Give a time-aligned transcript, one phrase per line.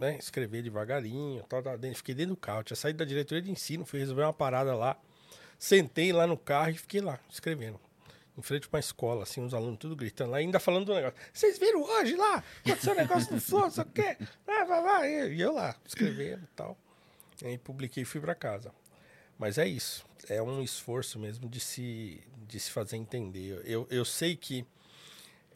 [0.00, 1.98] né, escrever devagarinho, tal, tal, dentro.
[1.98, 4.98] fiquei dentro do carro, tinha saído da diretoria de ensino, fui resolver uma parada lá,
[5.58, 7.78] sentei lá no carro e fiquei lá, escrevendo.
[8.38, 11.18] Em frente para uma escola, assim, os alunos tudo gritando lá, ainda falando do negócio.
[11.30, 12.42] Vocês viram hoje lá?
[12.64, 14.16] Aconteceu um negócio no Flow, só quer.
[14.46, 15.32] Vai, vai, vai.
[15.32, 16.78] E eu lá, escrevendo e tal.
[17.42, 18.72] E aí publiquei e fui para casa.
[19.38, 20.06] Mas é isso.
[20.28, 23.60] É um esforço mesmo de se, de se fazer entender.
[23.66, 24.64] Eu, eu sei que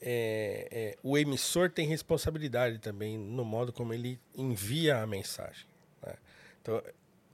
[0.07, 5.67] é, é, o emissor tem responsabilidade também no modo como ele envia a mensagem.
[6.03, 6.15] Né?
[6.61, 6.83] Então,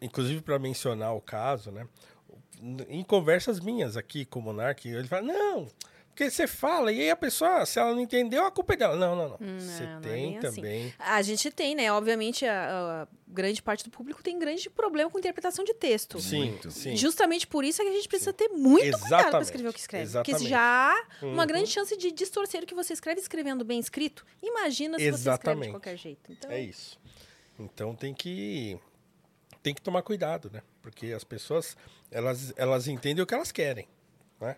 [0.00, 1.88] inclusive para mencionar o caso, né?
[2.88, 5.66] em conversas minhas aqui com o Monark, ele fala, não,
[6.10, 8.94] porque você fala, e aí a pessoa, se ela não entendeu, a culpa é dela.
[8.96, 9.58] Não, não, não.
[9.58, 10.40] Você não, não é tem assim.
[10.56, 10.94] também.
[10.98, 11.90] A gente tem, né?
[11.92, 16.20] Obviamente, a, a grande parte do público tem grande problema com interpretação de texto.
[16.20, 16.70] Sim, Muito.
[16.70, 16.94] sim.
[16.96, 19.72] Justamente por isso é que a gente precisa ter muito cuidado para Exatamente, escrever o
[19.72, 20.02] que escreve.
[20.04, 20.38] exatamente.
[20.38, 21.46] Porque já há uma Uhum.
[21.46, 24.26] grande chance de distorcer o que você escreve escrevendo bem escrito.
[24.42, 25.70] Imagina se você escreve de Exatamente.
[25.70, 26.30] qualquer jeito.
[26.32, 26.98] Então, É isso.
[27.58, 28.78] Então tem que
[29.62, 30.62] tem que tomar cuidado, né?
[30.82, 31.76] Porque as pessoas
[32.10, 33.86] elas elas entendem o que elas querem,
[34.40, 34.56] né?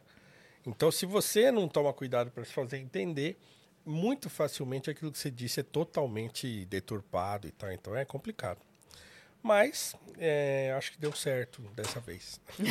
[0.67, 3.37] Então se você não toma cuidado para se fazer entender,
[3.85, 7.73] muito facilmente aquilo que você disse é totalmente deturpado e tal.
[7.73, 8.59] Então é complicado.
[9.43, 12.41] Mas é, acho que deu certo dessa vez.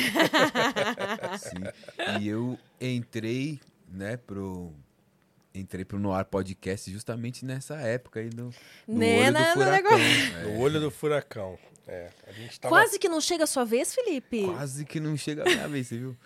[1.38, 2.18] Sim.
[2.20, 4.72] E eu entrei, né, pro.
[5.54, 8.54] Entrei pro Noir Podcast justamente nessa época aí do, do
[8.88, 9.98] Né, olho do no furacão.
[9.98, 11.58] No É, olho do furacão.
[11.86, 14.46] É, a gente tava Quase que não chega a sua vez, Felipe.
[14.46, 16.16] quase que não chega a minha vez, você viu?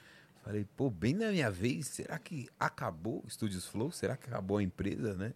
[0.46, 3.90] Falei, pô, bem na minha vez, será que acabou o Studios Flow?
[3.90, 5.34] Será que acabou a empresa, né?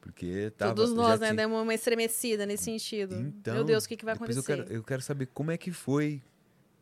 [0.00, 1.26] Porque tava, Todos nós, né?
[1.28, 3.14] tinha- Demos uma estremecida nesse sentido.
[3.14, 4.40] Então, Meu Deus, o que, que vai acontecer?
[4.40, 6.20] Eu quero, eu quero saber como é que foi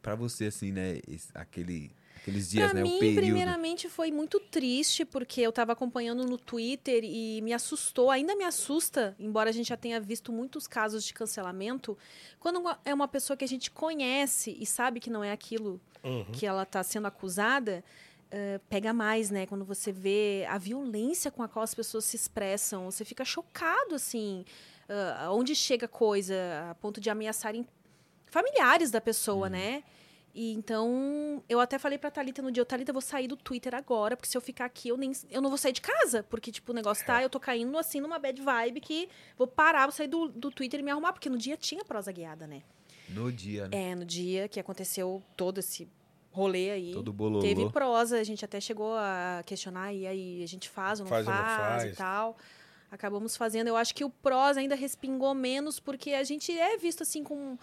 [0.00, 1.00] pra você, assim, né?
[1.06, 2.82] esse- aquele, aqueles dias, pra né?
[2.82, 3.16] mim, o período.
[3.20, 8.44] primeiramente, foi muito triste, porque eu tava acompanhando no Twitter e me assustou, ainda me
[8.44, 11.96] assusta, embora a gente já tenha visto muitos casos de cancelamento,
[12.38, 16.24] quando é uma pessoa que a gente conhece e sabe que não é aquilo Uhum.
[16.32, 17.84] que ela tá sendo acusada,
[18.30, 19.44] eh, pega mais, né?
[19.46, 23.94] Quando você vê a violência com a qual as pessoas se expressam, você fica chocado,
[23.94, 24.44] assim,
[24.88, 26.34] ah, onde chega a coisa,
[26.70, 27.66] a ponto de ameaçarem
[28.26, 29.82] familiares da pessoa, né?
[30.34, 33.74] E então, eu até falei pra Thalita no dia, Thalita, eu vou sair do Twitter
[33.74, 36.52] agora, porque se eu ficar aqui, eu nem eu não vou sair de casa, porque
[36.52, 39.92] tipo, o negócio tá, eu tô caindo assim numa bad vibe que vou parar, vou
[39.92, 42.62] sair do, do Twitter e me arrumar, porque no dia tinha prosa guiada, né?
[43.08, 43.90] No dia, né?
[43.90, 45.88] É, no dia que aconteceu todo esse
[46.30, 46.92] rolê aí.
[46.92, 47.40] Todo bololô.
[47.42, 51.10] Teve prosa, a gente até chegou a questionar, e aí a gente faz ou não
[51.10, 51.96] Faz faz, ou não e faz.
[51.96, 52.36] tal.
[52.90, 53.68] Acabamos fazendo.
[53.68, 57.56] Eu acho que o prosa ainda respingou menos, porque a gente é visto assim com.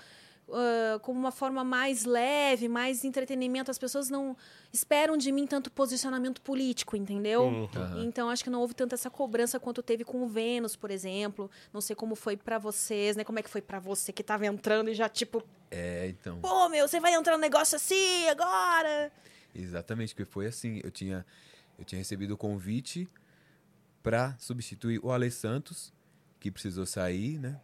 [1.02, 3.70] Como uma forma mais leve, mais entretenimento.
[3.70, 4.36] As pessoas não
[4.72, 7.44] esperam de mim tanto posicionamento político, entendeu?
[7.44, 8.04] Uhum.
[8.04, 11.52] Então, acho que não houve tanta essa cobrança quanto teve com o Vênus, por exemplo.
[11.74, 13.24] Não sei como foi pra vocês, né?
[13.24, 16.40] Como é que foi pra você que tava entrando e já, tipo, É, então.
[16.40, 19.12] pô, meu, você vai entrar num negócio assim agora?
[19.54, 21.26] Exatamente, porque foi assim, eu tinha,
[21.78, 23.08] eu tinha recebido o convite
[24.04, 25.92] pra substituir o Ale Santos,
[26.40, 27.60] que precisou sair, né?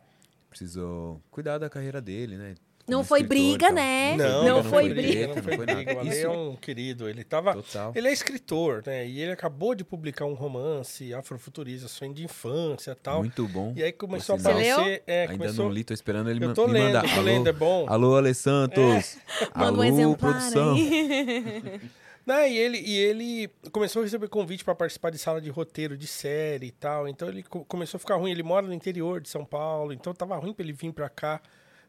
[0.49, 2.55] Precisou cuidar da carreira dele, né?
[2.85, 3.75] Não foi briga, tal.
[3.75, 4.17] né?
[4.17, 5.07] Não, Não não foi foi briga.
[5.07, 5.95] briga, não não foi briga.
[5.95, 7.07] O Ale é um querido.
[7.09, 7.53] Ele tava.
[7.53, 7.93] Total.
[7.95, 9.07] Ele é escritor, né?
[9.07, 13.19] E ele acabou de publicar um romance afrofuturista, sonho de infância e tal.
[13.19, 13.73] Muito bom.
[13.75, 15.01] E aí começou a aparecer.
[15.07, 15.65] É, Ainda começou...
[15.65, 17.03] não li, tô esperando ele Eu tô me lendo, mandar.
[17.03, 17.85] tô alô, lendo, é bom.
[17.87, 19.17] alô, Ale Santos.
[19.55, 20.73] Manda Alô, um exemplar produção.
[20.75, 21.81] aí.
[22.25, 25.97] Né, e, ele, e ele começou a receber convite para participar de sala de roteiro
[25.97, 27.05] de série e tal.
[27.05, 28.31] Então ele co- começou a ficar ruim.
[28.31, 31.41] Ele mora no interior de São Paulo, então tava ruim para ele vir para cá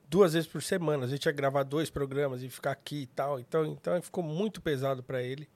[0.09, 1.05] duas vezes por semana.
[1.05, 3.41] A gente ia gravar dois programas e ficar aqui e tal.
[3.41, 5.49] Então, então ficou muito pesado para ele.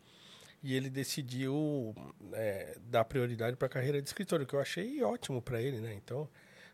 [0.62, 1.94] E ele decidiu
[2.32, 5.78] é, dar prioridade para a carreira de escritor, o que eu achei ótimo para ele,
[5.78, 5.94] né?
[5.94, 6.28] Então,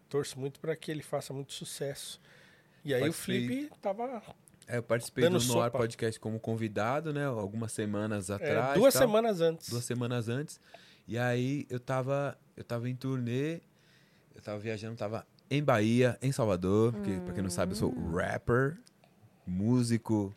[0.09, 2.19] torço muito para que ele faça muito sucesso.
[2.83, 3.45] E aí Participei.
[3.45, 4.23] o Felipe tava
[4.67, 5.71] É, eu participei do Noir.
[5.71, 7.27] Podcast como convidado, né?
[7.27, 8.79] Algumas semanas é, atrás.
[8.79, 9.03] duas tal.
[9.03, 9.69] semanas antes.
[9.69, 10.59] duas semanas antes.
[11.07, 13.61] E aí eu tava, eu tava em turnê,
[14.35, 17.95] eu tava viajando, tava em Bahia, em Salvador, porque pra quem não sabe, eu sou
[18.13, 18.79] rapper,
[19.47, 20.35] músico,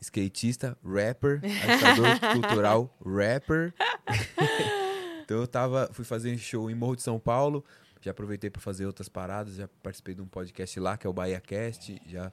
[0.00, 3.74] skatista, rapper, agitador cultural, rapper.
[5.24, 7.64] então eu tava, fui fazer show em Morro de São Paulo,
[8.00, 11.12] já aproveitei para fazer outras paradas, já participei de um podcast lá que é o
[11.12, 12.32] Bahia Cast, já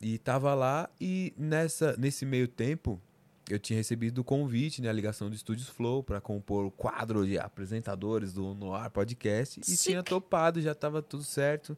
[0.00, 3.00] e tava lá e nessa nesse meio tempo
[3.48, 7.26] eu tinha recebido o convite, né, a ligação do Estúdios Flow para compor o quadro
[7.26, 9.90] de apresentadores do Noir Podcast e Sick.
[9.90, 11.76] tinha topado, já tava tudo certo.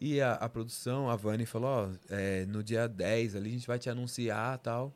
[0.00, 3.66] E a, a produção, a Vani falou, ó, é, no dia 10 ali a gente
[3.66, 4.92] vai te anunciar tal.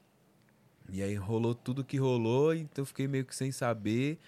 [0.91, 4.19] E aí rolou tudo que rolou, então eu fiquei meio que sem saber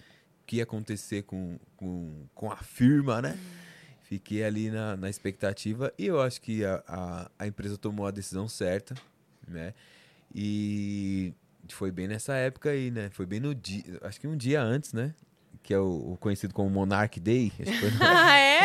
[0.43, 3.39] o que ia acontecer com, com, com a firma, né?
[4.03, 8.11] Fiquei ali na, na expectativa e eu acho que a, a, a empresa tomou a
[8.11, 8.95] decisão certa,
[9.47, 9.73] né?
[10.35, 11.33] E
[11.75, 13.11] foi bem nessa época aí, né?
[13.11, 15.15] Foi bem no dia, acho que um dia antes, né?
[15.63, 17.53] Que é o, o conhecido como Monarch Day.
[18.01, 18.61] Ah, é?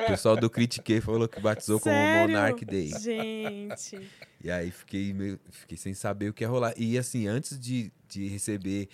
[0.00, 2.20] é, o pessoal do Critique falou que batizou como Sério?
[2.20, 2.90] Monarch Day.
[3.00, 4.10] Gente.
[4.42, 6.74] E aí fiquei meio, fiquei sem saber o que ia rolar.
[6.76, 8.88] E assim, antes de, de receber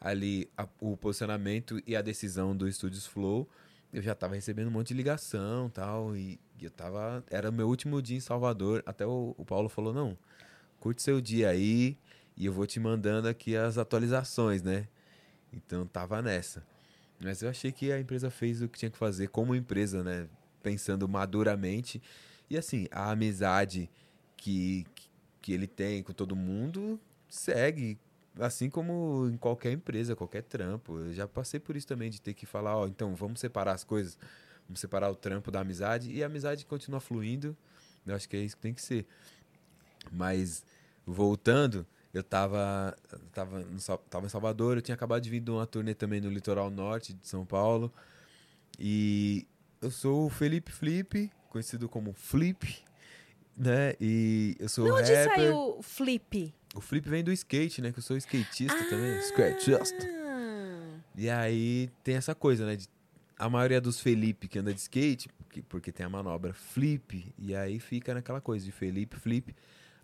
[0.00, 3.48] ali a- o posicionamento e a decisão do Estúdios Flow,
[3.92, 7.22] eu já tava recebendo um monte de ligação tal, e eu tava.
[7.30, 8.82] Era o meu último dia em Salvador.
[8.86, 10.16] Até o, o Paulo falou: não,
[10.80, 11.98] curte seu dia aí
[12.36, 14.88] e eu vou te mandando aqui as atualizações, né?
[15.52, 16.64] Então tava nessa.
[17.20, 20.28] Mas eu achei que a empresa fez o que tinha que fazer como empresa, né?
[20.62, 22.02] Pensando maduramente.
[22.50, 23.88] E assim, a amizade
[24.36, 24.84] que,
[25.40, 27.98] que ele tem com todo mundo segue.
[28.40, 30.98] Assim como em qualquer empresa, qualquer trampo.
[30.98, 33.84] Eu já passei por isso também, de ter que falar, ó, então vamos separar as
[33.84, 34.18] coisas.
[34.66, 36.10] Vamos separar o trampo da amizade.
[36.10, 37.56] E a amizade continua fluindo.
[38.06, 39.06] Eu acho que é isso que tem que ser.
[40.10, 40.64] Mas,
[41.06, 42.96] voltando, eu tava,
[43.32, 43.78] tava, no
[44.10, 47.12] tava em Salvador, eu tinha acabado de vir de uma turnê também no litoral norte
[47.14, 47.92] de São Paulo.
[48.78, 49.46] E
[49.80, 52.78] eu sou o Felipe Flip, conhecido como Flip,
[53.56, 53.94] né?
[54.00, 55.34] E eu sou De onde rapper.
[55.34, 56.54] saiu o Flip?
[56.74, 57.92] O Flip vem do skate, né?
[57.92, 59.98] Que eu sou skatista também, scratchista.
[60.06, 60.98] Ah.
[61.14, 62.76] E aí tem essa coisa, né?
[62.76, 62.88] de-
[63.38, 67.54] a maioria dos Felipe que anda de skate, porque, porque tem a manobra flip, e
[67.56, 69.54] aí fica naquela coisa de Felipe, flip.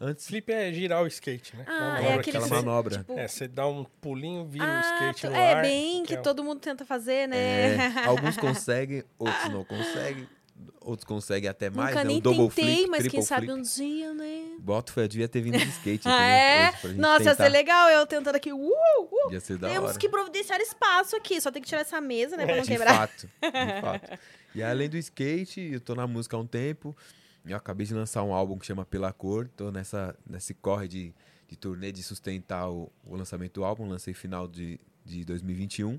[0.01, 1.65] Antes Flip é girar o skate, né?
[1.67, 2.99] Ah, é que aquele aquela que manobra.
[2.99, 5.63] tipo, É, você dá um pulinho, vira o ah, skate to- no é ar.
[5.63, 7.37] bem que é- todo mundo tenta fazer, né?
[7.97, 10.29] É, alguns conseguem, outros não conseguem,
[10.81, 12.09] outros conseguem até mais, Nunca né?
[12.11, 13.59] nem O double tentei, flip, mas quem triple sabe flip.
[13.59, 14.45] um dia, né?
[14.61, 16.67] Boto eu devia ter vindo de skate aqui, Ah, né?
[16.85, 16.89] é?
[16.95, 17.49] Nossa, ia ser tentar.
[17.49, 18.53] legal eu tentando aqui.
[18.53, 19.33] Uh, uh.
[19.33, 19.99] Ia ser da Temos hora.
[19.99, 22.95] que providenciar espaço aqui, só tem que tirar essa mesa, né, pra não de quebrar.
[22.95, 24.19] fato, de fato.
[24.55, 26.97] E além do skate, eu tô na música há um tempo.
[27.49, 29.49] Eu acabei de lançar um álbum que chama Pela Cor.
[29.57, 31.15] Tô nessa, nesse corre de,
[31.49, 33.89] de turnê de sustentar o, o lançamento do álbum.
[33.89, 35.99] Lancei final de, de 2021.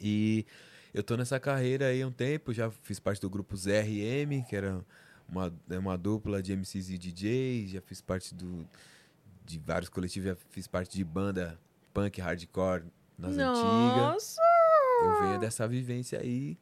[0.00, 0.46] E
[0.94, 2.52] eu tô nessa carreira aí há um tempo.
[2.52, 4.84] Já fiz parte do grupo ZRM, que era
[5.28, 7.70] uma, é uma dupla de MCs e DJs.
[7.70, 8.66] Já fiz parte do,
[9.44, 10.28] de vários coletivos.
[10.28, 11.58] Já fiz parte de banda
[11.92, 12.84] punk hardcore
[13.18, 13.96] nas antigas.
[13.96, 14.42] Nossa!
[15.04, 16.56] Eu venho dessa vivência aí.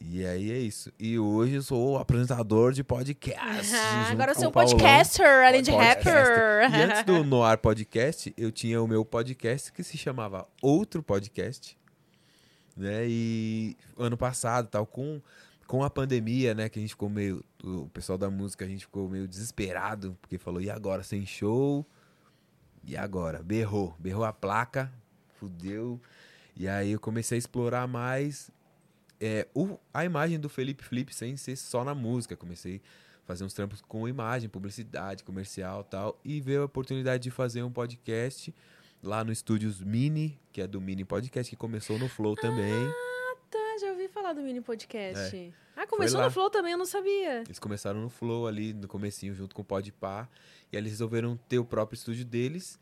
[0.00, 0.92] E aí é isso.
[0.98, 3.74] E hoje eu sou o apresentador de podcast.
[3.74, 6.70] Ah, agora eu sou um podcaster, além de rapper.
[6.70, 11.78] E antes do Noir Podcast, eu tinha o meu podcast que se chamava Outro Podcast.
[12.76, 13.06] Né?
[13.08, 15.22] E ano passado, tal, com,
[15.66, 16.68] com a pandemia, né?
[16.68, 17.44] Que a gente ficou meio.
[17.62, 21.86] O pessoal da música, a gente ficou meio desesperado, porque falou, e agora sem show?
[22.82, 23.42] E agora?
[23.42, 23.94] Berrou.
[23.98, 24.92] Berrou a placa,
[25.38, 26.00] fudeu.
[26.56, 28.50] E aí eu comecei a explorar mais
[29.24, 32.36] é, o- a imagem do Felipe Flip sem ser só na música.
[32.36, 32.82] Comecei
[33.22, 36.20] a fazer uns trampos com imagem, publicidade, comercial e tal.
[36.24, 38.54] E veio a oportunidade de fazer um podcast
[39.02, 42.86] lá no Estúdios Mini, que é do Mini Podcast, que começou no Flow também.
[43.50, 45.36] Tá, já ouvi falar do mini podcast.
[45.36, 45.50] É.
[45.76, 47.42] Ah, começou no Flow também, eu não sabia.
[47.42, 50.28] Eles começaram no Flow ali, no comecinho, junto com o Podpah.
[50.72, 52.78] E aí eles resolveram ter o próprio estúdio deles,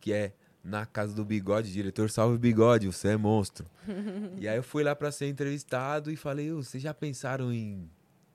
[0.00, 0.32] que é
[0.66, 1.72] na casa do Bigode.
[1.72, 3.66] Diretor, salve Bigode, você é monstro.
[4.38, 7.88] e aí eu fui lá pra ser entrevistado e falei, "Ô, vocês já pensaram em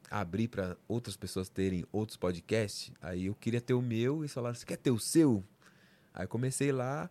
[0.09, 2.91] abrir pra outras pessoas terem outros podcasts?
[3.01, 5.43] Aí eu queria ter o meu e falaram, você quer ter o seu?
[6.13, 7.09] Aí comecei lá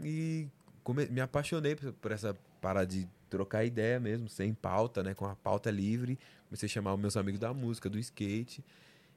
[0.00, 0.46] e
[0.84, 5.14] come- me apaixonei por, por essa parada de trocar ideia mesmo, sem pauta, né?
[5.14, 6.18] Com a pauta livre.
[6.48, 8.64] Comecei a chamar os meus amigos da música, do skate.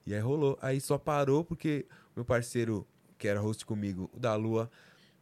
[0.05, 0.57] E aí rolou.
[0.61, 2.87] Aí só parou porque meu parceiro,
[3.19, 4.69] que era host comigo, o da Lua,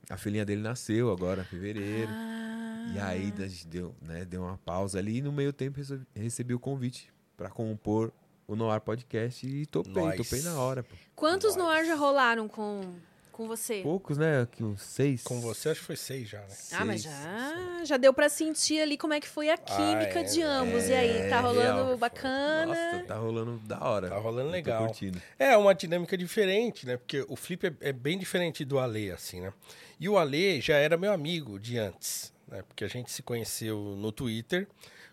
[0.10, 2.12] a filhinha dele nasceu agora, em fevereiro.
[2.12, 2.94] Ah.
[2.96, 6.06] E aí a gente deu, né, deu uma pausa ali e no meio tempo recebi,
[6.16, 8.14] recebi o convite pra compor
[8.48, 10.16] o Noir Podcast e topei, Nós.
[10.16, 10.84] topei na hora.
[10.84, 10.96] Pô.
[11.16, 12.96] Quantos no ar já rolaram com,
[13.38, 13.82] com você?
[13.84, 14.42] Poucos, né?
[14.42, 15.24] Aqui uns seis.
[15.24, 16.48] Com você, acho que foi seis já, né?
[16.74, 17.14] Ah, mas seis.
[17.14, 20.90] já, já deu pra sentir ali como é que foi a química é, de ambos.
[20.90, 21.98] e aí, tá É, rolando real.
[21.98, 22.66] bacana?
[22.94, 24.10] Nossa, tá rolando da hora.
[24.10, 24.92] Tá rolando legal.
[25.38, 26.98] É uma dinâmica diferente, né?
[26.98, 29.54] Porque o Flip é, é bem diferente do Ale, assim, né?
[30.00, 32.64] E o Ale já era meu amigo de antes, né?
[32.68, 34.68] Porque a gente se conheceu no Twitter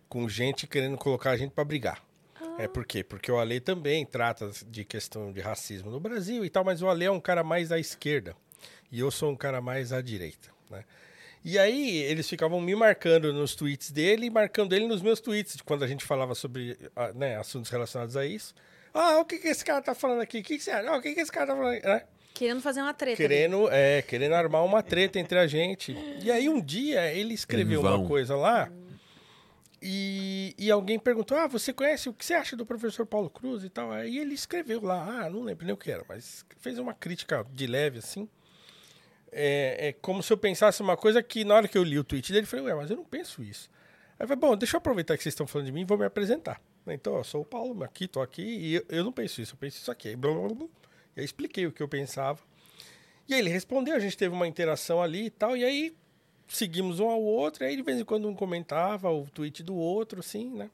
[0.09, 2.03] com gente querendo colocar a gente pra brigar.
[2.59, 3.03] É por quê?
[3.03, 6.89] Porque o Ale também trata de questão de racismo no Brasil e tal, mas o
[6.89, 8.37] Ale é um cara mais à esquerda
[8.91, 10.85] e eu sou um cara mais à direita, né?
[11.45, 15.61] E aí eles ficavam me marcando nos tweets dele e marcando ele nos meus tweets,
[15.63, 16.79] quando a gente falava sobre
[17.15, 18.55] né, assuntos relacionados a isso.
[18.95, 20.39] Ah, o que, que esse cara tá falando aqui?
[20.39, 20.89] O que, que você acha?
[20.89, 21.75] Ah, o que, que esse cara tá falando?
[21.75, 21.87] aqui?
[21.87, 22.03] Né?
[22.33, 23.23] Querendo fazer uma treta.
[23.23, 23.29] ali.
[23.29, 25.95] Querendo, é, querendo armar uma treta entre a gente.
[26.23, 28.71] E aí um dia ele escreveu uma coisa lá
[29.87, 33.63] E, e alguém perguntou: Ah, você conhece o que você acha do professor Paulo Cruz
[33.65, 33.93] e tal?
[33.93, 37.47] Aí ele escreveu lá, ah, não lembro nem o que era, mas fez uma crítica
[37.53, 38.27] de leve assim.
[39.31, 42.05] É, é como se eu pensasse uma coisa que na hora que eu li o
[42.05, 43.69] tweet dele, eu falei, ué, mas eu não penso isso.
[44.19, 45.99] Aí eu falei, bom, deixa eu aproveitar que vocês estão falando de mim e vou
[45.99, 46.63] me apresentar.
[46.87, 49.59] Então, eu sou o Paulo, aqui, tô aqui, e eu, eu não penso isso, eu
[49.59, 50.17] penso isso aqui.
[50.17, 50.67] Blá, blá, blá,
[51.17, 52.41] e aí expliquei o que eu pensava.
[53.29, 55.95] E aí ele respondeu, a gente teve uma interação ali e tal, e aí
[56.49, 59.75] seguimos um ao outro, e aí de vez em quando um comentava o tweet do
[59.75, 60.71] outro, assim, né?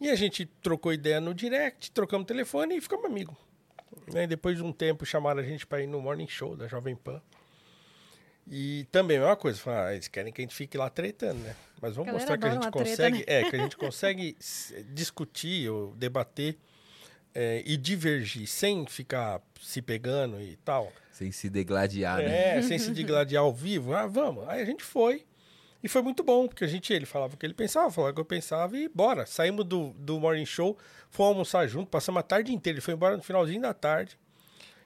[0.00, 3.34] E a gente trocou ideia no direct, trocamos telefone e ficamos amigos.
[4.12, 4.26] Né?
[4.26, 7.20] Depois de um tempo chamaram a gente para ir no Morning Show da Jovem Pan.
[8.50, 11.40] E também a mesma coisa, falaram, ah, eles querem que a gente fique lá tretando,
[11.40, 11.54] né?
[11.82, 13.46] Mas vamos mostrar que a gente consegue, treta, né?
[13.46, 14.36] é, que a gente consegue
[14.92, 16.56] discutir ou debater
[17.34, 20.90] é, e divergir sem ficar se pegando e tal.
[21.18, 22.58] Sem se degladiar, né?
[22.58, 23.92] É, sem se degladiar ao vivo.
[23.92, 24.48] Ah, vamos.
[24.48, 25.26] Aí a gente foi.
[25.82, 28.14] E foi muito bom, porque a gente, ele falava o que ele pensava, falava o
[28.14, 29.26] que eu pensava e bora.
[29.26, 30.78] Saímos do, do morning show,
[31.10, 32.76] fomos almoçar junto, passamos a tarde inteira.
[32.76, 34.16] Ele foi embora no finalzinho da tarde.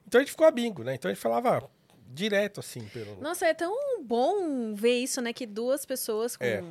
[0.07, 0.95] Então a gente ficou amigo, né?
[0.95, 1.69] Então a gente falava
[2.09, 2.81] direto, assim.
[2.87, 3.21] Pelo...
[3.21, 5.35] Nossa, é tão bom ver isso, né?
[5.35, 6.65] Que duas pessoas com é.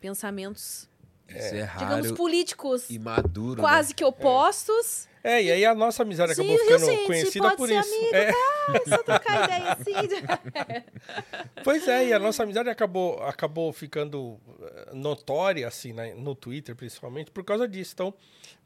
[0.00, 0.88] pensamentos
[1.28, 1.58] é.
[1.58, 3.94] é digamos, políticos e maduro, quase né?
[3.96, 5.08] que opostos.
[5.22, 7.94] É, e aí a nossa amizade Sim, acabou ficando gente, conhecida por isso.
[7.94, 8.30] Amigo, é.
[8.30, 8.80] tá?
[8.88, 10.84] Só trocar ideia assim.
[11.64, 16.12] pois é, e a nossa amizade acabou, acabou ficando eh, notória, assim, né?
[16.14, 17.92] no Twitter principalmente, por causa disso.
[17.94, 18.14] Então,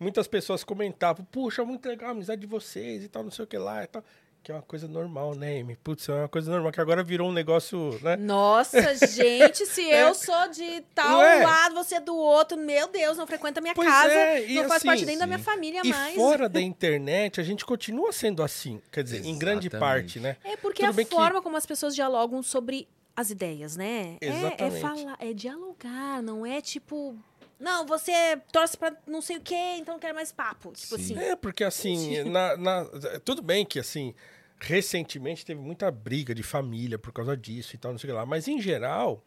[0.01, 3.49] muitas pessoas comentavam, puxa, muito legal a amizade de vocês e tal, não sei o
[3.49, 4.03] que lá e tal
[4.43, 5.77] que é uma coisa normal, né, Amy?
[5.77, 8.17] Putz, é uma coisa normal, que agora virou um negócio, né?
[8.17, 10.05] Nossa, gente, se é.
[10.05, 11.45] eu sou de tal é.
[11.45, 14.47] lado, você é do outro, meu Deus, não frequenta a minha pois casa, é.
[14.49, 15.21] não faz assim, parte nem sim.
[15.21, 16.15] da minha família e mais.
[16.15, 19.37] E fora da internet, a gente continua sendo assim, quer dizer, Exatamente.
[19.37, 20.37] em grande parte, né?
[20.45, 21.43] É porque Tudo a forma que...
[21.43, 24.17] como as pessoas dialogam sobre as ideias, né?
[24.21, 24.63] Exatamente.
[24.63, 27.19] É, é falar, é dialogar, não é tipo
[27.59, 30.73] não, você torce pra não sei o quê, então não quero mais papo.
[30.73, 31.15] Tipo Sim.
[31.15, 31.19] assim.
[31.19, 32.85] É, porque assim, na, na,
[33.25, 34.15] tudo bem que assim,
[34.61, 38.17] recentemente teve muita briga de família por causa disso e tal, não sei o que
[38.17, 38.25] lá.
[38.25, 39.25] Mas em geral,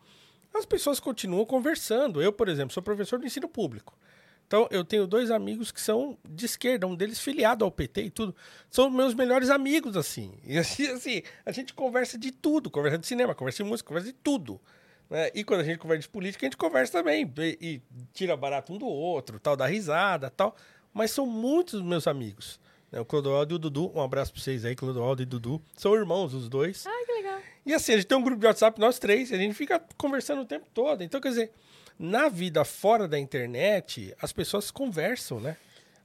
[0.54, 2.22] as pessoas continuam conversando.
[2.22, 3.98] Eu, por exemplo, sou professor de ensino público.
[4.48, 8.10] Então, eu tenho dois amigos que são de esquerda, um deles filiado ao PT e
[8.10, 8.36] tudo.
[8.70, 10.34] São meus melhores amigos, assim.
[10.44, 12.70] E assim, assim a gente conversa de tudo.
[12.70, 14.60] Conversa de cinema, conversa de música, conversa de tudo.
[15.12, 15.30] Né?
[15.36, 17.30] E quando a gente conversa de política, a gente conversa também.
[17.38, 17.82] E, e
[18.14, 20.56] tira barato um do outro, tal, dá risada tal.
[20.94, 22.60] Mas são muitos meus amigos.
[22.90, 23.00] Né?
[23.00, 25.62] O Clodoaldo e o Dudu, um abraço pra vocês aí, Clodoaldo e Dudu.
[25.76, 26.88] São irmãos, os dois.
[26.88, 27.40] Ai, que legal.
[27.66, 29.84] E assim, a gente tem um grupo de WhatsApp, nós três, e a gente fica
[29.98, 31.04] conversando o tempo todo.
[31.04, 31.52] Então, quer dizer,
[32.00, 35.58] na vida fora da internet, as pessoas conversam, né?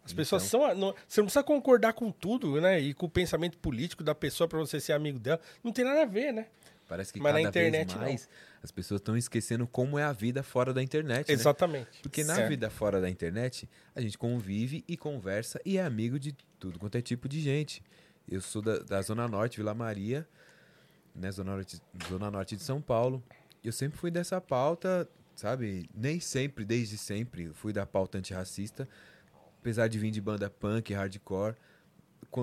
[0.04, 0.16] As então.
[0.16, 0.74] pessoas são.
[0.74, 2.80] Não, você não precisa concordar com tudo, né?
[2.80, 5.40] E com o pensamento político da pessoa para você ser amigo dela.
[5.62, 6.46] Não tem nada a ver, né?
[6.88, 8.55] Parece que Mas cada na internet, vez mais não.
[8.66, 11.28] As pessoas estão esquecendo como é a vida fora da internet.
[11.28, 11.34] Né?
[11.34, 11.86] Exatamente.
[11.86, 11.98] Né?
[12.02, 12.48] Porque na é.
[12.48, 16.96] vida fora da internet, a gente convive e conversa e é amigo de tudo quanto
[16.96, 17.80] é tipo de gente.
[18.28, 20.26] Eu sou da, da Zona Norte, Vila Maria,
[21.14, 21.30] né?
[21.30, 23.22] Zona Norte, Zona Norte de São Paulo.
[23.62, 25.88] Eu sempre fui dessa pauta, sabe?
[25.94, 28.88] Nem sempre, desde sempre, fui da pauta antirracista.
[29.60, 31.54] Apesar de vir de banda punk, hardcore.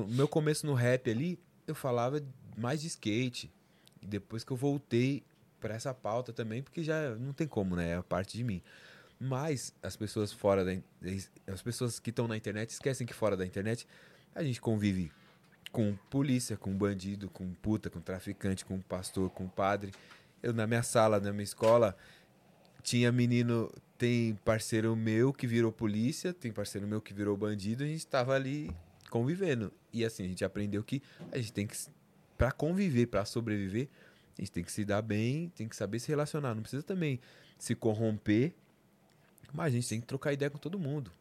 [0.08, 1.38] Meu começo no rap ali,
[1.68, 2.24] eu falava
[2.58, 3.52] mais de skate
[4.02, 5.22] e depois que eu voltei
[5.64, 7.98] para essa pauta também, porque já não tem como, né?
[7.98, 8.62] É parte de mim.
[9.18, 10.74] Mas as pessoas fora da
[11.48, 13.88] as pessoas que estão na internet esquecem que fora da internet
[14.36, 15.10] a gente convive
[15.72, 19.94] com polícia, com bandido, com puta, com traficante, com pastor, com padre.
[20.42, 21.96] Eu na minha sala, na minha escola,
[22.84, 27.88] tinha menino, tem parceiro meu que virou polícia, tem parceiro meu que virou bandido, a
[27.88, 28.70] gente estava ali
[29.10, 29.72] convivendo.
[29.94, 31.02] E assim, a gente aprendeu que
[31.32, 31.78] a gente tem que
[32.38, 33.88] para conviver, para sobreviver,
[34.38, 36.56] a gente tem que se dar bem, tem que saber se relacionar.
[36.56, 37.20] Não precisa também
[37.58, 38.54] se corromper,
[39.54, 41.12] mas a gente tem que trocar ideia com todo mundo.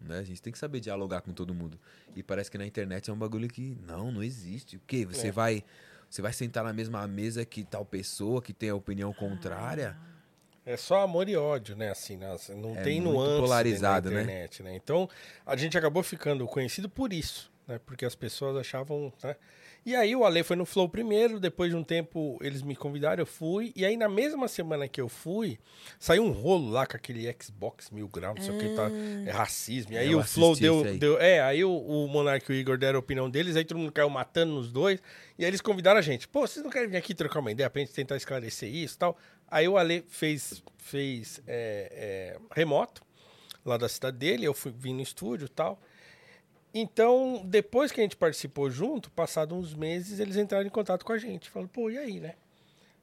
[0.00, 0.18] Né?
[0.18, 1.78] A gente tem que saber dialogar com todo mundo.
[2.16, 4.76] E parece que na internet é um bagulho que não, não existe.
[4.76, 5.04] O quê?
[5.06, 5.32] Você é.
[5.32, 5.64] vai
[6.08, 9.96] você vai sentar na mesma mesa que tal pessoa que tem a opinião contrária?
[10.64, 11.90] É só amor e ódio, né?
[11.90, 12.18] Assim,
[12.54, 14.22] não é tem nuance polarizado, na né?
[14.22, 14.70] internet, né?
[14.70, 14.76] né?
[14.76, 15.08] Então,
[15.44, 17.80] a gente acabou ficando conhecido por isso, né?
[17.84, 19.36] Porque as pessoas achavam, né?
[19.84, 23.20] E aí o Ale foi no Flow primeiro, depois de um tempo eles me convidaram,
[23.22, 23.72] eu fui.
[23.74, 25.58] E aí na mesma semana que eu fui,
[25.98, 28.88] saiu um rolo lá com aquele Xbox mil graus, não sei o que, tá,
[29.26, 29.92] é racismo.
[29.94, 31.18] E aí eu o Flow deu, deu...
[31.18, 33.90] É, aí o, o Monark e o Igor deram a opinião deles, aí todo mundo
[33.90, 35.02] caiu matando nos dois.
[35.36, 36.28] E aí eles convidaram a gente.
[36.28, 38.98] Pô, vocês não querem vir aqui trocar uma ideia pra gente tentar esclarecer isso e
[38.98, 39.18] tal?
[39.50, 43.02] Aí o Ale fez, fez é, é, remoto
[43.64, 45.80] lá da cidade dele, eu fui, vim no estúdio e tal.
[46.74, 51.12] Então, depois que a gente participou junto, passado uns meses, eles entraram em contato com
[51.12, 51.50] a gente.
[51.50, 52.34] Falaram, pô, e aí, né?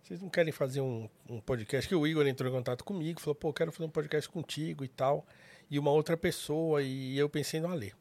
[0.10, 1.88] vocês não querem fazer um, um podcast?
[1.88, 4.88] Que o Igor entrou em contato comigo, falou, pô, quero fazer um podcast contigo e
[4.88, 5.24] tal.
[5.70, 7.92] E uma outra pessoa, e eu pensei no Alê.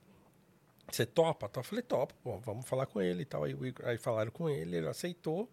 [0.91, 1.51] Você topa?
[1.55, 3.45] Eu falei, topa, pô, vamos falar com ele e tal.
[3.45, 5.47] Aí, Igor, aí falaram com ele, ele aceitou.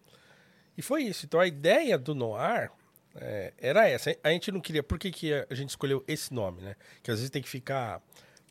[0.78, 1.26] E foi isso.
[1.26, 2.70] Então a ideia do Noir
[3.16, 4.16] é, era essa.
[4.22, 4.82] A gente não queria.
[4.82, 6.74] Por que, que a gente escolheu esse nome, né?
[7.02, 8.02] Que às vezes tem que ficar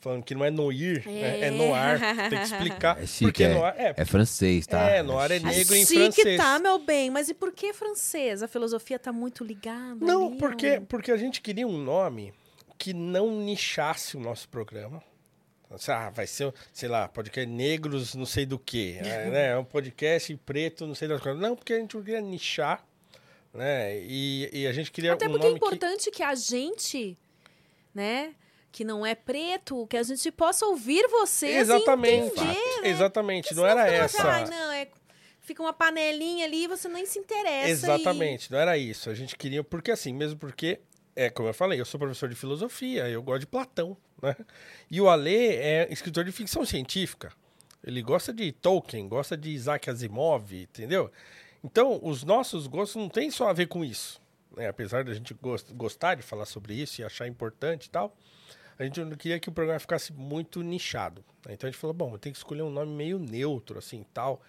[0.06, 1.40] falando que não é noir, é, né?
[1.48, 2.00] é noir.
[2.30, 3.02] Tem que explicar.
[3.02, 4.88] É chique, porque é, noir, é, é francês, tá?
[4.88, 6.38] É, noir é negro em Chique francês.
[6.38, 7.10] tá, meu bem.
[7.10, 8.44] Mas e por que francês?
[8.44, 12.32] A filosofia tá muito ligada Não, ali, porque, porque a gente queria um nome
[12.78, 15.02] que não nichasse o nosso programa.
[15.88, 19.00] Ah, vai ser, sei lá, podcast negros, não sei do que.
[19.00, 19.48] É, né?
[19.50, 21.42] É um podcast preto, não sei das coisas.
[21.42, 22.86] Não, porque a gente queria nichar,
[23.52, 24.00] né?
[24.04, 25.66] E, e a gente queria Até um porque é nome que...
[25.66, 26.22] importante que...
[26.22, 27.18] a gente,
[27.94, 28.36] né,
[28.76, 32.90] que não é preto, que a gente possa ouvir vocês Exatamente, e entender, né?
[32.90, 33.44] exatamente.
[33.48, 34.52] Porque Não era senão essa.
[34.52, 34.90] não, é...
[35.40, 37.70] Fica uma panelinha ali e você nem se interessa.
[37.70, 39.10] Exatamente, não era isso.
[39.10, 40.82] A gente queria, porque assim, mesmo porque,
[41.16, 44.36] é como eu falei, eu sou professor de filosofia, eu gosto de Platão, né?
[44.92, 47.32] E o Alê é escritor de ficção científica.
[47.82, 51.10] Ele gosta de Tolkien, gosta de Isaac Asimov, entendeu?
[51.64, 54.20] Então, os nossos gostos não tem só a ver com isso.
[54.58, 54.68] Né?
[54.68, 58.14] Apesar da gente gost- gostar de falar sobre isso e achar importante e tal,
[58.78, 61.24] a gente não queria que o programa ficasse muito nichado.
[61.46, 61.54] né?
[61.54, 64.42] Então a gente falou, bom, tem que escolher um nome meio neutro, assim, tal.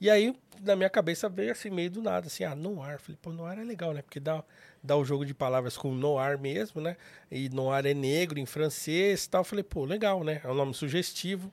[0.00, 3.00] E aí, na minha cabeça, veio assim, meio do nada, assim, ah, Noir.
[3.00, 4.02] Falei, pô, Noir é legal, né?
[4.02, 4.44] Porque dá,
[4.82, 6.96] dá o jogo de palavras com Noir mesmo, né?
[7.30, 9.42] E Noir é negro em francês e tal.
[9.42, 10.40] Falei, pô, legal, né?
[10.44, 11.52] É um nome sugestivo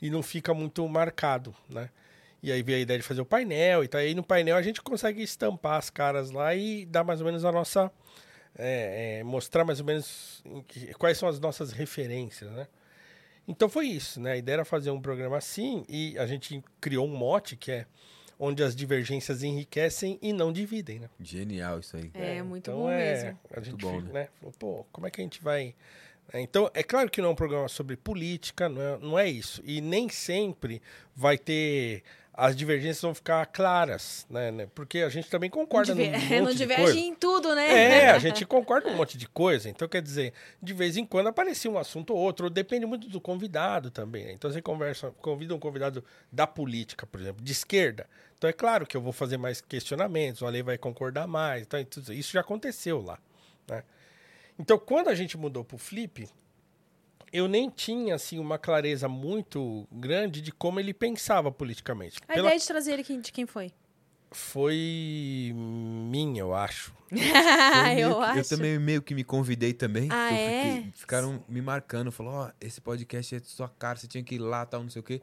[0.00, 1.90] e não fica muito marcado, né?
[2.42, 4.00] E aí veio a ideia de fazer o painel e tal.
[4.00, 7.26] E aí no painel a gente consegue estampar as caras lá e dar mais ou
[7.26, 7.90] menos a nossa...
[8.56, 12.66] é, é, mostrar mais ou menos em que- quais são as nossas referências, né?
[13.46, 14.32] Então foi isso, né?
[14.32, 17.86] A ideia era fazer um programa assim e a gente criou um mote que é
[18.38, 21.10] onde as divergências enriquecem e não dividem, né?
[21.20, 22.10] Genial isso aí.
[22.14, 23.38] É, muito então bom é, mesmo.
[23.50, 24.28] A gente bom, fica, né?
[24.40, 25.74] Falou, pô, como é que a gente vai.
[26.32, 29.28] É, Então, é claro que não é um programa sobre política, não é, não é
[29.28, 29.62] isso.
[29.64, 30.80] E nem sempre
[31.14, 32.02] vai ter.
[32.36, 34.50] As divergências vão ficar claras, né?
[34.50, 34.68] né?
[34.74, 37.72] Porque a gente também Não, concorda diver- num monte não diverge em tudo, né?
[38.02, 39.68] É, a gente concorda um monte de coisa.
[39.68, 42.46] Então, quer dizer, de vez em quando aparecia um assunto ou outro.
[42.46, 44.24] ou Depende muito do convidado também.
[44.24, 44.32] né?
[44.32, 48.04] Então, você conversa, convida um convidado da política, por exemplo, de esquerda.
[48.36, 51.62] Então, é claro que eu vou fazer mais questionamentos, o Ale vai concordar mais.
[51.62, 51.78] Então,
[52.12, 53.16] isso- já aconteceu lá.
[53.68, 53.84] Né?
[54.58, 56.28] Então, quando a gente mudou pro Flip,
[57.34, 62.18] eu nem tinha assim uma clareza muito grande de como ele pensava politicamente.
[62.28, 63.72] A Pela- ideia de trazer ele de quem foi?
[64.30, 66.92] Foi minha, eu acho.
[67.96, 68.38] Eu que- acho.
[68.38, 70.08] eu também meio que me convidei também.
[70.10, 70.62] Ah, eu é?
[70.76, 74.34] fiquei- ficaram me marcando, falou, ó, esse podcast é de sua cara, você tinha que
[74.34, 75.20] ir lá, tal, não sei o quê.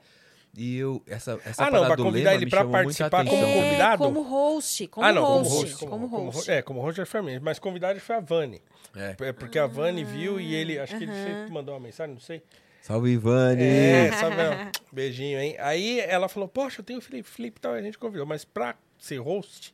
[0.58, 3.22] E eu, essa, essa Ah, não, parada pra do convidar lema ele pra muita participar
[3.22, 3.40] atenção.
[3.40, 4.04] como É, convidado?
[4.04, 5.86] como host, como ah, não, host, como host.
[5.88, 6.50] como host.
[6.50, 7.46] ro- é, como host foi mesmo.
[7.46, 8.62] Mas convidado foi a Vani.
[8.94, 9.16] É.
[9.20, 11.24] É porque a Vani viu e ele, acho que ele aham.
[11.26, 12.42] sempre mandou uma mensagem, não sei.
[12.82, 13.64] Salve, Ivani!
[13.64, 15.56] É, ó, Beijinho, hein?
[15.60, 18.26] Aí ela falou, poxa, eu tenho o Felipe, Felipe e tal, a gente convidou.
[18.26, 19.74] Mas pra ser host,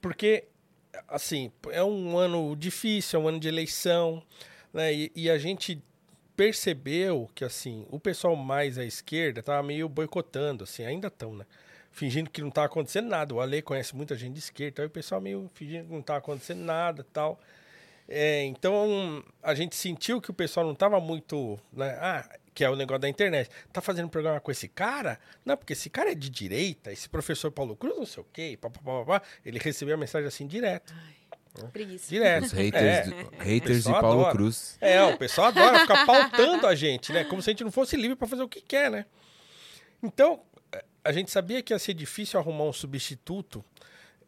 [0.00, 0.44] porque,
[1.08, 4.22] assim, é um ano difícil, é um ano de eleição,
[4.74, 4.92] né?
[4.92, 5.80] E, e a gente
[6.36, 11.46] percebeu que, assim, o pessoal mais à esquerda tava meio boicotando, assim, ainda estão, né?
[11.90, 13.34] Fingindo que não tá acontecendo nada.
[13.34, 16.16] O Ale conhece muita gente de esquerda, aí o pessoal meio fingindo que não tá
[16.16, 17.40] acontecendo nada tal.
[18.08, 21.58] É, então, a gente sentiu que o pessoal não tava muito.
[21.72, 21.96] Né?
[22.00, 23.50] Ah, que é o negócio da internet.
[23.72, 25.18] Tá fazendo programa com esse cara?
[25.44, 28.58] Não, porque esse cara é de direita, esse professor Paulo Cruz, não sei o quê,
[28.60, 29.26] pá, pá, pá, pá, pá.
[29.44, 30.94] ele recebeu a mensagem assim direto.
[31.72, 32.08] Preguiça.
[32.08, 32.44] Direto.
[32.44, 33.44] Os haters, É.
[33.44, 34.32] haters de Paulo adora.
[34.32, 34.76] Cruz.
[34.80, 37.24] É, o pessoal adora ficar pautando a gente, né?
[37.24, 39.06] Como se a gente não fosse livre para fazer o que quer, né?
[40.02, 40.40] Então,
[41.04, 43.64] a gente sabia que ia ser difícil arrumar um substituto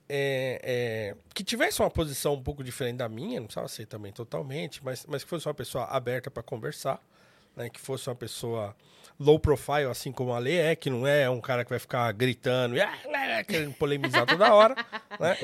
[0.09, 4.11] é, é, que tivesse uma posição um pouco diferente da minha, não precisava ser também
[4.12, 7.01] totalmente, mas, mas que fosse uma pessoa aberta para conversar,
[7.55, 7.69] né?
[7.69, 8.75] Que fosse uma pessoa
[9.21, 12.11] low profile, assim como a Lê é, que não é um cara que vai ficar
[12.12, 14.75] gritando e ah, querendo polemizar toda hora,
[15.19, 15.37] né?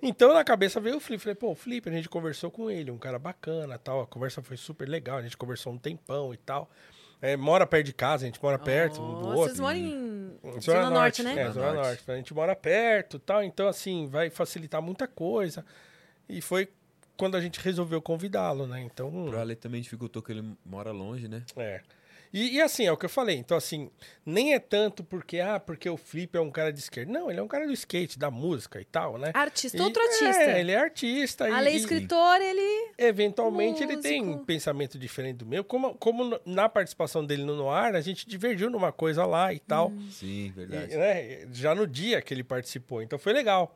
[0.00, 1.22] Então, na cabeça veio o Felipe.
[1.22, 4.00] Falei, pô, o Felipe, a gente conversou com ele, um cara bacana tal.
[4.02, 6.70] A conversa foi super legal, a gente conversou um tempão e tal.
[7.20, 9.54] É, mora perto de casa, a gente mora perto um do outro.
[9.54, 11.32] Vocês moram em Zona, Zona, Norte, né?
[11.32, 11.86] É, Zona Norte.
[11.86, 12.10] Norte.
[12.12, 15.64] A gente mora perto e tal, então assim, vai facilitar muita coisa.
[16.28, 16.68] E foi
[17.16, 18.80] quando a gente resolveu convidá-lo, né?
[18.80, 21.42] Então, Pro Ale também dificultou que ele mora longe, né?
[21.56, 21.80] é.
[22.32, 23.36] E, e assim, é o que eu falei.
[23.36, 23.90] Então, assim,
[24.24, 27.10] nem é tanto porque, ah, porque o Flip é um cara de esquerda.
[27.12, 29.30] Não, ele é um cara do skate, da música e tal, né?
[29.34, 30.42] Artista, E- outro artista.
[30.42, 31.44] É, ele é artista.
[31.54, 32.92] Além de escritor, ele...
[32.98, 34.44] eventualmente ele tem um Músico.
[34.44, 35.64] pensamento diferente do meu.
[35.64, 39.88] Como, como na participação dele no Noir, a gente divergiu numa coisa lá e tal.
[39.88, 40.08] Hum.
[40.10, 40.92] Sim, verdade.
[40.92, 43.02] E, né, já no dia que ele participou.
[43.02, 43.74] Então foi legal.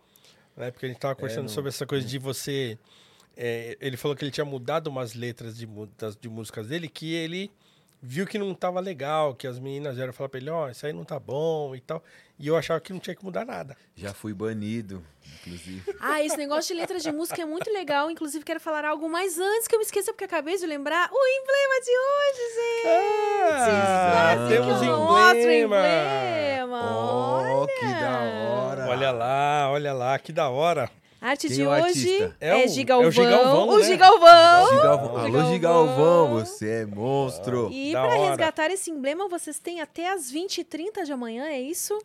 [0.57, 0.71] né?
[0.71, 2.79] Porque a gente tava conversando não- sobre essa coisa de você.
[3.37, 7.15] é, ele falou que ele tinha mudado umas letras de, das, de músicas dele que
[7.15, 7.51] ele
[8.03, 10.93] viu que não tava legal, que as meninas vieram falar pra ele, ó, isso aí
[10.93, 12.03] não tá bom e tal.
[12.39, 13.77] E eu achava que não tinha que mudar nada.
[13.95, 15.05] Já fui banido,
[15.41, 15.83] inclusive.
[16.01, 18.11] Ah, esse negócio de letras de música é muito legal.
[18.11, 21.27] Inclusive, quero falar algo mais antes que eu me esqueça, porque acabei de lembrar o
[21.27, 22.89] emblema de hoje, gente.
[22.89, 25.77] Ah, Nossa, temos que mostra o emblema.
[25.79, 27.61] emblema.
[27.63, 28.87] Oh, que da hora.
[28.89, 30.91] Olha lá, olha lá, que da hora.
[31.23, 33.05] A arte Quem de é o hoje é, É o- Gigalvão.
[33.05, 33.85] é o Gigalvão, O né?
[33.85, 34.69] Gigalvão.
[34.71, 35.17] Gigalvão.
[35.19, 35.53] Alô, Gigalvão.
[35.53, 37.71] Gigalvão, você é monstro.
[37.73, 41.97] E para resgatar esse emblema, vocês têm até as 20h30 de amanhã, é isso?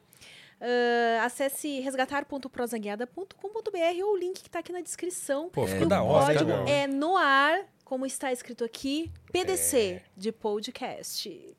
[0.62, 5.49] Ah, acesse resgatar.prosaguiada.com.br ou o link que está aqui na descrição.
[5.49, 9.10] Pô, É, ficou o da hora, hein, código é no ar, como está escrito aqui,
[9.32, 11.56] PDC, de podcast.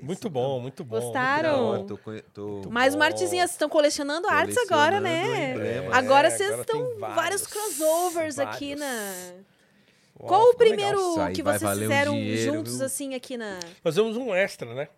[0.00, 0.98] Muito bom, muito bom.
[0.98, 1.64] Gostaram?
[1.66, 1.84] Hora,
[2.32, 3.12] tô tô- Mais uma bom.
[3.12, 5.50] artezinha, vocês estão colecionando artes agora, Colecionando né?
[5.52, 5.94] emblema.
[5.94, 8.80] Agora É, vocês agora estão vários, vários, crossovers aqui vários.
[8.80, 9.32] na.
[10.18, 10.98] Ó, Qual o primeiro
[11.34, 12.86] que vocês valer um fizeram dinheiro, juntos, viu?
[12.86, 13.60] assim, aqui na.
[13.84, 14.88] Nós fizemos um extra, né?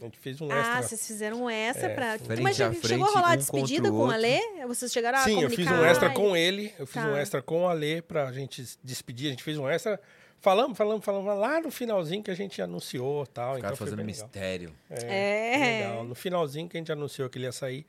[0.00, 0.82] A gente fez um Ah, extra.
[0.84, 2.18] vocês fizeram essa É, pra.
[2.20, 4.10] frente Mas chegou a rolar a um despedida com o.
[4.12, 4.38] Alê?
[4.68, 6.72] Vocês chegaram a Sim, eu fiz um extra com ele.
[6.78, 7.08] Eu fiz Tá.
[7.08, 9.26] um extra com o Ale pra gente despedir.
[9.26, 10.00] A gente fez um extra.
[10.40, 13.56] Falamos, falamos, falamos lá no finalzinho que a gente anunciou e tal.
[13.56, 14.74] Ficaram então fazendo mistério.
[14.88, 15.82] É.
[15.82, 16.04] Legal.
[16.04, 17.86] No finalzinho que a gente anunciou que ele ia sair.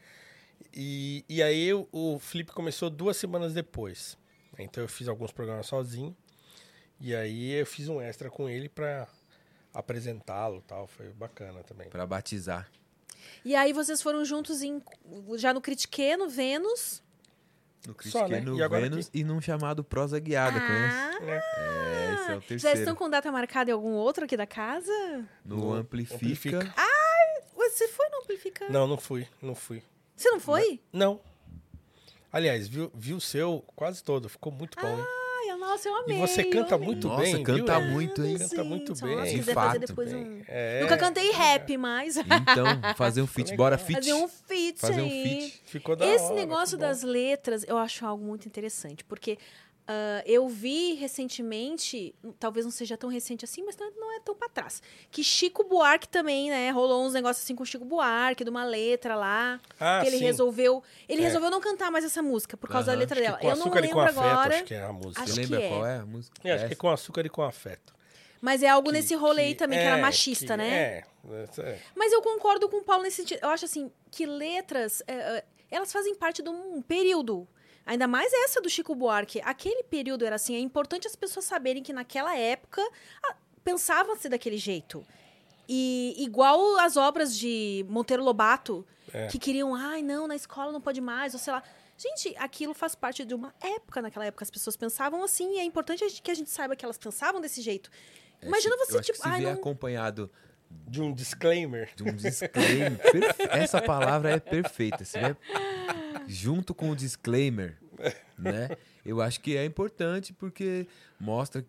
[0.74, 4.18] E, e aí o, o Felipe começou duas semanas depois.
[4.60, 6.16] Então eu fiz alguns programas sozinho.
[7.00, 9.08] E aí eu fiz um extra com ele pra
[9.74, 10.88] apresentá-lo e tal.
[10.88, 11.90] Foi bacana também.
[11.90, 12.70] Pra batizar.
[13.46, 14.82] E aí vocês foram juntos em,
[15.38, 17.02] já no Critique, no Vênus.
[17.88, 18.42] No Só, né?
[18.42, 20.96] Cristiano E Vênus e num chamado Prosa Guiada, conhece?
[20.96, 21.42] ah, Né?
[21.58, 22.80] É, esse é o já terceiro.
[22.80, 24.92] estão com data marcada em algum outro aqui da casa?
[25.44, 26.16] No No Amplifica.
[26.16, 26.74] Amplifica.
[27.56, 28.70] Você foi no Amplifica?
[28.70, 29.82] Não, não fui, não fui.
[30.16, 30.80] Você não foi?
[30.92, 31.20] Não.
[32.32, 34.30] Aliás, viu, viu o seu quase todo.
[34.30, 35.06] Ficou muito bom, hein?
[35.62, 36.18] Nossa, eu amei.
[36.18, 37.92] E você canta muito Nossa, bem, canta viu?
[37.92, 38.38] muito, hein?
[38.38, 39.16] Canta muito bem.
[39.16, 39.88] nossa, se De quiser fazer fato.
[39.88, 40.42] depois um...
[40.48, 42.66] É, Nunca cantei rap, mas Então,
[42.98, 44.00] fazer um feat, bora feat.
[44.00, 45.24] fazer um feat Fazer um aí.
[45.24, 45.62] feat.
[45.66, 49.38] Ficou da Esse hora, negócio das letras, eu acho algo muito interessante, porque
[49.88, 54.36] ah, eu vi recentemente, talvez não seja tão recente assim, mas não é, é tão
[54.36, 58.50] pra trás, que Chico Buarque também, né, rolou uns negócios assim com Chico Buarque, de
[58.50, 60.24] uma letra lá, Ah, que ele sim.
[60.24, 61.26] resolveu, ele É.
[61.26, 63.40] resolveu não cantar mais essa música por causa da letra Acho que dela.
[63.40, 65.22] com Eu não açúcar e lembro com afeto, agora, acho que é a música.
[65.24, 65.70] Acho Você que lembra é.
[65.70, 66.36] qual é a música?
[66.48, 67.94] É, acho que é com açúcar e com afeto.
[68.44, 70.74] mas é algo Que- nesse rolê aí também, que era é, machista, que- né?
[70.74, 71.04] É,
[71.60, 71.80] é.
[71.96, 73.40] Mas eu concordo com o Paulo nesse sentido.
[73.44, 77.48] Eu acho assim que letras, é, é, elas fazem parte de um período.
[77.86, 79.42] Ainda mais essa do Chico Buarque.
[79.44, 80.56] Aquele período era assim.
[80.56, 82.82] É importante as pessoas saberem que naquela época
[83.64, 85.06] pensava-se daquele jeito.
[85.68, 89.28] E igual as obras de Monteiro Lobato, É.
[89.28, 91.64] que queriam, ai, não, na escola não pode mais, ou sei lá.
[91.98, 94.02] Gente, aquilo faz parte de uma época.
[94.02, 96.98] Naquela época as pessoas pensavam assim, e é importante que a gente saiba que elas
[96.98, 97.90] pensavam desse jeito.
[98.42, 100.30] É, Imagina se- você, tipo, se ai, vier não, acompanhado
[100.88, 101.90] De um disclaimer.
[101.96, 103.00] de um disclaimer.
[103.52, 105.04] Essa palavra é perfeita.
[106.28, 107.78] Junto com o disclaimer,
[108.38, 108.70] né?
[109.06, 110.88] Eu acho que é importante porque
[111.20, 111.66] mostra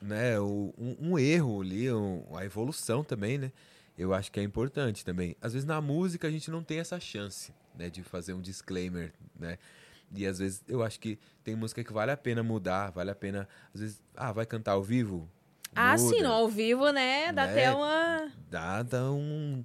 [0.00, 3.52] né, um, um erro ali, um- a evolução também, né?
[3.96, 5.34] Eu acho que é importante também.
[5.40, 9.12] Às vezes na música a gente não tem essa chance, né, de fazer um disclaimer,
[9.38, 9.58] né?
[10.14, 13.14] E às vezes eu acho que tem música que vale a pena mudar, vale a
[13.14, 15.28] pena, às vezes, ah, vai cantar ao vivo?
[15.74, 17.32] Ah, sim, no ao vivo, né?
[17.32, 17.52] Dá Né?
[17.52, 18.32] até uma.
[18.50, 19.64] dá, dá um,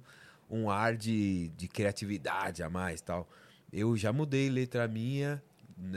[0.50, 3.28] um ar de, de criatividade a mais tal.
[3.72, 5.42] Eu já mudei letra minha,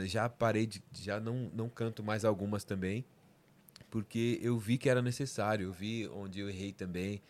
[0.04, 0.82] já parei de.
[0.92, 3.04] Já não, não canto mais algumas também,
[3.90, 7.20] porque eu vi que era necessário, eu vi onde eu errei também.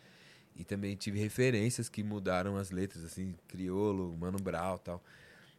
[0.59, 5.05] E também tive referências que mudaram as letras, assim, Criolo, Mano Brown tal.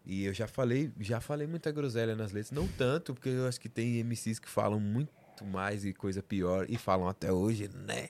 [0.03, 3.59] E eu já falei, já falei muita groselha nas letras, não tanto, porque eu acho
[3.59, 5.11] que tem MCs que falam muito
[5.45, 8.07] mais e coisa pior, e falam até hoje, né?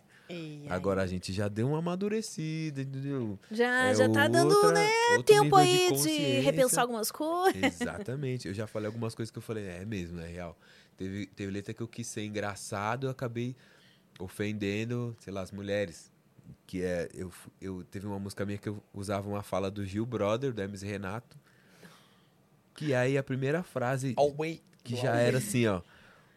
[0.69, 3.39] Agora a gente já deu uma amadurecida, entendeu?
[3.49, 4.89] Já, É já tá dando, outra- né?
[5.11, 6.41] outro Tempo de aí de, consciência.
[6.41, 7.63] repensar algumas coisas.
[7.81, 8.47] Exatamente.
[8.49, 10.57] Eu já falei algumas coisas que eu falei, é mesmo, é real.
[10.97, 13.55] Teve, teve letra que eu quis ser engraçado, eu acabei
[14.19, 16.11] ofendendo, sei lá, as mulheres.
[16.65, 20.05] Que é, eu, eu teve uma música minha que eu usava uma fala do Gil
[20.05, 21.37] Brother, do MC Renato.
[22.75, 24.13] Que aí a primeira frase
[24.83, 25.81] que já era assim, ó.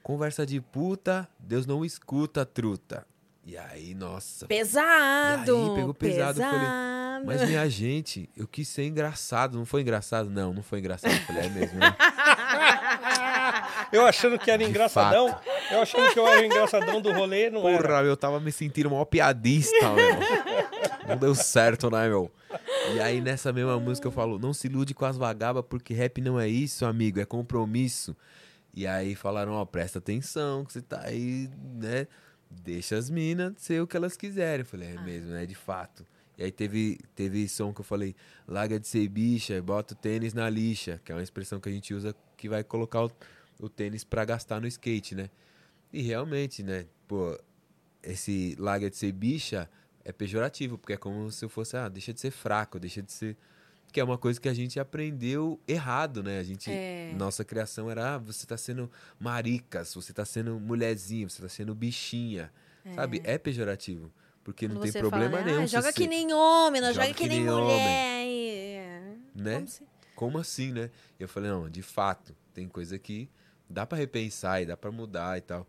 [0.02, 3.06] Conversa de puta, Deus não escuta, truta.
[3.44, 4.46] E aí, nossa.
[4.46, 5.56] Pesado.
[5.56, 7.26] E aí, pegou pesado, eu falei, pesado.
[7.26, 9.58] Mas minha gente, eu quis ser engraçado.
[9.58, 10.30] Não foi engraçado?
[10.30, 11.12] Não, não foi engraçado.
[11.12, 11.96] Eu falei, é mesmo, né?
[13.92, 15.36] Eu achando que era De engraçadão.
[15.70, 17.82] Eu achando que eu era o engraçadão do rolê, não era.
[17.88, 20.16] Porra, eu tava me sentindo mal piadista, meu.
[21.08, 22.30] Não deu certo, né, meu?
[22.94, 26.20] E aí nessa mesma música eu falo, não se ilude com as vagabas, porque rap
[26.20, 28.16] não é isso, amigo, é compromisso.
[28.74, 32.06] E aí falaram, ó, presta atenção, que você tá aí, né?
[32.50, 34.61] Deixa as minas ser o que elas quiserem.
[34.61, 35.46] Eu falei, é mesmo, né?
[35.46, 36.04] De fato.
[36.38, 38.16] E aí teve, teve som que eu falei,
[38.48, 41.72] larga de ser bicha, bota o tênis na lixa, que é uma expressão que a
[41.72, 43.12] gente usa que vai colocar o,
[43.61, 45.28] o tênis pra gastar no skate, né?
[45.92, 46.87] E realmente, né?
[47.06, 47.38] Pô,
[48.02, 49.68] esse larga de ser bicha
[50.04, 53.12] é pejorativo, porque é como se eu fosse, ah, deixa de ser fraco, deixa de
[53.12, 53.37] ser.
[53.92, 56.38] Que é uma coisa que a gente aprendeu errado, né?
[56.38, 56.70] A gente.
[56.70, 57.12] É.
[57.16, 61.74] Nossa criação era, ah, você tá sendo maricas, você tá sendo mulherzinha, você tá sendo
[61.74, 62.53] bichinha.
[62.94, 63.20] Sabe?
[63.24, 64.11] É pejorativo.
[64.42, 65.64] Porque não Quando tem você problema fala, né, nenhum.
[65.64, 68.24] ah, joga que nem homem, não Joga joga, que, que nem, nem mulher.
[68.26, 69.55] E, é, Né?
[69.57, 70.90] como se- Como assim, né?
[71.18, 73.29] E eu falei, não, de fato, tem coisa que
[73.68, 75.66] dá pra repensar e dá pra mudar e tal.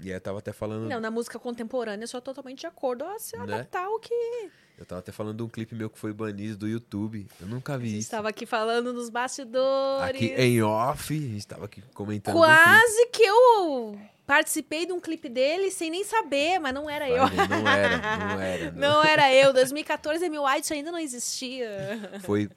[0.00, 0.88] E aí eu tava até falando.
[0.88, 3.42] Não, na música contemporânea eu sou totalmente de acordo a se Né?
[3.42, 6.68] adaptar ao que Eu tava até falando de um clipe meu que foi banido do
[6.68, 7.26] YouTube.
[7.40, 8.08] Eu nunca a vi gente isso.
[8.08, 10.16] estava aqui falando nos bastidores.
[10.16, 12.34] Aqui em off, a gente tava aqui comentando.
[12.34, 17.24] Quase que eu participei de um clipe dele sem nem saber, mas não era eu.
[17.26, 18.70] Não era, não era.
[18.72, 18.80] não.
[18.80, 19.52] Não era eu.
[19.54, 22.20] 2014, Amy White ainda não existia.
[22.22, 22.50] Foi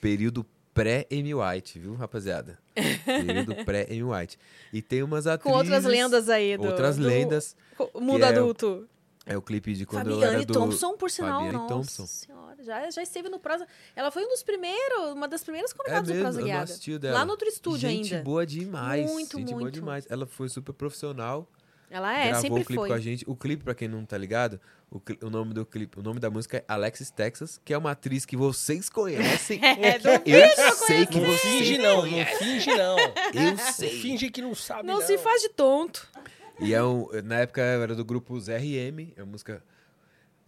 [0.00, 2.58] período pré-Amy White, viu, rapaziada?
[3.04, 4.38] Período pré-Amy White.
[4.72, 5.52] E tem umas atrizes...
[5.52, 6.56] Com outras lendas aí.
[6.56, 7.56] Do, Outras do lendas.
[7.94, 8.88] mundo é adulto.
[9.26, 10.52] É o clipe de quando eu Fabiane era do...
[10.52, 11.40] Thompson, por sinal.
[11.40, 12.06] Fabiane nossa Thompson.
[12.06, 12.62] senhora.
[12.62, 13.66] Já, já esteve no Prosa.
[13.96, 16.46] Ela foi um dos primeiros, uma das primeiras É convidadas do mesmo, Prosa eu não
[16.52, 16.98] Guiada.
[16.98, 17.18] dela.
[17.18, 18.24] Lá no outro estúdio gente ainda.
[18.24, 19.10] boa demais.
[19.10, 19.74] Muito, gente boa muito.
[19.74, 20.06] demais.
[20.10, 21.48] Ela foi super profissional.
[21.90, 22.88] Ela é, gravou sempre o clipe foi.
[22.88, 23.24] com a gente.
[23.28, 24.60] O clipe, pra quem não tá ligado,
[24.90, 27.92] o, o nome do clipe, o nome da música é Alexis Texas, que é uma
[27.92, 29.60] atriz que vocês conhecem.
[29.64, 32.96] É, eu sei que Não você finge não, não finge não.
[32.98, 33.90] Eu sei.
[34.00, 35.06] Finge que não sabe Não não.
[35.06, 36.08] se faz de tonto.
[36.60, 39.62] E é um, na época era do grupo ZRM, é uma música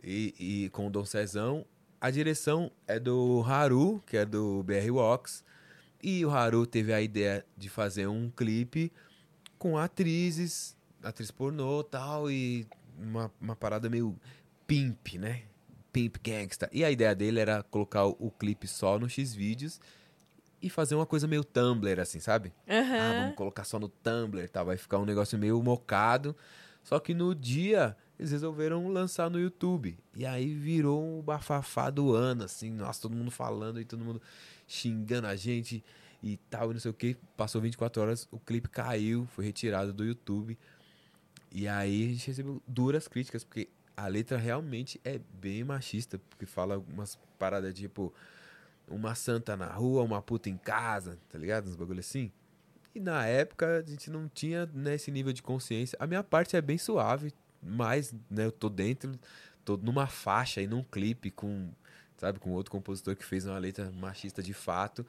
[0.03, 1.65] e, e com o Dom Cezão.
[2.01, 5.45] A direção é do Haru, que é do BR Walks.
[6.03, 8.93] E o Haru teve a ideia de fazer um clipe
[9.59, 12.67] com atrizes, atriz pornô tal, e
[12.99, 14.17] uma, uma parada meio
[14.67, 15.43] pimp, né?
[15.93, 16.69] Pimp gangsta.
[16.73, 19.81] E a ideia dele era colocar o, o clipe só no X-Vídeos
[20.61, 22.53] e fazer uma coisa meio Tumblr, assim, sabe?
[22.67, 23.15] Ah, Aham.
[23.17, 24.65] vamos colocar só no Tumblr e tal.
[24.67, 26.35] Vai ficar um negócio meio mocado.
[26.83, 29.99] Só que no dia eles resolveram lançar no YouTube.
[30.15, 32.71] E aí virou um bafafá do ano, assim.
[32.71, 34.23] Nossa, todo mundo falando e todo mundo
[34.67, 35.85] xingando a gente
[36.23, 37.17] e tal, e não sei o que.
[37.37, 40.59] Passou 24 horas, o clipe caiu, foi retirado do YouTube.
[41.53, 46.47] E aí a gente recebeu duras críticas, porque a letra realmente é bem machista, porque
[46.47, 48.13] fala umas paradas tipo
[48.89, 51.69] uma santa na rua, uma puta em casa, tá ligado?
[51.69, 52.31] Uns bagulho assim.
[52.95, 55.97] E na época a gente não tinha né, esse nível de consciência.
[56.01, 59.19] A minha parte é bem suave, mas né, eu tô dentro,
[59.65, 61.71] tô numa faixa e num clipe com,
[62.17, 65.05] sabe, com outro compositor que fez uma letra machista de fato.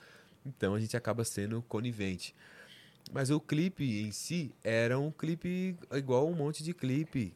[0.45, 2.35] Então a gente acaba sendo conivente.
[3.11, 7.33] Mas o clipe em si era um clipe igual um monte de clipe.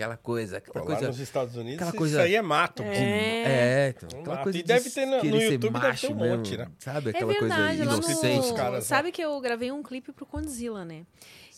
[0.00, 1.08] Aquela coisa, aquela Pô, lá coisa.
[1.08, 2.82] nos Estados Unidos, aquela isso coisa- aí é mato.
[2.82, 2.88] pô.
[2.88, 4.44] É, então, Um aquela mato.
[4.44, 6.70] coisa E de deve ter no- no YouTube, deve ter macho um monte, mesmo, né?
[6.78, 8.36] Sabe É aquela verdade, coisa inocente.
[8.36, 8.40] no...
[8.40, 8.84] Os caras?
[8.84, 11.04] Sabe que eu gravei um clipe pro Condzilla, né?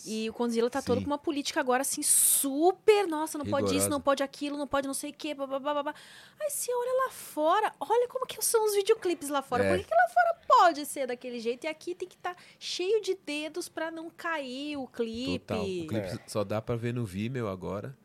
[0.05, 1.05] E o Condzilla tá todo Sim.
[1.05, 3.91] com uma política agora, assim, super, nossa, não pode isso, Rigorosa.
[3.91, 5.95] não pode aquilo, não pode não sei o quê, babá, babá.
[6.41, 9.63] Aí você olha lá fora, olha como que são os videoclipes lá fora.
[9.65, 9.69] É.
[9.71, 11.63] Por que, que lá fora pode ser daquele jeito?
[11.63, 15.39] E aqui tem que estar cheio de dedos pra não cair o clipe.
[15.47, 15.63] Total.
[15.63, 16.19] O clipe É.
[16.27, 17.97] só dá pra ver no Vimeo agora.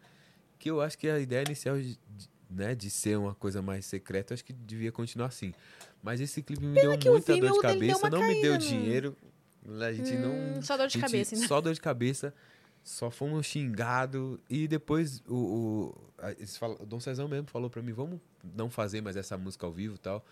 [0.67, 1.97] Que eu acho que a ideia inicial de,
[2.49, 5.53] né, de ser uma coisa mais secreta, eu acho que devia continuar assim.
[6.03, 8.51] Mas esse clipe me deu que o muita dor de deu cabeça, não me deu
[8.51, 9.17] caída no- dinheiro.
[9.81, 10.31] A gente não.
[10.31, 11.47] Hum, só dor de gente- cabeça, né?
[11.47, 12.33] Só dor de cabeça.
[12.83, 14.39] Só fomos xingados.
[14.49, 18.19] E depois o, o, a- falam- o Dom Cezão mesmo falou pra mim: vamos
[18.55, 20.25] não fazer mais essa música ao vivo e tal.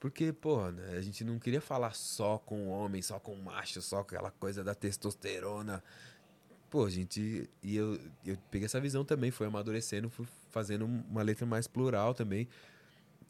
[0.00, 3.98] Porque, porra, né, a gente não queria falar só com homem, só com macho, só
[4.02, 5.82] com aquela coisa da testosterona.
[6.72, 11.44] Pô, gente, e eu, eu peguei essa visão também, foi amadurecendo, fui fazendo uma letra
[11.44, 12.48] mais plural também.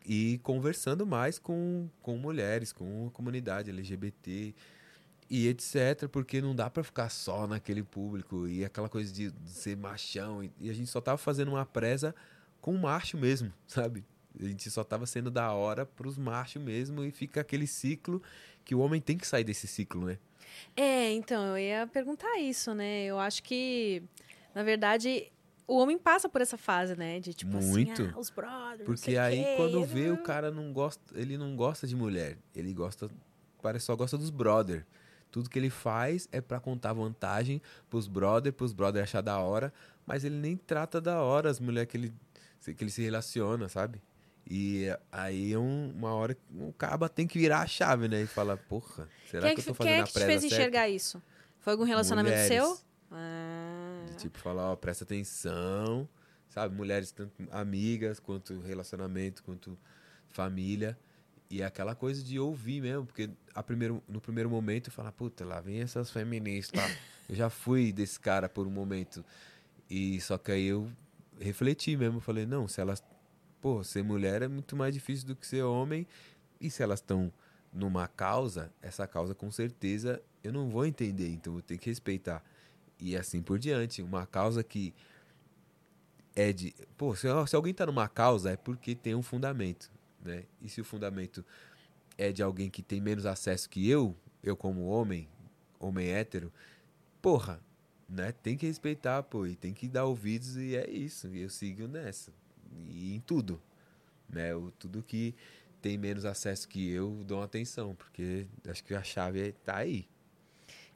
[0.07, 4.55] E conversando mais com, com mulheres, com a comunidade LGBT
[5.29, 6.09] e etc.
[6.09, 10.45] Porque não dá pra ficar só naquele público e aquela coisa de, de ser machão.
[10.45, 12.15] E, e a gente só tava fazendo uma presa
[12.61, 14.05] com macho mesmo, sabe?
[14.39, 18.23] A gente só tava sendo da hora pros machos mesmo e fica aquele ciclo
[18.65, 20.19] que o homem tem que sair desse ciclo, né?
[20.77, 23.05] É, então, eu ia perguntar isso, né?
[23.05, 24.03] Eu acho que,
[24.55, 25.31] na verdade,
[25.67, 27.21] o homem passa por essa fase, né?
[27.21, 28.03] De tipo Muito.
[28.03, 28.85] assim, ah, os brothers.
[28.85, 32.73] Porque aí quê, quando vê o cara não gosta, ele não gosta de mulher, ele
[32.73, 33.11] gosta,
[33.61, 34.85] parece só gosta dos brother.
[35.31, 39.73] Tudo que ele faz é pra contar vantagem pros brother, pros brother achar da hora,
[40.07, 42.13] mas ele nem trata da hora as mulheres que ele
[42.65, 44.01] que ele se relaciona, sabe?
[44.51, 48.23] E aí um- uma hora o caba tem que virar a chave, né?
[48.23, 50.19] E fala, porra, será Quem é que, eu tô quem fazendo é a que te
[50.25, 50.47] fez certa?
[50.47, 51.23] enxergar isso?
[51.61, 52.53] Foi algum relacionamento Mulheres.
[52.63, 52.79] seu?
[53.13, 54.05] Ah.
[54.09, 56.09] De tipo, falar, ó, presta atenção,
[56.49, 56.75] sabe?
[56.75, 59.79] Mulheres, tanto amigas, quanto relacionamento, quanto
[60.29, 60.99] família.
[61.49, 65.13] E é aquela coisa de ouvir mesmo, porque a primeiro, no primeiro momento eu falo,
[65.13, 66.81] puta, lá vem essas feministas.
[67.29, 69.25] eu já fui desse cara por um momento.
[69.89, 70.91] E só que aí eu
[71.39, 73.03] refleti mesmo, falei, não, se elas.
[73.63, 76.05] Pô, ser mulher é muito mais difícil do que ser homem.
[76.61, 77.33] E se elas estão
[77.73, 82.45] numa causa, essa causa com certeza eu não vou entender, então eu tenho que respeitar.
[82.99, 84.03] E assim por diante.
[84.03, 84.93] Uma causa que
[86.35, 86.75] é de.
[86.99, 90.43] Pô, se, se alguém tá numa causa é porque tem um fundamento, né?
[90.61, 91.45] E se o fundamento
[92.19, 95.29] é de alguém que tem menos acesso que eu, eu como homem,
[95.79, 96.53] homem hétero,
[97.21, 97.61] porra,
[98.09, 98.33] né?
[98.33, 101.29] Tem que respeitar, pô, e tem que dar ouvidos e é isso.
[101.29, 102.33] E eu sigo nessa.
[102.89, 103.61] E em tudo,
[104.29, 104.55] né?
[104.55, 105.35] O, tudo que
[105.81, 110.07] tem menos acesso que eu dou atenção, porque acho que a chave é- tá aí.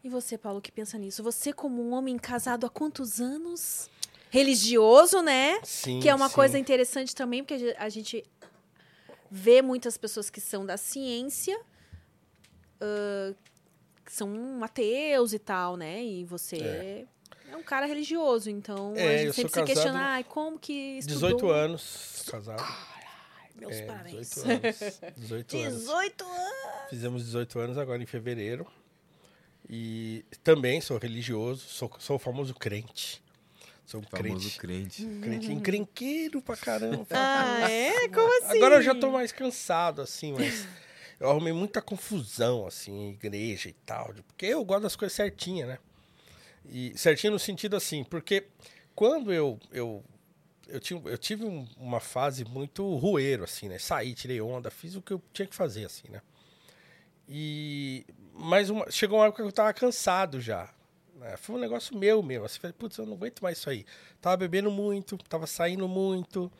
[0.05, 1.23] E você, Paulo, que pensa nisso?
[1.23, 3.91] Você, como um homem casado há quantos anos?
[4.31, 5.61] Religioso, né?
[5.65, 6.35] Sim, que é uma sim.
[6.35, 8.25] coisa interessante também, porque a ge- a gente
[9.31, 11.59] vê muitas pessoas que são da ciência,
[12.81, 13.35] ãh,
[14.05, 16.05] que são ateus e tal, né?
[16.05, 17.07] E você É.
[17.51, 21.29] é, um cara religioso, então É, a gente sempre se questiona, ai, como que estudou?
[21.31, 22.65] 18 anos, casado.
[23.55, 24.31] Meus É, parabéns.
[24.31, 25.01] 18 anos.
[25.17, 25.79] 18 anos.
[25.81, 26.91] 18 anos!
[26.91, 28.67] Fizemos 18 anos agora em fevereiro.
[29.69, 33.23] E também sou religioso, sou, sou o famoso crente.
[33.85, 35.05] Sou um Famoso crente.
[35.05, 35.21] crente.
[35.23, 37.07] Crente encrenqueiro pra caramba.
[37.11, 38.09] Ah, é?
[38.09, 38.57] Como assim?
[38.59, 40.67] Agora eu já tô mais cansado, assim, mas
[41.21, 44.13] eu arrumei muita confusão, assim, em igreja e tal.
[44.27, 45.79] Porque eu gosto das coisas certinhas, né?
[46.71, 48.47] E certinho no sentido assim, porque
[48.95, 49.59] quando eu.
[49.73, 50.05] eu
[50.69, 53.79] eu, tinha, eu tive um- uma fase muito rueiro, assim, né?
[53.79, 56.21] Saí, tirei onda, fiz o que eu tinha que fazer, assim, né?
[57.29, 58.05] E.
[58.35, 60.69] Mas uma- chegou uma época que eu tava cansado já.
[61.15, 61.37] né?
[61.39, 62.45] Foi um negócio meu mesmo.
[62.45, 63.87] Assim, falei, putz, eu não aguento mais isso aí.
[64.21, 66.53] Tava bebendo muito, tava saindo muito.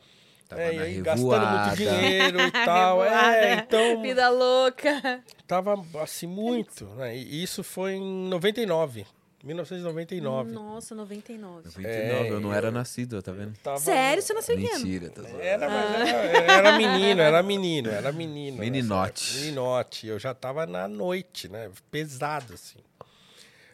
[0.47, 3.03] Tava é, e na aí gastando muito dinheiro e tal.
[3.03, 5.23] é, então Vida louca.
[5.45, 7.15] tava assim muito, né?
[7.15, 9.05] E isso foi em 99,
[9.47, 10.51] 1999.
[10.51, 11.65] Nossa, 99.
[11.67, 13.57] 99, eu não era nascido, tá vendo?
[13.63, 14.21] Tava- Sério?
[14.21, 14.79] Você nasceu em que ano?
[14.85, 15.41] Mentira, tá zoando.
[15.41, 18.57] Era, mas era, era menino, era menino, era menino.
[18.57, 19.23] Meninote.
[19.23, 19.45] nessa época.
[19.45, 20.07] Meninote.
[20.07, 21.71] Eu já tava na noite, né?
[21.89, 22.79] Pesado, assim.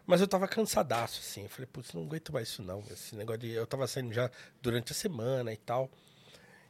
[0.05, 1.43] Mas eu tava cansadaço, assim.
[1.43, 2.83] Eu falei, putz, não aguento mais isso não.
[2.91, 3.51] Esse negócio de...
[3.51, 4.29] Eu tava saindo já
[4.61, 5.89] durante a semana e tal.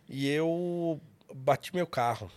[0.08, 1.00] E eu
[1.34, 2.30] bati meu carro.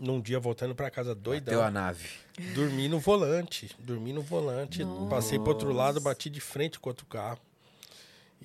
[0.00, 1.52] Num dia, voltando pra casa doidão.
[1.52, 2.08] Deu a nave.
[2.54, 3.70] Dormi no volante.
[3.78, 4.80] Dormi no volante.
[5.10, 7.38] Passei pro outro lado, bati de frente com outro carro.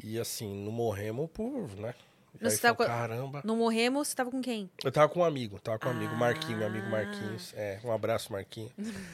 [0.04, 1.94] E assim, não morremos por, né?
[2.38, 3.42] Mas aí você tava foi, com- caramba.
[3.46, 4.70] Não morremos, você tava com quem?
[4.84, 6.18] Eu tava com um amigo, tava com um amigo, Ah.
[6.18, 7.54] Marquinhos, meu amigo Marquinhos.
[7.56, 8.72] É, um abraço, Marquinhos.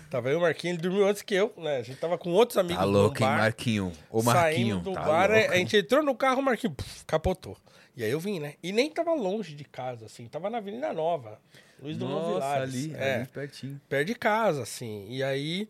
[0.09, 1.77] tava eu e o Marquinhos, ele dormiu antes que eu, né?
[1.77, 3.37] A gente tava com outros amigos Tá no louco, hein, bar.
[3.37, 3.91] Marquinho?
[4.09, 4.41] Ô, Marquinho.
[4.79, 5.51] Saímos do tá bar, louco.
[5.51, 7.55] a gente entrou no carro, o Marquinhos puf, capotou.
[7.95, 8.55] E aí eu vim, né?
[8.63, 10.25] E nem tava longe de casa, assim.
[10.27, 11.39] Tava na Avenida Nova,
[11.81, 12.73] Luiz do Nossa, Vilares.
[12.75, 13.81] ali, é, ali pertinho.
[13.89, 15.07] perto de casa, assim.
[15.09, 15.67] E aí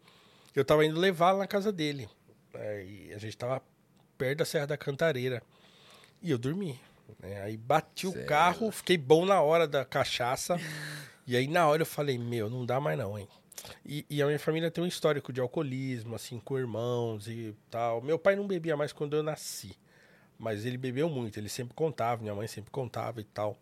[0.56, 2.10] eu tava indo levá-lo na casa dele.
[2.54, 3.62] né, e a gente tava
[4.18, 5.42] perto da Serra da Cantareira.
[6.22, 6.80] E eu dormi.
[7.20, 10.58] né, Aí bati o Cê é carro, fiquei bom na hora da cachaça.
[11.26, 13.28] e aí na hora eu falei, meu, não dá mais não, hein?
[13.86, 18.02] E, e a minha família tem um histórico de alcoolismo, assim, com irmãos e tal.
[18.02, 19.76] Meu pai não bebia mais quando eu nasci.
[20.38, 23.56] Mas ele bebeu muito, ele sempre contava, minha mãe sempre contava e tal.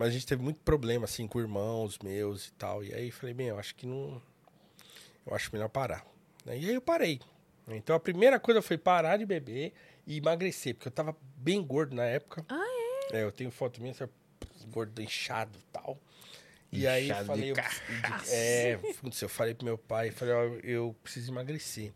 [0.00, 2.82] Mas a gente teve muito problema, assim, com irmãos meus e tal.
[2.82, 4.22] E aí falei, bem, eu acho que não.
[5.26, 6.06] Eu acho melhor parar.
[6.42, 6.56] né?
[6.56, 7.20] E aí eu parei.
[7.68, 9.74] Então a primeira coisa foi parar de beber
[10.06, 12.46] e emagrecer, porque eu tava bem gordo na época.
[12.48, 13.22] Ah, é?
[13.22, 13.94] eu tenho foto minha,
[14.72, 15.98] gordo, inchado e tal.
[16.72, 17.56] E aí eu falei, eu,
[18.30, 18.80] é,
[19.20, 21.92] eu falei pro meu pai, falei, ó, eu preciso emagrecer.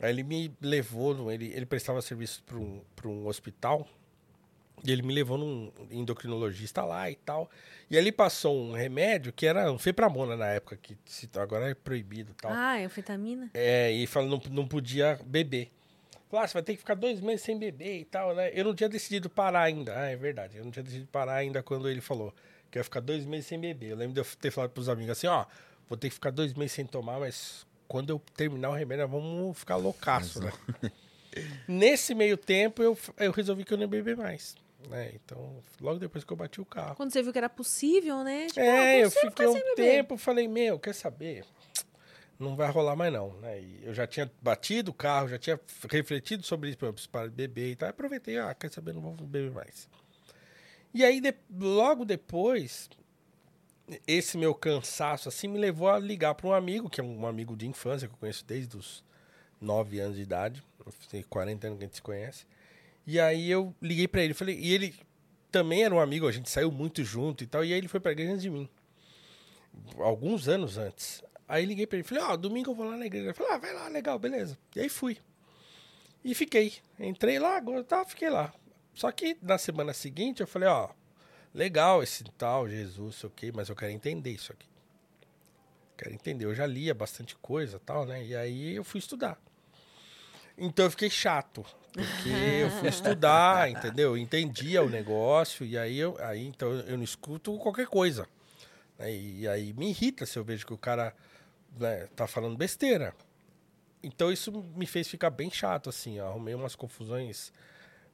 [0.00, 3.86] Aí ele me levou, ele, ele prestava serviço para um, pra um hospital,
[4.84, 7.50] e ele me levou num endocrinologista lá e tal.
[7.90, 10.96] E ele passou um remédio que era um fepramona na época, que
[11.38, 12.52] agora é proibido e tal.
[12.52, 13.50] Ah, é anfetamina?
[13.54, 15.70] É, e falou não, não podia beber.
[16.28, 18.50] Falou, ah, você vai ter que ficar dois meses sem beber e tal, né?
[18.52, 19.98] Eu não tinha decidido parar ainda.
[19.98, 20.58] Ah, é verdade.
[20.58, 22.34] Eu não tinha decidido parar ainda quando ele falou
[22.70, 23.90] que ia ficar dois meses sem beber.
[23.90, 25.46] Eu lembro de eu ter falado pros amigos assim, ó,
[25.88, 29.10] vou ter que ficar dois meses sem tomar, mas quando eu terminar o remédio, nós
[29.10, 30.52] vamos ficar loucaço, né?
[31.66, 34.54] Nesse meio tempo, eu, eu resolvi que eu não ia beber mais.
[34.88, 35.12] Né?
[35.14, 36.94] Então, logo depois que eu bati o carro.
[36.94, 38.46] Quando você viu que era possível, né?
[38.46, 39.74] Tipo, É, ah, eu fiquei um beber.
[39.74, 41.44] tempo, falei, meu, quer saber?
[42.38, 43.60] Não vai rolar mais não, né?
[43.60, 45.58] E eu já tinha batido o carro, já tinha
[45.90, 47.88] refletido sobre isso, para parar de beber e tal.
[47.88, 49.88] Aproveitei, ah, quer saber, não vou beber mais.
[50.94, 52.88] E aí, de- logo depois,
[54.06, 57.56] esse meu cansaço assim me levou a ligar para um amigo, que é um amigo
[57.56, 59.04] de infância, que eu conheço desde os
[59.60, 60.62] 9 anos de idade.
[61.10, 62.46] Tem 40 anos que a gente se conhece.
[63.10, 64.94] E aí eu liguei para ele, falei, e ele
[65.50, 67.98] também era um amigo, a gente saiu muito junto e tal, e aí ele foi
[67.98, 68.68] pra igreja antes de mim.
[69.96, 71.24] Alguns anos antes.
[71.48, 73.28] Aí liguei pra ele, falei, ó, domingo eu vou lá na igreja.
[73.28, 74.58] Ele falou, ah, vai lá, legal, beleza.
[74.76, 75.16] E aí fui.
[76.22, 76.74] E fiquei.
[77.00, 78.52] Entrei lá, tá, fiquei lá.
[78.92, 80.90] Só que na semana seguinte eu falei, ó,
[81.54, 84.68] legal esse tal Jesus, sei o quê, mas eu quero entender isso aqui.
[85.96, 86.44] Quero entender.
[86.44, 88.22] Eu já lia bastante coisa tal, né?
[88.22, 89.40] E aí eu fui estudar.
[90.58, 91.64] Então eu fiquei chato.
[91.98, 94.10] Porque eu fui estudar, entendeu?
[94.10, 98.28] Eu entendia o negócio, e aí eu aí, então eu não escuto qualquer coisa.
[98.96, 99.12] né?
[99.12, 101.12] E aí me irrita se eu vejo que o cara
[101.76, 103.12] né, tá falando besteira.
[104.00, 106.20] Então isso me fez ficar bem chato, assim.
[106.20, 107.52] Arrumei umas confusões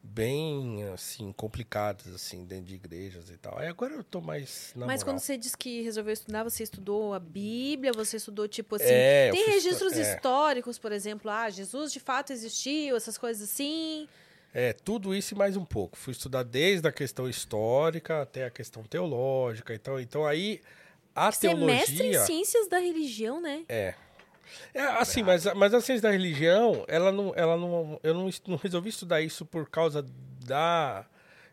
[0.05, 3.59] bem, assim, complicadas, assim, dentro de igrejas e tal.
[3.59, 5.15] Aí agora eu tô mais na Mas moral.
[5.15, 8.85] quando você disse que resolveu estudar, você estudou a Bíblia, você estudou, tipo assim.
[8.87, 10.03] É, tem registros é.
[10.03, 14.07] históricos, por exemplo, ah, Jesus de fato existiu, essas coisas assim.
[14.53, 15.97] É, tudo isso e mais um pouco.
[15.97, 19.75] Fui estudar desde a questão histórica até a questão teológica.
[19.75, 20.61] Então, então aí
[21.15, 23.65] a Você é mestre em teologia ciências da religião, né?
[23.69, 23.95] é
[24.73, 28.57] é assim, mas, mas a ciência da religião, ela não, ela não, eu não, não
[28.57, 30.05] resolvi estudar isso por causa
[30.45, 31.07] da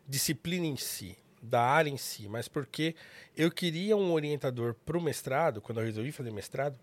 [0.06, 2.94] disciplina em si, da área em si, mas porque
[3.36, 6.78] eu queria um orientador para o mestrado, quando eu resolvi fazer mestrado,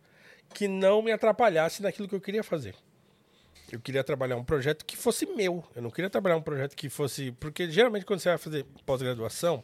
[0.53, 2.75] que não me atrapalhasse naquilo que eu queria fazer.
[3.71, 5.63] Eu queria trabalhar um projeto que fosse meu.
[5.75, 7.31] Eu não queria trabalhar um projeto que fosse.
[7.33, 9.63] Porque geralmente quando você vai fazer pós-graduação,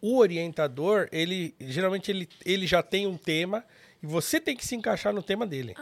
[0.00, 3.64] o orientador, ele geralmente ele, ele já tem um tema
[4.02, 5.74] e você tem que se encaixar no tema dele.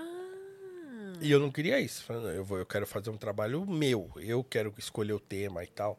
[1.21, 2.05] E eu não queria isso.
[2.05, 4.11] Falei, Eu, vou, eu quero fazer um trabalho meu.
[4.17, 5.99] Eu quero escolher o tema e tal.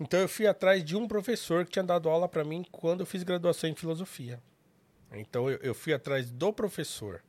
[0.00, 3.06] Então eu fui atrás de um professor que tinha dado aula para mim quando eu
[3.06, 4.40] fiz graduação em filosofia.
[5.12, 7.22] Então eu, eu fui atrás do professor.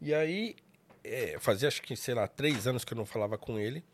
[0.00, 0.56] E aí,
[1.04, 3.84] é, fazia acho que, sei lá, três anos que eu não falava com ele.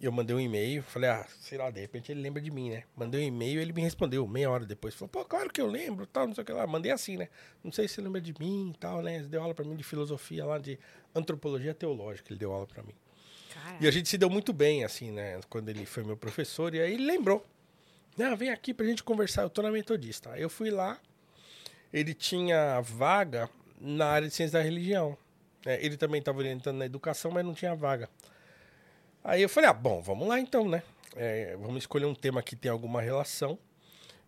[0.00, 2.84] Eu mandei um e-mail, falei, ah, sei lá, de repente ele lembra de mim, né?
[2.96, 4.94] Mandei um e-mail ele me respondeu meia hora depois.
[4.94, 6.66] Falou, pô, claro que eu lembro, tal, não sei o que lá.
[6.66, 7.28] Mandei assim, né?
[7.62, 9.16] Não sei se você lembra de mim e tal, né?
[9.16, 10.78] Ele deu aula pra mim de filosofia lá, de
[11.14, 12.94] antropologia teológica, ele deu aula pra mim.
[13.80, 15.38] E a gente se deu muito bem, assim, né?
[15.50, 17.44] Quando ele foi meu professor, e aí ele lembrou.
[18.16, 20.32] Não, vem aqui pra gente conversar, eu tô na metodista.
[20.32, 20.98] Aí eu fui lá,
[21.92, 25.16] ele tinha vaga na área de ciência da religião.
[25.64, 28.08] É, ele também estava orientando na educação, mas não tinha vaga.
[29.22, 30.82] Aí eu falei, ah, bom, vamos lá então, né?
[31.14, 33.58] É, vamos escolher um tema que tem alguma relação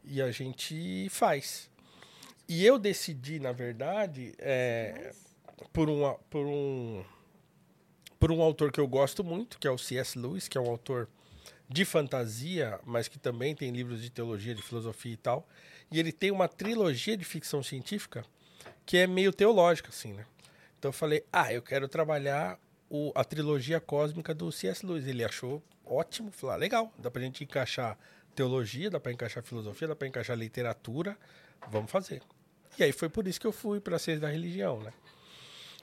[0.04, 1.70] e a gente faz.
[2.48, 5.12] E eu decidi, na verdade, é,
[5.72, 7.04] por, um, por, um,
[8.18, 10.18] por um autor que eu gosto muito, que é o C.S.
[10.18, 11.08] Lewis, que é um autor
[11.68, 15.48] de fantasia, mas que também tem livros de teologia, de filosofia e tal.
[15.90, 18.24] E ele tem uma trilogia de ficção científica
[18.84, 20.26] que é meio teológica, assim, né?
[20.78, 22.58] Então eu falei, ah, eu quero trabalhar
[22.92, 24.84] o, a trilogia cósmica do C.S.
[24.84, 25.06] Lewis.
[25.06, 27.98] Ele achou ótimo, falou, ah, legal, dá pra gente encaixar
[28.34, 31.16] teologia, dá pra encaixar filosofia, dá pra encaixar literatura,
[31.70, 32.20] vamos fazer.
[32.78, 34.92] E aí foi por isso que eu fui pra ciência da religião, né?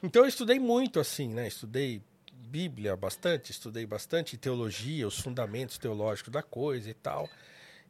[0.04, 1.48] Então eu estudei muito, assim, né?
[1.48, 2.02] Estudei
[2.32, 7.28] Bíblia bastante, estudei bastante teologia, os fundamentos teológicos da coisa e tal.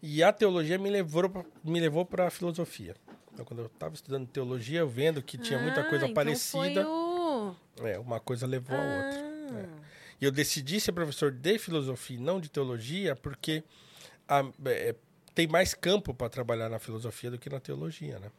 [0.02, 2.96] E a teologia me levou pra, me levou para a filosofia.
[3.34, 6.84] Então, quando eu estava estudando teologia, eu vendo que tinha muita Ah, coisa então parecida,
[6.84, 6.99] Foi o...
[7.88, 9.20] é, uma coisa levou a outra.
[9.54, 9.60] Ah.
[9.60, 9.90] É.
[10.22, 13.64] E eu decidi ser professor de filosofia e não de teologia, porque
[14.28, 14.96] a- é,
[15.34, 18.30] tem mais campo para trabalhar na filosofia do que na teologia, né?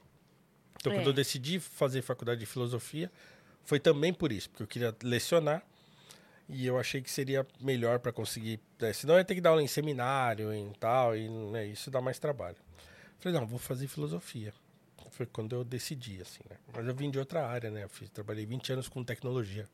[0.76, 1.08] Então, quando É.
[1.08, 3.10] eu decidi fazer faculdade de filosofia,
[3.64, 5.62] foi também por isso, porque eu queria lecionar
[6.48, 8.58] e eu achei que seria melhor para conseguir.
[8.80, 11.90] né, senão eu ia ter que dar aula em seminário e tal, e né, isso
[11.90, 12.56] dá mais trabalho.
[13.18, 14.52] Falei, não, vou fazer filosofia.
[15.10, 16.56] Foi quando eu decidi, assim, né?
[16.74, 17.84] Mas eu vim de outra área, né?
[17.84, 19.66] Eu fiz, trabalhei 20 anos com tecnologia.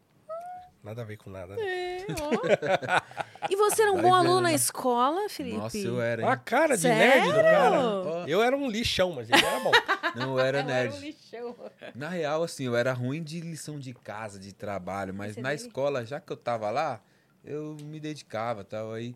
[0.83, 1.63] Nada a ver com nada, né?
[1.63, 3.47] É, ó.
[3.51, 4.55] E você era um Vai bom vendo, aluno na né?
[4.55, 5.57] escola, Felipe?
[5.57, 6.29] Nossa, eu era, hein?
[6.29, 7.23] A cara de Sério?
[7.25, 7.81] nerd do cara.
[7.81, 8.25] Ó.
[8.27, 9.71] Eu era um lixão, mas ele era bom.
[10.17, 11.01] Não, eu era Eu era um nerd.
[11.01, 11.57] lixão.
[11.95, 15.51] Na real, assim, eu era ruim de lição de casa, de trabalho, mas Você na
[15.51, 15.61] dele?
[15.63, 17.01] escola, já que eu tava lá,
[17.45, 18.93] eu me dedicava tal.
[18.93, 19.15] Aí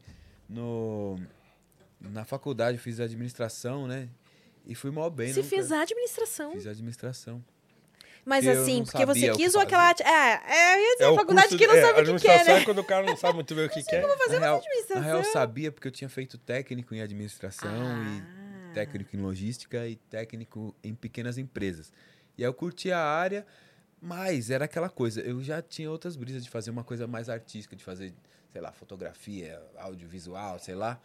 [0.48, 1.18] no,
[2.00, 4.08] na faculdade eu fiz administração, né?
[4.70, 6.52] E fui mal bem, Você nunca- fez administração.
[6.52, 7.44] Fiz administração.
[8.24, 9.90] Mas Eu assim, porque você quis ou aquela.
[9.90, 11.96] É, é, eu ia dizer É a faculdade curso- que não é, sabe o que
[11.96, 12.60] quer, administração né?
[12.60, 14.02] é quando o cara não sabe muito bem o que quer.
[14.18, 14.96] Fazer na real, administração.
[15.02, 18.70] Na real, eu sabia porque eu tinha feito técnico em administração Ah.
[18.70, 21.92] e técnico em logística e técnico em pequenas empresas.
[22.38, 23.44] E aí eu curtia a área,
[24.00, 27.74] mas era aquela coisa, eu já tinha outras brisas de fazer uma coisa mais artística,
[27.74, 28.12] de fazer,
[28.52, 31.00] sei lá, fotografia, audiovisual, sei lá.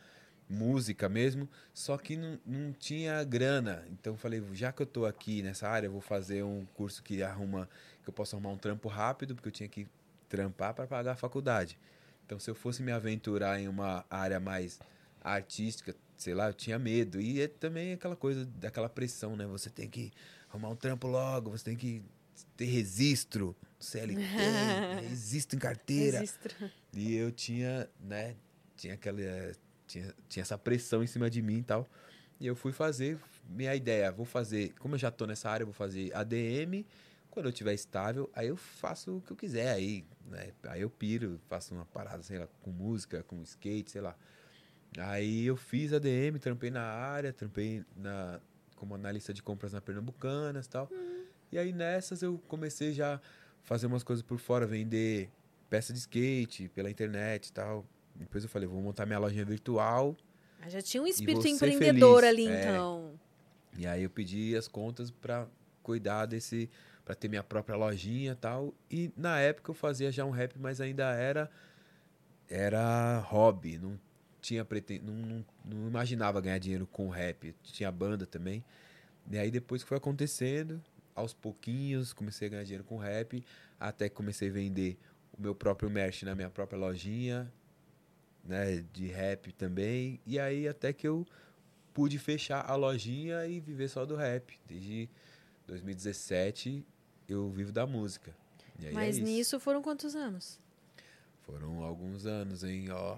[0.49, 3.85] Música mesmo, só que não, não tinha grana.
[3.91, 7.21] Então falei, já que eu tô aqui nessa área, eu vou fazer um curso que
[7.23, 7.67] arruma
[8.03, 9.87] que eu possa arrumar um trampo rápido, porque eu tinha que
[10.29, 11.77] trampar para pagar a faculdade.
[12.25, 14.79] Então se eu fosse me aventurar em uma área mais
[15.21, 17.19] artística, sei lá, eu tinha medo.
[17.19, 19.45] E é também aquela coisa daquela pressão, né?
[19.47, 20.11] Você tem que
[20.49, 22.03] arrumar um trampo logo, você tem que
[22.55, 24.21] ter registro, CLT,
[25.09, 26.19] registro em carteira.
[26.19, 26.71] Registro.
[26.93, 28.35] E eu tinha, né,
[28.77, 29.19] tinha aquela
[29.87, 31.87] tinha, tinha essa pressão em cima de mim e tal.
[32.39, 33.17] E eu fui fazer
[33.49, 36.85] minha ideia, vou fazer, como eu já tô nessa área, eu vou fazer ADM.
[37.31, 40.51] Quando eu tiver estável, aí eu faço o que eu quiser aí, né?
[40.63, 44.15] Aí eu piro, faço uma parada, sei lá, com música, com skate, sei lá.
[44.97, 48.39] Aí eu fiz ADM, trampei na área, trampei na
[48.75, 50.89] como analista de compras na Pernambucanas, tal.
[51.51, 53.21] E aí nessas eu comecei já a
[53.63, 55.29] fazer umas coisas por fora, vender
[55.69, 57.85] peça de skate pela internet e tal.
[58.15, 60.15] Depois eu falei, vou montar minha lojinha virtual.
[60.61, 62.61] Ah, Já tinha um espírito empreendedor ali, É.
[62.61, 63.19] então.
[63.77, 65.47] E aí eu pedi as contas pra
[65.83, 66.69] cuidar desse,
[67.03, 68.73] Pra ter minha própria lojinha e tal.
[68.89, 71.51] E na época eu fazia já um rap, mas ainda era
[72.49, 73.99] era hobby, não
[74.41, 74.99] tinha preten...
[75.03, 77.53] não, não, não imaginava ganhar dinheiro com rap.
[77.63, 78.63] Tinha banda também.
[79.29, 80.81] E aí depois que foi acontecendo,
[81.15, 83.43] aos pouquinhos comecei a ganhar dinheiro com rap,
[83.79, 84.97] até que comecei a vender
[85.37, 87.51] o meu próprio merch na minha própria lojinha,
[88.45, 90.19] né, de rap também.
[90.25, 91.25] E aí até que eu
[91.93, 94.59] pude fechar a lojinha e viver só do rap.
[94.67, 95.09] Desde
[95.67, 96.85] 2017
[97.27, 98.35] eu vivo da música.
[98.83, 99.25] É Mas isso.
[99.25, 100.59] nisso foram quantos anos?
[101.41, 103.17] Foram alguns anos, hein, ó.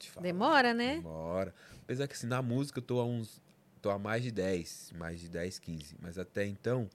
[0.00, 0.22] falar.
[0.22, 0.96] Demora, né?
[0.96, 1.54] Demora.
[1.82, 3.40] Apesar que assim, na música eu tô há uns.
[3.80, 5.96] tô há mais de 10, mais de 10, 15.
[6.00, 6.88] Mas até então,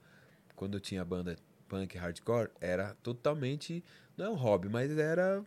[0.54, 1.36] quando eu tinha a banda
[1.68, 3.82] punk hardcore, era totalmente.
[4.16, 5.44] Não é um hobby, mas era.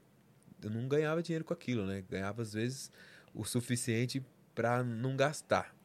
[0.62, 2.03] Eu não ganhava dinheiro com aquilo, né?
[2.10, 2.91] Ganhava às vezes
[3.34, 4.24] o suficiente
[4.55, 5.76] pra não gastar.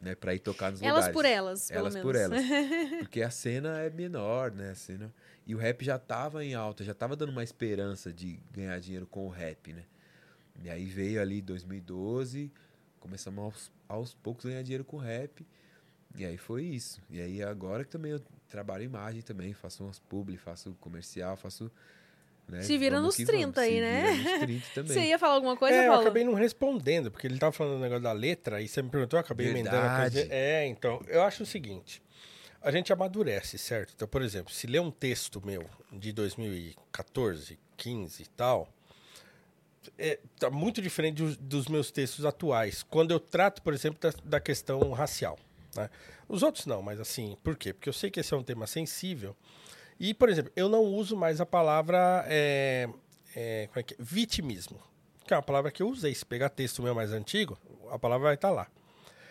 [0.00, 1.12] Né, pra ir tocar nos Elas lugares.
[1.14, 2.02] por elas, pelo Elas menos.
[2.10, 2.42] por elas.
[2.98, 4.70] Porque a cena é menor, né?
[4.70, 5.14] A cena...
[5.46, 9.06] E o rap já tava em alta, já tava dando uma esperança de ganhar dinheiro
[9.06, 9.84] com o rap, né?
[10.60, 12.50] E aí veio ali 2012,
[12.98, 15.46] começamos aos, aos poucos a ganhar dinheiro com rap.
[16.16, 17.00] E aí foi isso.
[17.08, 21.70] E aí agora que também eu trabalho imagem também, faço umas publi, faço comercial, faço.
[22.48, 22.60] Né?
[22.62, 23.58] Se vira Vamos nos que 30 vamos.
[23.58, 24.12] aí, Se né?
[24.12, 24.92] vira nos 30 também.
[24.92, 26.02] Você ia falar alguma coisa, é, eu Paulo?
[26.02, 29.16] acabei não respondendo, porque ele tava falando o negócio da letra, e você me perguntou,
[29.18, 30.10] eu acabei emendando a coisa.
[30.10, 30.28] Verdade.
[30.32, 32.02] É, então, eu acho o seguinte,
[32.60, 33.92] a gente amadurece, certo?
[33.96, 38.68] Então, por exemplo, se ler um texto meu de 2014, 15 e tal,
[39.98, 44.12] é, tá muito diferente dos, dos meus textos atuais, quando eu trato, por exemplo, da,
[44.24, 45.38] da questão racial.
[45.74, 45.88] né?
[46.28, 47.72] Os outros não, mas assim, por quê?
[47.72, 49.36] Porque eu sei que esse é um tema sensível,
[50.02, 52.88] e, por exemplo, eu não uso mais a palavra é,
[53.36, 53.96] é, como é que é?
[54.00, 54.78] vitimismo,
[55.26, 56.12] que é uma palavra que eu usei.
[56.14, 57.56] Se pegar texto meu mais antigo,
[57.90, 58.66] a palavra vai estar lá.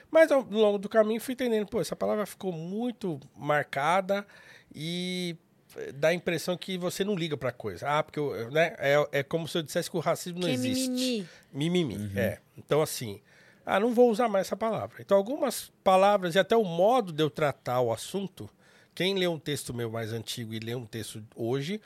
[0.09, 4.26] Mas ao longo do caminho fui entendendo, pô, essa palavra ficou muito marcada
[4.74, 5.36] e
[5.78, 7.88] eh, dá a impressão que você não liga pra coisa.
[7.89, 10.53] Ah, porque eu- né, é, é como se eu dissesse que o racismo não Que
[10.53, 11.28] existe.
[11.53, 11.86] mimimi.
[11.93, 12.39] Mimimi, é.
[12.57, 13.22] Então, assim,
[13.65, 14.97] ah, não vou usar mais essa palavra.
[15.01, 18.49] Então, algumas palavras e até o modo de eu tratar o assunto,
[18.93, 21.81] quem lê um texto meu mais antigo e lê um texto hoje,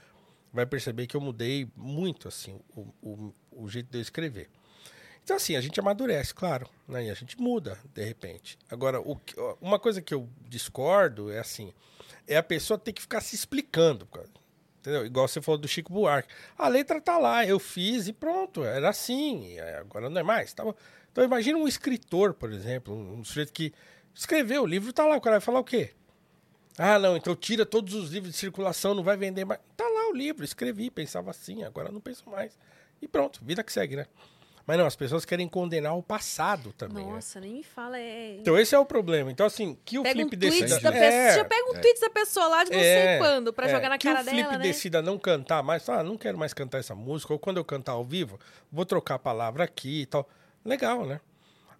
[0.51, 4.49] vai perceber que eu mudei muito, assim, o, o, o jeito de eu escrever.
[5.23, 7.05] Então, assim, a gente amadurece, claro, né?
[7.05, 8.59] E a gente muda, de repente.
[8.69, 9.19] Agora, o
[9.59, 11.73] uma coisa que eu discordo é assim,
[12.27, 14.29] é a pessoa ter que ficar se explicando, cara.
[14.79, 15.03] Entendeu?
[15.03, 16.29] Igual você falou do Chico Buarque.
[16.55, 20.53] A letra tá lá, eu fiz e pronto, era assim, e agora não é mais.
[20.53, 20.63] Tá?
[21.11, 23.73] Então imagina um escritor, por exemplo, um, um sujeito que
[24.13, 25.91] escreveu, o livro tá lá, o cara vai falar o quê?
[26.77, 29.59] Ah, não, então tira todos os livros de circulação, não vai vender mais.
[29.77, 32.57] Tá lá o livro, escrevi, pensava assim, agora não penso mais.
[33.01, 34.07] E pronto, vida que segue, né?
[34.67, 37.13] Mas não, as pessoas querem condenar o passado também, né?
[37.13, 37.99] Nossa, nem me fala.
[37.99, 38.37] É...
[38.37, 39.31] Então esse é o problema.
[39.31, 40.81] Então, assim, que o Pega um Felipe tweet decida...
[40.81, 41.13] da pessoa.
[41.13, 43.89] É, Já pega um tweet da pessoa lá de não sei quando, pra é, jogar
[43.89, 44.63] na que cara o Felipe dela, né?
[44.63, 47.91] decida não cantar mais, ah, não quero mais cantar essa música, ou quando eu cantar
[47.91, 48.39] ao vivo,
[48.71, 50.27] vou trocar a palavra aqui e tal.
[50.63, 51.21] Legal, né?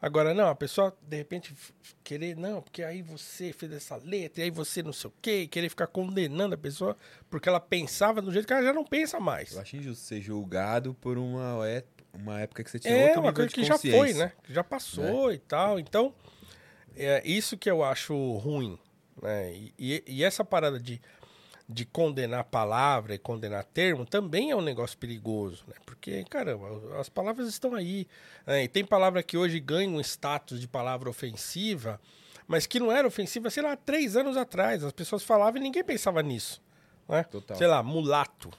[0.01, 1.55] Agora, não, a pessoa, de repente,
[2.03, 5.47] querer, não, porque aí você fez essa letra, e aí você não sei o quê,
[5.47, 6.95] querer ficar condenando a pessoa
[7.29, 9.53] porque ela pensava do jeito que ela já não pensa mais.
[9.53, 11.83] Eu acho injusto ser julgado por uma, é-
[12.13, 14.31] uma época que você tinha É outro uma coisa que já foi, né?
[14.43, 15.79] Que já passou e tal.
[15.79, 16.13] Então,
[16.95, 18.77] é isso que eu acho ruim.
[19.21, 19.53] Né?
[19.53, 21.01] E, e- e essa parada de,
[21.67, 25.73] de condenar palavra e condenar termo também é um negócio perigoso, né?
[25.85, 28.07] Porque, caramba, as palavras estão aí.
[28.45, 28.63] né?
[28.63, 31.99] E tem palavra que hoje ganha um status de palavra ofensiva,
[32.47, 34.83] mas que não era ofensiva, sei lá, três anos atrás.
[34.83, 36.61] As pessoas falavam e ninguém pensava nisso.
[37.09, 37.23] Né?
[37.23, 37.57] Total.
[37.57, 38.51] Sei lá, mulato,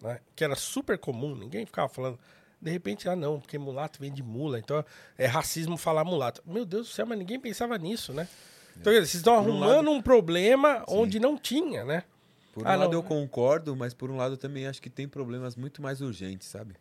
[0.00, 0.20] né?
[0.36, 2.18] que era super comum, ninguém ficava falando
[2.60, 4.84] De repente, ah, não, porque mulato vem de mula, então
[5.18, 6.40] é racismo falar mulato.
[6.46, 8.28] Meu Deus do céu, mas ninguém pensava nisso, né?
[8.76, 12.04] Então, vocês estão Por um arrumando lado- um problema onde não tinha, né?
[12.52, 12.98] Por um Ah, lado não.
[12.98, 16.46] eu concordo, mas por um lado eu também acho que tem problemas muito mais urgentes,
[16.48, 16.74] sabe?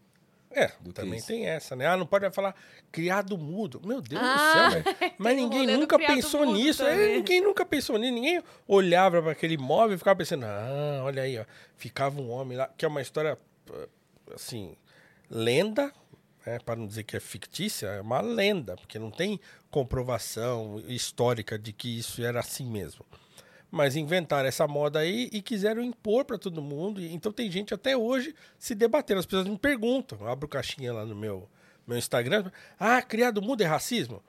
[0.53, 1.87] É, Do também tem essa, né?
[1.87, 2.53] Ah, não pode falar
[2.91, 3.81] criado mudo.
[3.85, 4.97] Meu Deus Ah, do céu, velho.
[5.17, 6.83] Mas ninguém nunca pensou nisso.
[6.83, 8.13] É, ninguém nunca pensou nisso.
[8.13, 11.45] Ninguém olhava para aquele móvel e ficava pensando, ah, olha aí, ó.
[11.77, 13.37] Ficava um homem lá, que é uma história,
[14.35, 14.75] assim,
[15.29, 15.89] lenda,
[16.45, 21.57] né, para não dizer que é fictícia, é uma lenda, porque não tem comprovação histórica
[21.57, 23.05] de que isso era assim mesmo.
[23.71, 27.01] Mas inventaram essa moda aí e quiseram impor para todo mundo.
[27.01, 29.21] Então tem gente até hoje se debatendo.
[29.21, 30.17] As pessoas me perguntam.
[30.19, 31.49] Eu abro caixinha lá no meu,
[31.87, 32.51] meu Instagram.
[32.77, 34.21] Ah, criado mudo é racismo?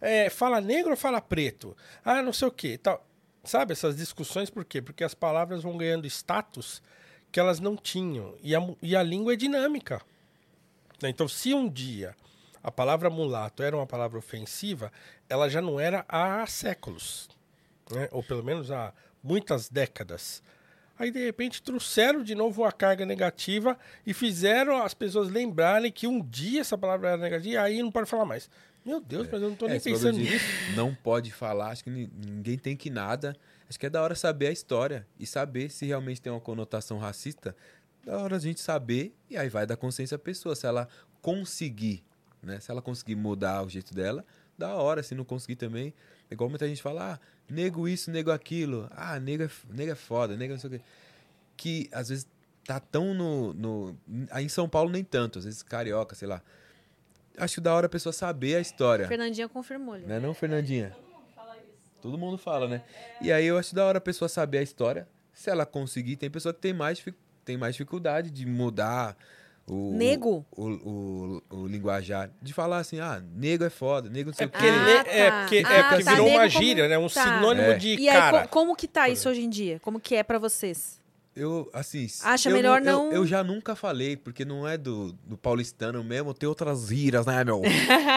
[0.00, 1.76] É, fala negro ou fala preto?
[2.04, 2.76] Ah, não sei o quê.
[2.76, 3.06] Tal.
[3.44, 4.82] Sabe essas discussões por quê?
[4.82, 6.82] Porque as palavras vão ganhando status
[7.30, 8.34] que elas não tinham.
[8.42, 10.02] E a, e a língua é dinâmica.
[11.00, 11.08] né?
[11.08, 12.16] Então, se um dia
[12.62, 14.92] a palavra mulato era uma palavra ofensiva,
[15.28, 17.28] ela já não era há séculos
[17.90, 18.08] né?
[18.12, 20.42] ou pelo menos há muitas décadas.
[20.98, 26.06] Aí, de repente, trouxeram de novo uma carga negativa e fizeram as pessoas lembrarem que
[26.08, 28.50] um dia essa palavra era negativa e aí não pode falar mais.
[28.84, 30.44] Meu Deus, mas eu não estou É, nem pensando nisso.
[30.74, 33.36] Não pode falar, acho que ni- ninguém tem que nada.
[33.68, 36.98] Acho que é da hora saber a história e saber se realmente tem uma conotação
[36.98, 37.54] racista.
[38.04, 40.56] Da hora a gente saber e aí vai da consciência da pessoa.
[40.56, 40.88] Se ela
[41.20, 42.02] conseguir,
[42.42, 42.58] né?
[42.60, 44.24] Se ela conseguir mudar o jeito dela,
[44.56, 45.02] da hora.
[45.02, 45.92] Se não conseguir também, é
[46.30, 47.18] igual muita gente fala, ah,
[47.48, 48.88] nego isso, nego aquilo.
[48.90, 50.80] Ah, nego é, nego é foda, nego não sei o quê.
[51.56, 52.26] Que às vezes
[52.64, 53.98] tá tão no, no.
[54.30, 56.42] Aí em São Paulo nem tanto, às vezes carioca, sei lá.
[57.36, 59.06] Acho que da hora a pessoa saber a história.
[59.06, 59.94] Fernandinha confirmou.
[59.94, 60.06] ali.
[60.06, 60.94] Não é não, Fernandinha?
[62.02, 62.82] Todo mundo fala, né?
[63.20, 65.08] E aí eu acho da hora a pessoa saber a história.
[65.32, 67.02] Se ela conseguir, tem pessoa que tem mais,
[67.44, 69.16] tem mais dificuldade de mudar
[69.68, 69.92] o...
[69.94, 70.44] Nego?
[70.56, 72.30] O, o, o, o linguajar.
[72.40, 74.72] De falar assim, ah, nego é foda, nego não sei É o porque, quê.
[74.72, 75.40] Ah, lê- é tá.
[75.40, 76.10] porque, é Ah, porque tá.
[76.12, 76.98] virou uma Nego como- gíria, né?
[76.98, 77.22] Um tá.
[77.22, 77.74] sinônimo É.
[77.76, 78.42] de E aí, cara.
[78.42, 79.78] co- como que tá isso hoje em dia?
[79.80, 80.98] Como que é pra vocês?
[81.36, 82.04] Eu, assim...
[82.24, 86.02] Acha eu melhor eu- não- Eu, já nunca falei, porque não é do, do paulistano
[86.02, 87.62] mesmo, tem outras gírias, né, meu?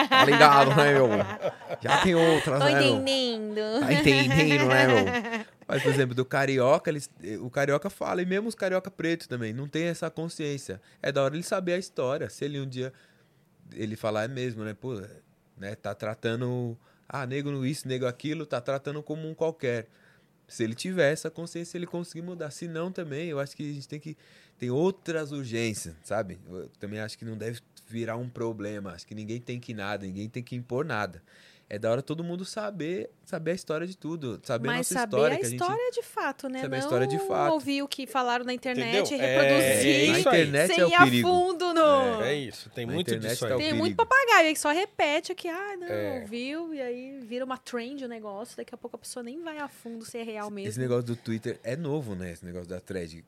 [0.08, 1.08] Tá ligado, né, meu?
[1.80, 2.96] Já tem outras, Tô né, meu?
[2.96, 3.80] entendendo.
[3.80, 5.04] Tá entendendo, né, meu?
[5.72, 7.08] Mas, por exemplo, do carioca, eles,
[7.40, 10.78] o carioca fala, e mesmo os carioca preto também, não tem essa consciência.
[11.00, 12.28] É da hora ele saber a história.
[12.28, 12.92] Se ele um dia
[13.72, 14.74] ele falar é mesmo, né?
[14.74, 15.00] Pô,
[15.56, 16.76] né, tá tratando.
[17.08, 19.88] Ah, nego isso, nego aquilo, tá tratando como um qualquer.
[20.46, 22.50] Se ele tiver essa consciência, ele conseguir mudar.
[22.50, 24.14] Se não, também, eu acho que a gente tem que.
[24.58, 26.38] Tem outras urgências, sabe?
[26.50, 28.92] Eu também acho que não deve virar um problema.
[28.92, 31.22] Acho que ninguém tem que nada, ninguém tem que impor nada.
[31.74, 34.92] É da hora todo mundo saber, saber a história de tudo, saber a Mas nossa
[34.94, 35.34] saber história.
[35.36, 36.60] a que a gente história de fato, né?
[36.60, 37.52] saber a não história de fato.
[37.54, 39.16] ouvir o que falaram na internet Entendeu?
[39.18, 40.20] e É, reproduzir é aí.
[40.20, 41.28] internet sem é o ir a perigo.
[41.30, 42.22] fundo no...
[42.22, 43.50] É isso, tem Na muito internet disso aí.
[43.52, 43.82] tá Tem perigo.
[43.84, 46.20] muito papagaio aí que só repete aqui, ah, não, É.
[46.20, 49.56] ouviu, e aí vira uma trend o negócio, daqui a pouco a pessoa nem vai
[49.56, 50.68] a fundo se é real mesmo.
[50.68, 52.32] Esse negócio do Twitter é novo, né?
[52.32, 53.24] Esse negócio da thread.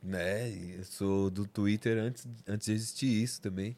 [0.00, 0.50] Né?
[0.78, 3.76] Eu sou do Twitter antes, antes de existir isso também.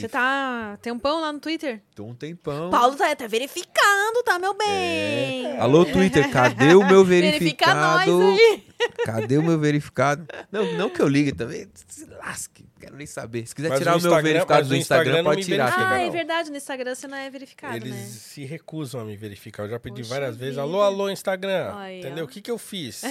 [0.00, 1.82] Você tá tempão lá no Twitter?
[1.94, 2.70] tô um tempão.
[2.70, 5.46] Paulo tá, tá verificando, tá, meu bem?
[5.46, 5.56] É.
[5.58, 8.22] Alô, Twitter, cadê o meu Verifica nós verificado?
[8.22, 8.64] aí.
[9.04, 10.26] Cadê o meu verificado?
[10.52, 11.66] Não, não que eu ligue também.
[11.88, 13.46] Se lasque, quero nem saber.
[13.46, 15.44] Se quiser Mas tirar o o meu Instagram- verificado do Instagram, Instagram não pode me
[15.44, 16.06] tirar verifica, Ah, também.
[16.06, 18.02] é verdade, no Instagram você não é verificado, Eles né?
[18.06, 19.64] se recusam a me verificar.
[19.64, 20.54] Eu já pedi Poxa várias vezes.
[20.54, 20.62] vida.
[20.62, 21.72] Alô, alô, Instagram.
[21.76, 22.24] Aí, Entendeu?
[22.24, 23.02] O que, que eu fiz?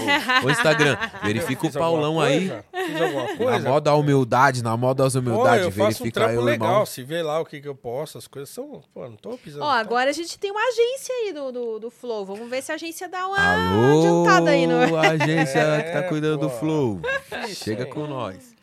[0.43, 2.51] Ô, Instagram, verifica o Paulão aí.
[2.73, 3.69] Fiz alguma Na coisa?
[3.69, 6.69] moda da humildade, na moda da Pô, humildade, eu faço um verifica aí o legal.
[6.69, 6.85] irmão.
[6.85, 8.81] Se vê lá o que, que eu posto, as coisas são.
[8.93, 9.63] Pô, não tô pisando.
[9.65, 12.25] Ó, agora a gente tem uma agência aí do, do, do Flow.
[12.25, 14.95] Vamos ver se a agência dá uma Alô, adiantada aí no.
[14.95, 16.55] a agência É, que tá cuidando do pô.
[16.57, 17.01] Flow.
[17.31, 18.54] Difícil, Chega com nós.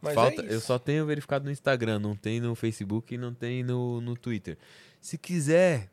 [0.00, 3.34] Mas Falta, é eu só tenho verificado no Instagram, não tem no Facebook e não
[3.34, 4.56] tem no, no Twitter.
[5.00, 5.90] Se quiser,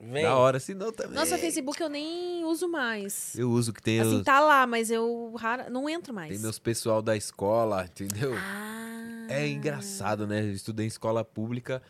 [0.00, 0.24] Vem.
[0.24, 1.14] da hora, se não também.
[1.14, 3.36] Nossa, Facebook eu nem uso mais.
[3.38, 6.30] Eu uso que tem, Assim, os- tá lá, mas eu rara, não entro mais.
[6.30, 8.34] tem meus pessoal da escola, entendeu?
[8.36, 9.26] Ah.
[9.28, 10.42] É engraçado, né?
[10.42, 11.80] Eu estudei em escola pública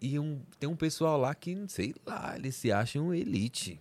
[0.00, 3.80] e um, tem um pessoal lá que, sei lá, eles se acham elite.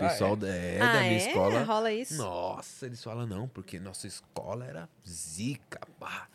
[0.00, 0.36] Ah, Pessoal é?
[0.36, 1.16] da, é, ah, da minha é?
[1.28, 1.62] escola.
[1.62, 2.16] Rola isso?
[2.16, 6.26] Nossa, eles falam não, porque nossa escola era zica, pá.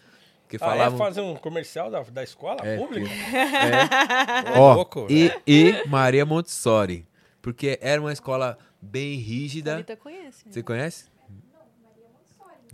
[0.44, 0.98] Porque Ah, é falavam.
[0.98, 3.10] fazer um comercial da, da escola É, pública?
[3.12, 4.58] É.
[4.58, 7.06] Ô, Ó, louco, e, e Maria Montessori.
[7.42, 9.78] Porque era uma escola bem rígida.
[9.78, 10.46] Rita conhece.
[10.50, 11.06] Você conhece?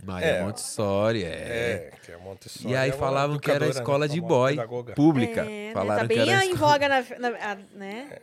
[0.04, 0.42] Maria É.
[0.44, 1.28] Montessori, é.
[1.28, 2.72] É, que é Montessori.
[2.72, 3.70] E aí é falavam que era né?
[3.72, 5.40] escola de Famosa boy, pública.
[5.42, 5.70] É, né?
[5.72, 6.72] Falaram Tá que bem era em escola...
[6.72, 8.18] voga, na, na- a- né?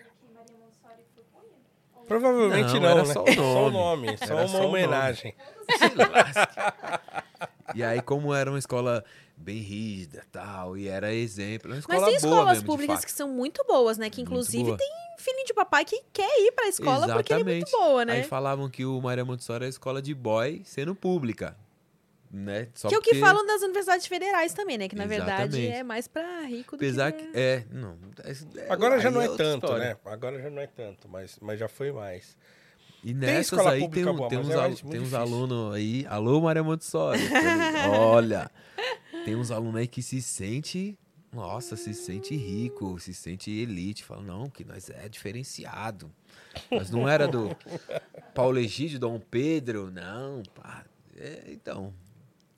[2.07, 3.13] Provavelmente Não, não, era né?
[3.13, 4.05] só o Só o nome.
[4.07, 4.67] nome, só Era uma só nome.
[4.67, 5.35] homenagem.
[7.75, 9.03] E aí, como era uma escola
[9.35, 11.71] bem rígida tal, e era exemplo.
[11.71, 14.09] Uma Mas escola tem boa escolas mesmo, públicas que são muito boas, né?
[14.09, 14.77] Que inclusive boa.
[14.77, 14.87] tem
[15.17, 17.71] filhinho de papai que quer ir pra escola porque ele é muito Exatamente.
[17.89, 18.13] boa, né?
[18.13, 21.55] Aí falavam que o Maria Montessori é escola de boy sendo pública.
[22.35, 22.67] Né?
[22.73, 24.89] Só que é o que porque- falam das universidades federais também, né?
[24.89, 25.71] Que na verdade Exatamente.
[25.71, 27.27] é mais pra rico do Apesar que...
[27.27, 27.37] que.
[27.37, 27.95] É, não.
[28.23, 29.85] é- Agora já não é outra tanto, história.
[29.89, 29.97] né?
[30.03, 32.35] Agora já não é tanto, mas, mas já foi mais.
[33.03, 36.07] E nessas aí tem, boa, tem mas uns, é muito tem uns alunos aí.
[36.09, 37.19] Alô, Maria Montessori.
[37.99, 38.49] Olha,
[39.25, 40.97] tem uns alunos aí que se sente.
[41.31, 44.03] Nossa, se sente rico, se sente elite.
[44.03, 46.11] Fala, não, que nós é diferenciado.
[46.71, 47.55] Nós não era do
[48.33, 50.41] Paulo Egídio, Dom Pedro, não.
[50.55, 50.83] Pá.
[51.15, 51.93] É, então.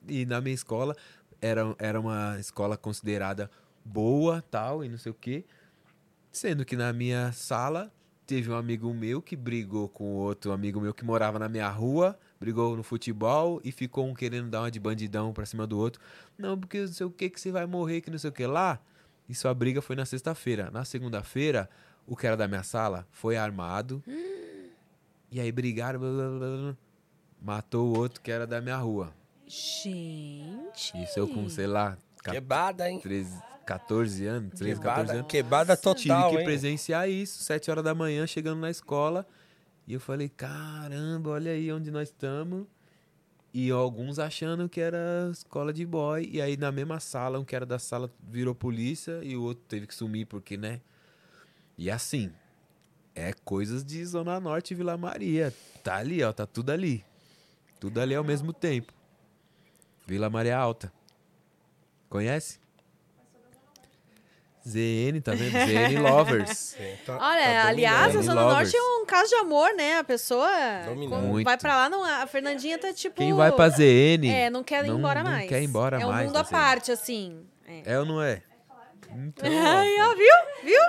[0.08, 0.96] E na minha escola
[1.40, 3.50] era, era uma escola considerada
[3.84, 5.44] boa, tal, e não sei o quê.
[6.30, 7.90] Sendo que na minha sala
[8.26, 12.18] teve um amigo meu que brigou com outro amigo meu que morava na minha rua,
[12.40, 16.02] brigou no futebol e ficou um querendo dar uma de bandidão pra cima do outro.
[16.36, 18.46] Não, porque não sei o que que você vai morrer, que não sei o que
[18.46, 18.80] lá.
[19.28, 20.70] Isso a briga foi na sexta-feira.
[20.70, 21.70] Na segunda-feira,
[22.06, 24.02] o que era da minha sala foi armado.
[25.30, 26.76] E aí brigaram, blá, blá, blá.
[27.40, 29.12] matou o outro que era da minha rua.
[29.46, 31.02] Gente...
[31.02, 31.96] Isso eu com, sei lá,
[32.32, 32.98] Quebrada, hein?
[33.00, 35.26] 13, 14 anos, 13, 14 Quebrada, anos.
[35.28, 36.44] quebrada Tive total, que hein?
[36.44, 39.26] presenciar isso, 7 horas da manhã, chegando na escola.
[39.86, 42.66] E eu falei, caramba, olha aí onde nós estamos.
[43.54, 46.28] E alguns achando que era escola de boy.
[46.30, 49.64] E aí na mesma sala, um que era da sala virou polícia e o outro
[49.68, 50.80] teve que sumir porque, né?
[51.78, 52.30] E assim,
[53.14, 55.54] é coisas de Zona Norte e Vila Maria.
[55.82, 57.04] Tá ali, ó, tá tudo ali.
[57.78, 58.92] Tudo ali ao mesmo tempo.
[60.06, 60.92] Vila Maria Alta.
[62.08, 62.58] Conhece?
[64.66, 65.52] ZN, tá vendo?
[65.52, 66.58] ZN Lovers.
[66.58, 68.22] Sim, tá- Olha, tá aliás, a.
[68.22, 68.72] Zona Lovers.
[68.72, 69.98] Norte é um caso de amor, né?
[69.98, 70.48] A pessoa
[70.96, 71.44] Muito.
[71.44, 73.16] vai pra lá, não, a Fernandinha tá tipo...
[73.16, 75.48] Quem vai pra ZN É, não quer ir não- embora não mais.
[75.48, 76.50] quer ir embora é um mais mundo da à ZN.
[76.50, 77.46] parte, assim.
[77.66, 77.92] É.
[77.94, 78.42] é ou não é?
[79.08, 80.64] Então, Ai, ó, viu?
[80.64, 80.80] Viu?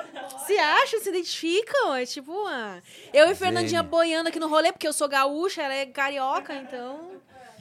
[0.47, 1.93] Se acham, se identificam.
[1.95, 2.81] É tipo uma...
[3.13, 3.89] Eu e Fernandinha Zene.
[3.91, 7.11] boiando aqui no rolê, porque eu sou gaúcha, ela é carioca, então...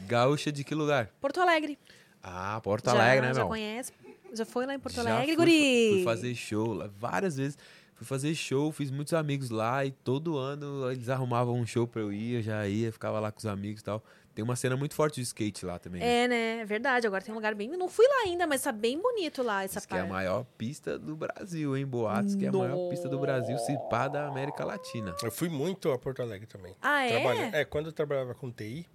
[0.07, 1.11] gaúcha de que lugar?
[1.21, 1.79] Porto Alegre.
[2.23, 3.49] Ah, Porto já, Alegre, né, Já meu?
[3.49, 3.93] conhece?
[4.33, 5.91] Já foi lá em Porto Já Alegre, fui, guri?
[5.95, 7.57] Fui fazer show lá várias vezes.
[7.95, 12.03] Fui fazer show, fiz muitos amigos lá e todo ano eles arrumavam um show pra
[12.03, 14.05] eu ir, eu já ia, ficava lá com os amigos e tal.
[14.35, 16.03] Tem uma cena muito forte de skate lá também.
[16.03, 16.25] né?
[16.25, 16.59] É, né?
[16.61, 17.07] É verdade.
[17.07, 17.71] Agora tem um lugar bem...
[17.71, 20.13] Não fui lá ainda, mas tá bem bonito lá, essa Diz que é a parte.
[20.13, 21.87] maior pista do Brasil, hein?
[21.87, 25.15] Boatos, que é a maior pista do Brasil, se pá da América Latina.
[25.23, 26.77] Eu fui muito a Porto Alegre também.
[26.83, 27.61] Ah, é?
[27.61, 28.87] É, quando eu trabalhava com TI,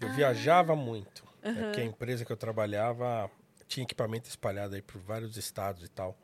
[0.00, 1.26] eu viajava muito.
[1.42, 3.30] É porque a empresa que eu trabalhava
[3.66, 6.16] tinha equipamento espalhado aí por vários estados e tal.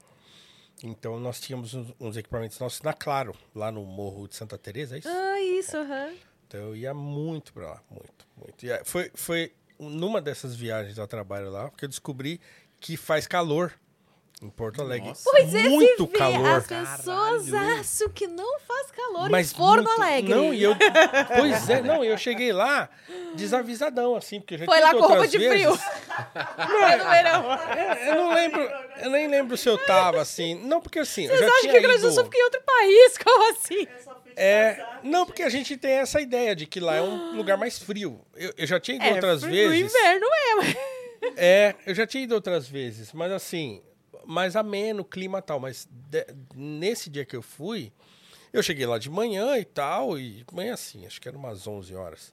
[0.82, 4.96] Então nós tínhamos uns, uns equipamentos nossos na Claro, lá no Morro de Santa Teresa,
[4.96, 5.08] é isso?
[5.08, 6.14] Ah, isso, aham.
[6.46, 8.66] Então eu ia muito pra lá, muito, muito.
[8.66, 12.40] E aí, foi, foi numa dessas viagens ao trabalho lá que eu descobri
[12.80, 13.72] que faz calor
[14.42, 15.12] em Porto Alegre.
[15.24, 16.46] Pois é, muito vê, calor.
[16.46, 17.80] As pessoas Caralho.
[17.80, 20.34] acham que não faz calor Mas em Forno muito- Alegre.
[20.34, 20.74] Não, e eu.
[21.38, 22.88] Pois é, não, eu cheguei lá
[23.34, 25.50] desavisadão, assim, porque eu já Foi lá com roupa outras de vezes.
[25.52, 25.74] frio.
[26.56, 27.52] Foi no verão.
[27.52, 28.60] É, eu não lembro,
[29.02, 30.54] eu nem lembro se eu tava assim.
[30.66, 32.44] Não, porque assim, eu Vocês já acham tinha que o Grande do Sul fica em
[32.44, 33.18] outro país?
[33.24, 33.88] Como assim?
[34.36, 37.78] É, não, porque a gente tem essa ideia de que lá é um lugar mais
[37.78, 38.20] frio.
[38.34, 39.92] Eu, eu já tinha ido outras frio vezes.
[39.92, 40.76] No inverno é, mas...
[41.36, 43.80] É, eu já tinha ido outras vezes, mas assim,
[44.26, 45.58] mais ameno, clima tal.
[45.60, 47.92] Mas de- nesse dia que eu fui,
[48.52, 51.94] eu cheguei lá de manhã e tal, e manhã assim, acho que era umas 11
[51.94, 52.32] horas.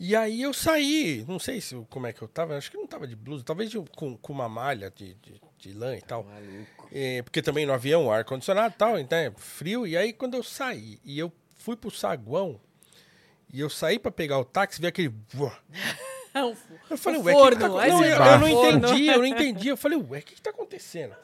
[0.00, 2.86] E aí eu saí, não sei se como é que eu tava, acho que não
[2.86, 6.24] tava de blusa, talvez de- com, com uma malha de, de, de lã e tal.
[6.92, 9.86] É, porque também no avião, ar-condicionado e tal, então é frio.
[9.86, 12.60] E aí quando eu saí e eu fui pro saguão,
[13.52, 15.12] e eu saí pra pegar o táxi, vi aquele.
[16.90, 18.48] Eu falei, O ué, o que que tá forno, aí não, eu, eu não no
[18.48, 18.78] forno.
[18.78, 19.68] entendi, eu não entendi.
[19.68, 21.14] Eu falei, ué, o que, que tá acontecendo?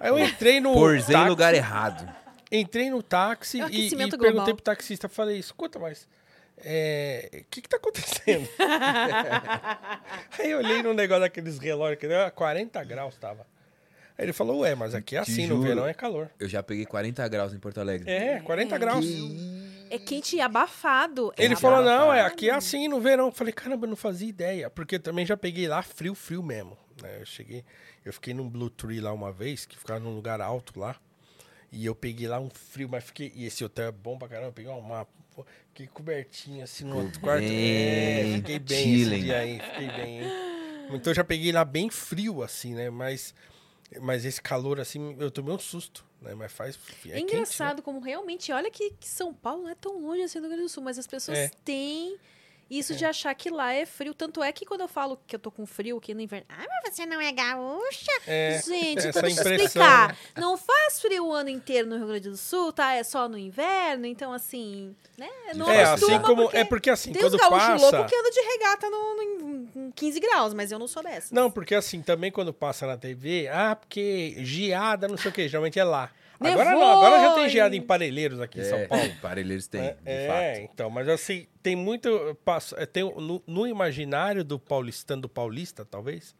[0.00, 0.72] Aí eu entrei no.
[0.74, 2.08] Porzei táxi, lugar errado.
[2.50, 6.06] Entrei no táxi É e, e perguntei pro taxista, falei, escuta, mas.
[6.58, 8.48] é, O que, que tá acontecendo?
[10.38, 13.46] Aí eu olhei no negócio daqueles relógios que deu 40 graus tava.
[14.16, 15.62] Aí ele falou, ué, mas aqui é assim, no juro.
[15.68, 16.28] verão é calor.
[16.40, 18.10] Eu já peguei 40 graus em Porto Alegre.
[18.10, 19.04] É, 40 graus.
[19.90, 21.32] É quente e abafado.
[21.36, 22.06] É Ele falou, abafado.
[22.06, 23.26] não, é aqui é assim no verão.
[23.26, 24.68] Eu falei, caramba, eu não fazia ideia.
[24.70, 26.76] Porque também já peguei lá frio, frio mesmo.
[27.02, 27.18] né?
[27.20, 27.64] Eu cheguei,
[28.04, 30.96] eu fiquei num Blue Tree lá uma vez, que ficava num lugar alto lá.
[31.70, 33.30] E eu peguei lá um frio, mas fiquei.
[33.34, 34.48] E esse hotel é bom pra caramba.
[34.48, 35.06] Eu peguei uma.
[35.68, 37.44] Fiquei cobertinho assim no outro quarto.
[37.44, 37.48] É,
[38.24, 39.14] bem, fiquei bem chilling.
[39.16, 40.30] esse dia aí, fiquei bem, hein?
[40.90, 42.88] Então eu já peguei lá bem frio, assim, né?
[42.90, 43.34] Mas,
[44.02, 46.34] mas esse calor, assim, eu tomei um susto, né?
[46.34, 46.76] Mas faz.
[46.76, 47.20] É, É, quente, né?
[47.20, 50.50] engraçado como realmente, olha que, que São Paulo não é tão longe assim do Rio
[50.50, 51.50] Grande do Sul, mas as pessoas É.
[51.64, 52.18] têm
[52.70, 54.12] Isso de achar que lá é frio.
[54.12, 56.46] Tanto é que quando eu falo que eu tô com frio aqui no inverno.
[56.50, 58.10] Ah, mas você não é gaúcha?
[58.26, 60.08] É, Gente, então deixa eu explicar.
[60.08, 60.16] né?
[60.36, 62.92] Não faz frio o ano inteiro no Rio Grande do Sul, tá?
[62.92, 64.04] É só no inverno.
[64.06, 65.28] Então, assim, né?
[65.54, 66.42] Não É, acostuma assim como.
[66.42, 67.82] porque É porque assim, Tem quando gaúchos passa.
[67.96, 71.02] loucos que andam de regata no, no, em- em 15 graus, mas eu não sou
[71.02, 71.34] dessa.
[71.34, 75.48] Não, porque assim, também quando passa na TV, ah, porque geada, não sei o que,
[75.48, 76.10] geralmente é lá.
[76.40, 79.10] Agora não, Nevou agora já tem em- geada em Parelheiros aqui em São É, Paulo.
[79.20, 80.70] Parelheiros tem, É, de é, fato.
[80.72, 82.08] então, mas assim, tem muito.
[82.76, 86.34] é, Tem, no, no imaginário do paulistano, do paulista, talvez.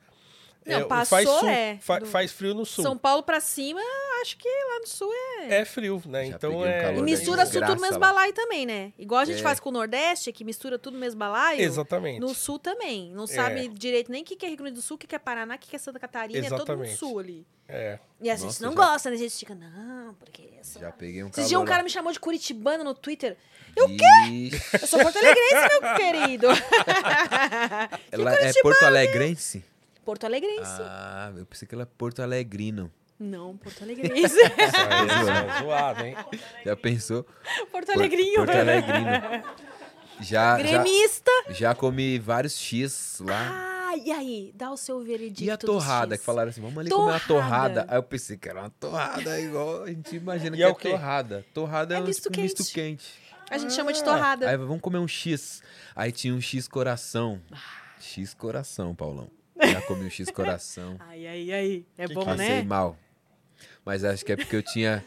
[0.75, 2.83] Não, o passou, faz, sul, é, fa- do- faz frio no sul.
[2.85, 3.81] São Paulo pra cima,
[4.23, 5.11] acho que lá no sul
[5.41, 5.61] é.
[5.61, 6.27] É frio, né?
[6.27, 6.81] Já então um é.
[6.81, 7.99] calor E mistura tudo mesmo lá.
[7.99, 8.93] balaio também, né?
[8.99, 9.43] Igual a gente É.
[9.43, 11.61] faz com o Nordeste, que mistura tudo mesmo balaio.
[11.61, 12.21] Exatamente.
[12.21, 13.11] No sul também.
[13.13, 13.27] Não É.
[13.29, 15.19] sabe direito nem o que que é Rio Grande do Sul, o que que é
[15.19, 16.39] Paraná, o que que é Santa Catarina.
[16.39, 16.97] É todo Exatamente.
[16.97, 17.47] sul ali.
[17.71, 17.99] É.
[18.21, 19.17] E a gente Nossa, não já- gosta, né?
[19.17, 20.49] A gente fica, não, porque...
[20.59, 20.81] Essa...
[20.81, 23.37] Já peguei um Esses calor dias um cara me chamou de curitibano no Twitter.
[23.87, 24.61] Vixe.
[24.81, 26.47] Eu sou porto-alegrense, meu querido.
[28.11, 29.65] Ela é Porto Alegrense?
[30.09, 30.81] Porto Alegrense.
[30.81, 32.91] Ah, eu pensei que ela é Porto Alegrino.
[33.21, 34.39] Não, Porto Alegrense.
[34.43, 36.17] É zoado, hein?
[36.65, 37.25] Já pensou?
[37.71, 38.37] Porto Por- Alegrinho.
[38.37, 39.11] Porto Alegrino.
[40.21, 41.31] Já, já, Gremista.
[41.51, 43.91] já comi vários X lá.
[43.93, 44.51] Ah, e aí?
[44.57, 47.75] Dá o seu veredicto E a torrada, que falaram assim, vamos ali comer uma Torrada.
[47.75, 47.87] torrada.
[47.93, 50.71] Aí eu pensei que era uma torrada, igual a gente imagina E que é é,
[50.71, 50.89] o quê?
[50.91, 51.45] torrada.
[51.55, 52.73] Torrada é, É um misto tipo, misto quente.
[52.73, 53.13] quente.
[53.51, 54.49] A gente chama de Ah, torrada.
[54.51, 55.63] Aí vamos comer um X.
[55.95, 57.41] Aí tinha um X coração.
[58.01, 59.31] X coração, Paulão.
[59.61, 60.97] Já comi um X coração.
[61.09, 61.85] Ai, ai, ai.
[61.97, 62.63] É Que bom, que é Passei né?
[62.63, 62.97] mal.
[63.85, 65.05] Mas acho que é porque eu tinha.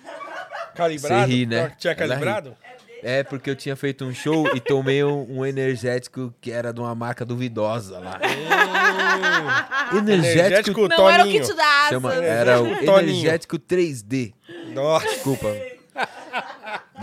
[0.76, 1.30] Calibrado?
[1.30, 1.72] Você ri, né?
[1.78, 2.56] Tinha calibrado?
[3.04, 6.80] É porque eu tinha feito um show e tomei um, um energético que era de
[6.80, 8.20] uma marca duvidosa lá.
[9.98, 11.42] Energético, energético Não era o Toninho.
[11.44, 12.24] kit da chama, asa.
[12.24, 13.00] era o Toninho.
[13.00, 14.34] energético 3D.
[14.74, 15.08] Nossa.
[15.08, 15.48] Desculpa.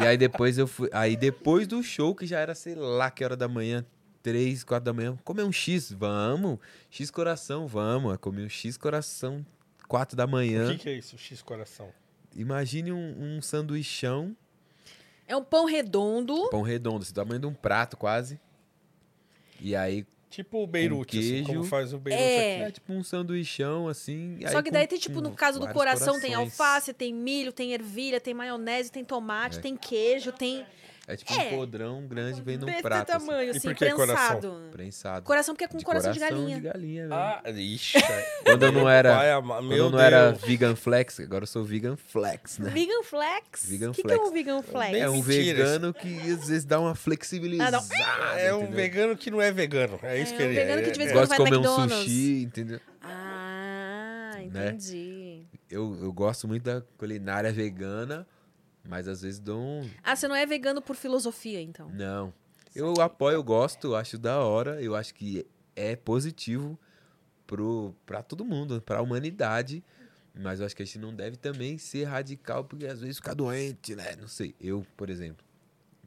[0.00, 0.88] E aí depois eu fui.
[0.92, 3.84] Aí depois do show, que já era, sei lá, que hora da manhã,
[4.28, 6.58] três, quatro da manhã, comer um X, vamos.
[6.90, 8.12] X coração, vamos.
[8.12, 9.44] Eu comi um X coração,
[9.88, 10.70] quatro da O manhã.
[10.72, 11.90] que, que é isso, X coração?
[12.36, 14.36] Imagine um, um sanduichão,
[15.26, 16.48] É um pão redondo.
[16.50, 18.38] pão redondo, assim, do tamanho de um prato quase.
[19.60, 21.46] E aí, Tipo o Beirute, assim, queijo.
[21.46, 22.58] como faz o Beirute É.
[22.58, 22.72] é aqui.
[22.72, 24.38] tipo um sanduichão, assim.
[24.42, 26.60] Só aí que com- daí tem, tipo, no caso do coração, tem corações.
[26.60, 29.60] alface, tem milho, tem ervilha, tem maionese, tem tomate, É.
[29.62, 30.66] tem queijo, tem
[31.10, 31.46] É tipo É.
[31.46, 33.10] um podrão grande, vem num desse prato.
[33.10, 34.40] assim, tamanho, E assim, por que coração?
[34.40, 34.68] prensado.
[34.70, 35.24] prensado.
[35.24, 36.60] Coração porque é com coração, de galinha.
[36.60, 37.14] mesmo.
[37.14, 37.96] Ah, ixi.
[38.44, 40.42] Quando eu não era, Pai ama- quando meu eu não era Deus.
[40.44, 42.68] vegan flex, agora eu sou vegan flex, né?
[42.70, 43.64] Vegan flex?
[43.66, 44.20] Vegan O que, que flex.
[44.22, 44.98] é um vegan flex?
[44.98, 47.78] É um vegano que às vezes dá uma flexibilizada.
[48.36, 48.76] É um entendeu?
[48.76, 49.98] vegano que não é vegano.
[50.02, 50.84] É isso É que um ele vegano é.
[50.84, 51.98] que de vez É, em quando de vai no comer um McDonald's.
[52.04, 52.80] sushi, entendeu?
[53.02, 54.68] Ah, Né?
[54.68, 55.46] entendi.
[55.70, 58.26] Eu, eu gosto muito da culinária vegana,
[58.88, 59.90] mas às vezes dou um...
[60.02, 61.90] Ah, você não é vegano por filosofia, então.
[61.90, 62.32] Não.
[62.74, 66.78] Eu apoio, eu gosto, acho da hora, eu acho que é positivo
[67.46, 69.84] pro, pra todo mundo, pra humanidade,
[70.34, 73.34] mas eu acho que a gente não deve também ser radical, porque às vezes fica
[73.34, 74.16] doente, né?
[74.16, 75.44] Não sei, eu, por exemplo.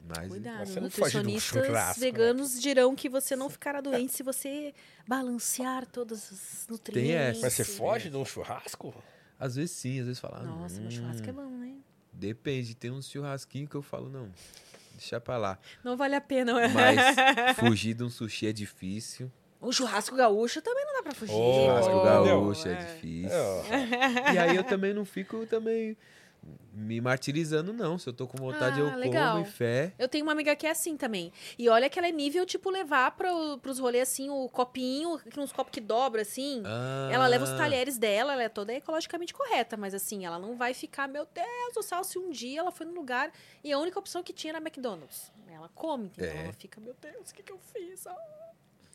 [0.04, 2.06] Mas Cuidado, Você não foge de nutricionistas churrasco, né?
[2.12, 4.74] veganos dirão que você não ficará doente se você
[5.08, 7.38] balancear todos os nutrientes.
[7.38, 7.42] essa.
[7.46, 8.92] Mas você foge de um churrasco?
[9.38, 10.40] às vezes sim, às vezes fala.
[10.40, 11.76] "Ah, Nossa, meu hum, churrasco é bom, né?
[12.14, 14.30] Depende, tem uns churrasquinhos que eu falo, não,
[14.94, 15.58] deixa pra lá.
[15.84, 16.60] Não vale a pena.
[16.62, 16.68] é?
[16.74, 19.32] Mas fugir de um sushi é difícil.
[19.60, 21.34] O churrasco gaúcho também não dá pra fugir.
[21.36, 22.76] Oh, Churrasco Oh, gaúcho é é.
[22.76, 23.32] difícil.
[23.38, 25.96] É, E aí eu também não fico também
[26.74, 27.98] me martirizando, não.
[28.00, 29.34] Se eu tô com vontade, Ah, eu legal.
[29.36, 29.94] como e fé.
[30.00, 31.32] Eu tenho uma amiga que é assim também.
[31.58, 35.40] E olha que ela é nível, tipo, levar pro, pros rolês, assim, o copinho, que
[35.40, 36.64] uns copos que dobra, assim.
[37.12, 40.56] Ela leva os Ah, talheres dela, ela é toda ecologicamente correta, mas assim, ela não
[40.56, 43.32] vai ficar, meu Deus do céu, se um dia ela foi no lugar
[43.64, 45.32] e a única opção que tinha era McDonald's.
[45.48, 46.32] Ela come, entendeu?
[46.32, 46.44] É.
[46.46, 48.08] Ela fica, meu Deus, o que, que eu fiz?
[48.08, 48.16] Ah.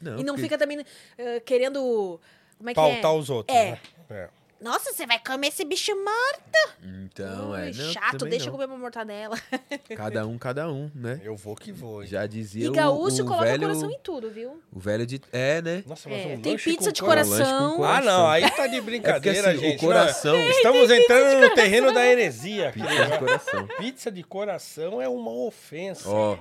[0.01, 0.85] Não, e não porque- fica também
[1.17, 2.19] eh, querendo.
[2.59, 3.15] Como é que Pautar é?
[3.19, 3.71] os outros, É.
[3.73, 3.81] né?
[4.11, 4.29] É.
[4.59, 6.77] Nossa, você vai comer esse bicho morto?
[7.05, 7.73] Então, Ui, é.
[7.73, 8.53] Não, chato, deixa eu não.
[8.53, 9.37] comer uma mortadela.
[9.95, 11.21] Cada um, cada um, né?
[11.23, 12.03] Eu vou que vou.
[12.03, 12.09] hein?
[12.09, 14.61] Já dizia E o- gaúcho o, coloca velho, coração em tudo, viu?
[14.73, 15.21] o velho de...
[15.33, 15.85] É, né?
[15.87, 17.37] Nossa, mas É, um tem pizza com de coração.
[17.37, 17.77] coração.
[17.77, 17.85] coração.
[17.85, 19.77] Ah, não, aí tá de É porque brincadeira, assim, gente.
[19.77, 20.37] o coração...
[20.39, 22.69] Não, estamos entrando no terreno da heresia.
[22.71, 23.67] aqui, Pizza de coração.
[23.79, 26.09] Pizza de coração é uma ofensa.
[26.09, 26.37] Ó,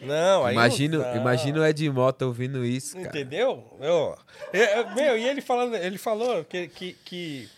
[0.00, 1.16] Não, aí imagina, não dá.
[1.16, 3.08] imagina o Ed Mota ouvindo isso, cara.
[3.08, 3.64] Entendeu?
[3.80, 4.16] Eu,
[4.52, 7.48] eu- meu, e ele falando, ele falou que, que, que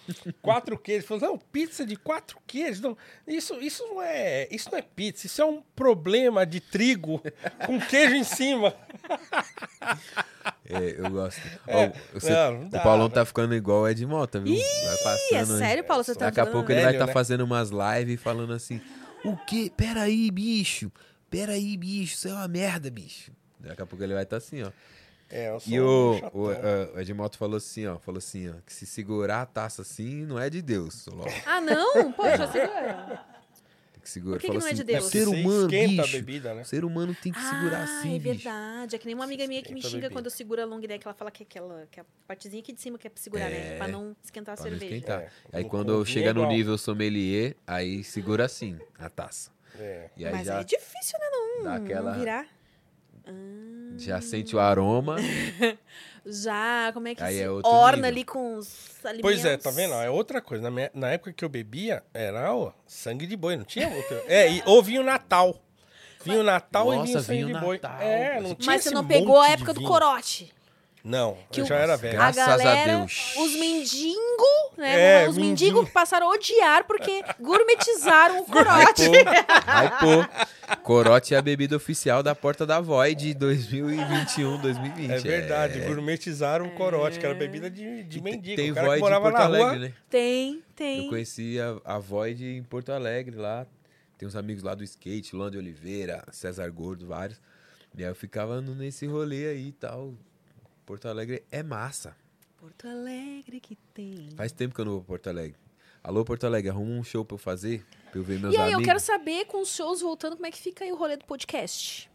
[0.40, 1.07] quatro queijos.
[1.07, 2.80] Falou, não, pizza de quatro queijos.
[2.80, 2.96] Não,
[3.28, 4.48] isso, isso não é.
[4.51, 7.22] Isso não é pizza, isso é um problema de trigo
[7.66, 8.74] com queijo em cima.
[10.68, 11.40] É, eu gosto.
[11.66, 13.14] É, Ó, você- não, não o dá, Paulão né?
[13.14, 14.55] tá ficando igual o Ed Mota, viu?
[14.57, 15.57] vai Ih, passando.
[15.57, 16.05] é sério, Paulo?
[16.05, 17.12] Você tá Daqui a pouco ele vai velho, estar né?
[17.12, 18.80] fazendo umas lives falando assim:
[19.24, 19.70] O quê?
[19.76, 20.90] Peraí, bicho.
[21.30, 22.14] Peraí, bicho.
[22.14, 23.30] Isso é uma merda, bicho.
[23.58, 24.70] Daqui a pouco ele vai estar assim, ó.
[25.32, 26.40] É, eu sou E um o, chatão.
[26.40, 27.98] o, eh, o Edmoto falou assim, ó.
[27.98, 28.54] Falou assim, ó.
[28.66, 31.24] Que se segurar a taça assim, não é de Deus, Soló.
[31.46, 32.10] Ah, não?
[32.12, 33.24] Poxa, segura.
[33.92, 34.36] Tem que segurar.
[34.36, 34.98] Por que que não é assim, de Deus?
[34.98, 36.16] O Porque ser humano, esquenta bicho.
[36.16, 36.62] a bebida, né?
[36.62, 38.34] O ser humano tem que segurar ah, assim, é bicho.
[38.44, 38.96] verdade.
[38.96, 40.78] É que nem uma amiga minha que me a xinga quando eu seguro a long
[40.80, 41.06] neck.
[41.06, 43.22] Ela fala que é aquela que é a partezinha aqui de cima que é pra
[43.22, 43.74] segurar, né?
[43.74, 44.96] É, Pra não esquentar a Pra não cerveja.
[44.96, 45.20] esquentar.
[45.22, 49.52] É, Aí no quando chega é no nível sommelier, aí segura assim, a taça.
[49.78, 50.10] É.
[50.16, 51.26] E aí Mas já, é difícil, né?
[51.30, 52.46] Não, dá aquela- não virar.
[53.96, 55.16] já sente o aroma.
[56.26, 58.08] Já, como é que Aí se é orna nível.
[58.08, 59.22] ali com os alimentos?
[59.22, 59.94] Pois é, tá vendo?
[59.94, 60.62] É outra coisa.
[60.62, 64.20] Na, minha- na época que eu bebia, era ó, sangue de boi, não tinha outro.
[64.26, 65.58] É, e, ou vinho Natal.
[66.22, 67.80] Vinho Natal e Nossa, vinho sangue vinho de boi.
[67.82, 68.02] Natal.
[68.02, 69.90] É, não tinha Mas você não pegou a época do vinho.
[69.90, 70.52] corote.
[71.03, 72.14] Não, Que eu o- já era velho.
[72.14, 73.34] Graças a a galera, Deus.
[73.36, 75.22] os mendigos, né?
[75.24, 75.76] É, os mendigo.
[75.76, 79.03] mendigos passaram a odiar porque gourmetizaram o corote.
[79.66, 85.11] Aí, pô, corote é a bebida oficial da Porta da Void 2021, 2020.
[85.11, 85.86] É verdade, É.
[85.86, 88.57] gourmetizaram o corote, que era bebida de, de E mendigo.
[88.57, 89.92] Tem o cara que Void em Porto Alegre, né?
[90.09, 91.05] Tem, tem.
[91.05, 93.66] Eu conheci a, a Void em Porto Alegre lá.
[94.18, 97.40] Tem uns amigos lá do skate, Luan de Oliveira, César Gordo, vários.
[97.96, 100.12] E aí eu ficava nesse rolê aí e tal.
[100.91, 102.16] Porto Alegre é massa.
[102.59, 104.28] Porto Alegre que tem.
[104.36, 105.57] Faz tempo que eu não vou pra Porto Alegre.
[106.03, 108.62] Alô, Porto Alegre, arruma um show pra eu fazer, pra eu ver meus E aí,
[108.64, 108.80] amigos.
[108.82, 111.24] eu quero saber, com os shows voltando, como é que fica aí o rolê do
[111.24, 112.11] podcast?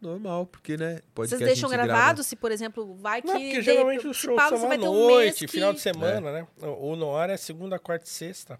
[0.00, 1.00] Normal, porque, né?
[1.14, 3.26] Pode Vocês deixam gente grava- gravado, se, por exemplo, vai que...
[3.28, 6.46] Não, porque de- geralmente os shows são à um noite, que- final de semana, né?
[6.62, 8.58] O o Noir é segunda, quarta e sexta.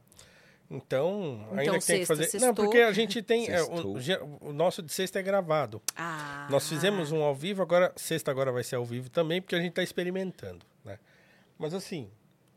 [0.70, 2.24] Então, ainda Então, que tem que fazer.
[2.24, 2.48] sextou.
[2.48, 3.48] Não, porque a gente tem.
[3.50, 3.96] é, o,
[4.40, 5.80] o nosso de sexta é gravado.
[5.94, 6.46] Ah.
[6.50, 9.60] Nós fizemos um ao vivo, agora, sexta agora vai ser ao vivo também, porque a
[9.60, 10.98] gente tá experimentando, né?
[11.58, 12.10] Mas assim,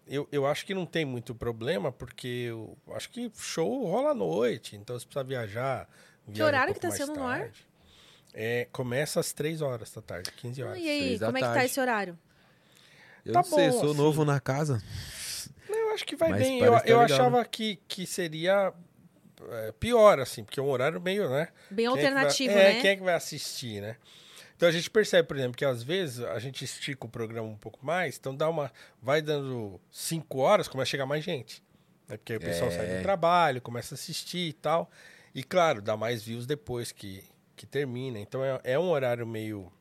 [0.08, 4.16] eu, eu acho que não tem muito problema, porque eu acho que show rola à
[4.16, 5.88] noite, então você precisa viajar.
[6.26, 7.40] viaja um horário pouco que tá mais sendo no ar?
[7.42, 7.68] tarde.
[8.34, 10.80] É, começa às três horas da tarde, 15 Ah, horas.
[10.80, 11.66] E aí, como é que tá tarde.
[11.66, 12.18] esse horário?
[13.26, 13.98] Eu Tá não sei, eu bom, sou assim.
[13.98, 14.82] novo na casa.
[15.70, 16.60] Eu acho que vai Mas bem.
[16.60, 18.74] Eu, tá eu legal, achava que, que seria
[19.50, 21.50] é, pior, assim, porque é um horário meio, né?
[21.70, 22.82] Bem Quem é que vai- alternativo, é, né?
[22.82, 23.98] quem é que vai assistir, né?
[24.56, 27.58] Então a gente percebe, por exemplo, que às vezes a gente estica o programa um
[27.58, 28.72] pouco mais, então dá uma.
[29.02, 31.64] Vai dando cinco horas, começa a chegar mais gente.
[32.08, 32.18] Né?
[32.18, 32.76] Porque aí o pessoal É.
[32.76, 34.90] sai do trabalho, começa a assistir e tal.
[35.36, 37.24] E claro, dá mais views depois que,
[37.56, 38.18] que termina.
[38.18, 39.72] Então é, é um horário meio,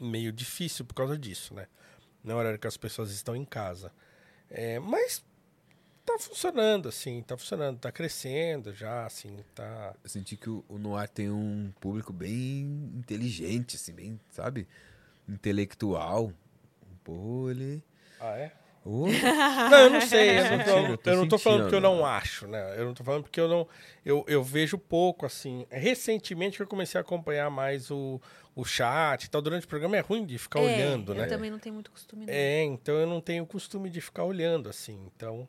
[0.00, 1.66] meio difícil por causa disso, né?
[2.22, 3.90] Não é um horário que as pessoas estão em casa.
[4.50, 5.24] É, mas
[6.04, 9.94] tá funcionando, assim, tá funcionando, tá crescendo já, assim, tá.
[10.02, 14.66] Eu senti que o, o Noir tem um público bem inteligente, assim, bem, sabe?
[15.28, 16.32] Intelectual.
[17.04, 17.82] Pô, ele.
[18.20, 18.52] Ah, é?
[18.84, 19.06] Ô,
[19.70, 20.38] Não, eu não sei.
[20.38, 22.74] Eu não tô, sentindo, eu eu não tô falando porque eu não acho, né?
[22.78, 23.68] Eu não tô falando porque eu não.
[24.04, 25.66] Eu, eu vejo pouco, assim.
[25.70, 28.20] Recentemente que eu comecei a acompanhar mais o,
[28.56, 29.42] o chat e tal.
[29.42, 31.26] Durante o programa é ruim de ficar É, olhando, eu né?
[31.26, 32.32] também não tenho muito costume, não.
[32.32, 34.98] É, então eu não tenho costume de ficar olhando, assim.
[35.14, 35.46] Então.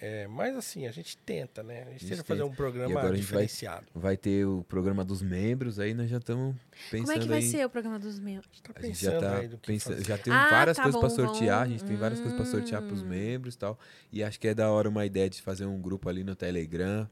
[0.00, 1.82] É, mas assim, a gente tenta, né?
[1.82, 3.86] A gente, gente tenta fazer um programa agora a gente vai- diferenciado.
[3.94, 6.54] vai ter o programa dos membros, aí nós já estamos
[6.90, 7.44] pensando Como é que vai aí.
[7.50, 8.44] ser o programa dos meus?
[8.44, 11.08] A gente tá A gente já tá pensando, já tem Ah, várias tá coisas pra
[11.10, 13.06] sortear, a gente tem várias coisas pra sortear pros Hum.
[13.06, 13.78] membros e tal.
[14.12, 17.08] E acho que é da hora uma ideia de fazer um grupo ali no Telegram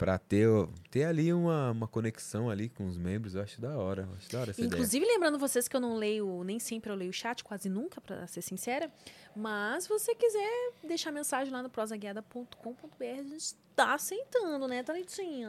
[0.00, 0.48] pra ter,
[0.90, 3.34] ter ali uma, uma conexão ali com os membros.
[3.34, 4.72] Eu acho da hora, acho da hora essa ideia.
[4.74, 8.00] Inclusive, lembrando vocês que eu não leio, nem sempre eu leio o chat, quase nunca,
[8.00, 8.90] pra ser sincera.
[9.36, 15.48] Mas se você quiser deixar mensagem lá no prosaguiada.com.br, a gente tá aceitando, né, Thalitinha?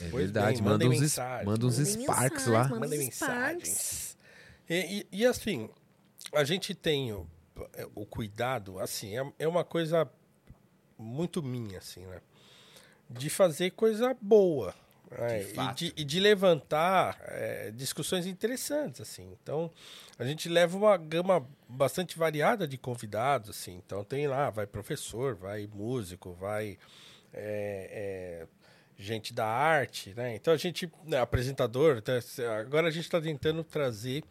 [0.00, 1.46] É Pois verdade, bem, manda uns, mensagem.
[1.46, 2.68] manda uns Sparks lá.
[2.68, 4.16] manda- uns mensagens.
[4.68, 5.68] E, e- e, assim,
[6.32, 7.26] a gente tem o,
[7.94, 10.08] o cuidado, assim, é, é uma coisa
[10.96, 12.20] muito minha, assim, né?
[13.10, 14.74] De fazer coisa boa.
[15.56, 15.72] né?
[15.72, 19.36] E, de, e de levantar é, discussões interessantes, assim.
[19.42, 19.70] Então,
[20.16, 23.80] a gente leva uma gama bastante variada de convidados, assim.
[23.84, 26.78] Então, tem lá, vai professor, vai músico, vai
[27.32, 28.46] é, é,
[29.00, 30.34] gente da arte, né?
[30.34, 32.02] Então a gente, né, apresentador,
[32.60, 34.22] agora a gente está tentando trazer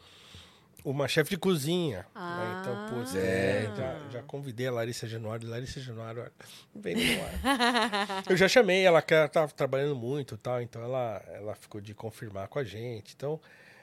[0.84, 2.05] uma chefe de cozinha.
[2.15, 2.59] né?
[2.61, 3.75] Então, putz, é, Ah.
[3.75, 5.47] já, já convidei a Larissa Januário.
[5.49, 6.32] Larissa Januário, olha,
[6.75, 8.23] vem no ar.
[8.30, 11.80] Eu já chamei ela, que ela estava trabalhando muito e tal, então ela, ela ficou
[11.82, 13.13] de confirmar com a gente.
[13.15, 13.39] Então,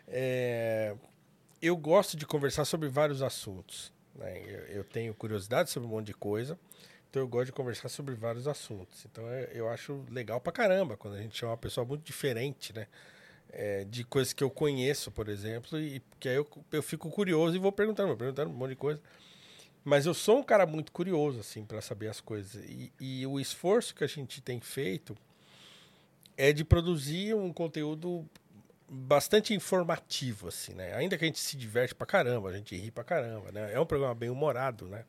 [0.08, 0.94] é,
[1.60, 3.92] eu gosto de conversar sobre vários assuntos.
[4.14, 4.38] né?
[4.46, 6.58] Eu, eu tenho curiosidade sobre um monte de coisa,
[7.10, 9.04] então eu gosto de conversar sobre vários assuntos.
[9.10, 12.72] Então eu, eu acho legal pra caramba quando a gente chama uma pessoa muito diferente,
[12.74, 12.86] né?
[13.50, 17.56] É, de coisas que eu conheço, por exemplo, e que aí eu, eu fico curioso
[17.56, 19.00] e vou perguntando, vou perguntando um monte de coisa.
[19.84, 22.56] Mas eu sou um cara muito curioso, assim, para saber as coisas.
[22.64, 25.16] E, e o esforço que a gente tem feito
[26.36, 28.28] é de produzir um conteúdo
[28.88, 30.94] bastante informativo, assim, né?
[30.94, 33.72] Ainda que a gente se diverte pra caramba, a gente ri pra caramba, né?
[33.72, 35.04] É um programa bem humorado, né?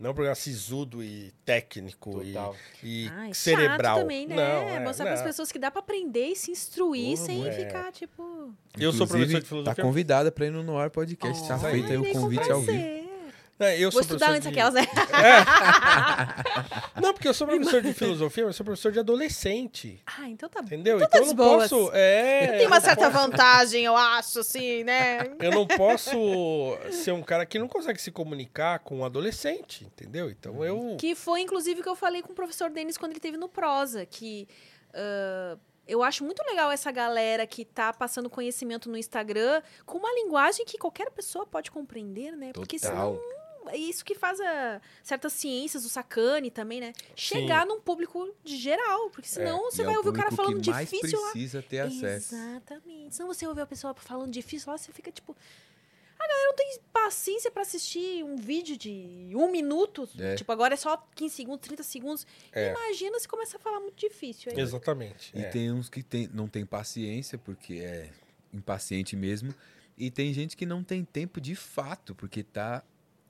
[0.00, 2.56] Não é um programa sisudo e técnico e, Total.
[2.82, 3.96] e Ai, cerebral.
[3.96, 4.34] Chato também, né?
[4.34, 7.46] Não, é, Mostrar para as pessoas que dá para aprender e se instruir Como sem
[7.46, 7.52] é.
[7.52, 8.54] ficar, tipo...
[8.78, 9.74] Eu sou Inclusive, professor de filosofia.
[9.74, 11.46] Tá convidada pra ir no Noir Podcast.
[11.46, 12.99] tá Oh, feito aí o convite ao vivo.
[13.60, 14.48] É, eu Vou sou estudar antes de...
[14.48, 14.86] aquelas, né?
[17.00, 20.00] Não, porque eu sou professor de filosofia, mas sou professor de adolescente.
[20.06, 20.66] Ah, então tá bom.
[20.66, 20.96] Entendeu?
[20.96, 21.70] Então Então, tá eu de não boas.
[21.70, 21.90] posso.
[21.94, 25.18] É, Tem eu uma certa posso- vantagem, eu acho, assim, né?
[25.38, 30.30] Eu não posso ser um cara que não consegue se comunicar com um adolescente, entendeu?
[30.30, 30.96] Então eu.
[30.98, 34.06] Que foi, inclusive, que eu falei com o professor Denis quando ele teve no Prosa,
[34.06, 34.48] que
[34.94, 35.56] ah,
[35.86, 40.64] eu acho muito legal essa galera que tá passando conhecimento no Instagram com uma linguagem
[40.64, 42.52] que qualquer pessoa pode compreender, né?
[42.54, 43.16] Porque Total.
[43.16, 46.92] senão é isso que faz a, certas ciências, o Sacane também, né?
[47.14, 50.60] Chegar num público de geral, porque senão você E é vai ouvir o cara falando
[50.60, 51.30] que mais difícil lá.
[51.30, 52.34] precisa ter acesso.
[52.34, 53.14] Exatamente.
[53.14, 55.36] Senão você ouve a pessoa falando difícil lá, você fica tipo.
[56.18, 60.06] A galera não tem paciência pra assistir um vídeo de um minuto.
[60.18, 60.34] É.
[60.34, 62.26] Tipo, agora é só 15 segundos, 30 segundos.
[62.52, 62.72] É.
[62.72, 64.52] Imagina se começa a falar muito difícil.
[64.52, 64.60] Aí.
[64.60, 65.32] Exatamente.
[65.34, 65.48] E é.
[65.48, 68.10] tem uns que tem, não tem paciência, porque é
[68.52, 69.54] impaciente mesmo.
[69.96, 72.82] E tem gente que não tem tempo de fato, porque tá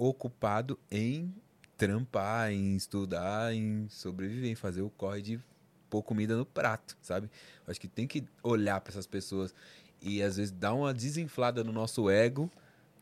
[0.08, 1.34] ocupado em
[1.76, 5.40] trampar, em estudar, em sobreviver, em fazer o corre de
[5.88, 7.30] pôr comida no prato, sabe?
[7.66, 9.54] Acho que tem que olhar para essas pessoas
[10.00, 12.50] e às vezes dar uma desinflada no nosso ego,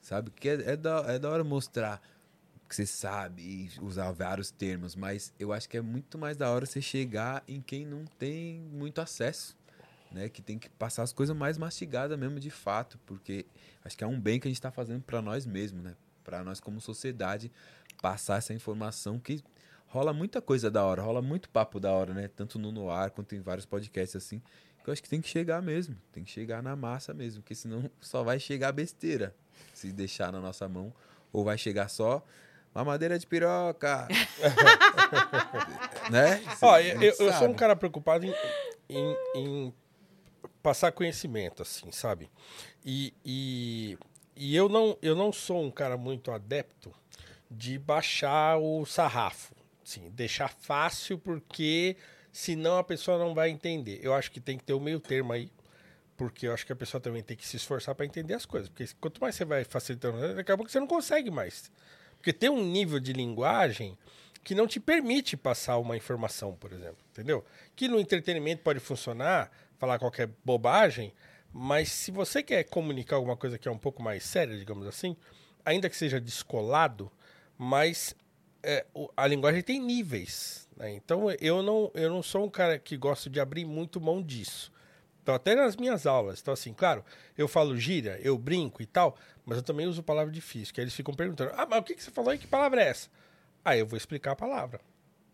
[0.01, 0.30] sabe?
[0.30, 2.01] Que é, é, da, é da hora mostrar
[2.68, 6.51] que você sabe e usar vários termos, mas eu acho que é muito mais da
[6.51, 9.57] hora você chegar em quem não tem muito acesso,
[10.11, 10.28] né?
[10.28, 13.46] Que tem que passar as coisas mais mastigadas mesmo de fato, porque
[13.84, 15.94] acho que é um bem que a gente está fazendo para nós mesmos, né?
[16.28, 17.50] Para nós como sociedade
[18.02, 19.42] passar essa informação que
[19.86, 22.28] rola muita coisa da hora, rola muito papo da hora, né?
[22.28, 24.42] Tanto no Noir quanto em vários podcasts assim,
[24.84, 27.54] que eu acho que tem que chegar mesmo, tem que chegar na massa mesmo, porque
[27.54, 29.34] senão só vai chegar besteira
[29.72, 30.92] se deixar na nossa mão,
[31.32, 32.22] ou vai chegar só
[32.74, 34.06] mamadeira de piroca,
[36.10, 36.42] né?
[36.60, 38.34] Ó, eu, eu- sou um cara preocupado em,
[38.90, 39.74] em- em
[40.62, 42.30] passar conhecimento, assim, sabe?
[42.84, 43.98] E, e,
[44.39, 46.93] e eu, não, eu não sou um cara muito adepto
[47.51, 49.55] de baixar o sarrafo.
[49.84, 51.97] Assim, deixar fácil, porque
[52.30, 54.01] senão a pessoa não vai entender.
[54.03, 55.51] Eu acho que tem que ter o meio termo aí.
[56.16, 58.68] Porque eu acho que a pessoa também tem que se esforçar para entender as coisas.
[58.68, 61.70] Porque quanto mais você vai facilitando, daqui a pouco você não consegue mais.
[62.16, 63.97] Porque tem um nível de linguagem
[64.43, 67.45] que não te permite passar uma informação, por exemplo, entendeu?
[67.76, 71.12] Que no entretenimento pode funcionar, falar qualquer bobagem,
[71.53, 75.16] mas se você quer comunicar alguma coisa que é um pouco mais séria, digamos assim,
[75.64, 77.11] ainda que seja descolado,
[77.57, 78.14] mas
[78.62, 78.86] é,
[79.16, 80.92] a linguagem tem níveis, né?
[80.92, 84.72] Então eu não, eu não sou um cara que gosto de abrir muito mão disso.
[85.22, 86.40] Então, até nas minhas aulas.
[86.40, 87.05] Então, assim, claro,
[87.36, 90.84] eu falo gíria, eu brinco e tal, mas eu também uso palavra difícil, que aí
[90.84, 92.38] eles ficam perguntando, ah, mas o que, que você falou aí?
[92.38, 93.11] Que palavra é essa?
[93.62, 94.80] Aí eu vou explicar a palavra.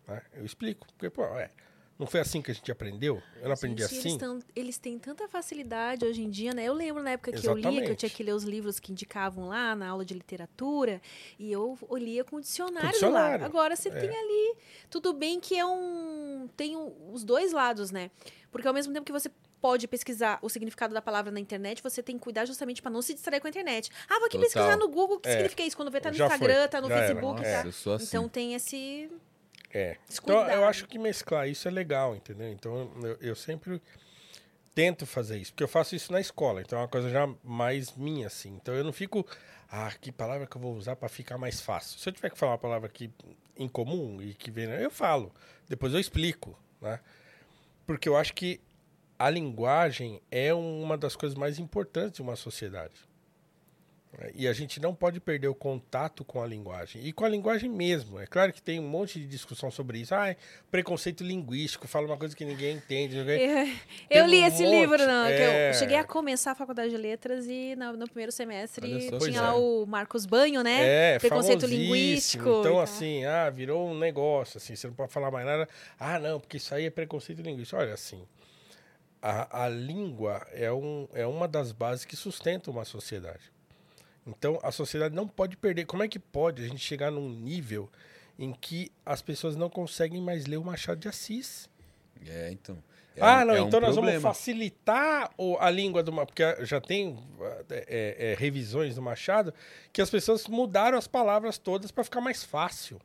[0.05, 0.21] né?
[0.33, 0.85] Eu explico.
[0.97, 1.49] Porque, pô, é,
[1.97, 3.21] não foi assim que a gente aprendeu?
[3.41, 4.09] Eu não aprendi Gente, assim?
[4.09, 6.65] Eles, tão- eles têm tanta facilidade hoje em dia, né?
[6.65, 7.99] Eu lembro na época que eu lia, que eu Exatamente.
[7.99, 11.01] tinha que ler os livros que indicavam lá na aula de literatura,
[11.39, 13.45] e eu lia com o dicionário, Com dicionário, lá.
[13.45, 13.91] Agora você é.
[13.91, 14.57] tem ali,
[14.89, 16.47] tudo bem que é um.
[16.57, 18.11] Tem o- os dois lados, né?
[18.51, 19.29] Porque ao mesmo tempo que você
[19.61, 23.01] pode pesquisar o significado da palavra na internet, você tem que cuidar justamente para não
[23.01, 23.89] se distrair com a internet.
[24.07, 24.41] Ah, vou aqui Total.
[24.41, 25.31] pesquisar no Google o que É.
[25.31, 25.75] significa isso.
[25.75, 27.07] Quando vê, tá no Já foi, Instagram, tá no já era.
[27.07, 27.67] Facebook, Nossa, tá.
[27.67, 28.05] eu sou assim.
[28.05, 29.09] Então tem esse.
[29.77, 29.97] É.
[30.23, 32.49] Então, eu acho que mesclar isso é legal, entendeu?
[32.49, 33.81] Então, eu, eu sempre
[34.73, 37.93] tento fazer isso, porque eu faço isso na escola, então é uma coisa já mais
[37.93, 38.55] minha, assim.
[38.55, 39.27] Então, eu não fico,
[39.69, 41.99] ah, que palavra que eu vou usar para ficar mais fácil.
[41.99, 43.11] Se eu tiver que falar uma palavra aqui
[43.57, 45.29] em comum e que vem, eu falo,
[45.67, 47.01] depois eu explico, né?
[47.85, 48.61] Porque eu acho que
[49.19, 52.95] a linguagem é uma das coisas mais importantes de uma sociedade.
[54.33, 57.05] E a gente não pode perder o contato com a linguagem.
[57.05, 58.19] E com a linguagem mesmo.
[58.19, 60.15] É claro que tem um monte de discussão sobre isso.
[60.15, 60.35] Ah,
[60.71, 63.17] preconceito linguístico, fala uma coisa que ninguém entende.
[63.17, 63.45] ninguém-
[64.09, 65.69] Eu, eu li um esse monte, livro, não, que é.
[65.69, 69.49] eu cheguei a começar a faculdade de letras e no, no primeiro semestre tinha lá
[69.49, 69.53] é.
[69.53, 71.15] o Marcos Banho, né?
[71.15, 72.59] É, Preconceito linguístico.
[72.59, 75.67] Então, assim, ah, virou um negócio, assim, você não pode falar mais nada.
[75.99, 77.79] Ah, não, porque isso aí é preconceito linguístico.
[77.81, 78.25] Olha, assim,
[79.21, 83.54] a, a língua é, um, é uma das bases que sustenta uma sociedade.
[84.25, 85.85] Então, a sociedade não pode perder.
[85.85, 87.89] Como é que pode a gente chegar num nível
[88.39, 91.69] em que as pessoas não conseguem mais ler o Machado de Assis?
[92.27, 92.77] É, então.
[93.15, 94.33] É ah, um- não, é um então nós vamos problema.
[94.33, 99.53] facilitar o- a língua do Machado, porque já tem é, é, é, revisões do Machado,
[99.93, 102.99] que as pessoas mudaram as palavras todas para ficar mais fácil.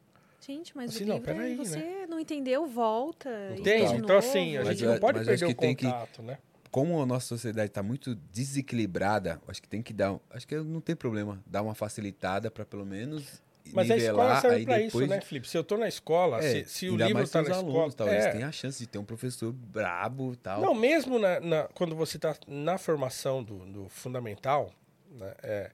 [0.45, 2.07] Gente, mas Assim, o não, livro, é- peraí, você né?
[2.09, 3.29] não entendeu, volta.
[3.57, 3.91] Entende?
[3.93, 6.39] de Então, assim, a Mas gente não pode perder o tem que- contato, né?
[6.71, 10.19] Como a nossa sociedade está muito desequilibrada, acho que tem que dar.
[10.31, 13.43] Acho que não tem problema dar uma facilitada para pelo menos.
[13.73, 15.49] Mas a escola nivelar, serve depois, isso, né, Felipe?
[15.49, 17.77] Se eu tô na escola, É, se, se o livro tá tem na os escola...
[17.79, 18.33] alunos, talvez é.
[18.33, 20.61] tenha a chance de ter um professor brabo e tal.
[20.61, 24.73] Não, mesmo na, na- quando você está na formação do, do fundamental,
[25.13, 25.71] né, é,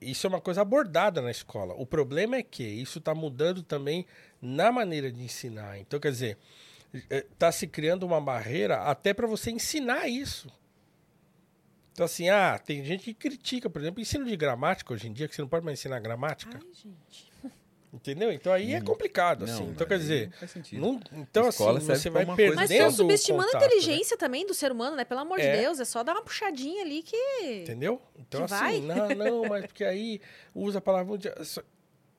[0.00, 1.74] isso é uma coisa abordada na escola.
[1.74, 4.04] O problema é que isso está mudando também
[4.40, 5.78] na maneira de ensinar.
[5.78, 6.38] Então, quer dizer,
[7.10, 10.48] está se criando uma barreira até para você ensinar isso.
[11.92, 15.28] Então, assim, ah, tem gente que critica, por exemplo, ensino de gramática hoje em dia,
[15.28, 16.58] que você não pode mais ensinar gramática.
[16.62, 17.32] Ai, gente.
[17.92, 18.32] Entendeu?
[18.32, 19.64] Então aí é complicado, Não, assim.
[19.64, 20.32] mas Então, quer aí dizer,
[20.72, 23.66] não não- então, Escola assim, você vai perdendo Mas estão o subestimando a contato, né?
[23.66, 25.04] inteligência também do ser humano, né?
[25.04, 25.58] Pelo amor de É.
[25.58, 27.16] Deus, é só dar uma puxadinha ali que.
[27.60, 28.00] Entendeu?
[28.18, 28.80] Então, Que assim, vai?
[28.80, 30.22] não, não, mas porque aí
[30.54, 31.18] usa a palavra.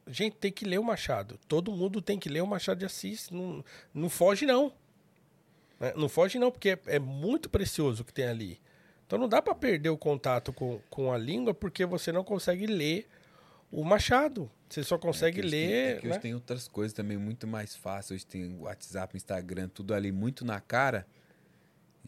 [0.07, 1.39] Gente, tem que ler o Machado.
[1.47, 3.29] Todo mundo tem que ler o Machado de Assis.
[3.29, 3.63] Não,
[3.93, 4.73] não foge, não.
[5.79, 5.93] Né?
[5.95, 8.59] Não foge, não, porque é, é muito precioso o que tem ali.
[9.07, 12.65] Então não dá para perder o contato com, com a língua porque você não consegue
[12.65, 13.07] ler
[13.71, 14.49] o Machado.
[14.69, 15.73] Você só consegue É hoje tem- ler.
[15.97, 16.11] é que né?
[16.13, 18.17] hoje tem outras coisas também muito mais fáceis.
[18.19, 21.07] Hoje tem WhatsApp, Instagram, tudo ali muito na cara.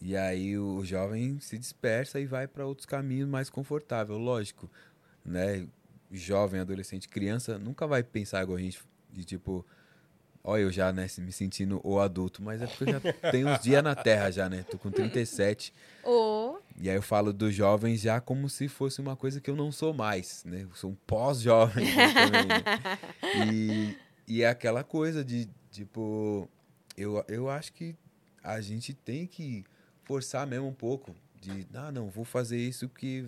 [0.02, 4.20] E aí o jovem se dispersa e vai para outros caminhos mais confortáveis.
[4.20, 4.70] Lógico,
[5.24, 5.66] né?
[6.12, 8.80] Jovem, adolescente, criança nunca vai pensar igual a gente
[9.12, 9.66] de tipo,
[10.44, 13.00] olha eu já, né, me sentindo o adulto, mas é porque eu já
[13.32, 14.64] tenho uns dias na terra já, né?
[14.64, 15.74] Tô com 37.
[16.04, 19.56] Ô, E aí eu falo dos jovens já como se fosse uma coisa que eu
[19.56, 20.64] não sou mais, né?
[20.64, 22.64] Eu sou um pós-jovem também, né?
[23.54, 26.50] E, e é aquela coisa de, tipo,
[26.98, 27.96] eu, eu acho que
[28.44, 29.64] a gente tem que
[30.04, 31.16] forçar mesmo um pouco.
[31.42, 33.28] De, ah, não, vou fazer isso que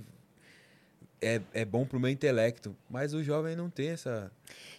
[1.21, 2.75] é, é bom pro meu intelecto.
[2.89, 4.31] Mas o jovem não tem essa...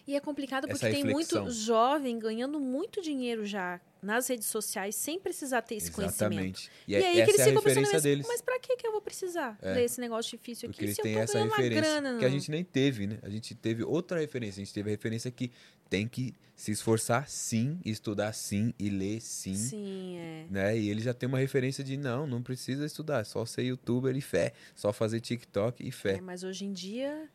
[0.07, 1.43] E é complicado porque tem reflexão.
[1.43, 6.31] muito jovem ganhando muito dinheiro já nas redes sociais sem precisar ter esse conhecimento.
[6.33, 6.71] Exatamente.
[6.87, 8.25] E, E, é, aí que eles é a ficam pensando, deles.
[8.27, 9.73] mas pra que, que eu vou precisar É.
[9.73, 12.17] ler esse negócio difícil Porque aqui eles se eu têm tô essa referência grana?
[12.17, 12.33] que a não?
[12.33, 13.19] gente nem teve, né?
[13.21, 14.61] A gente teve outra referência.
[14.61, 15.51] A gente teve a referência que
[15.89, 19.55] tem que se esforçar sim, estudar sim e ler sim.
[19.55, 20.45] Sim, é.
[20.49, 20.77] Né?
[20.77, 24.15] E ele já tem uma referência de não, não precisa estudar, é só ser youtuber
[24.15, 26.21] e fé, só fazer TikTok e É, fé.
[26.21, 27.29] Mas hoje em dia,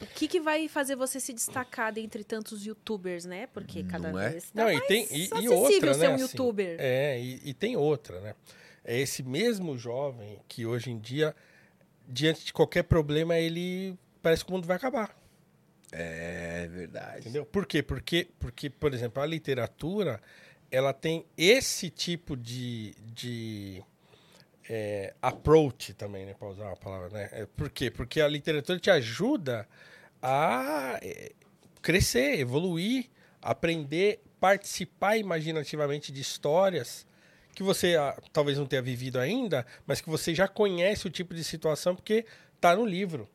[0.00, 3.46] o que, que vai fazer você se destacar dentre tantos youtubers, né?
[3.46, 4.30] Porque cada Não é?
[4.30, 6.76] vez tá Não, e mais tem- e- e acessível outra, ser né, um assim, youtuber.
[6.80, 8.34] É, e, e tem outra, né?
[8.84, 11.36] É esse mesmo jovem que hoje em dia,
[12.08, 15.16] diante de qualquer problema, ele parece que o mundo vai acabar.
[15.92, 17.20] É verdade.
[17.20, 17.44] Entendeu?
[17.44, 17.82] Por quê?
[17.82, 20.20] Porque, porque por exemplo, a literatura
[20.70, 23.84] ela tem esse tipo de, de
[24.68, 26.34] é, approach também, né?
[26.34, 27.28] Para usar uma palavra, né?
[27.30, 27.90] É, por quê?
[27.90, 29.68] Porque a literatura te ajuda
[30.22, 31.32] a é,
[31.82, 33.10] crescer, evoluir,
[33.42, 37.06] aprender, participar imaginativamente de histórias
[37.54, 41.34] que você ah, talvez não tenha vivido ainda, mas que você já conhece o tipo
[41.34, 42.24] de situação porque
[42.54, 43.28] está no livro.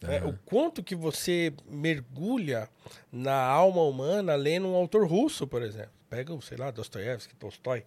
[0.00, 0.22] Né?
[0.24, 2.68] O quanto que você mergulha
[3.10, 5.90] na alma humana lendo um autor russo, por exemplo.
[6.08, 7.84] Pega, sei lá, Dostoiévski, Tolstói.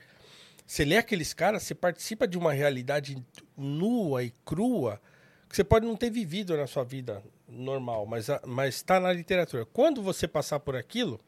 [0.65, 3.17] Você lê aqueles caras, você participa de uma realidade
[3.57, 5.01] nua e crua
[5.49, 8.29] que você pode não ter vivido na sua vida normal, mas
[8.75, 9.65] está na literatura.
[9.65, 11.19] Quando você passar por aquilo,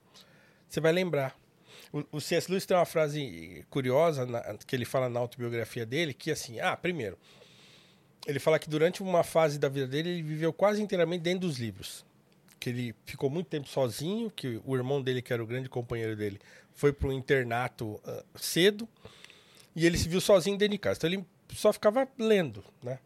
[0.70, 1.36] você vai lembrar.
[1.92, 2.50] O, o C.S.
[2.50, 6.78] Lewis tem uma frase curiosa na- que ele fala na autobiografia dele, que assim, ah,
[6.78, 7.18] primeiro,
[8.26, 11.58] ele fala que durante uma fase da vida dele, ele viveu quase inteiramente dentro dos
[11.58, 12.06] livros.
[12.60, 16.16] Que ele ficou muito tempo sozinho, que o irmão dele, que era o grande companheiro
[16.16, 16.40] dele,
[16.74, 18.88] foi para um internato ah, cedo,
[19.76, 20.98] e ele se viu sozinho dentro de casa.
[20.98, 23.00] Então ele só ficava lendo, né?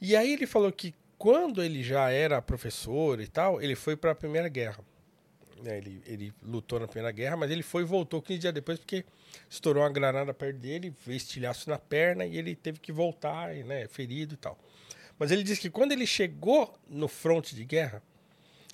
[0.00, 4.12] E aí ele falou que quando ele já era professor e tal, ele foi para
[4.12, 4.78] a Primeira Guerra.
[5.62, 5.78] Né?
[5.78, 9.04] Ele, ele lutou na Primeira Guerra, mas ele foi e voltou 15 dias depois porque
[9.48, 13.86] estourou uma granada perto dele, veio estilhaço na perna e ele teve que voltar, né,
[13.88, 14.58] ferido e tal.
[15.18, 18.02] Mas ele disse que quando ele chegou no fronte de guerra,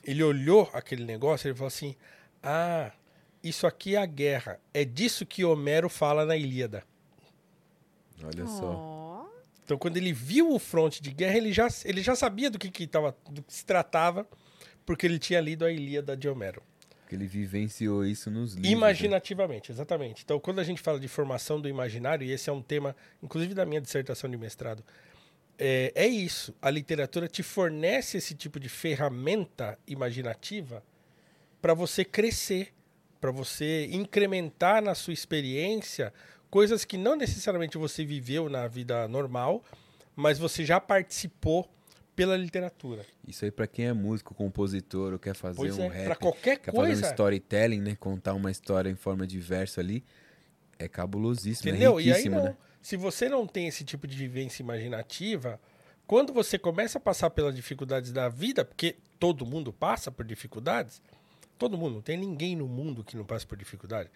[0.04, 1.96] ele olhou aquele negócio e ele falou assim:
[2.42, 2.92] Ah,
[3.42, 4.60] isso aqui é a guerra.
[4.72, 6.84] É disso que Homero fala na Ilíada.
[8.22, 9.28] Olha só.
[9.64, 12.70] Então, quando ele viu o fronte de guerra, ele já, ele já sabia do que,
[12.70, 14.28] que, tava, do que se tratava,
[14.84, 16.62] porque ele tinha lido a Ilíada de Homero.
[17.14, 18.70] Porque ele vivenciou isso nos livros.
[18.70, 18.76] né?
[18.76, 20.22] Imaginativamente, exatamente.
[20.24, 23.54] Então, quando a gente fala de formação do imaginário, e esse é um tema, inclusive
[23.54, 24.84] da minha dissertação de mestrado,
[25.58, 26.54] é, é isso.
[26.60, 30.82] A literatura te fornece esse tipo de ferramenta imaginativa
[31.62, 32.74] para você crescer,
[33.20, 36.12] para você incrementar na sua experiência
[36.50, 39.62] coisas que não necessariamente você viveu na vida normal,
[40.14, 41.68] mas você já participou
[42.14, 43.04] pela literatura.
[43.26, 46.16] Isso aí pra quem é músico, compositor, ou quer fazer Pois um é, rap, para
[46.16, 47.06] qualquer quer fazer um coisa.
[47.10, 47.96] storytelling, né?
[47.96, 50.04] Contar uma história em forma de verso ali,
[50.78, 51.98] é cabulosíssimo, Entendeu?
[51.98, 52.44] é E aí riquíssimo, não.
[52.44, 52.56] né?
[52.80, 55.60] se você não tem esse tipo de vivência imaginativa,
[56.06, 61.00] quando você começa a passar pelas dificuldades da vida, porque todo mundo passa por dificuldades,
[61.58, 64.10] todo mundo, não tem ninguém no mundo que não passe por dificuldade.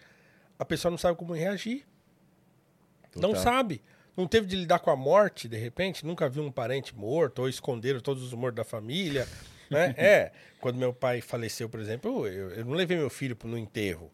[0.57, 1.85] A pessoa não sabe como reagir.
[3.15, 3.41] Não Total.
[3.43, 3.81] sabe.
[4.15, 7.49] Não teve de lidar com a morte, de repente, nunca viu um parente morto, ou
[7.49, 9.27] esconderam todos os mortos da família.
[9.69, 9.93] Né?
[9.99, 14.11] é, quando meu pai faleceu, por exemplo, eu, eu não levei meu filho no enterro.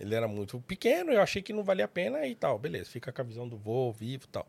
[0.00, 2.58] Ele era muito pequeno, eu achei que não valia a pena e tal.
[2.58, 4.48] Beleza, fica com a visão do vô, vivo e tal.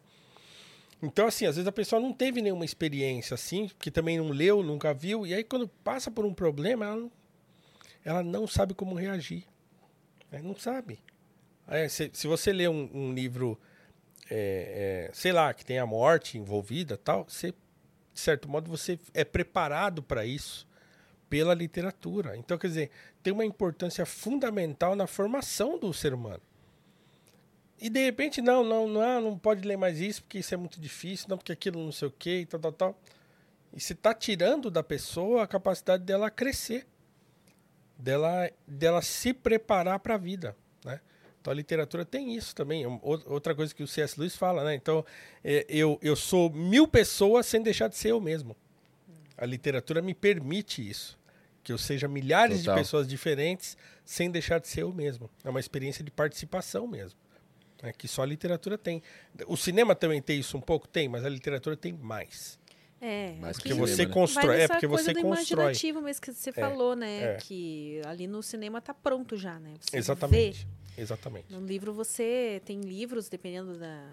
[1.02, 4.64] Então, assim, às vezes a pessoa não teve nenhuma experiência assim, que também não leu,
[4.64, 7.12] nunca viu, e aí quando passa por um problema, ela não,
[8.04, 9.44] ela não sabe como reagir.
[10.32, 11.00] É, não sabe.
[11.68, 13.60] É, se, se você lê um, um livro,
[14.30, 19.00] é, é, sei lá, que tem a morte envolvida tal, você, de certo modo, você
[19.14, 20.68] é preparado para isso
[21.30, 22.38] pela literatura.
[22.38, 22.92] Então, quer dizer,
[23.22, 26.42] tem uma importância fundamental na formação do ser humano.
[27.80, 30.80] E de repente, não, não, não, não pode ler mais isso porque isso é muito
[30.80, 33.02] difícil, não, porque aquilo não sei o quê e tal, tal, tal.
[33.74, 36.88] E você está tirando da pessoa a capacidade dela crescer,
[37.98, 40.56] dela, dela se preparar para a vida?
[41.46, 42.88] Então a literatura tem isso também.
[42.88, 44.20] Ou- Outra coisa que o C.S.
[44.20, 44.74] Lewis fala, né?
[44.74, 45.06] Então,
[45.44, 48.56] é, eu, eu sou mil pessoas sem deixar de ser eu mesmo.
[49.38, 51.16] A literatura me permite isso.
[51.64, 52.74] Que eu seja milhares Total.
[52.76, 55.30] de pessoas diferentes sem deixar de ser eu mesmo.
[55.44, 57.20] É uma experiência de participação mesmo.
[57.84, 59.04] né, que só a literatura tem.
[59.46, 60.88] O cinema também tem isso um pouco?
[60.88, 62.58] Tem, mas a literatura tem mais.
[63.00, 64.12] É, Mais aqui que Porque cinema, você né?
[64.14, 64.62] constrói.
[64.62, 65.32] É, porque você constrói.
[65.32, 67.36] imaginativo mesmo que você falou, né?
[67.36, 67.38] é.
[67.38, 69.76] Que ali no cinema tá pronto já, né?
[69.80, 70.66] Você Exatamente.
[70.66, 70.85] vê.
[70.98, 71.52] Exatamente.
[71.52, 74.10] No livro você tem livros, dependendo da,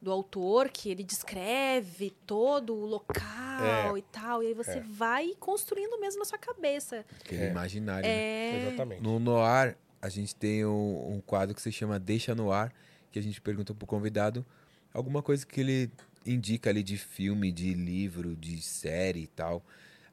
[0.00, 3.98] do autor, que ele descreve todo o local É.
[3.98, 4.42] e tal.
[4.42, 7.04] E aí você vai construindo mesmo na sua cabeça.
[7.24, 7.50] Aquele É.
[7.50, 8.06] imaginário.
[8.08, 8.14] né?
[8.14, 8.66] É.
[8.68, 9.02] Exatamente.
[9.02, 12.72] No Noir, a gente tem um, um quadro que se chama Deixa no Ar,
[13.10, 14.44] que a gente pergunta pro convidado
[14.92, 15.90] alguma coisa que ele
[16.26, 19.62] indica ali de filme, de livro, de série e tal.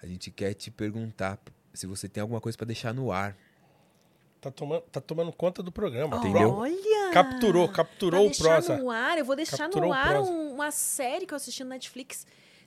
[0.02, 1.40] A gente quer te perguntar
[1.74, 3.38] se você tem alguma coisa pra deixar no ar.
[4.42, 6.18] Tá tomando, tá tomando conta do programa.
[6.18, 6.52] Entendeu?
[6.52, 7.12] Olha!
[7.14, 8.68] Capturou, capturou pra o prosa.
[8.70, 11.64] deixar no ar, eu vou deixar Capturou no ar um- uma série que eu assisti
[11.64, 12.26] no Netflix.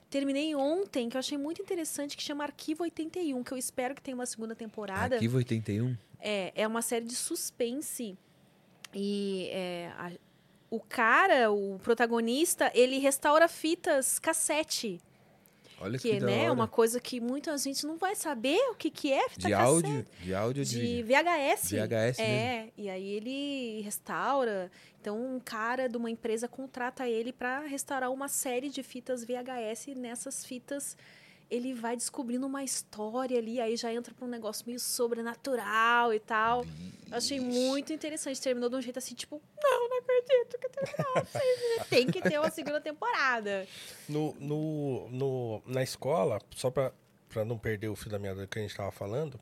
[0.09, 4.01] Terminei ontem, que eu achei muito interessante, que chama Arquivo 81, que eu espero que
[4.01, 5.15] tenha uma segunda temporada.
[5.15, 5.97] Arquivo 81?
[6.21, 8.17] É, é uma série de suspense.
[8.93, 10.11] E é, a-
[10.69, 15.01] o cara, o protagonista, ele restaura fitas cassete.
[15.79, 18.89] Olha que, Que né, é uma coisa que muita gente não vai saber o que,
[18.89, 19.67] que é fita De cassete.
[19.67, 20.05] áudio?
[20.21, 21.03] De áudio De de...
[21.03, 21.71] VHS.
[21.71, 24.71] VHS É, e aí ele restaura.
[25.01, 29.87] Então, um cara de uma empresa contrata ele para restaurar uma série de fitas VHS.
[29.95, 30.95] Nessas fitas
[31.49, 33.59] ele vai descobrindo uma história ali.
[33.61, 36.63] Aí já entra para um negócio meio sobrenatural e tal.
[37.11, 38.41] Eu achei muito interessante.
[38.41, 41.27] Terminou de um jeito assim, tipo, não, não acredito que terminou.
[41.89, 43.67] Tem que ter uma segunda temporada.
[44.09, 46.91] No, no, no- na escola, só para
[47.45, 49.39] não perder o fio da meada que a gente estava falando,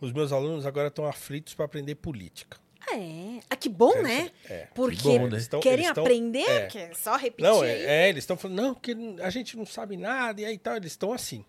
[0.00, 2.58] os meus alunos agora estão aflitos para aprender política.
[2.94, 3.40] É.
[3.50, 4.30] Ah, que bom, né?
[4.48, 4.66] É.
[4.74, 5.34] Porque bom, né?
[5.34, 6.66] Eles tão- querem eles tão- aprender, é.
[6.66, 7.50] que é só repetir.
[7.50, 10.56] Não, é, é, eles estão falando, não, porque a gente não sabe nada, e aí
[10.58, 11.44] tal, eles estão assim.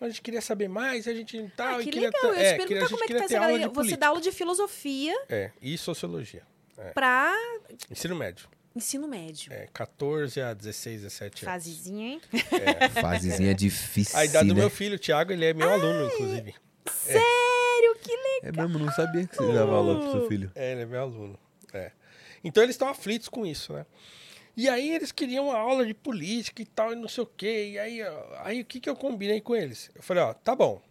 [0.00, 2.20] Mas a gente queria saber mais, e a gente tal, Ah, e que queria legal.
[2.22, 3.40] ta- Eu ia é, te queria- perguntar gente como é que queria tá ter essa
[3.46, 3.64] galera.
[3.68, 3.96] Você política.
[3.98, 6.42] dá aula de filosofia É, e sociologia.
[6.94, 7.34] pra
[7.90, 8.48] Ensino médio.
[8.76, 9.52] ensino médio.
[9.52, 11.52] É, 14 a 16, 17 anos.
[11.52, 12.20] Fasezinha, hein?
[13.00, 14.60] Fasezinha difícil, A idade do né?
[14.60, 16.54] meu filho, o Thiago, ele é meu aluno, inclusive.
[16.86, 17.20] Sério,
[17.96, 18.64] que legal.
[18.64, 20.50] É mesmo, não sabia que você dava aula pro seu filho.
[20.54, 21.38] É, ele é meu aluno.
[21.72, 21.92] É.
[22.42, 23.84] Então eles estão aflitos com isso, né?
[24.56, 27.70] E aí eles queriam uma aula de política e tal, e não sei o quê.
[27.72, 28.00] E aí,
[28.42, 29.90] aí o que, que eu combinei com eles?
[29.94, 30.82] Eu falei, ó, tá bom.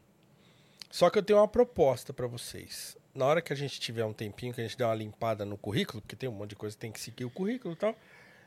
[0.90, 2.96] Só que eu tenho uma proposta para vocês.
[3.14, 5.58] Na hora que a gente tiver um tempinho, que a gente der uma limpada no
[5.58, 7.94] currículo, porque tem um monte de coisa que tem que seguir o currículo e tal,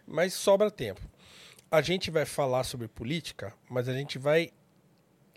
[0.06, 1.02] mas sobra tempo.
[1.70, 4.50] A gente vai falar sobre política, mas a gente vai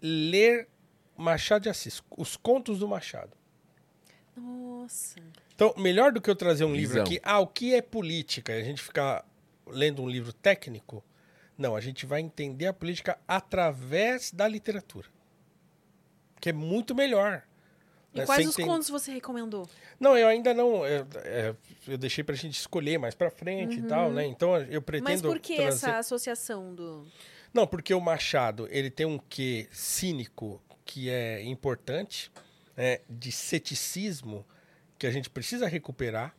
[0.01, 0.67] ler
[1.15, 3.31] Machado de Assis, os contos do Machado.
[4.35, 5.15] Nossa.
[5.55, 7.03] Então, melhor do que eu trazer um livro Visão.
[7.03, 8.53] aqui, ah, o que é política?
[8.53, 9.23] E a gente ficar
[9.67, 11.03] lendo um livro técnico.
[11.57, 15.07] Não, a gente vai entender a política através da literatura.
[16.41, 17.43] Que é muito melhor.
[18.13, 18.25] E né?
[18.25, 19.67] quais Você os entende- contos você recomendou?
[19.99, 20.83] Não, eu ainda não.
[20.85, 21.55] é, é,
[21.87, 24.25] eu deixei pra gente escolher mais pra frente e tal, né?
[24.25, 25.09] Então eu pretendo.
[25.09, 25.13] Uhum.
[25.13, 27.07] Mas por que trazer- essa associação do.
[27.53, 32.31] Não, porque o Machado, ele tem um quê cínico que é importante,
[32.75, 34.45] né, de ceticismo,
[34.97, 36.35] que a gente precisa recuperar.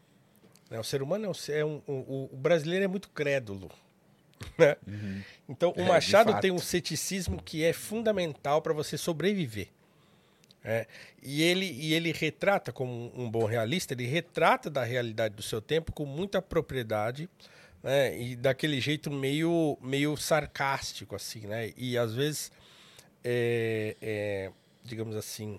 [0.71, 0.79] né?
[0.81, 3.71] O ser humano é um, é um- o, o brasileiro é muito crédulo.
[4.59, 4.77] Né?
[5.49, 9.69] Então, É, o de Machado tem um ceticismo que é fundamental para você sobreviver.
[10.63, 10.87] É,
[11.23, 15.61] e, ele, e ele retrata, como um bom realista, ele retrata da realidade do seu
[15.63, 17.29] tempo com muita propriedade,
[17.83, 18.19] né?
[18.21, 21.73] E daquele jeito meio, meio sarcástico, assim, né?
[21.77, 22.51] E às vezes,
[23.25, 24.53] é, é,
[24.85, 25.59] digamos assim,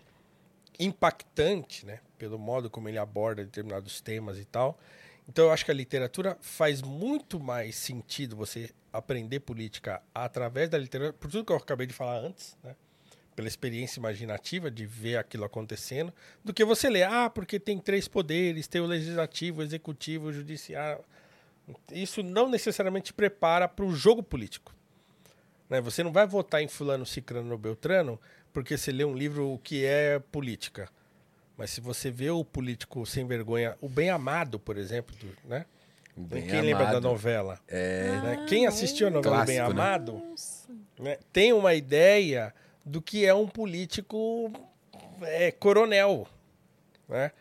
[0.79, 1.99] impactante, né?
[2.17, 4.79] Pelo modo como ele aborda determinados temas e tal.
[5.27, 10.77] Então eu acho que a literatura faz muito mais sentido você aprender política através da
[10.77, 12.75] literatura, por tudo que eu acabei de falar antes, né?
[13.35, 16.13] Pela experiência imaginativa de ver aquilo acontecendo,
[16.43, 20.33] do que você ler, ah, porque tem três poderes, tem o legislativo, o executivo, o
[20.33, 21.03] judiciário.
[21.91, 24.73] Isso não necessariamente te prepara para o jogo político.
[25.69, 25.81] Né?
[25.81, 28.19] Você não vai votar em fulano, cicrano ou beltrano
[28.55, 30.87] porque você lê um livro o que é política.
[31.57, 35.65] Mas se você vê o político sem vergonha, o Bem Amado, por exemplo, do, né?
[36.15, 37.03] Bem Quem lembra da Amado.
[37.03, 37.59] novela?
[37.67, 38.07] É.
[38.23, 38.45] né?
[38.47, 39.83] Quem assistiu a novela Clássico, Bem né?
[39.83, 40.23] Amado
[40.97, 42.53] né, tem uma ideia
[42.85, 44.49] do que é um político
[45.21, 46.25] é, coronel.
[47.09, 47.31] Né?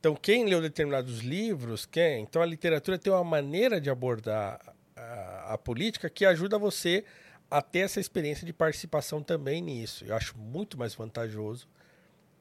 [0.00, 2.22] Então, quem leu determinados livros, quem?
[2.22, 4.58] Então, a literatura tem uma maneira de abordar
[4.96, 7.04] a, a política que ajuda você
[7.54, 10.04] a ter essa experiência de participação também nisso.
[10.04, 11.68] Eu acho muito mais vantajoso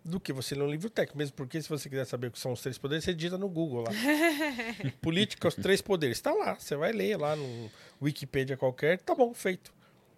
[0.04, 2.40] do que você ler um livro técnico, mesmo porque se você quiser saber o que
[2.40, 3.92] são os três poderes, você digita no Google lá.
[5.00, 6.18] Política, os três poderes.
[6.18, 7.70] Está lá, você vai ler lá no
[8.02, 9.72] Wikipedia qualquer, tá bom, feito.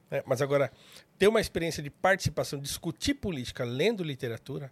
[0.09, 0.72] É, mas agora,
[1.19, 4.72] ter uma experiência de participação, discutir política lendo literatura,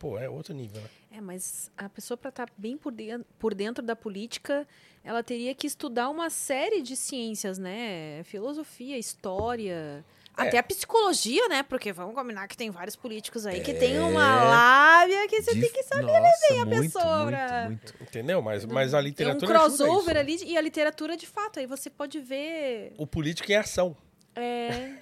[0.00, 0.88] pô, é outro nível, né?
[1.12, 4.66] É, mas a pessoa para estar bem por dentro, por dentro da política,
[5.04, 8.22] ela teria que estudar uma série de ciências, né?
[8.24, 10.02] Filosofia, história,
[10.38, 10.42] É.
[10.42, 11.62] até a psicologia, né?
[11.62, 13.74] Porque vamos combinar que tem vários políticos aí que É.
[13.74, 16.06] tem uma lábia que você De- tem que saber.
[16.20, 17.94] Nossa, a muito, pessoa muito, muito.
[18.02, 18.40] Entendeu?
[18.40, 20.44] Mas, mas a um literatura ajuda crossover isso.
[20.44, 21.58] ali e a literatura de fato.
[21.60, 22.94] Aí você pode ver.
[22.96, 23.94] O político em ação.
[24.34, 24.92] É,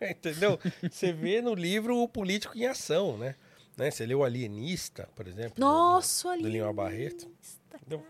[0.12, 0.58] Entendeu?
[0.90, 3.34] Você vê no livro o político em ação, né?
[3.78, 3.90] Né?
[3.90, 5.54] Você lê o Alienista, por exemplo.
[5.54, 7.30] do- nossa, do Lima Barreto.
[7.76, 8.04] Entendeu?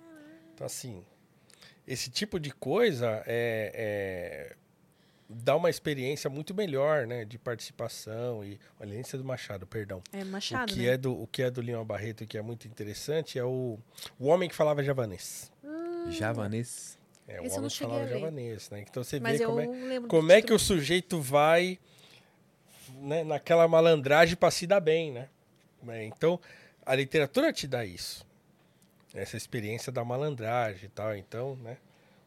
[0.54, 1.04] Então, assim,
[1.86, 4.56] esse tipo de coisa é, é-
[5.28, 7.24] dá uma experiência muito melhor, né?
[7.24, 8.58] De participação e...
[8.80, 10.02] Nem do Machado, perdão.
[10.12, 10.94] É O Machado, que, né?
[10.94, 13.78] é do, o que é do Lima Barreto e que é muito interessante é o,
[14.18, 15.52] o homem que falava javanês.
[16.10, 16.98] Javanês.
[17.26, 18.80] É, o Esse homem que falava javanês, né?
[18.88, 21.78] Então você Mas vê como é, do como é que o sujeito vai
[22.94, 25.28] né, naquela malandragem para se dar bem, né?
[25.86, 26.40] É, Então,
[26.84, 28.26] a literatura te dá isso.
[29.14, 31.16] Essa experiência da malandragem e tal.
[31.16, 31.76] Então, né?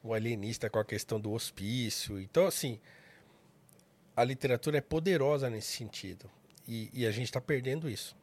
[0.03, 2.19] O alienista com a questão do hospício.
[2.19, 2.79] Então, assim,
[4.15, 6.29] a literatura é poderosa nesse sentido.
[6.67, 8.15] E, e a gente está perdendo isso.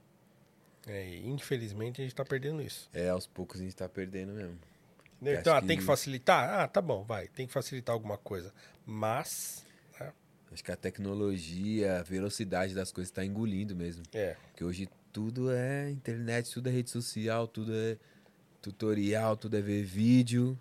[0.87, 2.89] É, infelizmente, a gente está perdendo isso.
[2.93, 4.59] É, aos poucos a gente tá perdendo mesmo.
[5.23, 6.61] Eu Então, ah, tem que- que facilitar?
[6.61, 7.29] Ah, tá bom, vai.
[7.29, 8.53] Tem que facilitar alguma coisa.
[8.85, 9.65] Mas,
[10.51, 14.03] Acho que a tecnologia, a velocidade das coisas tá engolindo mesmo.
[14.15, 14.35] é.
[14.47, 14.89] Porque hoje
[15.19, 17.97] tudo é internet, tudo é rede social, tudo é
[18.63, 20.57] tutorial, tudo é ver vídeo.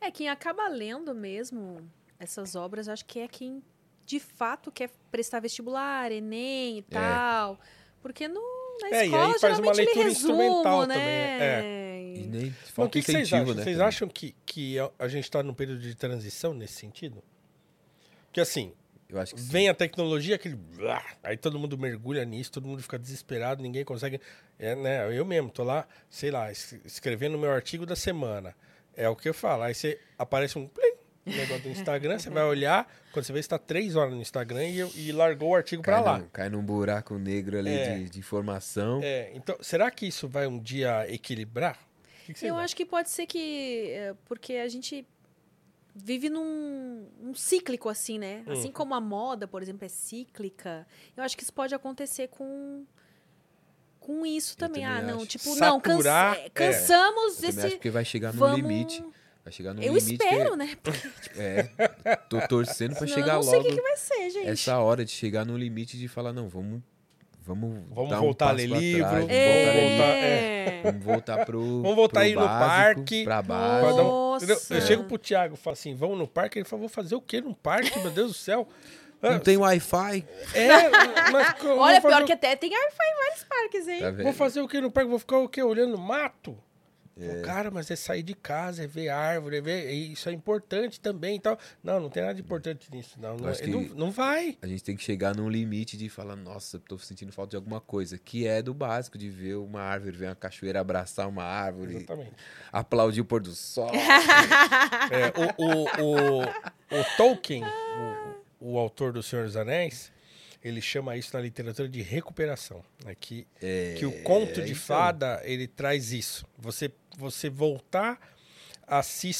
[0.00, 3.62] É, quem acaba lendo mesmo essas obras, acho que é quem
[4.04, 7.56] de fato quer prestar vestibular, Enem e tal.
[8.00, 8.40] Porque no,
[8.80, 12.02] na É, e escola aí faz uma leitura resumo, instrumental né?
[12.02, 13.46] E E- nem Mas o falta que, que vocês acham?
[13.46, 13.62] né?
[13.62, 13.80] Vocês também.
[13.88, 17.22] acham que, que a- a gente está num período de transição nesse sentido?
[18.24, 18.72] Porque assim,
[19.12, 19.48] Eu acho que sim.
[19.52, 20.54] vem a tecnologia, aquele.
[20.56, 24.18] blá, Aí todo mundo mergulha nisso, todo mundo fica desesperado, ninguém consegue.
[24.58, 25.16] É, né?
[25.16, 28.54] Eu mesmo, tô lá, sei lá, es- escrevendo o meu artigo da semana.
[28.96, 29.62] É o que eu falo.
[29.64, 30.92] Aí você aparece um plim,
[31.26, 34.64] negócio do Instagram, você vai olhar, quando você vê, você está três horas no Instagram
[34.64, 36.18] e, e largou o artigo para cai, lá.
[36.18, 37.94] num, cai num buraco negro ali É.
[37.98, 39.00] de, de informação.
[39.02, 41.78] É, então, será que isso vai um dia equilibrar?
[42.22, 42.64] O que que você Eu acha?
[42.64, 43.90] acho que pode ser que.
[43.90, 45.06] é, Porque a gente
[45.94, 48.42] vive num, num cíclico, assim, né?
[48.46, 48.72] Assim Hum.
[48.72, 50.86] como a moda, por exemplo, é cíclica.
[51.16, 52.84] Eu acho que isso pode acontecer com.
[54.00, 54.82] Com isso Eu também.
[54.82, 55.18] também Ah, não.
[55.18, 55.26] acho.
[55.26, 56.50] Tipo, não, cansa- Saturar, é, é.
[56.50, 57.78] cansamos Eu acho esse.
[57.78, 58.56] que vai chegar no Vamos...
[58.56, 59.04] limite.
[59.44, 60.16] Vai chegar no Eu limite.
[60.18, 60.76] que- espero, né?
[60.82, 63.96] Porque É, tô torcendo pra senão chegar eu não sei o logo que, que vai
[63.96, 64.48] ser, gente.
[64.48, 66.80] essa hora de chegar no limite de falar, não, vamos.
[67.44, 70.80] Vamos, Vamos dar um voltar a ler livro, trás, vamos vamos voltar é.
[70.84, 71.82] Vamos voltar pro.
[71.82, 73.24] Vamos voltar pro aí no básico, parque.
[73.24, 74.00] Pra base.
[74.00, 74.76] um-.
[74.76, 76.58] Eu chego pro Thiago e falo assim: vamos no parque.
[76.58, 77.98] Ele falou: vou fazer o quê no parque?
[77.98, 78.68] Meu Deus do céu.
[79.20, 80.26] Não tem Wi-Fi?
[80.52, 80.90] É,
[81.30, 84.00] mas Olha, pior que até tem Wi-Fi em vários parques, hein?
[84.00, 84.22] Tá?
[84.22, 85.10] Vou fazer o quê no parque?
[85.10, 85.62] Vou ficar o quê?
[85.62, 86.58] Olhando o mato?
[87.18, 87.36] É.
[87.36, 89.90] Pô, Cara, mas é sair de casa, é ver árvore, é ver.
[89.90, 91.58] Isso é importante também e tal.
[91.82, 93.18] Não, não tem nada de importante nisso.
[93.20, 94.56] Não, não, não, não vai.
[94.62, 97.80] A gente tem que chegar num limite de falar, nossa, tô sentindo falta de alguma
[97.80, 98.18] coisa.
[98.18, 102.32] Que é do básico, de ver uma árvore, ver uma cachoeira, abraçar uma árvore, Exatamente.
[102.72, 103.90] aplaudir o pôr do sol.
[105.10, 107.64] É, o, o, o, o Tolkien,
[108.60, 110.10] o, o autor do Senhor dos Anéis,
[110.62, 112.84] ele chama isso na literatura de recuperação.
[113.04, 113.16] Né?
[113.18, 113.46] Que,
[113.98, 114.82] que o conto de então.
[114.82, 116.46] fada, ele traz isso.
[116.58, 118.18] Você, você voltar
[118.86, 119.32] a se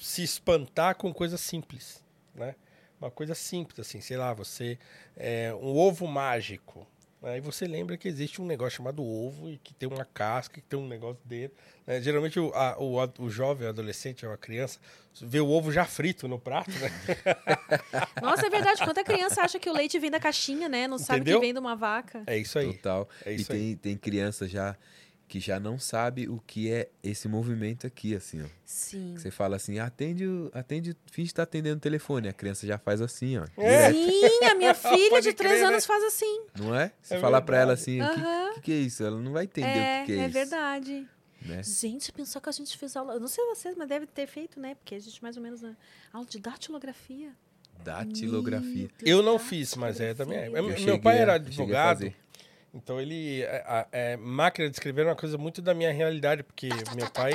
[0.00, 2.02] se espantar com coisas simples,
[2.34, 2.54] né?
[3.00, 4.78] Uma coisa simples, assim, sei lá, você.
[5.16, 6.86] É, um ovo mágico.
[7.20, 10.66] Aí você lembra que existe um negócio chamado ovo e que tem uma casca, que
[10.68, 11.56] tem um negócio dentro.
[11.84, 12.00] né?
[12.00, 14.78] Geralmente o, a- o, o jovem, o adolescente ou a criança
[15.20, 16.88] vê o ovo já frito no prato, né?
[18.22, 18.84] Nossa, é verdade.
[18.84, 20.86] Quanta criança acha que o leite vem da caixinha, né?
[20.86, 21.40] Não sabe Entendeu?
[21.40, 22.22] que vem de uma vaca.
[22.26, 22.72] É isso aí.
[22.74, 23.08] Total.
[23.24, 24.76] É e isso tem, tem criança já
[25.28, 28.46] que já não sabe o que é esse movimento aqui, assim, ó.
[28.64, 29.14] Sim.
[29.16, 32.28] Você fala assim, atende, o- atende, finge estar atendendo o telefone.
[32.28, 33.44] A criança já faz assim, ó.
[33.58, 33.92] É.
[33.92, 35.66] direto, Sim, a minha filha de três crer, né?
[35.68, 36.40] anos faz assim.
[36.58, 36.90] não é?
[37.02, 39.04] Você É falar pra ela assim, o que, que, que é isso?
[39.04, 40.32] Ela não vai entender É, o que, que é, é isso.
[40.32, 41.06] verdade.
[41.42, 41.62] Né?
[41.62, 43.12] Gente, pensou que a gente fez aula.
[43.14, 44.74] Eu não sei vocês, mas deve ter feito, né?
[44.74, 45.62] Porque a gente mais ou menos.
[45.62, 45.76] né?
[46.12, 47.30] Aula de datilografia.
[47.84, 48.88] Datilografia.
[49.02, 50.38] Eu não fiz, mas é também.
[50.38, 52.16] É, meu pai era advogado, fazer.
[52.74, 53.44] Então ele.
[53.46, 57.10] A, a- é, máquina de escrever era uma coisa muito da minha realidade, porque meu
[57.10, 57.32] pai.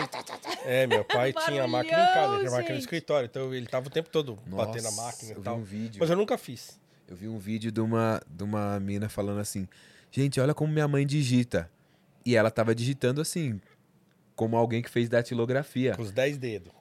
[0.65, 3.67] É, meu pai tinha a máquina em casa, tinha a máquina no escritório, então ele
[3.67, 5.57] tava o tempo todo batendo a Nossa, máquina e eu vi tal.
[5.57, 5.97] um vídeo.
[5.99, 6.79] Mas eu nunca fiz.
[7.07, 9.67] Eu vi um vídeo de uma, de uma mina falando assim:
[10.11, 11.69] Gente, olha como minha mãe digita.
[12.25, 13.59] E ela tava digitando assim,
[14.35, 15.95] como alguém que fez datilografia.
[15.95, 16.71] Com os 10 dedos.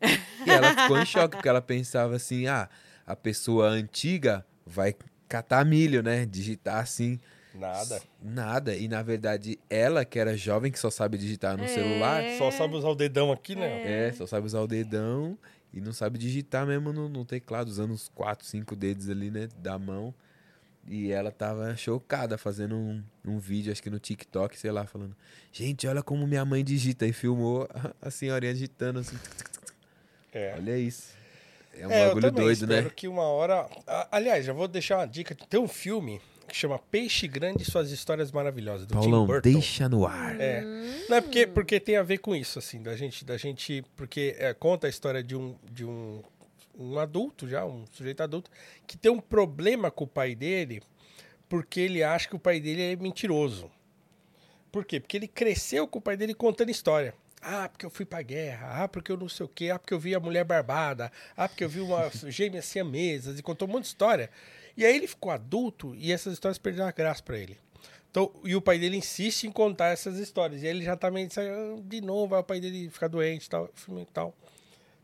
[0.47, 2.69] E ela ficou em choque, porque ela pensava assim: ah,
[3.05, 4.95] a pessoa antiga vai
[5.29, 6.25] catar milho, né?
[6.27, 7.19] Digitar assim.
[7.55, 8.03] Nada.
[8.23, 8.75] Nada.
[8.77, 12.75] E na verdade, ela que era jovem, que só sabe digitar no celular, Só sabe
[12.75, 14.09] usar o dedão aqui, né?
[14.09, 15.37] é, só sabe usar o dedão
[15.73, 19.49] e não sabe digitar mesmo no, no teclado, usando uns 4, 5 dedos ali, né,
[19.59, 20.15] da mão.
[20.89, 25.15] E ela tava chocada fazendo um, um vídeo, acho que no TikTok, sei lá, falando:
[25.53, 27.07] Gente, olha como minha mãe digita.
[27.07, 29.17] E filmou a, a senhorinha digitando assim.
[30.33, 30.55] É.
[30.57, 31.13] Olha isso.
[31.79, 32.93] É um É, eu bagulho doido, espero né?
[32.97, 33.69] que uma hora.
[34.11, 35.37] Aliás, já vou deixar uma dica.
[35.49, 39.53] Tem um filme que chama Peixe Grande e Suas Histórias Maravilhosas, do Paulão, Tim Burton.
[39.53, 40.41] deixa no ar.
[40.41, 40.63] É.
[41.09, 44.35] Não é porque, porque tem a ver com isso, assim, da gente, da gente, porque
[44.39, 46.23] é, conta a história de um, de um,
[46.79, 48.51] um adulto já, um sujeito adulto,
[48.87, 50.83] que tem um problema com o pai dele,
[51.49, 53.71] porque ele acha que o pai dele é mentiroso.
[54.71, 54.99] Por quê?
[54.99, 57.15] Porque ele cresceu com o pai dele contando história.
[57.43, 58.85] Ah, porque eu fui pra guerra.
[58.85, 59.69] Ah, porque eu não sei o quê.
[59.69, 61.11] Ah, porque eu vi a mulher barbada.
[61.37, 63.39] Ah, porque eu vi uma gêmeas siamesas.
[63.39, 64.31] E contou um monte de história.
[64.77, 67.59] E aí ele ficou adulto e essas histórias perderam a graça pra ele.
[68.11, 70.63] Então, e o pai dele insiste em contar essas histórias.
[70.63, 73.49] E aí ele já tá meio ah, de novo, o pai dele fica doente e
[73.49, 74.35] tal, filme e tal.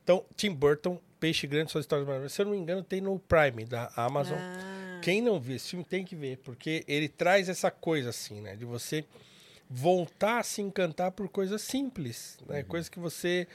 [0.04, 2.34] Então, Tim Burton, Peixe Grande, suas histórias maravilhosas.
[2.34, 4.38] Se eu não me engano, tem no Prime da Amazon.
[4.38, 8.40] Ah, Quem não viu esse filme tem que ver, porque ele traz essa coisa assim,
[8.40, 8.56] né?
[8.56, 9.04] De você
[9.70, 12.62] voltar a se encantar por coisas simples, né?
[12.62, 13.46] Coisas que você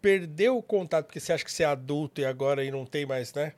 [0.00, 3.04] perdeu o contato, porque você acha que você é adulto e agora e não tem
[3.04, 3.52] mais, né?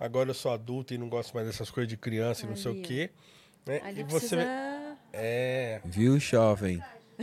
[0.00, 2.72] Agora eu sou adulto e não gosto mais dessas coisas de criança e não sei
[2.72, 3.10] o quê.
[3.66, 3.80] Né?
[3.84, 4.96] ali E você precisa...
[5.12, 6.82] é, Viu, jovem?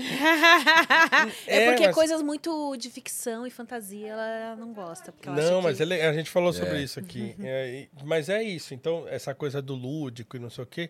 [1.47, 5.11] É, É, porque mas- coisas muito de ficção e fantasia ela não gosta.
[5.11, 5.83] Porque ela acha Não, mas que...
[5.83, 6.83] ele- a gente falou sobre É.
[6.83, 7.35] isso aqui.
[7.39, 8.73] É, e- mas é isso.
[8.75, 10.89] Então, essa coisa do lúdico e não sei o quê.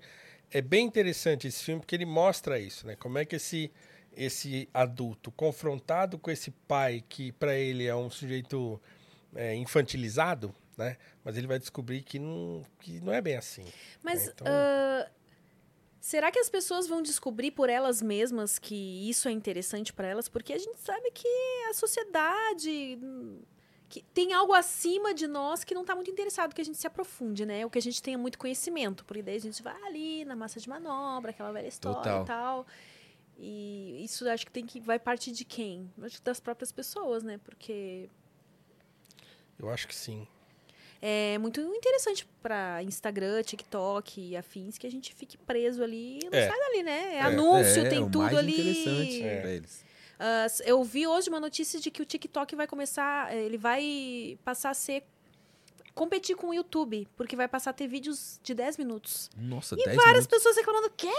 [0.51, 2.95] É bem interessante esse filme, porque ele mostra isso, né?
[2.97, 3.71] Como é que esse,
[4.15, 8.79] esse adulto, confrontado com esse pai, que para ele é um sujeito
[9.35, 10.95] é, infantilizado, né?
[11.23, 13.65] Mas ele vai descobrir que não, que não é bem assim.
[14.03, 14.31] Mas né?
[14.35, 15.09] Então- ah,
[15.99, 20.29] será que as pessoas vão descobrir por elas mesmas que isso é interessante para elas?
[20.29, 21.27] Porque a gente sabe que
[21.69, 22.97] a sociedade
[23.89, 26.85] que tem algo acima de nós que não está muito interessado que a gente se
[26.85, 27.63] aprofunde, né?
[27.63, 30.59] Ou que a gente tenha muito conhecimento, porque daí a gente vai ali na massa
[30.59, 32.23] de manobra, aquela velha história Total.
[32.23, 32.67] e tal.
[33.39, 35.89] E isso acho que tem que vai partir de quem?
[36.01, 37.37] Acho que das próprias pessoas, né?
[37.43, 38.09] Porque
[39.57, 40.27] Eu acho que sim.
[41.01, 46.29] É muito interessante para Instagram, TikTok e afins que a gente fique preso ali e
[46.29, 46.47] não É.
[46.47, 47.09] sai dali, né?
[47.13, 47.21] É, É.
[47.21, 48.53] anúncio, É, tem o tudo mais ali.
[48.53, 49.41] interessante É.
[49.41, 49.85] pra eles.
[50.19, 54.37] S- eu vi hoje uma notícia de que o TikTok vai começar, eh, ele vai
[54.43, 55.03] passar a ser
[55.93, 59.29] competir com o YouTube, porque vai passar a ter vídeos de 10 minutos.
[59.35, 60.27] Nossa, E 10 várias minutos.
[60.27, 61.09] pessoas reclamando, quê?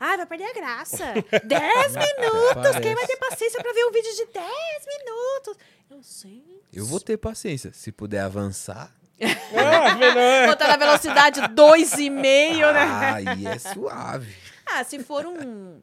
[0.00, 1.04] Ah, vai perder a graça.
[1.44, 5.56] 10 minutos, quem vai ter paciência para ver um vídeo de 10 minutos?
[5.90, 6.42] Eu sei.
[6.72, 7.72] Eu vou ter paciência.
[7.74, 8.94] Se puder avançar,
[9.24, 10.46] Ah, é.
[10.46, 13.12] Botar na velocidade 2,5, né?
[13.12, 14.34] aí é suave.
[14.66, 15.80] Ah, se for um.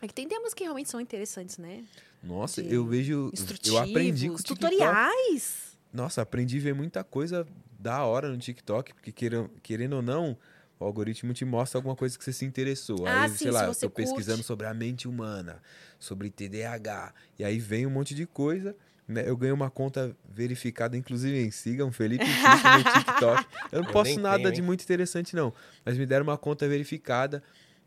[0.00, 1.84] É que tem temas que realmente são interessantes, né?
[2.22, 3.30] Nossa, De eu vejo.
[3.32, 5.76] Instrutivos, Eu aprendi com tutoriais.
[5.92, 7.46] Nossa, aprendi a ver muita coisa
[7.78, 10.36] da hora no TikTok, porque querendo, querendo ou não,
[10.80, 13.06] o algoritmo te mostra alguma coisa que você se interessou.
[13.06, 14.46] Ah, aí, sim, sei se lá, eu você tô pesquisando curte.
[14.46, 15.60] sobre a mente humana,
[15.98, 17.12] sobre TDAH.
[17.38, 18.74] E aí vem um monte de coisa.
[19.06, 19.24] Né?
[19.26, 23.46] Eu ganhei uma conta verificada, inclusive, em sigam Felipe Cristo no TikTok.
[23.72, 25.52] Eu não Eu posto nem nada tenho, de muito interessante, não.
[25.84, 27.42] Mas me deram uma conta verificada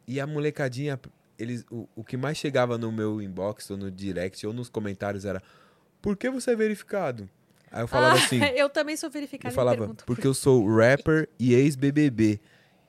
[0.07, 0.99] e a molecadinha,
[1.37, 5.25] eles, o, o que mais chegava no meu inbox, ou no direct, ou nos comentários
[5.25, 5.41] era:
[6.01, 7.29] Por que você é verificado?
[7.71, 11.27] Aí eu falava Ah, assim, eu também sou verificada eu falava, porque eu sou rapper
[11.39, 12.39] e ex-BBB.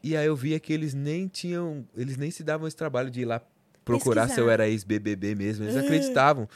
[0.03, 3.23] E aí eu via que eles nem tinham, eles nem se davam esse trabalho de
[3.23, 3.41] ir lá
[3.85, 5.65] procurar se eu era ex-BBB mesmo.
[5.65, 6.49] Eles acreditavam.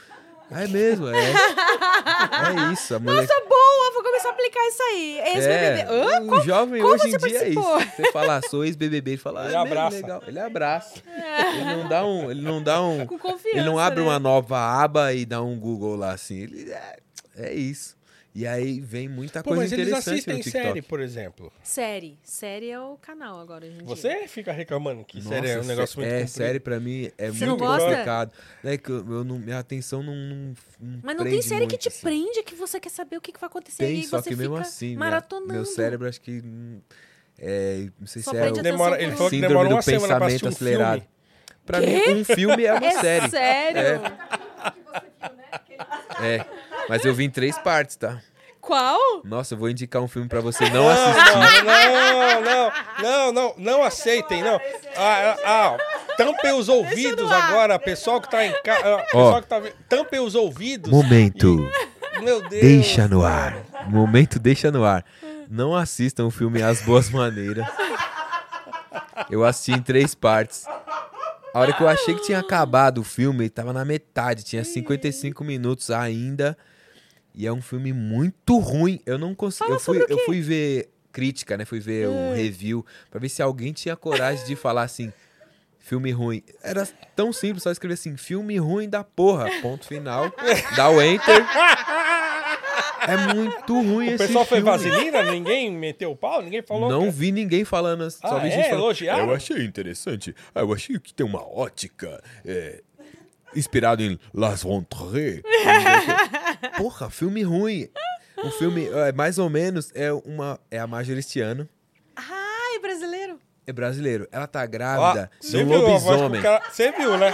[0.51, 1.17] Ah, é mesmo, é.
[1.17, 3.21] É isso, a mulher...
[3.21, 5.19] Nossa, boa, vou começar a aplicar isso aí.
[5.19, 5.81] Ex-BBB.
[5.89, 6.13] Hã?
[6.15, 7.61] É, o jovem como hoje em dia é isso.
[7.61, 7.95] participou?
[8.05, 9.95] Você fala, ah, sou ex-BBB, ele fala, ah, Ele é mesmo, abraça.
[9.95, 10.23] legal.
[10.27, 10.95] Ele abraça.
[11.55, 14.07] Ele não dá um, ele não dá um, Com confiança, ele não abre né?
[14.07, 16.41] uma nova aba e dá um Google lá assim.
[16.41, 16.97] Ele é,
[17.37, 17.95] é isso.
[18.33, 20.65] E aí vem muita Pô, coisa mas eles interessante assistem no TikTok.
[20.67, 21.51] série, por exemplo.
[21.61, 22.17] Série.
[22.23, 23.83] Série é o canal agora, dia.
[23.83, 26.29] Você fica reclamando que série é um Nossa, negócio muito É, comprido.
[26.29, 28.31] série pra mim é Você muito complicado.
[28.63, 31.77] É que eu, eu não, minha atenção não, não, não Mas não tem série que
[31.77, 32.01] te assim.
[32.01, 34.35] prende, que você quer saber o que, que vai acontecer Tem, e só você que
[34.37, 35.51] mesmo fica assim, minha- maratonando.
[35.53, 36.41] meu cérebro acho que
[37.37, 40.15] é, não sei Só se é Demora, ele falou que síndrome demora do uma semana
[40.17, 40.99] pra assistir um acelerado.
[41.01, 41.11] filme.
[41.65, 43.29] Pra mim, um filme é uma É série.
[43.29, 43.79] sério?
[43.79, 44.30] É,
[46.91, 48.19] mas eu vi em três partes, tá?
[48.59, 49.21] Qual?
[49.23, 51.63] Nossa, eu vou indicar um filme pra você não Não, assistir.
[51.63, 54.59] não, não, não, não, não aceitem, não.
[54.97, 55.77] Ah, ah, ah,
[56.17, 58.87] tampem os ouvidos agora, pessoal que tá em casa.
[58.87, 58.97] Ó.
[59.05, 59.73] Pessoal que tá vendo.
[59.89, 60.91] Tampem os ouvidos.
[60.91, 61.67] Momento.
[62.17, 62.61] E- meu Deus.
[62.61, 63.55] Deixa no ar.
[63.87, 65.03] Momento deixa no ar.
[65.49, 67.65] Não assistam o filme As Boas Maneiras.
[69.29, 70.65] Eu assisti em três partes.
[71.53, 75.43] A hora que eu achei que tinha acabado o filme, tava na metade, tinha 55
[75.43, 76.57] minutos ainda.
[77.33, 78.99] E é um filme muito ruim.
[79.05, 79.71] Eu não consegui.
[79.71, 81.65] Eu fui, o eu fui ver crítica, né?
[81.65, 85.11] Fui ver um review pra ver se alguém tinha coragem de falar assim.
[85.79, 86.43] Filme ruim.
[86.63, 89.49] Era tão simples, só escrever assim, filme ruim da porra.
[89.61, 90.31] Ponto final.
[90.77, 91.43] Dá o enter.
[93.07, 94.71] É muito ruim O esse pessoal foi filme.
[94.71, 95.23] vaselina?
[95.23, 96.41] Ninguém meteu o pau?
[96.41, 96.87] Ninguém falou?
[96.89, 98.51] Não que- vi ninguém falando, só Ah, vi é?
[98.51, 98.83] gente falando.
[98.83, 99.25] Elogiaram?
[99.27, 100.35] Eu achei interessante.
[100.53, 102.81] Ah, eu achei que tem uma ótica é,
[103.55, 105.41] inspirado em Las Rentrées.
[106.77, 107.89] Porra, filme ruim.
[108.43, 111.69] O filme, é, mais ou menos, é uma é a Majoristiano,
[112.15, 113.39] Ai, brasileiro.
[113.67, 114.27] é brasileiro.
[114.31, 116.41] Ela tá grávida você de um lobisomem.
[116.71, 117.31] Você viu, né?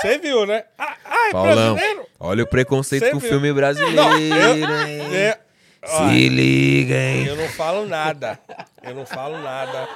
[0.00, 0.64] Você viu, né?
[0.78, 2.06] Ah, ah, é Paulão, brasileiro?
[2.18, 4.56] olha o preconceito com o filme brasileiro, Não, eu-
[4.86, 5.14] hein?
[5.14, 5.38] É,
[5.86, 7.26] Se liga, hein?
[7.26, 8.38] eu não falo nada.
[8.82, 9.88] Eu não falo nada.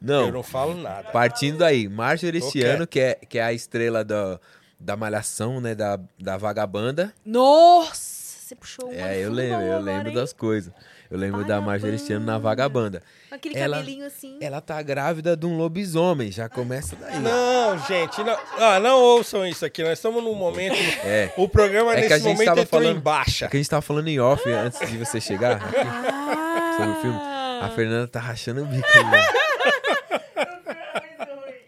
[0.00, 1.10] Não, Eu não falo nada.
[1.10, 4.38] Partindo daí, Marjorie Tô este ano, que é, que é a estrela da,
[4.78, 5.74] da malhação, né?
[5.74, 7.12] Da, da vagabanda.
[7.24, 7.94] Nossa,
[8.40, 10.14] você puxou uma É, eu lembro, eu lembro hein?
[10.14, 10.72] das coisas.
[11.10, 13.02] Eu lembro da Marjorie este ano na vagabanda.
[13.30, 14.38] Aquele Ela- cabelinho assim.
[14.40, 17.18] Ela tá grávida de um lobisomem, já começa daí.
[17.20, 19.82] Não, gente, não, ah, não ouçam isso aqui.
[19.82, 20.74] Nós estamos num momento.
[21.04, 21.30] É.
[21.36, 23.44] O programa É que a nesse gente momento tava entrou falando- em baixa.
[23.44, 26.74] É que a gente tava falando em off antes de você chegar aqui, Ah.
[26.78, 27.18] sobre o filme.
[27.62, 29.26] A Fernanda tá rachando o bico né?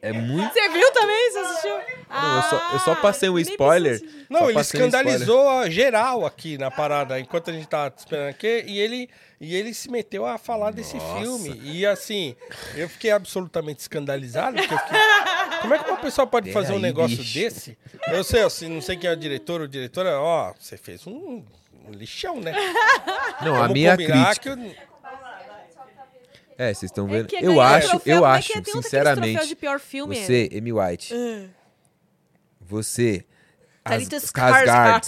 [0.03, 0.53] É muito.
[0.53, 1.31] Você viu também?
[1.33, 1.77] Você assistiu?
[2.09, 4.01] Não, eu, só, eu só passei um spoiler.
[4.31, 8.65] Não, ele um escandalizou a geral aqui na parada, enquanto a gente tava esperando aqui,
[8.66, 9.11] e ele,
[9.41, 11.61] e ele se meteu a falar desse filme.
[11.65, 12.37] E assim,
[12.77, 14.99] eu fiquei absolutamente escandalizado, porque eu fiquei,
[15.62, 17.35] como é que uma pessoa pode Pera fazer um aí, negócio bicho.
[17.35, 17.77] desse?
[18.09, 21.43] Eu sei, assim, não sei quem é o diretor ou diretora, ó, você fez um,
[21.87, 22.53] um lixão, né?
[23.43, 24.57] Não, a Vamos minha combinar crítica.
[24.57, 24.87] que eu-
[26.59, 27.27] É, vocês estão É vendo?
[27.28, 28.65] que eu acho, troféu, eu é acho, que é?
[28.65, 29.33] Sinceramente.
[29.33, 31.49] troféu de pior filme, Você, Amy White, Ah.
[32.66, 33.24] Você,
[33.84, 35.05] Thalita Skarsgård,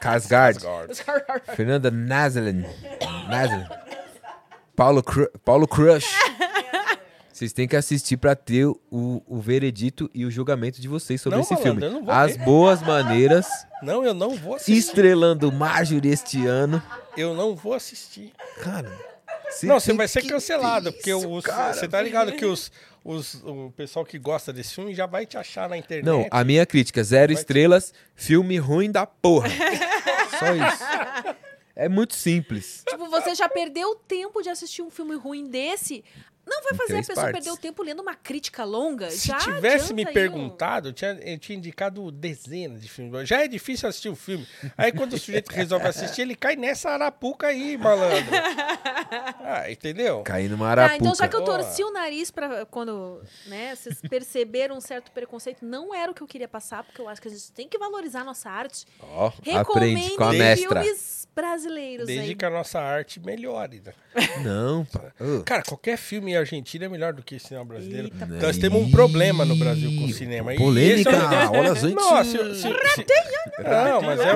[0.00, 0.58] Skarsgård.
[0.94, 2.64] Skarsgård, Fernanda Nazarin,
[3.28, 3.66] Nazarin,
[4.74, 6.06] Paulo, Cru- Paulo Crush.
[7.32, 8.78] Vocês têm que assistir pra ter o,
[9.26, 11.86] o veredito e o julgamento de vocês sobre Não, esse malandro, filme.
[11.86, 12.44] eu não vou As ver.
[12.44, 13.46] Boas Maneiras,
[13.82, 14.76] Não, eu não vou assistir.
[14.78, 16.80] estrelando Marjorie este ano.
[17.16, 18.32] Eu não vou assistir.
[18.62, 18.88] Cara,
[19.64, 21.74] Não, você vai ser cancelado, ter porque isso, os- cara.
[21.74, 22.70] você tá ligado que os,
[23.04, 26.04] os, o pessoal que gosta desse filme já vai te achar na internet.
[26.06, 29.48] Não, a minha crítica, zero Vai te- estrelas, filme ruim da porra.
[30.38, 31.36] Só isso.
[31.76, 32.84] É muito simples.
[32.88, 36.04] Tipo, você já perdeu tempo de assistir um filme ruim desse.
[36.46, 37.32] Não vai fazer a pessoa partes.
[37.32, 39.10] perder o tempo lendo uma crítica longa?
[39.10, 43.26] Se já tivesse me perguntado, eu tinha, eu tinha indicado dezenas de filmes.
[43.28, 44.46] Já é difícil assistir o filme.
[44.76, 48.30] Aí quando o sujeito resolve assistir, ele cai nessa arapuca aí, malandro.
[49.40, 50.22] Ah, entendeu?
[50.22, 50.96] Cair numa Ah, arapuca.
[50.96, 51.58] então já que eu Boa.
[51.58, 56.22] torci o nariz pra quando, né, vocês perceberam um certo preconceito, não era o que
[56.22, 58.84] eu queria passar, porque eu acho que a gente tem que valorizar a nossa arte.
[59.00, 60.82] Ó, aprende Recomendem com a mestra.
[60.82, 62.34] filmes brasileiros Desde aí.
[62.34, 63.82] que a nossa arte melhore.
[63.84, 63.92] né?
[64.44, 64.86] Não,
[65.44, 68.04] Cara, qualquer filme argentino é melhor do que cinema brasileiro.
[68.12, 70.54] Eita, Nós temos um problema no Brasil com o cinema.
[70.54, 71.94] E Polêmica, esse é olha, gente.
[71.94, 73.06] Não, se- se- se-
[73.62, 74.32] Não, mas é...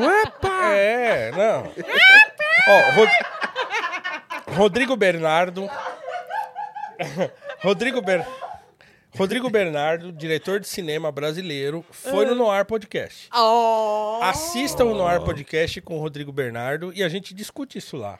[0.00, 0.72] Uepa!
[0.74, 1.72] É, não.
[2.68, 5.68] Ó, Rod- Rodrigo Bernardo.
[7.62, 8.26] Rodrigo Ber...
[9.16, 12.28] Rodrigo Bernardo, diretor de cinema brasileiro, foi Ah.
[12.28, 13.28] no Noir Podcast.
[13.34, 14.18] Oh!
[14.22, 18.18] Assista o Noir Podcast com o Rodrigo Bernardo e a gente discute isso lá.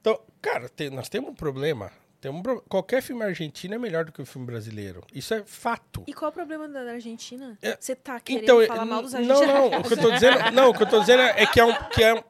[0.00, 1.90] Então, cara, tem- nós temos um problema.
[2.20, 5.02] Temos um Qualquer filme argentino é melhor do que o filme brasileiro.
[5.12, 6.04] Isso é fato.
[6.06, 7.58] E qual é o problema da Argentina?
[7.60, 9.46] É, Você tá querendo Então, falar mal dos não, argentinos?
[9.54, 11.64] não, o que eu tô dizendo, não, o que eu tô dizendo é que é
[11.64, 12.22] um que é um-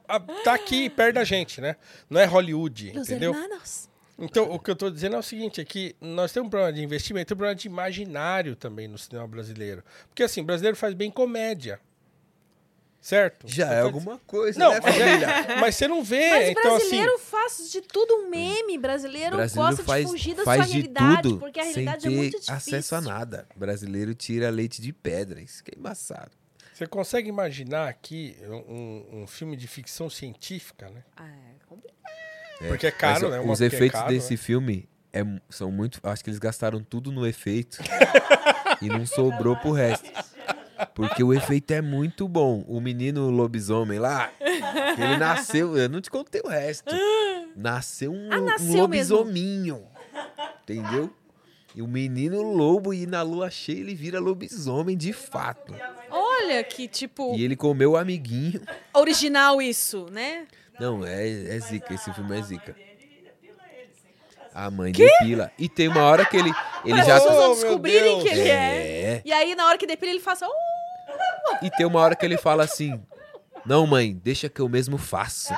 [0.43, 1.75] tá aqui perto da gente, né?
[2.09, 3.33] Não é Hollywood, Los entendeu?
[3.33, 3.87] hermanos.
[4.17, 6.71] Então, o que eu tô dizendo é o seguinte, é que nós temos um problema
[6.71, 9.83] de investimento, tem um problema de imaginário também no cinema brasileiro.
[10.07, 11.79] Porque assim, o brasileiro faz bem comédia.
[13.01, 13.45] Certo?
[13.49, 16.75] Já Você é faz- alguma coisa, Não, né, é- mas você não vê, Mas então
[16.77, 18.77] assim, brasileiro faz de tudo um meme.
[18.77, 21.73] Brasileiro, brasileiro gosta faz, de fugir da faz sua de realidade, tudo porque a sem
[21.73, 22.53] realidade é muito difícil.
[22.55, 23.45] acesso a nada.
[23.57, 25.41] brasileiro tira leite de pedra.
[25.41, 26.31] Isso que é embaçado.
[26.73, 31.03] você consegue imaginar aqui um, um filme de ficção científica, né?
[31.17, 32.12] Ah, é complicado.
[32.67, 33.51] Porque é caro, Mas, né?
[33.51, 34.37] os é efeitos caro, desse né?
[34.37, 35.99] filme é são muito.
[36.03, 37.77] Acho que eles gastaram tudo no efeito
[38.81, 40.09] e não sobrou pro resto.
[40.95, 42.63] Porque o efeito é muito bom.
[42.67, 44.31] O menino lobisomem lá,
[44.97, 45.77] ele nasceu.
[45.77, 46.93] Eu não te contei o resto.
[47.55, 49.15] Nasceu um, Ah, um nasceu mesmo.
[49.17, 49.83] lobisominho.
[50.63, 51.09] Entendeu?
[51.75, 55.73] E o menino lobo, e na lua cheia ele vira lobisomem de fato.
[56.11, 58.61] Olha que, tipo, E ele comeu o amiguinho.
[58.93, 60.45] original isso, né?
[60.79, 61.93] Não, é, é zica.
[61.93, 62.75] Esse filme é zica.
[64.53, 65.51] A mãe depila.
[65.57, 66.51] E tem uma hora que ele,
[66.85, 67.13] ele Para as já.
[67.15, 68.53] pessoas não Oh, descobrirem que ele é.
[69.15, 69.21] É.
[69.25, 72.23] E aí, na hora que depila, ele fala assim, "Oh, E tem uma hora que
[72.25, 73.01] ele fala assim:
[73.65, 75.53] Não, mãe, deixa que eu mesmo faço.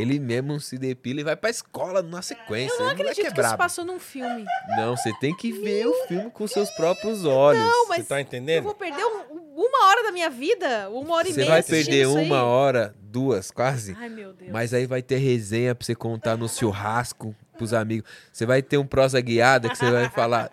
[0.00, 2.74] Ele mesmo se depila e vai pra escola na sequência.
[2.74, 4.44] eu não Ele acredito é que isso passou num filme.
[4.76, 7.62] Não, você tem que ver o filme com seus próprios olhos.
[7.62, 8.64] Não, Você mas tá eu entendendo?
[8.64, 11.86] vou perder um- uma hora da minha vida, uma hora e Você meia vai assistindo
[11.86, 13.96] perder uma hora, duas, quase.
[13.98, 14.50] Ai, meu Deus.
[14.52, 18.08] Mas aí vai ter resenha pra você contar no churrasco pros amigos.
[18.32, 20.50] Você vai ter um prosa guiada que você vai falar.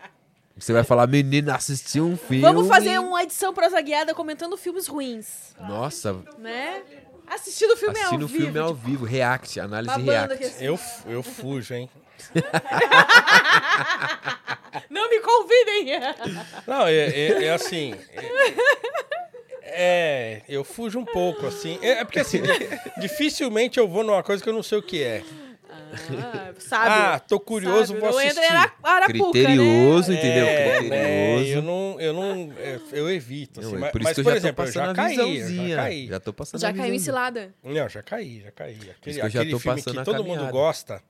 [0.55, 2.41] Você vai falar, menino, assisti um filme.
[2.41, 6.83] Vamos fazer uma edição prosa guiada comentando filmes ruins, Nossa, né?
[7.27, 8.43] Assistindo o filme assistindo ao o vivo.
[8.43, 10.43] filme ao tipo, vivo, react, análise babando react.
[10.45, 10.65] assim.
[10.65, 11.89] Eu, eu fujo, hein?
[14.89, 15.99] Não me convidem!
[16.67, 17.95] Não, é, é- é assim.
[19.65, 21.79] É, é, eu fujo um pouco, assim.
[21.81, 22.69] É, é porque, assim, di-
[23.01, 25.23] dificilmente eu vou numa coisa que eu não sei o que é.
[26.19, 26.89] Ah, sabe?
[26.89, 27.99] Ah, tô curioso, sabe?
[27.99, 28.39] vou Não assistir.
[28.43, 30.17] entra Arapuca, Criterioso, né?
[30.17, 30.45] entendeu?
[30.45, 30.89] É, Criterioso.
[30.89, 33.69] né, eu não, eu não, é, eu evito, assim.
[33.71, 34.95] Não, é mas, por isso mas, que eu por já exemplo, tô já passando a
[34.95, 36.07] caí, já caí.
[36.07, 37.53] Já tô passando Já a caiu em cilada.
[37.63, 38.73] Não, já caí, já caí.
[38.75, 41.01] Aquele, que eu já aquele tô filme passando que todo mundo gosta.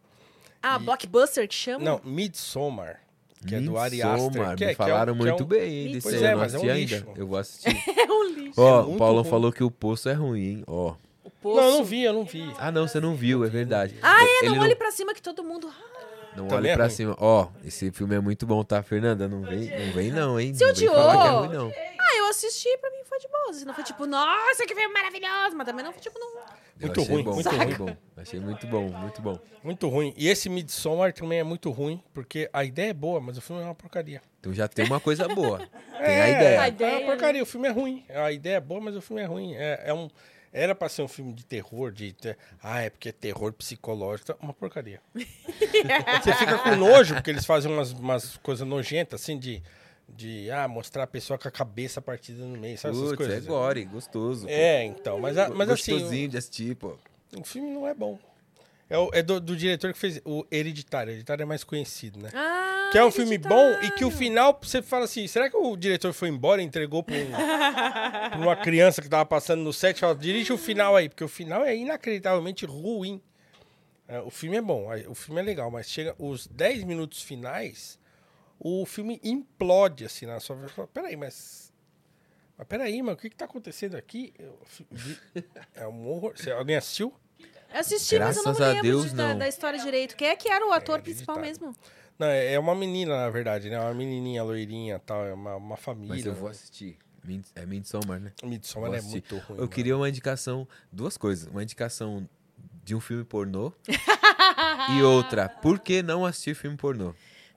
[0.61, 1.83] Ah, Blockbuster que chama?
[1.83, 2.99] Não, Midsommar,
[3.45, 4.55] que é do Ari Aster.
[4.55, 6.29] Que é, me que é um- falaram que é muito um- bem desse Pois aí,
[6.29, 6.95] é, mas é um lixo.
[6.95, 7.19] ainda.
[7.19, 7.65] Eu vou assistir.
[7.99, 8.61] É um lixo.
[8.61, 9.29] Ó, muito o Paulão ruim.
[9.29, 10.63] falou que o Poço é ruim, hein?
[10.67, 10.95] Ó.
[11.43, 11.57] poço.
[11.61, 12.53] Não, eu não vi, eu não vi.
[12.57, 13.95] Ah, não, você não viu, é verdade.
[14.01, 15.67] Ah, é, Ele não olhe pra cima que todo mundo...
[15.69, 15.99] Ah,
[16.35, 16.95] Não Também olhe é pra ruim.
[16.95, 17.15] cima.
[17.19, 19.27] Ó, esse filme é muito bom, tá, Fernanda?
[19.27, 20.53] Não vem, não vem não, hein?
[20.53, 20.95] Você não vem odiou?
[20.95, 21.71] falar que é ruim, não.
[21.99, 23.49] Ah, eu assisti, pra mim foi de boa.
[23.51, 25.55] Assim, Não foi tipo, nossa, que filme maravilhoso.
[25.55, 26.29] Mas também não foi tipo, não...
[26.79, 27.73] Eu Muito achei ruim, bom, muito ruim.
[27.75, 27.97] bom.
[28.17, 29.39] Achei muito bom, muito bom.
[29.63, 30.13] Muito ruim.
[30.17, 33.61] E esse Midsommar também é muito ruim, porque a ideia é boa, mas o filme
[33.61, 34.21] é uma porcaria.
[34.39, 35.59] Então já tem uma coisa boa.
[36.03, 36.61] Tem é, a ideia.
[36.61, 38.03] A ideia, É uma porcaria, o filme é ruim.
[38.09, 39.53] A ideia é boa, mas o filme é ruim.
[39.55, 40.09] É, é um,
[40.53, 42.13] era pra ser um filme de terror, de.
[42.13, 44.33] ter- ah, é porque é terror psicológico.
[44.33, 44.37] tá?
[44.41, 45.01] Uma porcaria.
[45.15, 49.61] Você fica com nojo, porque eles fazem umas, umas coisas nojentas, assim, de.
[50.07, 53.45] De ah, mostrar a pessoa com a cabeça partida no meio, sabe essas é coisas?
[53.45, 54.45] gore, gostoso.
[54.45, 54.51] pô.
[54.51, 56.97] É, então, mas, mas assim, Gostosinho de assistir, pô.
[57.35, 58.19] o filme não é bom.
[58.89, 61.11] É, o- é do, do diretor que fez o Hereditário.
[61.11, 62.29] Hereditário é mais conhecido, né?
[62.33, 65.57] Ah, Que é um filme bom e que o final você fala assim: será que
[65.57, 67.31] o diretor foi embora e entregou pra, um-
[68.29, 69.99] pra uma criança que tava passando no set?
[69.99, 73.21] Fala, dirige o final aí, porque o final é inacreditavelmente ruim.
[74.07, 77.97] É, o filme é bom, o filme é legal, mas chega os 10 minutos finais,
[78.59, 80.57] o filme implode assim na sua.
[80.67, 81.71] Fala, Peraí, mas.
[82.57, 84.33] Mas peraí, mano, o que que tá acontecendo aqui?
[85.73, 86.33] É um horror.
[86.55, 87.13] Alguém assistiu?
[87.73, 89.37] Eu assisti, mas eu não Graças lembro Deus, de- da, não.
[89.39, 90.15] da história direito.
[90.15, 91.69] Quem é que era o ator É, principal Hereditário.
[91.71, 91.83] mesmo?
[92.19, 93.79] Não, é é uma menina, na verdade, né?
[93.79, 96.15] Uma menininha loirinha tal, é uma, uma família.
[96.15, 96.97] Mas eu vou assistir.
[97.55, 98.31] É Midsommar, né?
[98.43, 99.45] Midsommar é muito ruim.
[99.51, 99.67] Eu mano.
[99.69, 101.47] queria uma indicação, duas coisas.
[101.49, 102.29] Uma indicação
[102.83, 103.71] de um filme pornô
[104.97, 107.13] e outra, por que não assistir filme pornô?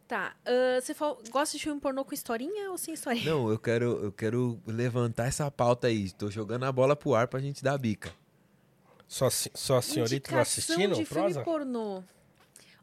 [0.07, 0.95] Tá, ah, você
[1.31, 3.29] gosta de filme pornô com historinha ou sem historinha?
[3.29, 6.11] Não, eu quero, eu quero levantar essa pauta aí.
[6.13, 8.13] Tô jogando a bola pro ar pra gente dar a bica.
[9.09, 11.43] Só, se- só a senhorita tá Indicação assistindo, de filme prosa?
[11.43, 12.03] pornô.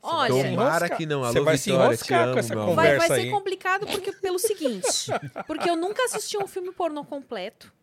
[0.05, 1.21] Olha, se Tomara que não.
[1.21, 2.75] Você Alô, vai se Vitória, te enroscar com amo, essa meu amor.
[2.75, 3.31] vai, vai conversa ser aí.
[3.31, 5.11] complicado porque, pelo seguinte.
[5.47, 7.73] Porque eu nunca assisti um filme pornô completo.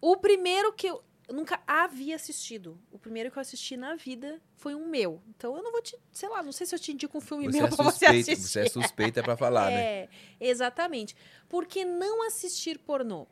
[0.00, 1.02] O primeiro que eu...
[1.28, 2.78] eu nunca havia assistido.
[2.92, 5.20] O primeiro que eu assisti na vida foi um meu.
[5.28, 7.46] Então eu não vou te, sei lá, não sei se eu te indico um filme
[7.46, 8.48] Você meu é pra você suspeita, assistir.
[8.48, 9.80] você é suspeita pra falar, né?
[10.04, 10.08] É,
[10.40, 11.16] exatamente.
[11.48, 13.26] Por que não assistir pornô?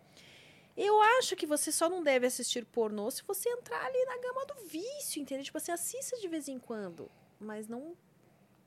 [0.77, 4.47] Eu acho que você só não deve assistir pornô se você entrar ali na gama
[4.47, 5.45] do vício, entendeu?
[5.45, 7.95] Tipo assim, assista de vez em quando, mas não.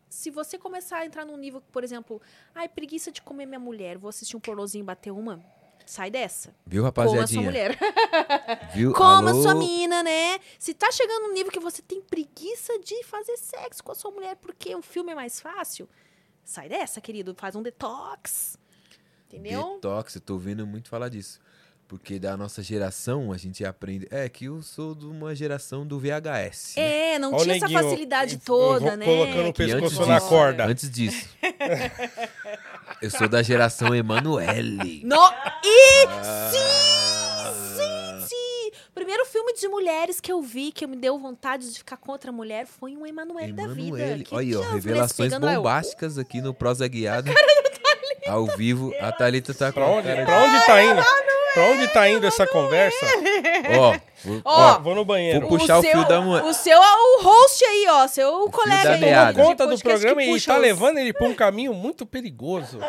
[0.10, 2.22] Se você começar a entrar num nível, por exemplo,
[2.54, 5.44] ai, preguiça de comer minha mulher, vou assistir um pornozinho e bater uma,
[5.86, 6.56] sai dessa.
[6.66, 7.42] Viu, Coma a sua rapaziadinha?
[7.42, 7.78] mulher.
[8.74, 8.94] Viu?
[8.94, 9.42] Coma Alô?
[9.42, 10.40] sua mina, né?
[10.60, 14.12] Se tá chegando num nível que você tem preguiça de fazer sexo com a sua
[14.12, 15.90] mulher porque o filme é mais fácil,
[16.44, 17.36] sai dessa, querido.
[17.36, 18.58] Faz um detox.
[19.28, 19.76] Entendeu?
[19.76, 21.42] Detox, eu tô ouvindo muito falar disso.
[21.88, 24.08] Porque da nossa geração, a gente aprende.
[24.10, 26.74] É que eu sou de uma geração do VHS.
[26.78, 27.14] né?
[27.14, 29.06] É, não Ó o tinha essa neguinho, facilidade eu toda, vou né?
[29.06, 30.66] colocando o pescoço na disso- corda.
[30.66, 31.30] Antes disso.
[33.02, 35.04] eu sou da geração Emanuele.
[35.06, 35.16] No...
[35.64, 36.52] E Ah.
[37.78, 38.36] gente!
[38.90, 42.32] O primeiro filme de mulheres que eu vi, que me deu vontade de ficar contra
[42.32, 43.80] a mulher, foi um Emanuele da vida.
[44.00, 44.24] Emanuele.
[44.24, 47.32] Que Olha aí, ó, revelações bombásticas aqui no Prosa Guiada.
[48.28, 51.02] Ao vivo, a Thalita tá com Pra a onde, cara de- pra onde tá indo?
[51.56, 53.06] Pra onde tá indo essa conversa?
[53.80, 55.48] Ó, vou- Ó, Ó, vou no banheiro.
[55.48, 58.08] Vou puxar o fio da mo- O seu é o host aí, ó.
[58.08, 59.00] Seu colega da aí.
[59.02, 59.34] meada.
[59.34, 61.74] de Conta do podcast programa que e puxa tá os- levando ele pra um caminho
[61.74, 62.80] muito perigoso.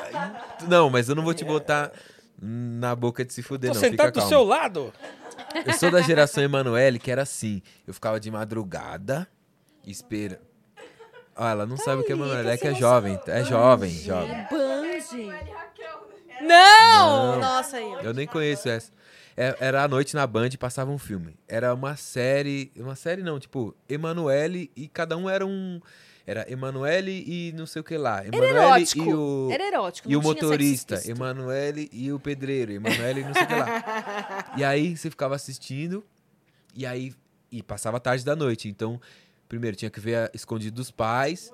[0.68, 1.90] Não, mas eu não vou te botar
[2.38, 3.80] na boca de se fuder, Tô não.
[3.82, 4.28] Fica sentado do calmo.
[4.28, 4.93] seu lado.
[5.64, 7.62] Eu sou da geração Emanuele, que era assim.
[7.86, 9.26] Eu ficava de madrugada,
[9.86, 10.40] espera.
[11.36, 13.18] Ah, ela não sabe o que é Emanuele, é que é jovem.
[13.28, 14.47] É jovem, jovem.
[14.51, 15.65] Band.
[16.40, 17.32] Não!
[17.32, 17.40] Não.
[17.40, 17.84] Nossa, aí.
[17.84, 18.00] ó.
[18.00, 18.92] Eu nem conheço essa.
[19.36, 21.36] É- Era à noite na Band, passava um filme.
[21.46, 22.72] Era uma série.
[22.76, 25.80] Uma série não, tipo, Emanuele e cada um era um.
[26.26, 28.24] Era Emanuele e não sei o que lá.
[28.26, 29.48] Emanuele e o.
[29.52, 30.08] Era erótico.
[30.08, 31.00] E não o motorista.
[31.08, 34.52] Emanuele e o pedreiro, Emanuele e não sei o que lá.
[34.56, 36.04] E aí você ficava assistindo,
[36.74, 37.14] e aí
[37.52, 38.68] e passava a tarde da noite.
[38.68, 39.00] Então,
[39.48, 41.52] primeiro tinha que ver a- escondido dos pais,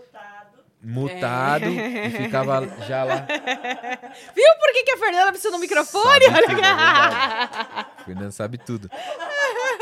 [0.82, 2.06] mutado, É.
[2.06, 3.26] e ficava já lá.
[4.34, 6.24] Viu por que, que a Fernanda precisa do microfone?
[6.24, 7.86] Sabe tudo, é.
[8.04, 8.90] Fernando sabe tudo.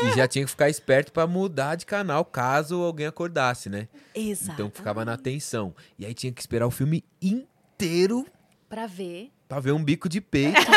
[0.03, 3.87] E já tinha que ficar esperto pra mudar de canal caso alguém acordasse, né?
[4.15, 4.53] Exato.
[4.53, 5.75] Então ficava na tensão.
[5.97, 8.25] E aí tinha que esperar o filme inteiro
[8.69, 9.31] Pra ver.
[9.49, 10.59] pra ver um bico de peito.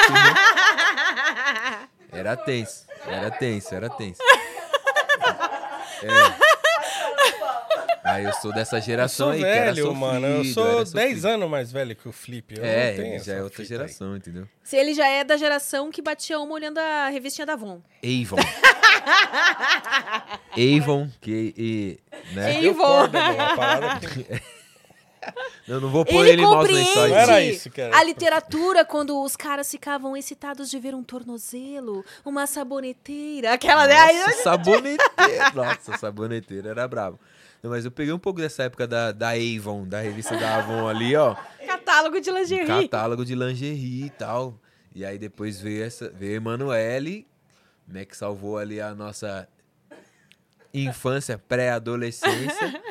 [2.13, 4.21] Era tenso, era tenso, era tenso.
[6.03, 6.09] É.
[8.15, 10.27] Aí eu sou dessa Eu geração sou aí, que era velho, sofrido, mano.
[10.27, 11.25] Eu sou 10 sofrido.
[11.27, 12.57] anos mais velho que o Flip.
[12.57, 13.67] Eu É, não tenho ele já é outra fita aí.
[13.81, 14.49] geração, entendeu?
[14.63, 17.81] Se ele já é da geração que batia uma olhando a revistinha da Avon.
[18.03, 18.37] Avon.
[20.81, 21.55] Avon, que.
[21.57, 21.99] E,
[22.35, 22.59] né?
[22.69, 22.75] Avon.
[22.83, 24.27] corda, meu, a parada que-
[25.67, 27.11] Eu não vou pôr Ele ele em maus lençóis.
[27.11, 27.97] Não era isso era.
[27.97, 33.87] a literatura quando os caras ficavam excitados de ver um tornozelo, uma saboneteira, aquela...
[33.87, 33.99] né?
[33.99, 35.51] Aí- Nossa, saboneteira.
[35.55, 37.19] Nossa, saboneteira era brabo.
[37.65, 40.87] Não, mas eu peguei um pouco dessa época da, da Avon, da revista da Avon
[40.87, 41.35] ali, ó.
[41.67, 42.67] Catálogo de lingerie.
[42.67, 44.61] Catálogo de lingerie e tal.
[44.95, 47.27] E aí depois veio, essa, veio Emanuele,
[47.89, 49.49] né, que salvou ali a nossa
[50.75, 52.83] infância, pré-adolescência.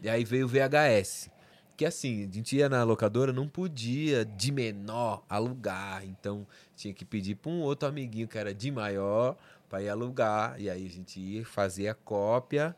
[0.00, 1.28] e aí veio o VHS.
[1.76, 6.04] Que assim, a gente ia na locadora, não podia de menor alugar.
[6.04, 6.46] Então
[6.76, 9.36] tinha que pedir para um outro amiguinho que era de maior
[9.68, 10.54] para ir alugar.
[10.56, 12.76] E aí a gente ia fazer a cópia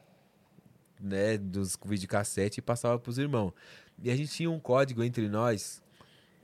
[1.03, 3.53] né, dos videocassete e passava pros irmãos.
[4.03, 5.83] E a gente tinha um código entre nós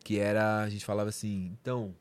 [0.05, 1.94] que era, a gente falava assim, então,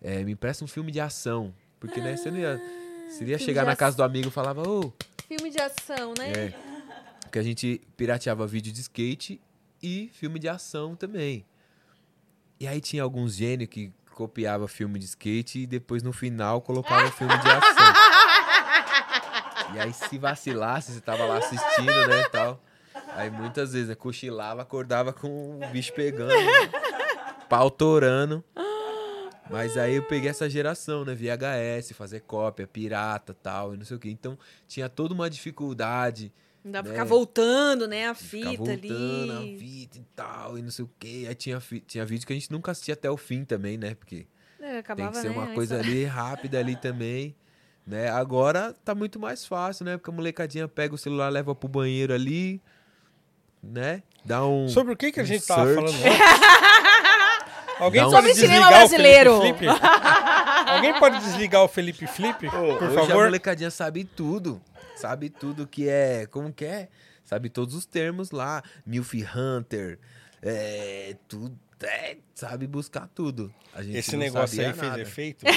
[0.00, 1.54] é, me empresta um filme de ação.
[1.78, 2.60] Porque, né, você não ia,
[3.08, 4.92] você ia chegar na casa do amigo e falava, ô,
[5.26, 6.32] Filme de ação, né?
[6.32, 6.54] é.
[7.22, 9.40] Porque a gente pirateava vídeo de skate
[9.80, 11.46] e filme de ação também.
[12.58, 17.08] E aí tinha alguns gênios que copiava filme de skate e depois no final colocava
[17.12, 17.94] filme de ação.
[19.74, 22.62] E aí se vacilasse, você tava lá assistindo, né, e tal.
[23.14, 26.32] Aí muitas vezes, né, cochilava, acordava com o bicho pegando,
[27.48, 28.42] pau torando.
[29.50, 33.96] Mas aí eu peguei essa geração, né, VHS, fazer cópia, pirata, tal, e não sei
[33.96, 34.08] o quê.
[34.10, 34.38] Então
[34.68, 36.32] tinha toda uma dificuldade
[36.64, 36.98] Não dá pra né?
[36.98, 38.08] ficar voltando, né?
[38.08, 39.58] A ficar fita voltando a ali.
[39.58, 41.24] fita e tal, e não sei o quê.
[41.28, 43.94] Aí tinha, tinha vídeo que a gente nunca assistia até o fim também, né?
[43.96, 44.24] Porque
[44.60, 47.34] É, acabava, tem que ser né, uma a coisa ali rápida ali também,
[47.86, 48.08] né?
[48.10, 49.96] Agora tá muito mais fácil, né?
[49.96, 52.60] Porque a molecadinha pega o celular, leva pro banheiro ali,
[53.62, 54.02] né?
[54.24, 54.68] Dá um...
[54.68, 55.92] Sobre o que, que a um gente tava search.
[55.98, 56.20] falando?
[57.80, 59.40] Alguém Dá um- pode Sobre cinema desligar o brasileiro.
[59.40, 59.80] Felipe Flip?
[60.66, 63.24] Alguém pode desligar o Felipe Flip, por Hoje a favor?
[63.24, 64.60] molecadinha sabe tudo.
[64.94, 66.26] Sabe tudo que é.
[66.26, 66.88] Como que é?
[67.24, 68.62] Sabe todos os termos lá.
[68.84, 69.98] Milf Hunter.
[70.42, 71.16] É.
[71.26, 71.58] Tudo.
[71.80, 73.50] Até sabe buscar tudo.
[73.74, 75.00] A gente Esse não negócio sabia aí fez nada.
[75.02, 75.46] efeito?
[75.48, 75.52] é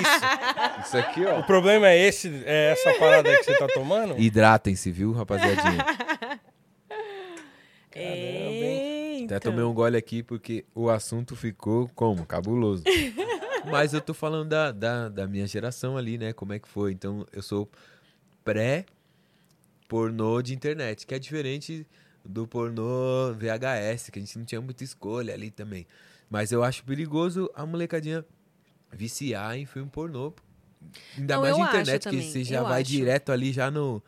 [0.00, 0.86] isso?
[0.86, 1.40] Isso aqui, ó.
[1.40, 4.18] O problema é esse, é essa parada aí que você tá tomando?
[4.18, 5.84] Hidratem-se, viu, rapaziadinha?
[7.94, 12.24] É, Até tomei um gole aqui porque o assunto ficou como?
[12.24, 12.84] Cabuloso.
[13.70, 16.32] Mas eu tô falando da, da, da minha geração ali, né?
[16.32, 16.92] Como é que foi.
[16.92, 17.70] Então, eu sou
[18.42, 21.86] pré-pornô de internet, que é diferente
[22.24, 25.86] do pornô VHS, que a gente não tinha muita escolha ali também.
[26.30, 28.24] Mas eu acho perigoso a molecadinha
[28.90, 30.32] viciar em filme pornô.
[31.16, 32.90] Ainda Não, mais acho internet, que você já eu vai acho.
[32.90, 34.02] direto ali já no.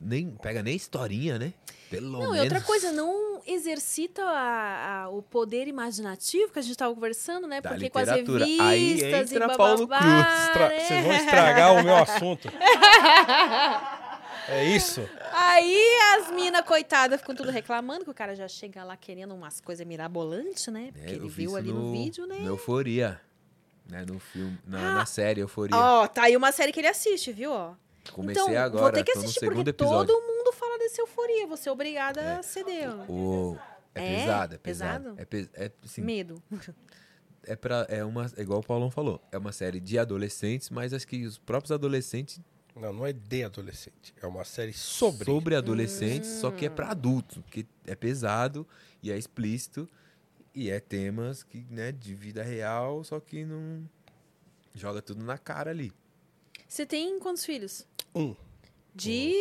[0.00, 1.52] Nem, pega nem historinha, né?
[1.90, 2.36] Pelo Não, menos.
[2.36, 7.48] e outra coisa, não exercita a- a- o poder imaginativo que a gente estava conversando,
[7.48, 7.60] né?
[7.60, 8.44] Da Porque com as literatura.
[8.44, 10.44] revistas Aí e entra bababá, Paulo Cruz.
[10.46, 10.80] Estra- né?
[10.80, 12.48] Vocês vão estragar o meu assunto.
[14.50, 15.00] É isso?
[15.32, 19.60] Aí as minas, coitadas, ficam tudo reclamando que o cara já chega lá querendo umas
[19.60, 20.88] coisas mirabolantes, né?
[20.88, 22.38] É, Porque eu ele vi viu ali no, vídeo, né?
[22.40, 23.20] No Euforia.
[23.88, 24.04] Né?
[24.06, 25.76] No filme, na, Ah, na série Euforia.
[25.76, 27.52] Ó, tá aí uma série que ele assiste, viu?
[27.52, 27.74] Ó.
[28.12, 30.14] Comecei então, agora, vou ter que no assistir, porque episódio.
[30.14, 31.46] todo mundo fala desse euforia.
[31.46, 32.88] Você é obrigada a ceder.
[33.10, 33.56] O...
[33.94, 34.16] É, É?
[34.20, 35.04] pesado, é pesado.
[35.16, 35.20] Pesado?
[35.20, 36.42] É, pe- é, assim, Medo.
[37.44, 38.26] é, pra, é uma.
[38.36, 39.20] É igual o Paulão falou.
[39.30, 42.40] É uma série de adolescentes, mas acho que os próprios adolescentes
[42.80, 44.14] Não, não é de adolescente.
[44.22, 45.24] É uma série sobre.
[45.24, 46.74] sobre adolescentes, só que é Hum.
[46.74, 48.66] pra adultos, porque é pesado
[49.02, 49.88] e é explícito
[50.54, 53.88] e é temas que, né, de vida real, só que não
[54.74, 55.92] joga tudo na cara ali.
[56.66, 57.86] Você tem quantos filhos?
[58.14, 58.34] Um.
[58.94, 59.34] De.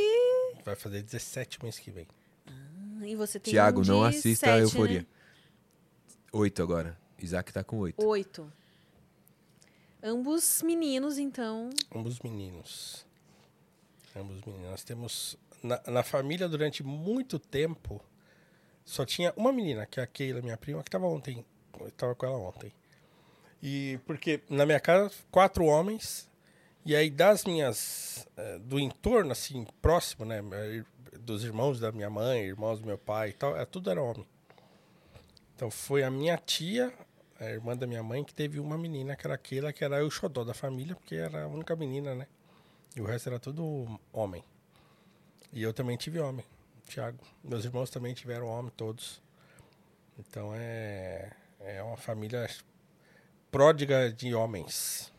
[0.65, 2.07] Vai fazer 17 mês que vem.
[3.03, 4.99] E você tem Tiago, um não assista a sete, Euforia.
[4.99, 5.05] Né?
[6.33, 6.99] Oito agora.
[7.17, 8.05] Isaac tá com oito.
[8.05, 8.51] Oito.
[10.03, 11.69] Ambos meninos, então.
[11.93, 13.05] Ambos meninos.
[14.15, 14.69] Ambos meninos.
[14.71, 15.37] Nós temos.
[15.61, 18.01] Na, na família, durante muito tempo,
[18.85, 21.45] só tinha uma menina, que é a Keila, minha prima, que estava ontem.
[21.79, 22.71] Eu tava com ela ontem.
[23.61, 26.29] E porque na minha casa, quatro homens.
[26.85, 28.25] E aí, das minhas.
[28.37, 30.41] eh, do entorno, assim, próximo, né?
[31.19, 34.25] Dos irmãos da minha mãe, irmãos do meu pai e tal, é, tudo era homem.
[35.55, 36.93] Então foi a minha tia,
[37.37, 40.09] a irmã da minha mãe, que teve uma menina, que era aquela que era o
[40.09, 42.27] xodó da família, porque era a única menina, né?
[42.95, 44.43] E o resto era tudo homem.
[45.51, 46.45] E eu também tive homem,
[46.87, 47.19] Tiago.
[47.43, 49.21] Meus irmãos também tiveram homem, todos.
[50.17, 52.47] Então é, é uma família
[53.51, 55.11] pródiga de homens.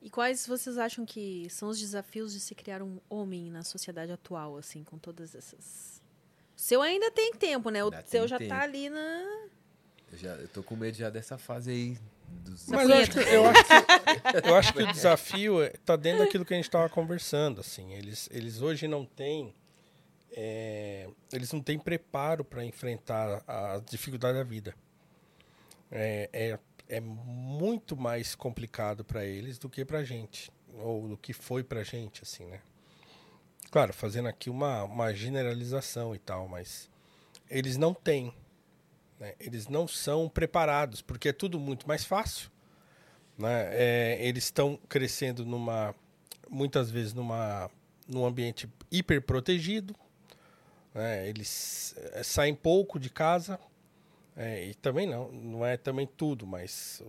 [0.00, 4.10] E quais vocês acham que são os desafios de se criar um homem na sociedade
[4.12, 6.02] atual, assim, com todas essas.
[6.56, 7.82] O seu ainda tem tempo, né?
[7.84, 8.48] O Ainda seu tem já tempo.
[8.50, 9.48] tá ali na.
[10.12, 11.98] Eu, já, eu tô com medo já dessa fase aí.
[12.44, 12.66] Dos...
[12.68, 16.24] Mas eu acho, que, eu, acho que, eu acho que o desafio é- tá dentro
[16.24, 17.60] daquilo que a gente estava conversando.
[17.60, 19.54] Assim, eles, eles hoje não têm,
[20.32, 24.74] é, eles não têm preparo para enfrentar as dificuldades da vida.
[25.90, 31.16] É, é, é muito mais complicado para eles do que para a gente, ou do
[31.16, 32.60] que foi para a gente, assim, né?
[33.70, 36.90] Claro, fazendo aqui uma, uma generalização e tal, mas
[37.48, 38.34] eles não têm
[39.22, 39.34] né?
[39.38, 42.50] Eles não são preparados, porque é tudo muito mais fácil.
[43.38, 43.68] Né?
[43.70, 45.94] É, eles estão crescendo numa,
[46.50, 47.70] muitas vezes numa,
[48.08, 49.94] num ambiente hiper protegido.
[50.92, 51.28] Né?
[51.28, 53.60] Eles eh, saem pouco de casa.
[54.36, 57.00] É, e também não, não é também tudo, mas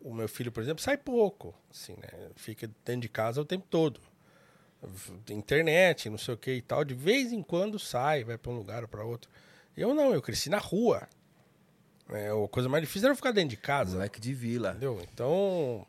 [0.00, 1.52] o, o meu filho, por exemplo, sai pouco.
[1.68, 2.30] Assim, né?
[2.36, 4.00] Fica dentro de casa o tempo todo.
[5.28, 6.84] Internet, não sei o que e tal.
[6.84, 9.28] De vez em quando sai, vai para um lugar ou para outro.
[9.76, 11.08] Eu não, eu cresci na rua.
[12.10, 13.96] É, a coisa mais difícil era ficar dentro de casa.
[13.96, 14.70] Moleque de vila.
[14.70, 15.00] Entendeu?
[15.12, 15.86] Então,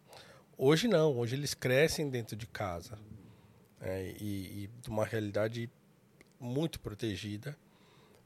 [0.58, 1.18] hoje não.
[1.18, 2.98] Hoje eles crescem dentro de casa.
[3.82, 5.70] É, e, e de uma realidade
[6.40, 7.58] muito protegida.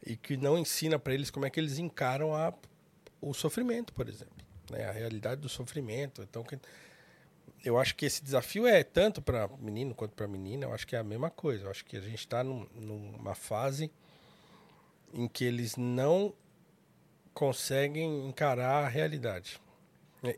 [0.06, 2.53] E que não ensina para eles como é que eles encaram a,
[3.22, 4.34] o sofrimento, por exemplo.
[4.72, 4.86] né?
[4.86, 6.22] A realidade do sofrimento.
[6.24, 6.60] Então, que-
[7.64, 10.65] eu acho que esse desafio é tanto para menino quanto para menina.
[10.65, 11.65] Eu acho que é a mesma coisa.
[11.65, 13.90] Eu acho que a gente está num, numa fase
[15.14, 16.34] em que eles não
[17.34, 19.60] conseguem encarar a realidade.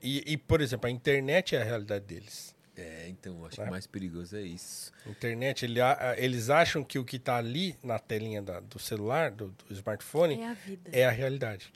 [0.02, 2.56] E, e, por exemplo, a internet é a realidade deles.
[2.76, 3.68] É, então, acho que Né?
[3.68, 4.92] o mais perigoso é isso.
[5.06, 5.80] Internet, ele
[6.18, 10.42] eles acham que o que está ali na telinha da- do celular, do, do smartphone,
[10.42, 10.90] É a vida.
[10.92, 11.72] é a realidade.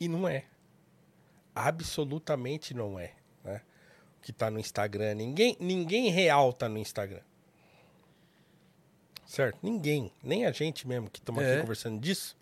[0.00, 0.44] E não é.
[1.54, 3.12] Absolutamente não é.
[3.44, 3.60] Né?
[4.18, 5.14] O que está no Instagram.
[5.14, 7.20] Ninguém, ninguém real está no Instagram.
[9.26, 9.58] Certo?
[9.62, 10.12] Ninguém.
[10.22, 11.52] Nem a gente mesmo que estamos É.
[11.52, 12.36] aqui conversando disso.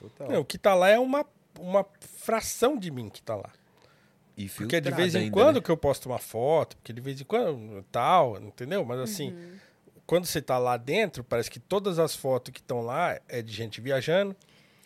[0.00, 0.28] Total.
[0.30, 1.26] Não, o que está lá é uma,
[1.58, 3.50] uma fração de mim que está lá.
[4.36, 5.62] E Porque é de vez em ainda, quando né?
[5.62, 8.84] que eu posto uma foto, porque de vez em quando tal, entendeu?
[8.84, 9.36] Mas assim,
[10.06, 13.52] quando você tá lá dentro, parece que todas as fotos que estão lá é de
[13.52, 14.36] gente viajando,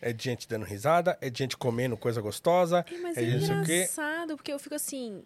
[0.05, 3.25] É de gente dando risada, é de gente comendo coisa gostosa, É, Mas é é,
[3.37, 5.23] engraçado, porque eu fico assim.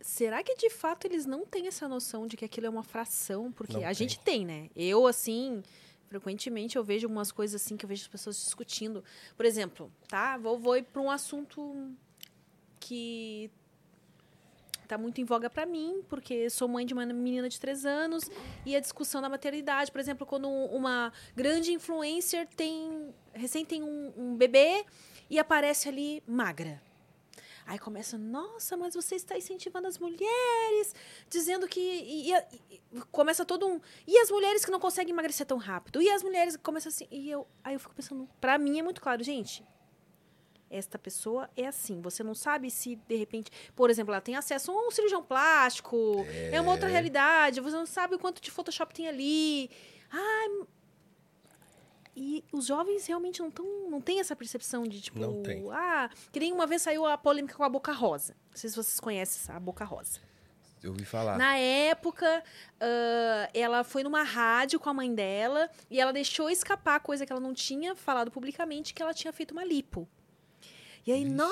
[0.00, 3.50] Será que de fato eles não têm essa noção de que aquilo é uma fração?
[3.50, 3.94] Porque Não a tem.
[3.94, 4.68] gente tem, né?
[4.76, 5.62] Eu, assim,
[6.08, 9.04] frequentemente eu vejo algumas coisas assim que eu vejo as pessoas discutindo.
[9.36, 10.36] Por exemplo, tá?
[10.36, 11.94] Vou, vou ir para um assunto
[12.80, 13.50] que
[14.88, 18.30] tá muito em voga para mim, porque sou mãe de uma menina de três anos
[18.64, 24.12] e a discussão da maternidade, por exemplo, quando uma grande influencer tem recém tem um,
[24.16, 24.84] um bebê
[25.28, 26.80] e aparece ali magra.
[27.68, 30.94] Aí começa, nossa, mas você está incentivando as mulheres,
[31.28, 31.78] dizendo que.
[31.78, 32.80] E, e- e-
[33.12, 33.78] começa todo um.
[34.06, 36.00] E as mulheres que não conseguem emagrecer tão rápido?
[36.00, 37.06] E as mulheres que começam assim.
[37.10, 39.62] E eu, aí eu fico pensando, pra mim é muito claro, gente.
[40.70, 42.00] Esta pessoa é assim.
[42.00, 46.24] Você não sabe se, de repente, por exemplo, ela tem acesso a um cirurgião plástico,
[46.50, 49.70] é, uma outra realidade, você não sabe o quanto de Photoshop tem ali.
[50.10, 50.48] Ai,
[52.18, 55.64] e os jovens realmente não, tão, não têm essa percepção de, tipo, Não tem.
[55.70, 58.34] ah, que nem uma vez saiu a polêmica com a Boca Rosa.
[58.50, 60.18] Não sei se vocês conhecem essa, a Boca Rosa.
[60.82, 61.38] Eu ouvi falar.
[61.38, 62.42] Na época,
[62.80, 67.32] ah, ela foi numa rádio com a mãe dela e ela deixou escapar coisa que
[67.32, 70.08] ela não tinha falado publicamente, que ela tinha feito uma lipo.
[71.06, 71.48] E aí, nó...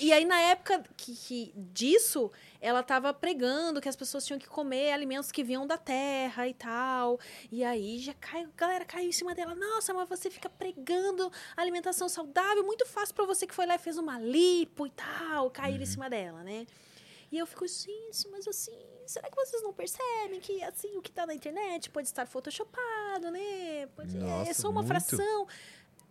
[0.00, 4.48] e aí na época que, que disso, ela tava pregando que as pessoas tinham que
[4.48, 7.18] comer alimentos que vinham da terra e tal.
[7.50, 9.54] E aí já cai, a galera caiu em cima dela.
[9.54, 13.78] Nossa, mas você fica pregando alimentação saudável, muito fácil pra você que foi lá e
[13.78, 15.50] fez uma lipo e tal.
[15.50, 16.66] Caíram em cima dela, né?
[17.30, 21.10] E eu fico, gente, mas assim, será que vocês não percebem que assim o que
[21.10, 23.86] tá na internet pode estar photoshopado, né?
[23.96, 24.88] Pode, é Nossa, só uma muito.
[24.88, 25.46] fração.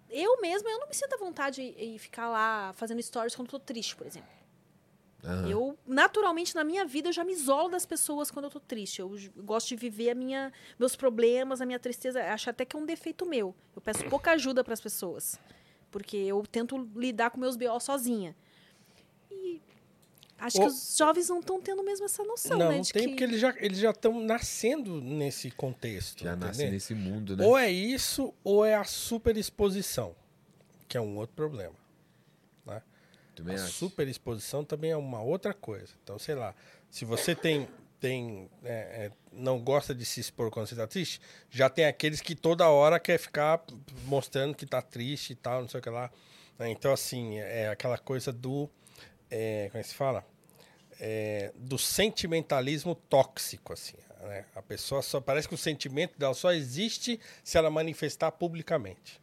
[0.09, 3.59] Eu mesma, eu não me sinto à vontade em ficar lá fazendo stories quando tô
[3.59, 4.29] triste, por exemplo.
[5.25, 5.49] Aham.
[5.49, 8.99] Eu, naturalmente, na minha vida, eu já me isolo das pessoas quando eu tô triste.
[8.99, 12.21] Eu gosto de viver a minha, meus problemas, a minha tristeza.
[12.31, 13.55] Acho até que é um defeito meu.
[13.75, 15.39] Eu peço pouca ajuda para as pessoas.
[15.89, 18.35] Porque eu tento lidar com meus BO sozinha.
[19.31, 19.59] E
[20.37, 22.77] acho que Ô- os jovens não estão tendo mesmo essa noção, não, né?
[22.77, 23.09] não tem, que...
[23.09, 26.23] porque eles já eles já estão nascendo nesse contexto.
[26.23, 26.73] Já nasce entendeu?
[26.73, 27.45] nesse mundo, né?
[27.45, 30.15] Ou é isso, ou é a superexposição,
[30.87, 31.84] que é um outro problema.
[33.35, 33.73] Também a acho.
[33.73, 35.93] superexposição também é uma outra coisa.
[36.03, 36.55] Então, sei lá,
[36.89, 37.67] se você tem,
[37.99, 42.21] tem é, é, não gosta de se expor quando você está triste, já tem aqueles
[42.21, 43.63] que toda hora quer ficar
[44.05, 46.09] mostrando que está triste e tal, não sei o que lá.
[46.57, 46.69] né?
[46.69, 48.69] Então, assim, é aquela coisa do.
[49.29, 50.25] é, como é que se fala?
[50.99, 53.97] É, do sentimentalismo tóxico, assim.
[54.21, 54.45] né?
[54.55, 55.19] A pessoa só.
[55.19, 59.19] Parece que o sentimento dela só existe se ela manifestar publicamente.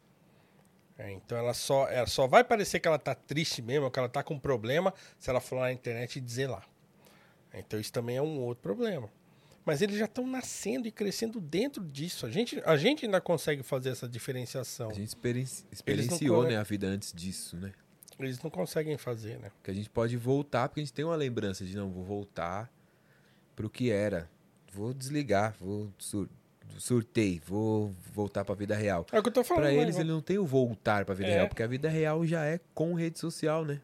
[1.02, 4.08] É, então ela só, ela só vai parecer que ela tá triste mesmo, que ela
[4.08, 6.62] tá com problema, se ela for lá na internet e dizer lá.
[7.52, 9.10] Então isso também é um outro problema.
[9.64, 12.24] Mas eles já estão nascendo e crescendo dentro disso.
[12.24, 14.90] A gente, a gente ainda consegue fazer essa diferenciação.
[14.90, 17.72] A gente experienci- experienciou né, a vida antes disso, né?
[18.18, 19.50] Eles não conseguem fazer, né?
[19.62, 22.70] Que a gente pode voltar, porque a gente tem uma lembrança de, não, vou voltar
[23.56, 24.30] pro que era.
[24.72, 25.92] Vou desligar, vou
[26.78, 29.06] surtei, vou voltar pra vida real.
[29.12, 29.64] É o que eu tô falando.
[29.64, 29.78] Pra né?
[29.82, 31.34] eles, ele não tem o voltar pra vida É.
[31.34, 33.80] real, porque a vida real já é com rede social, né?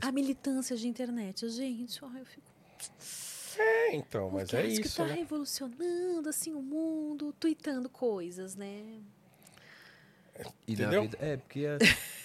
[0.00, 2.46] A militância de internet, gente, ai, eu fico...
[3.56, 5.14] É, então, mas é acho que isso, tá né?
[5.14, 8.82] revolucionando, assim, o mundo, tweetando coisas, né?
[10.66, 11.02] E Entendeu?
[11.02, 11.18] vida.
[11.20, 11.64] É, porque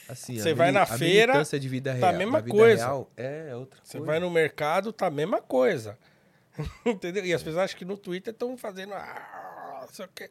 [0.07, 0.39] assim.
[0.39, 2.17] a Você vai na a feira, militância de vida tá a real.
[2.17, 2.84] mesma coisa.
[2.85, 5.95] real é outra Você vai no mercado, tá a mesma coisa.
[6.85, 7.23] Entendeu?
[7.23, 8.93] E as pessoas acham que no Twitter estão fazendo.
[8.93, 9.39] Ah,
[9.90, 10.30] não sei o quê.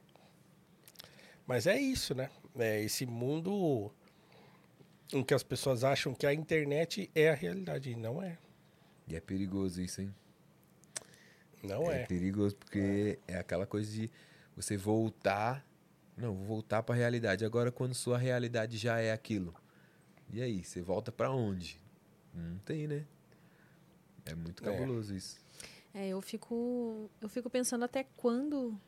[1.46, 2.30] Mas é isso, né?
[2.56, 3.90] É esse mundo
[5.12, 7.90] em que as pessoas acham que a internet é a realidade.
[7.90, 8.38] E não é.
[9.06, 10.14] E é perigoso isso, hein?
[11.62, 12.02] Não é.
[12.02, 12.06] é.
[12.06, 14.10] perigoso porque é aquela coisa de
[14.54, 15.64] você voltar.
[16.16, 17.44] Não, vou voltar pra realidade.
[17.44, 19.54] Agora, quando sua realidade já é aquilo.
[20.30, 21.80] E aí, você volta pra onde?
[22.34, 23.04] Não tem, né?
[24.26, 24.70] É muito É.
[24.70, 25.40] cabuloso isso.
[25.94, 28.78] É, eu fico, eu fico pensando até quando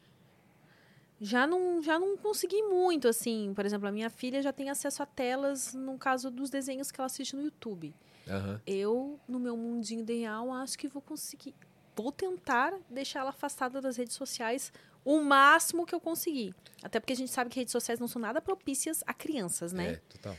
[1.21, 3.53] já não, já não consegui muito, assim.
[3.55, 7.01] Por exemplo, a minha filha já tem acesso a telas no caso dos desenhos que
[7.01, 7.95] ela assiste no YouTube.
[8.27, 8.61] Aham.
[8.67, 11.55] Eu, no meu mundinho ideal, acho que vou conseguir.
[11.95, 14.73] Vou tentar deixar ela afastada das redes sociais
[15.05, 16.55] o máximo que eu conseguir.
[16.83, 19.93] Até porque a gente sabe que redes sociais não são nada propícias a crianças, né?
[19.93, 20.37] É, total.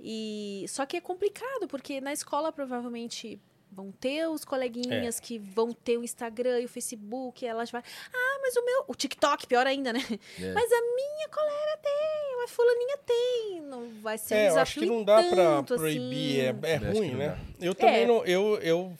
[0.00, 3.40] E só que é complicado, porque na escola provavelmente
[3.70, 4.46] vão ter os É.
[4.46, 7.82] coleguinhas que vão ter o Instagram e o Facebook, e elas vai,
[8.12, 10.00] ah, mas o meu, o TikTok, pior ainda, né?
[10.40, 10.52] É.
[10.52, 14.62] Mas a minha colega tem, a fulaninha tem, não vai ser um É, eu desafio
[14.62, 16.60] acho que não dá pra tanto, proibir, assim.
[16.62, 17.38] é, é Eu ruim, né?
[17.60, 18.06] Eu também É.
[18.06, 18.24] não.
[18.24, 18.96] Eu, eu,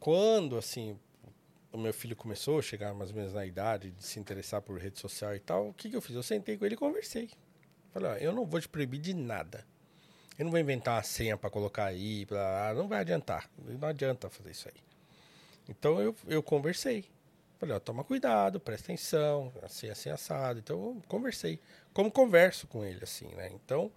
[0.00, 0.98] quando, assim,
[1.72, 4.78] o meu filho começou a chegar mais ou menos na idade de se interessar por
[4.78, 6.14] rede social e tal, o que, que eu fiz?
[6.16, 7.30] Eu sentei com ele e conversei.
[7.92, 9.64] Falei, ó, eu não vou te proibir de nada.
[10.38, 12.26] Eu não vou inventar uma senha para colocar aí,
[12.74, 13.48] não vai adiantar.
[13.58, 14.80] Não adianta fazer isso aí.
[15.68, 17.04] Então eu, eu conversei.
[17.58, 20.58] Falei, ó, toma cuidado, presta atenção, assim, assim, assado.
[20.58, 21.58] Então eu conversei.
[21.92, 23.50] Como converso com ele, assim, né?
[23.54, 23.90] Então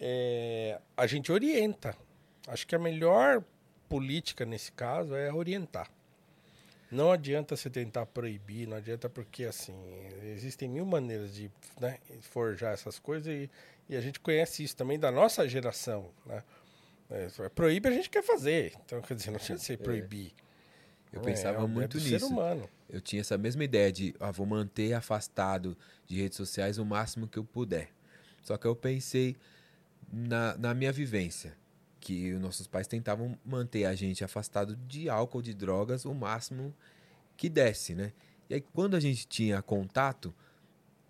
[0.00, 1.96] é, a gente orienta.
[2.48, 3.44] Acho que a melhor
[3.88, 5.88] política nesse caso é orientar.
[6.90, 9.74] Não adianta você tentar proibir, não adianta porque, assim,
[10.22, 13.50] existem mil maneiras de né, forjar essas coisas e,
[13.88, 16.42] e, a gente conhece isso também da nossa geração, né?
[17.10, 19.76] É, proíbe a gente quer fazer, então quer dizer, não tinha de ser é.
[19.76, 20.32] proibir.
[21.10, 22.28] Eu pensava é, é muito é nisso.
[22.88, 27.26] Eu tinha essa mesma ideia de, ah, vou manter afastado de redes sociais o máximo
[27.26, 27.88] que eu puder.
[28.42, 29.36] Só que eu pensei
[30.10, 31.56] na, na minha vivência
[32.00, 36.74] que os nossos pais tentavam manter a gente afastado de álcool, de drogas, o máximo
[37.36, 38.12] que desse, né?
[38.48, 40.34] E aí, quando a gente tinha contato,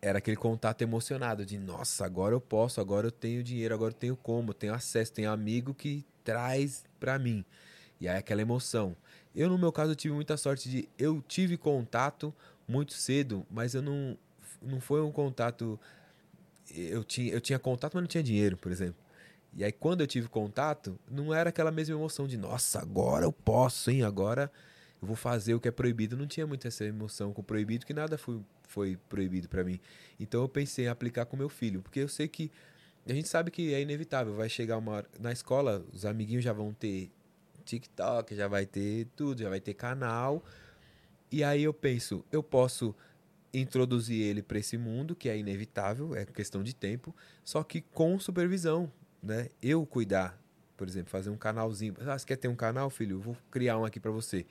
[0.00, 3.96] era aquele contato emocionado de, nossa, agora eu posso, agora eu tenho dinheiro, agora eu
[3.96, 7.44] tenho como, eu tenho acesso, tenho amigo que traz para mim.
[8.00, 8.96] E aí aquela emoção.
[9.34, 12.34] Eu, no meu caso, tive muita sorte de, eu tive contato
[12.66, 14.16] muito cedo, mas eu não,
[14.60, 15.78] não foi um contato,
[16.74, 19.07] eu tinha, eu tinha contato, mas não tinha dinheiro, por exemplo.
[19.54, 23.32] E aí, quando eu tive contato, não era aquela mesma emoção de, nossa, agora eu
[23.32, 24.02] posso, hein?
[24.02, 24.50] Agora
[25.00, 26.16] eu vou fazer o que é proibido.
[26.16, 29.80] Não tinha muito essa emoção com o proibido, que nada foi, foi proibido para mim.
[30.18, 32.50] Então eu pensei em aplicar com meu filho, porque eu sei que
[33.06, 34.34] a gente sabe que é inevitável.
[34.34, 35.08] Vai chegar uma hora.
[35.18, 37.10] Na escola, os amiguinhos já vão ter
[37.64, 40.44] TikTok, já vai ter tudo, já vai ter canal.
[41.30, 42.94] E aí eu penso, eu posso
[43.52, 47.14] introduzir ele para esse mundo, que é inevitável, é questão de tempo,
[47.44, 48.90] só que com supervisão
[49.22, 49.48] né?
[49.62, 50.38] Eu cuidar,
[50.76, 51.94] por exemplo, fazer um canalzinho.
[52.00, 53.16] Ah, você quer ter um canal, filho?
[53.16, 54.46] Eu vou criar um aqui para você.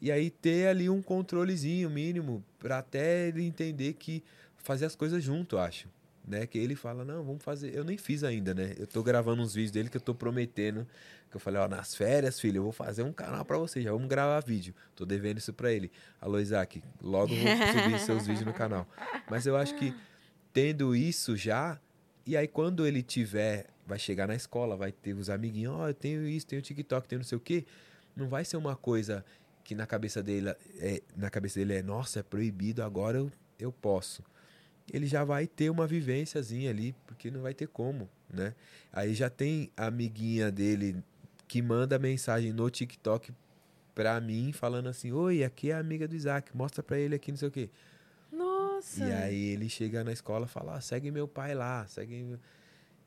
[0.00, 4.22] E aí ter ali um controlezinho mínimo para até ele entender que
[4.56, 5.88] fazer as coisas junto, acho.
[6.26, 6.46] Né?
[6.46, 7.74] Que ele fala, não, vamos fazer.
[7.74, 8.74] Eu nem fiz ainda, né?
[8.78, 10.86] Eu tô gravando uns vídeos dele que eu tô prometendo.
[11.30, 13.92] Que eu falei, ó, nas férias, filho, eu vou fazer um canal para você, já
[13.92, 14.74] vamos gravar vídeo.
[14.94, 15.90] Tô devendo isso para ele.
[16.20, 18.88] Alô, Isaac, logo vou subir seus vídeos no canal.
[19.28, 19.94] Mas eu acho que
[20.52, 21.80] tendo isso já,
[22.26, 25.88] e aí quando ele tiver vai chegar na escola, vai ter os amiguinhos, ó, oh,
[25.88, 27.64] eu tenho isso, tenho TikTok, tenho não sei o quê.
[28.16, 29.24] Não vai ser uma coisa
[29.62, 33.72] que na cabeça dele é, na cabeça dele é, nossa, é proibido, agora eu, eu
[33.72, 34.22] posso.
[34.92, 38.54] Ele já vai ter uma vivênciazinha ali, porque não vai ter como, né?
[38.92, 41.02] Aí já tem a amiguinha dele
[41.48, 43.32] que manda mensagem no TikTok
[43.94, 47.30] pra mim, falando assim, oi, aqui é a amiga do Isaac, mostra pra ele aqui,
[47.30, 47.70] não sei o quê.
[48.74, 49.04] Nossa!
[49.04, 52.38] E aí ele chega na escola e fala, ah, segue meu pai lá, segue...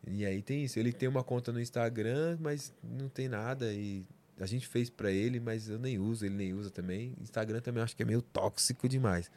[0.06, 0.80] E aí tem isso.
[0.80, 3.74] Ele tem uma conta no Instagram, mas não tem nada.
[3.74, 4.06] E
[4.40, 7.14] a gente fez para ele, mas eu nem uso, ele nem usa também.
[7.22, 9.30] Instagram também acho que é meio tóxico demais.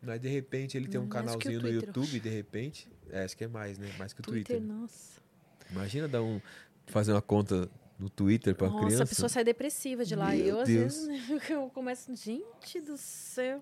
[0.00, 2.88] Mas de repente ele tem um canalzinho no YouTube, de repente.
[3.10, 3.90] É, acho que é mais, né?
[3.98, 4.58] Mais que o Twitter.
[4.58, 4.74] Twitter.
[4.74, 5.20] Nossa.
[5.70, 6.40] Imagina dar um,
[6.86, 7.68] fazer uma conta
[7.98, 8.98] no Twitter para criança.
[8.98, 10.30] Nossa, a pessoa sai depressiva de lá.
[10.30, 10.96] Meu eu, Deus.
[10.96, 13.60] às vezes, eu começo, gente do céu.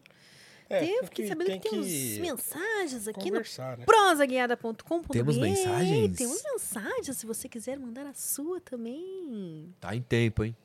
[0.68, 3.84] É, eu fiquei sabendo que tem uns mensagens aqui no né?
[3.84, 5.12] prosaguiada.com.br.
[5.12, 6.16] Temos mensagens?
[6.16, 9.72] Temos mensagens, se você quiser mandar a sua também.
[9.80, 10.56] Tá em tempo, hein?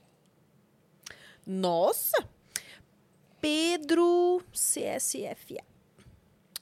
[1.46, 2.28] Nossa!
[3.40, 5.64] Pedro CSFA.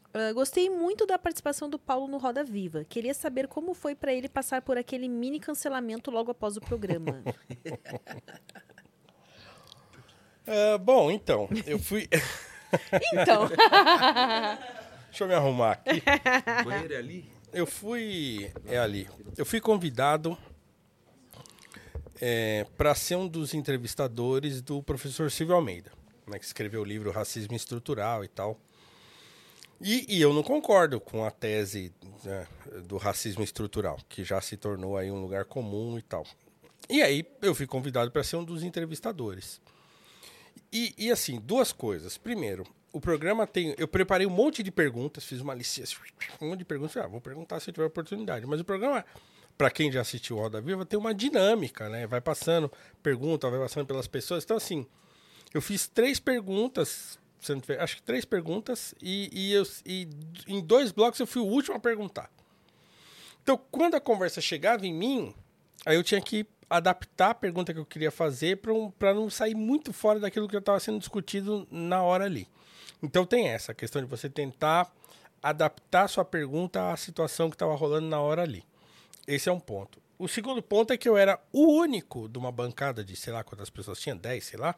[0.09, 2.83] Uh, gostei muito da participação do Paulo no Roda Viva.
[2.83, 7.23] Queria saber como foi para ele passar por aquele mini cancelamento logo após o programa.
[10.47, 12.09] uh, bom, então, eu fui.
[13.13, 13.49] Então.
[15.09, 16.03] Deixa eu me arrumar aqui.
[16.61, 17.31] O banheiro é ali?
[17.51, 18.51] Eu fui.
[18.65, 19.07] É ali.
[19.35, 20.37] Eu fui convidado
[22.21, 25.91] é, para ser um dos entrevistadores do professor Silvio Almeida,
[26.27, 28.59] né, que escreveu o livro Racismo Estrutural e tal.
[29.81, 31.93] E, e eu não concordo com a tese
[32.23, 32.45] né,
[32.83, 36.25] do racismo estrutural, que já se tornou aí um lugar comum e tal.
[36.89, 39.61] E aí eu fui convidado para ser um dos entrevistadores.
[40.71, 42.17] E, e, assim, duas coisas.
[42.17, 43.73] Primeiro, o programa tem.
[43.77, 45.95] Eu preparei um monte de perguntas, fiz uma licença,
[46.41, 46.97] um monte de perguntas.
[46.97, 48.45] Ah, vou perguntar se tiver oportunidade.
[48.45, 49.05] Mas o programa,
[49.57, 52.05] para quem já assistiu Roda Viva, tem uma dinâmica, né?
[52.05, 52.71] Vai passando
[53.01, 54.43] pergunta, vai passando pelas pessoas.
[54.43, 54.85] Então, assim,
[55.53, 57.17] eu fiz três perguntas.
[57.79, 60.09] Acho que três perguntas, e, e, eu, e
[60.45, 62.29] em dois blocos eu fui o último a perguntar.
[63.41, 65.33] Então, quando a conversa chegava em mim,
[65.85, 69.55] aí eu tinha que adaptar a pergunta que eu queria fazer para um, não sair
[69.55, 72.47] muito fora daquilo que estava sendo discutido na hora ali.
[73.01, 74.91] Então tem essa questão de você tentar
[75.41, 78.63] adaptar sua pergunta à situação que estava rolando na hora ali.
[79.25, 79.99] Esse é um ponto.
[80.17, 83.43] O segundo ponto é que eu era o único de uma bancada de sei lá
[83.43, 84.75] quantas pessoas tinha, 10, sei lá,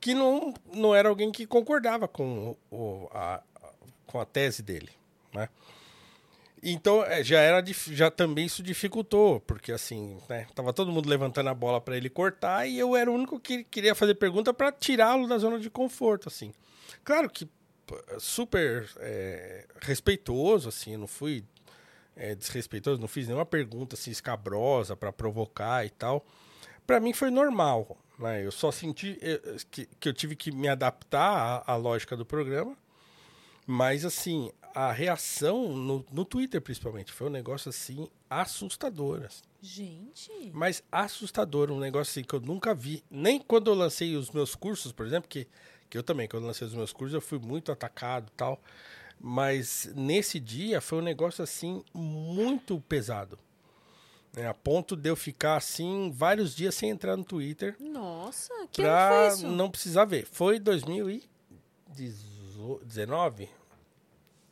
[0.00, 3.42] que não, não era alguém que concordava com, o, a,
[4.06, 4.90] com a tese dele.
[5.34, 5.48] Né?
[6.62, 11.48] Então, é, já era já também isso dificultou, porque assim, né, tava todo mundo levantando
[11.48, 14.70] a bola para ele cortar e eu era o único que queria fazer pergunta para
[14.70, 16.52] tirá-lo da zona de conforto, assim.
[17.02, 17.48] Claro que
[18.18, 21.44] super é, respeitoso, assim, não fui
[22.14, 26.24] é, desrespeitoso, não fiz nenhuma pergunta assim escabrosa para provocar e tal.
[26.86, 28.44] Para mim foi normal, né?
[28.44, 32.26] Eu só senti eh, que, que eu tive que me adaptar à, à lógica do
[32.26, 32.76] programa.
[33.66, 39.22] Mas, assim, a reação no, no Twitter, principalmente, foi um negócio, assim, assustador.
[39.24, 39.42] assim.
[39.62, 40.50] Gente.
[40.52, 43.04] Mas assustador, um negócio, assim, que eu nunca vi.
[43.10, 45.46] Nem quando eu lancei os meus cursos, por exemplo, que,
[45.88, 48.60] que eu também, quando eu lancei os meus cursos, eu fui muito atacado e tal.
[49.18, 53.38] Mas nesse dia foi um negócio, assim, muito pesado.
[54.34, 54.46] né?
[54.48, 59.36] a ponto de eu ficar, assim, vários dias sem entrar no Twitter Nossa, que pra
[59.42, 60.24] não precisar ver.
[60.26, 63.50] Foi 2019?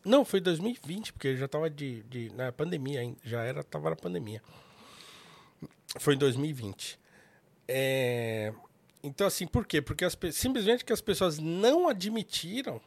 [0.09, 3.97] Não, foi 2020, porque já tava de, de na pandemia ainda, já era, tava na
[3.97, 4.43] pandemia.
[5.99, 6.99] Foi em 2020.
[7.69, 8.55] É,
[9.03, 9.83] então assim, por quê?
[9.83, 12.81] Porque as simplesmente que as pessoas não admitiram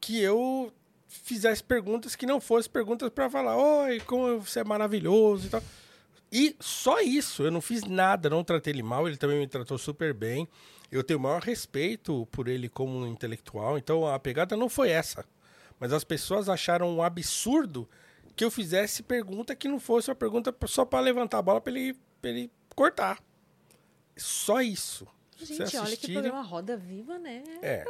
[0.00, 0.72] que eu
[1.06, 5.62] fizesse perguntas que não fossem perguntas para falar, oi, como você é maravilhoso e tal.
[6.32, 9.76] E só isso, eu não fiz nada, não tratei ele mal, ele também me tratou
[9.76, 10.48] super bem.
[10.90, 14.88] Eu tenho o maior respeito por ele como um intelectual, então a pegada não foi
[14.88, 15.26] essa.
[15.80, 17.88] Mas as pessoas acharam um absurdo
[18.36, 21.72] que eu fizesse pergunta que não fosse uma pergunta só para levantar a bola para
[21.72, 23.18] ele, pra ele cortar.
[24.16, 25.06] Só isso.
[25.38, 27.42] Gente, olha que programa Roda Viva, né?
[27.62, 27.84] é.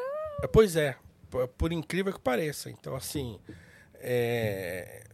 [0.52, 0.96] Pois é.
[1.58, 2.70] Por incrível que pareça.
[2.70, 3.40] Então, assim.
[3.94, 5.04] é,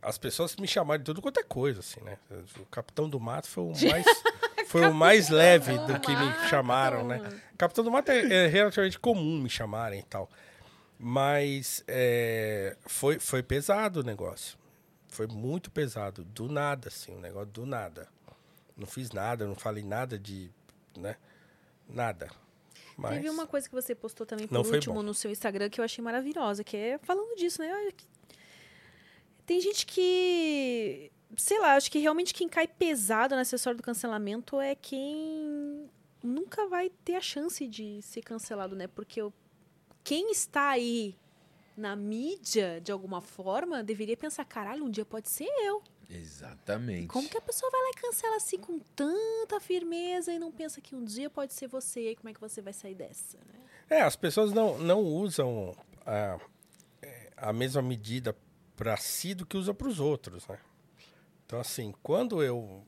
[0.00, 2.18] As pessoas me chamaram de tudo quanto é coisa, assim, né?
[2.60, 4.06] O Capitão do Mato foi o mais.
[4.66, 7.20] Foi o mais leve do que me chamaram, né?
[7.58, 10.28] Capitão do Mato é, é relativamente comum me chamarem e tal.
[11.04, 14.56] Mas é, foi, foi pesado o negócio.
[15.08, 16.22] Foi muito pesado.
[16.22, 18.08] Do nada, assim, o negócio do nada.
[18.76, 20.48] Não fiz nada, não falei nada de.
[20.96, 21.16] né?
[21.88, 22.30] Nada.
[22.96, 23.14] Mas...
[23.16, 25.02] Teve uma coisa que você postou também por último bom.
[25.02, 27.68] no seu Instagram que eu achei maravilhosa, que é falando disso, né?
[29.44, 31.10] Tem gente que.
[31.36, 35.90] Sei lá, acho que realmente quem cai pesado nessa história do cancelamento é quem
[36.22, 38.86] nunca vai ter a chance de ser cancelado, né?
[38.86, 39.32] Porque o-
[40.04, 41.16] quem está aí
[41.76, 45.82] na mídia, de alguma forma, deveria pensar: caralho, um dia pode ser eu.
[46.08, 47.06] Exatamente.
[47.06, 50.80] Como que a pessoa vai lá e cancela assim com tanta firmeza e não pensa
[50.80, 52.10] que um dia pode ser você?
[52.10, 53.38] E como é que você vai sair dessa?
[53.38, 53.60] Né?
[53.88, 55.74] É, as pessoas não, não usam
[56.04, 56.38] a,
[57.00, 58.36] é, a mesma medida
[58.76, 60.58] para si do que usa para os outros, né?
[61.46, 62.84] Então, assim, quando eu...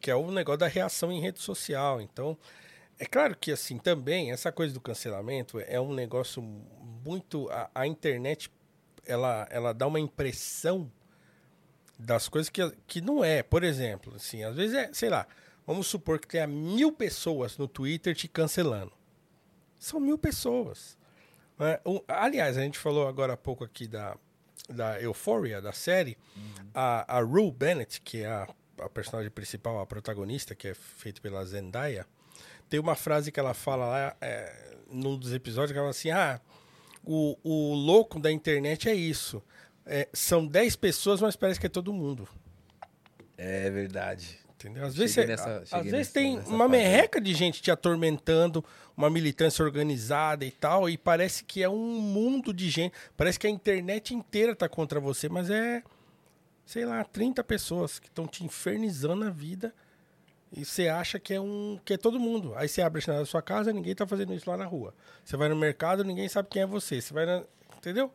[0.00, 2.00] Que é o negócio da reação em rede social.
[2.00, 2.36] Então,
[3.02, 7.50] é claro que, assim, também, essa coisa do cancelamento é um negócio muito...
[7.50, 8.48] A, a internet,
[9.04, 10.88] ela, ela dá uma impressão
[11.98, 13.42] das coisas que, que não é.
[13.42, 15.26] Por exemplo, assim, às vezes é, sei lá,
[15.66, 18.92] vamos supor que tenha mil pessoas no Twitter te cancelando.
[19.80, 20.96] São mil pessoas.
[21.58, 21.80] né?
[22.06, 24.16] Aliás, a gente falou agora há pouco aqui da,
[24.68, 26.16] da Euphoria, da série.
[26.72, 28.48] A, a Rue Bennett, que é a,
[28.78, 32.06] a personagem principal, a protagonista, que é feita pela Zendaya,
[32.72, 34.50] tem uma frase que ela fala lá é,
[34.90, 36.40] num dos episódios que ela fala assim: Ah,
[37.04, 39.42] o, o louco da internet é isso.
[39.84, 42.26] É, são 10 pessoas, mas parece que é todo mundo.
[43.36, 44.38] É verdade.
[44.54, 44.86] Entendeu?
[44.86, 46.70] Às vezes, nessa- às vezes nessa- tem nessa uma aí.
[46.70, 48.64] merreca de gente te atormentando,
[48.96, 52.94] uma militância organizada e tal, e parece que é um mundo de gente.
[53.18, 55.82] Parece que a internet inteira tá contra você, mas é,
[56.64, 59.74] sei lá, 30 pessoas que estão te infernizando a vida.
[60.52, 62.52] E você acha que é um que é todo mundo.
[62.56, 64.94] Aí você abre a janela da sua casa, ninguém tá fazendo isso lá na rua.
[65.24, 67.00] Você vai no mercado, ninguém sabe quem é você.
[67.00, 67.42] Você vai na,
[67.76, 68.12] entendeu?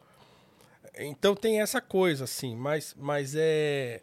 [0.99, 4.01] Então tem essa coisa assim, mas mas é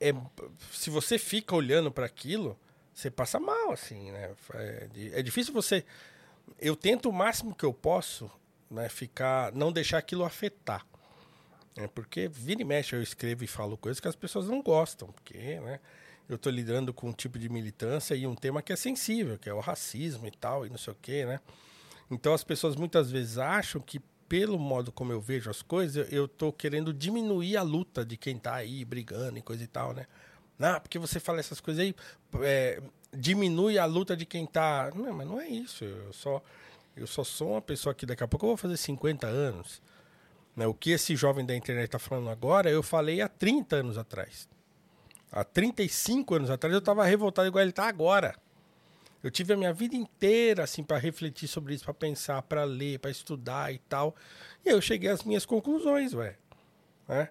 [0.00, 0.14] é,
[0.72, 2.58] se você fica olhando para aquilo,
[2.94, 4.34] você passa mal, assim, né?
[4.54, 5.84] É, é difícil você.
[6.58, 8.30] Eu tento o máximo que eu posso,
[8.70, 8.88] né?
[8.88, 10.86] Ficar, não deixar aquilo afetar.
[11.76, 15.08] É porque vira e mexe eu escrevo e falo coisas que as pessoas não gostam,
[15.12, 15.80] porque, né?
[16.30, 19.48] Eu tô lidando com um tipo de militância e um tema que é sensível, que
[19.48, 21.40] é o racismo e tal, e não sei o quê, né?
[22.08, 23.98] Então as pessoas muitas vezes acham que
[24.28, 28.38] pelo modo como eu vejo as coisas, eu- tô querendo diminuir a luta de quem
[28.38, 30.06] tá aí brigando e coisa e tal, né?
[30.60, 31.94] Ah, porque você fala essas coisas aí,
[32.42, 32.80] é,
[33.12, 34.92] diminui a luta de quem tá.
[34.94, 35.84] Não, mas não é isso.
[35.84, 36.40] Eu só,
[36.96, 39.82] eu só sou uma pessoa que daqui a pouco eu vou fazer 50 anos.
[40.54, 40.64] Né?
[40.66, 44.48] O que esse jovem da internet tá falando agora, eu falei há 30 anos atrás.
[45.32, 48.34] Há 35 anos atrás eu tava revoltado igual ele tá agora.
[49.22, 52.98] Eu tive a minha vida inteira assim para refletir sobre isso, para pensar, para ler,
[52.98, 54.16] para estudar e tal.
[54.64, 56.36] E aí eu cheguei às minhas conclusões, velho.
[57.06, 57.28] Né?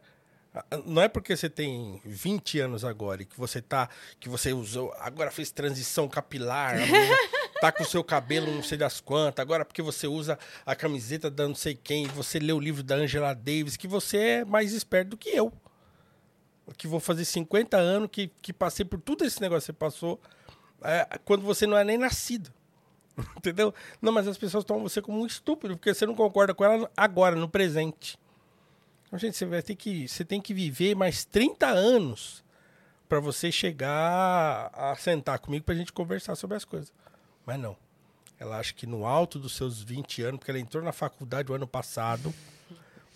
[0.86, 3.90] Não é porque você tem 20 anos agora e que você tá.
[4.20, 4.94] que você usou.
[5.00, 6.76] Agora fez transição capilar,
[7.62, 11.30] tá com o seu cabelo não sei das quantas, agora porque você usa a camiseta
[11.30, 14.74] da não sei quem, você lê o livro da Angela Davis, que você é mais
[14.74, 15.54] esperto do que eu.
[16.78, 20.20] Que vou fazer 50 anos, que, que passei por tudo esse negócio que você passou,
[20.82, 22.52] é, quando você não é nem nascido.
[23.38, 23.74] Entendeu?
[24.02, 26.90] Não, mas as pessoas tomam você como um estúpido, porque você não concorda com ela
[26.96, 28.18] agora, no presente.
[29.08, 30.08] Então, gente, você vai ter que.
[30.08, 32.44] Você tem que viver mais 30 anos
[33.08, 36.94] para você chegar a sentar comigo pra gente conversar sobre as coisas.
[37.46, 37.76] Mas não.
[38.38, 41.56] Ela acha que no alto dos seus 20 anos, porque ela entrou na faculdade o
[41.56, 42.34] ano passado,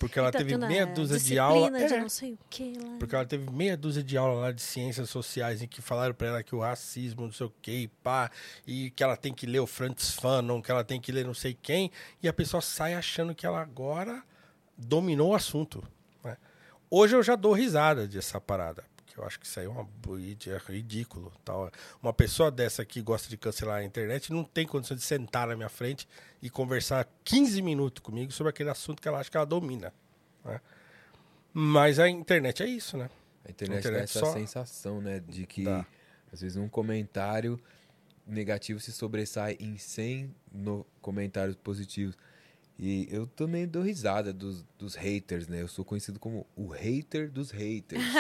[0.03, 1.71] porque ela Tá teve meia dúzia de aula.
[1.71, 2.95] de É, não sei o que lá.
[2.99, 6.27] porque ela teve meia dúzia de aula lá de ciências sociais em que falaram pra
[6.27, 8.29] ela que o racismo, não sei o que, e pá,
[8.67, 11.33] e que ela tem que ler o Francis Fanon, que ela tem que ler não
[11.33, 11.89] sei quem,
[12.21, 14.21] e a pessoa sai achando que ela agora
[14.77, 15.81] dominou o assunto.
[16.23, 16.35] né?
[16.89, 19.87] Hoje eu já dou risada dessa parada, porque eu acho que isso aí é uma
[20.49, 21.31] é ridículo.
[21.45, 21.71] Tal.
[22.01, 25.55] Uma pessoa dessa que gosta de cancelar a internet não tem condição de sentar na
[25.55, 26.07] minha frente
[26.41, 29.93] e conversar 15 minutos comigo sobre aquele assunto que ela acha que ela domina.
[30.43, 30.59] né?
[31.53, 33.07] Mas a internet é isso, né?
[33.45, 35.19] A internet, internet dá essa só- sensação, né?
[35.19, 35.65] De que,
[36.31, 37.59] às vezes, um comentário
[38.25, 42.17] negativo se sobressai em 100 no comentários positivos.
[42.77, 45.61] E eu também dou risada dos, dos haters, né?
[45.61, 48.01] Eu sou conhecido como o hater dos haters.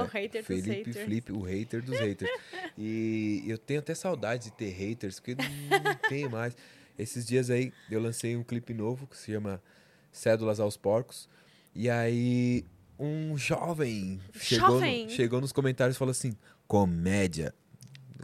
[0.02, 0.96] o hater dos Felipe haters.
[0.96, 2.30] Felipe, o hater dos haters.
[2.78, 6.56] E eu tenho até saudade de ter haters, porque não, tem mais.
[6.98, 9.62] Esses dias aí eu lancei um clipe novo que se chama
[10.10, 11.28] Cédulas aos Porcos.
[11.74, 12.64] E aí
[12.98, 14.68] um jovem chegou,
[15.06, 16.32] no- chegou nos comentários e falou assim:
[16.66, 17.54] comédia.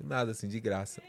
[0.05, 1.03] Nada, assim, de graça.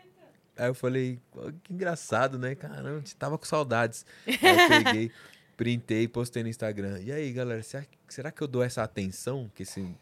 [0.58, 2.56] Aí eu falei, "Pô, que engraçado, né?
[2.56, 4.06] Caramba, tava com saudades.
[4.26, 5.12] Aí eu peguei,
[5.58, 7.00] printei e postei no Instagram.
[7.02, 9.96] E aí, galera, será, será que eu dou essa atenção que esse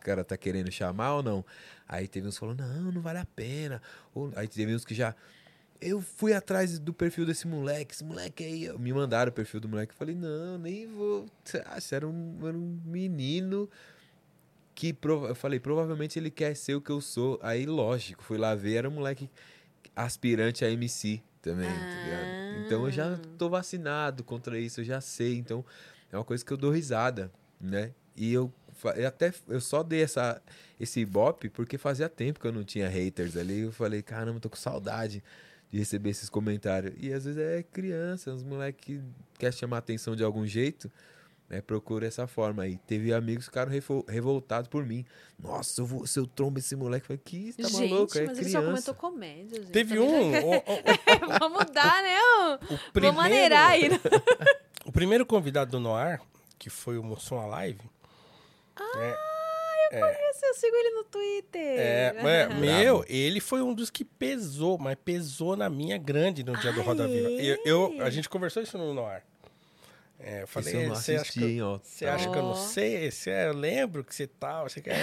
[0.00, 1.44] cara tá querendo chamar ou não?
[1.88, 3.80] Aí teve uns que falaram, não, não vale a pena.
[4.14, 5.14] Ou, aí teve uns que já.
[5.80, 8.78] Eu fui atrás do perfil desse moleque, esse moleque aí.
[8.78, 9.92] Me mandaram o perfil do moleque.
[9.92, 11.26] Eu falei, não, nem vou.
[11.44, 11.94] Você acha?
[11.96, 13.70] Era um, era um menino
[14.74, 17.38] que prova- eu falei, provavelmente ele quer ser o que eu sou.
[17.42, 19.28] Aí, lógico, fui lá ver, era um moleque
[20.04, 22.66] aspirante a MC também, tá ligado?
[22.66, 25.36] Então eu já tô vacinado contra isso, eu já sei.
[25.36, 25.64] Então
[26.12, 27.92] é uma coisa que eu dou risada, né?
[28.16, 28.52] E eu,
[28.96, 30.40] eu até eu só dei essa,
[30.78, 33.60] esse ibope porque fazia tempo que eu não tinha haters ali.
[33.60, 35.22] Eu falei, caramba, tô com saudade
[35.70, 36.94] de receber esses comentários.
[36.98, 39.02] E às vezes é criança, uns moleques que
[39.38, 40.90] quer chamar atenção de algum jeito,
[41.48, 41.60] né?
[41.60, 42.76] Procura essa forma aí.
[42.86, 45.04] Teve amigos que ficaram revol- revoltados por mim.
[45.38, 48.18] Nossa, eu vou, se eu trombo esse moleque, eu falei, que você tá gente, maluco?
[48.18, 48.66] É mas ele só criança.
[48.66, 49.70] comentou comédia, gente.
[49.72, 50.30] Teve Também um.
[50.30, 52.18] não- o- o- Vamos mudar, né?
[52.20, 53.88] o Vamos primeiro- maneirar aí.
[53.88, 53.98] né?
[54.86, 56.18] O primeiro convidado do Noir,
[56.58, 57.80] que foi o Mussum Alive.
[58.96, 61.78] é, Esse Eu sigo ele no Twitter.
[61.78, 66.56] é, mas, meu, ele foi um dos que pesou, mas pesou na minha grande no
[66.56, 67.28] dia do Ah, Roda Viva.
[67.28, 67.34] é?
[67.44, 67.58] Eu,
[67.94, 69.22] eu- a gente conversou isso no Noir.
[70.20, 71.78] É, eu falei, Esse eu não você acha assisti, que, eu- hein, ó.
[71.82, 73.10] você acha que eu não sei?
[73.10, 74.68] Você, eu lembro que você tal.
[74.68, 74.94] Você quer.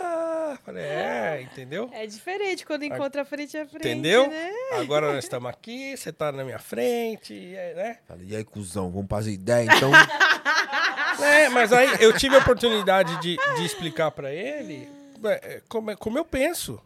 [0.00, 1.88] Ah, falei, é, entendeu?
[1.92, 4.28] É diferente quando encontra frente a frente, Entendeu?
[4.28, 4.50] né?
[4.72, 7.98] Agora nós estamos aqui, você tá na minha frente, e aí, né?
[8.06, 9.90] Falei, e aí, cuzão, vamos fazer ideia, então?
[11.22, 14.88] É, mas aí eu tive a oportunidade de, de explicar pra ele
[15.42, 16.80] é, como, é- como eu penso.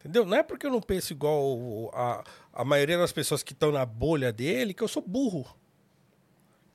[0.00, 0.24] Entendeu?
[0.24, 3.84] Não é porque eu não penso igual a, a maioria das pessoas que estão na
[3.84, 5.46] bolha dele que eu sou burro.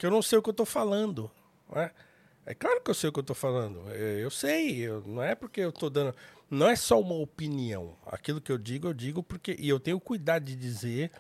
[0.02, 1.30] Que eu não sei o que eu tô falando.
[1.69, 1.91] Não é?
[2.48, 3.88] é claro que eu sei o que eu tô falando.
[3.91, 4.80] Eu, eu sei.
[4.80, 6.15] eu- não é porque eu tô dando.
[6.49, 7.95] Não é só uma opinião.
[8.07, 9.56] Aquilo que eu digo, eu digo porque.
[9.60, 11.11] E eu tenho cuidado de dizer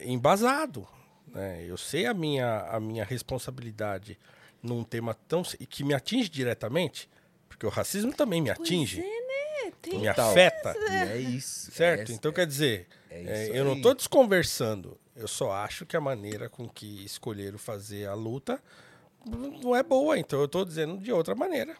[0.00, 0.86] embasado.
[1.28, 1.64] né?
[1.66, 4.18] Eu sei a minha, a minha responsabilidade
[4.62, 5.42] num tema tão.
[5.42, 7.08] se- que me atinge diretamente.
[7.48, 9.00] Porque o racismo também me atinge.
[9.00, 9.72] Pois é, né?
[9.80, 9.98] Tem...
[10.00, 10.76] me afeta.
[10.78, 11.70] E é isso.
[11.72, 12.12] Certo?
[12.12, 13.76] É, então, quer dizer, é é, eu não aí.
[13.78, 14.98] estou desconversando.
[15.14, 18.62] Eu só acho que a maneira com que escolheram fazer a luta
[19.62, 20.18] não é boa.
[20.18, 21.76] Então, eu estou dizendo de outra maneira.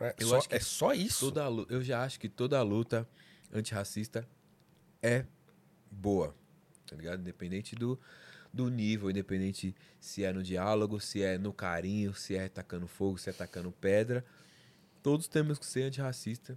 [0.00, 1.26] É, Eu só, acho que é só isso.
[1.26, 3.08] Toda a lu- eu já acho que toda a luta
[3.52, 4.28] antirracista
[5.02, 5.24] é
[5.90, 6.34] boa,
[6.86, 7.20] tá ligado?
[7.20, 7.98] Independente do,
[8.52, 13.16] do nível, independente se é no diálogo, se é no carinho, se é tacando fogo,
[13.16, 14.24] se é tacando pedra.
[15.02, 16.56] Todos temos que ser antirracista.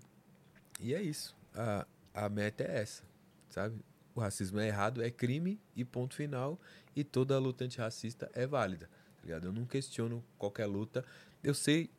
[0.79, 1.37] E é isso.
[1.53, 3.03] A, a meta é essa,
[3.49, 3.79] sabe?
[4.15, 6.59] O racismo é errado, é crime e ponto final.
[6.95, 9.45] E toda luta antirracista é válida, tá ligado?
[9.45, 11.05] Eu não questiono qualquer luta.
[11.43, 11.89] Eu sei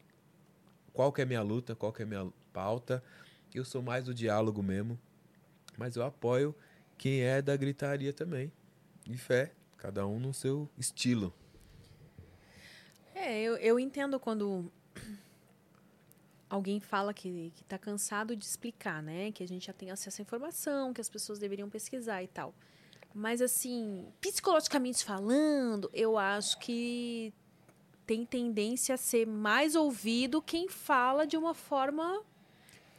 [0.93, 3.03] qual que é minha luta, qual que é minha pauta.
[3.55, 4.99] Eu sou mais do diálogo mesmo,
[5.77, 6.55] mas eu apoio
[6.99, 8.53] quem é da gritaria também.
[9.09, 11.33] E fé, cada um no seu estilo.
[13.15, 14.71] É, eu, eu entendo quando
[16.51, 19.31] alguém fala que, que tá cansado de explicar, né?
[19.31, 22.53] Que a gente já tem acesso à informação, que as pessoas deveriam pesquisar e tal.
[23.15, 27.33] Mas, assim, psicologicamente falando, eu acho que
[28.07, 32.23] tem tendência a ser mais ouvido quem fala de uma forma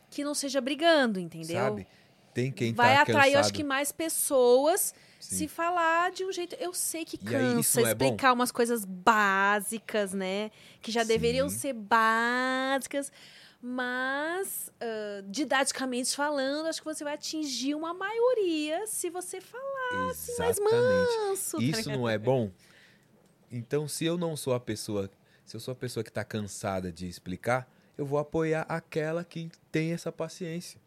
[0.09, 1.57] que não seja brigando, entendeu?
[1.57, 1.87] Sabe?
[2.33, 3.53] Tem quem Vai tá atrair, eu acho cansado.
[3.53, 5.35] que mais pessoas Sim.
[5.35, 6.55] se falar de um jeito.
[6.55, 10.51] Eu sei que aí, cansa não é explicar umas coisas básicas, né?
[10.81, 11.07] Que já Sim.
[11.09, 13.11] deveriam ser básicas.
[13.61, 20.29] Mas, ah, didaticamente falando, acho que você vai atingir uma maioria se você falar mais
[20.29, 21.17] Exatamente.
[21.27, 21.61] manso.
[21.61, 22.51] Isso não é bom?
[23.51, 25.11] Então, se eu não sou a pessoa,
[25.45, 29.51] se eu sou a pessoa que está cansada de explicar, eu vou apoiar aquela que
[29.71, 30.79] tem essa paciência.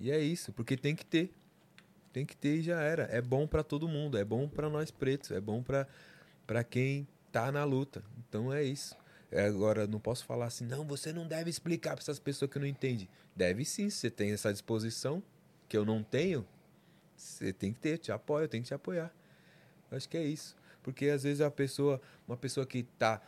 [0.00, 1.30] E é isso, porque tem que ter.
[2.12, 3.02] Tem que ter e já era.
[3.10, 7.52] É bom para todo mundo, é bom para nós pretos, é bom para quem tá
[7.52, 8.02] na luta.
[8.18, 8.96] Então é isso.
[9.30, 12.58] É, Agora, não posso falar assim, não, você não deve explicar para essas pessoas que
[12.58, 13.08] não entendem.
[13.36, 15.22] Deve sim, se você tem essa disposição,
[15.68, 16.46] que eu não tenho,
[17.16, 19.12] você tem que ter, te apoio, eu tenho que te apoiar.
[19.90, 20.56] Eu acho que é isso.
[20.82, 23.20] Porque às vezes a pessoa, uma pessoa que tá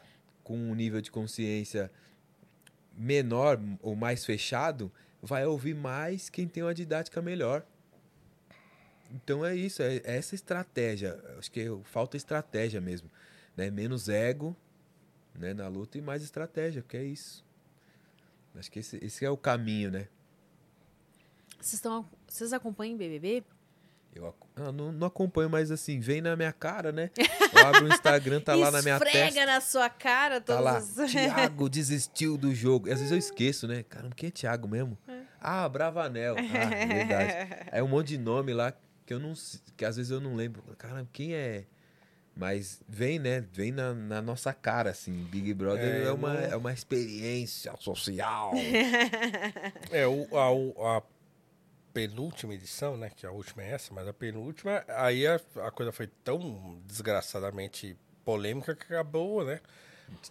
[0.42, 1.90] com um nível de consciência
[2.96, 4.90] menor ou mais fechado,
[5.22, 7.64] vai ouvir mais quem tem uma didática melhor.
[9.12, 11.22] Então é isso, é, é essa estratégia.
[11.38, 13.10] Acho que falta estratégia mesmo.
[13.56, 13.70] Né?
[13.70, 14.56] Menos ego
[15.34, 17.44] né, na luta e mais estratégia, porque é isso.
[18.54, 20.08] Acho que esse, esse é o caminho, né?
[21.60, 23.44] Vocês, estão, vocês acompanham BBB?
[24.14, 27.10] Eu ah, não, não acompanho, mas assim, vem na minha cara, né?
[27.52, 29.46] Eu abro o Instagram, tá lá na minha Esfrega testa.
[29.46, 30.94] na sua cara Tá todos lá, os...
[31.12, 32.90] Thiago desistiu do jogo.
[32.90, 33.82] Às vezes eu esqueço, né?
[33.82, 34.98] Caramba, quem é Thiago mesmo?
[35.40, 36.36] Ah, Bravanel.
[36.38, 37.66] Ah, verdade.
[37.70, 38.72] Aí um monte de nome lá
[39.06, 39.32] que eu não
[39.76, 40.62] que às vezes eu não lembro.
[40.76, 41.66] Caramba, quem é?
[42.40, 43.44] Mas vem, né?
[43.52, 45.12] Vem na, na nossa cara, assim.
[45.24, 48.54] Big Brother É, é, uma, é uma experiência social.
[49.92, 51.02] É, o, a, a
[51.92, 53.10] penúltima edição, né?
[53.14, 57.94] Que a última é essa, mas a penúltima, aí a, a coisa foi tão desgraçadamente
[58.24, 59.60] polêmica que acabou, né?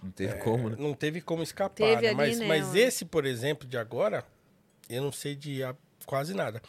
[0.02, 0.76] Não teve como, né?
[0.80, 1.76] Não teve como escapar.
[1.76, 2.14] Teve né?
[2.16, 4.26] Mas, né, mas esse, por exemplo, de agora,
[4.90, 5.76] eu não sei de a-
[6.08, 6.60] quase nada.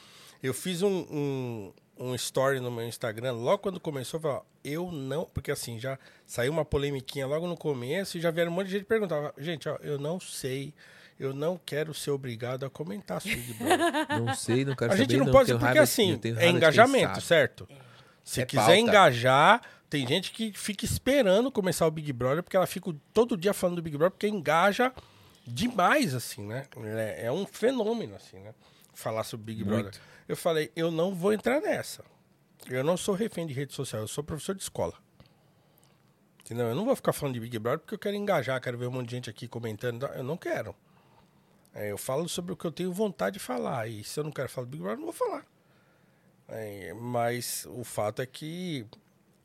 [0.43, 4.43] Eu fiz um, um, um story no meu Instagram, logo quando começou, eu falei, ó,
[4.65, 5.27] eu não.
[5.27, 8.73] Porque assim, já saiu uma polemiquinha logo no começo e já vieram um monte de
[8.73, 9.33] gente perguntar.
[9.37, 10.73] Gente, ó, eu não sei.
[11.19, 14.19] Eu não quero ser obrigado a comentar sobre Big Brother.
[14.19, 15.19] Não sei, não quero A gente saber.
[15.21, 17.69] não eu pode, porque raiva- assim, é engajamento, certo?
[18.25, 18.79] Se É quiser pauta.
[18.79, 19.61] engajar,
[19.91, 23.77] tem gente que fica esperando começar o Big Brother, porque ela fica todo dia falando
[23.77, 24.91] do Big Brother, porque engaja
[25.47, 26.65] demais, assim, né?
[26.97, 28.55] É, é um fenômeno, assim, né?
[28.95, 29.83] Falar sobre Big Muito.
[29.83, 30.01] Brother.
[30.31, 32.05] Eu falei, eu não vou entrar nessa.
[32.69, 34.95] Eu não sou refém de rede social, eu sou professor de escola.
[36.41, 36.69] Entendeu?
[36.69, 38.93] Eu não vou ficar falando de Big Brother porque eu quero engajar, quero ver um
[38.93, 40.07] monte de gente aqui comentando.
[40.07, 40.73] Eu não quero.
[41.75, 43.89] É, eu falo sobre o que eu tenho vontade de falar.
[43.89, 45.45] E se eu não quero falar do Big Brother, eu não vou falar.
[46.49, 48.87] É, mas o fato é que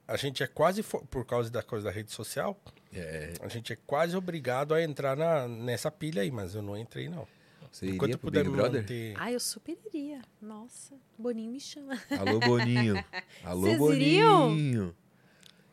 [0.07, 2.55] a gente é quase, por causa da coisa da rede social,
[2.93, 6.77] É, a gente é quase obrigado a entrar na, nessa pilha aí, mas eu não
[6.77, 7.27] entrei, não.
[7.75, 8.81] Você Enquanto iria pro puder Big Brother?
[8.81, 9.13] manter.
[9.17, 10.21] Ah, eu super iria.
[10.41, 12.01] Nossa, Boninho me chama.
[12.17, 12.95] Alô, Boninho.
[13.43, 14.51] Alô, Vocês Boninho.
[14.55, 14.95] iriam?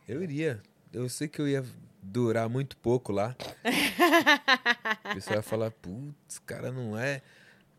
[0.08, 0.60] Eu iria.
[0.92, 1.64] Eu sei que eu ia
[2.02, 3.36] durar muito pouco lá.
[5.10, 7.22] O pessoal ia falar, putz, cara não é.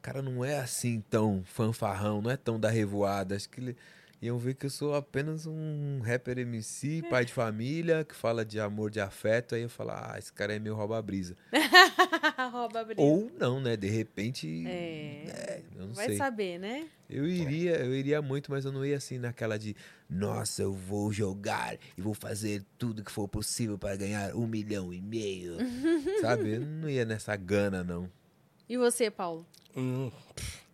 [0.01, 3.35] Cara não é assim tão fanfarrão, não é tão da revoada.
[3.35, 3.77] Acho que ele-
[4.23, 8.59] iam ver que eu sou apenas um rapper MC, pai de família, que fala de
[8.59, 9.53] amor, de afeto.
[9.53, 11.35] Aí eu falar, ah, esse cara é meu rouba-brisa.
[12.51, 13.01] Rouba a brisa.
[13.01, 13.75] Ou não, né?
[13.75, 14.63] De repente.
[14.65, 15.25] É.
[15.27, 16.17] é, eu não Vai sei.
[16.17, 16.87] saber, né?
[17.09, 19.75] Eu iria, eu iria muito, mas eu não ia assim naquela de
[20.09, 24.93] nossa, eu vou jogar e vou fazer tudo que for possível para ganhar um milhão
[24.93, 25.57] e meio.
[26.21, 26.55] Sabe?
[26.55, 28.09] Eu não ia nessa gana, não.
[28.67, 29.45] E você, Paulo?
[29.75, 30.11] Hum,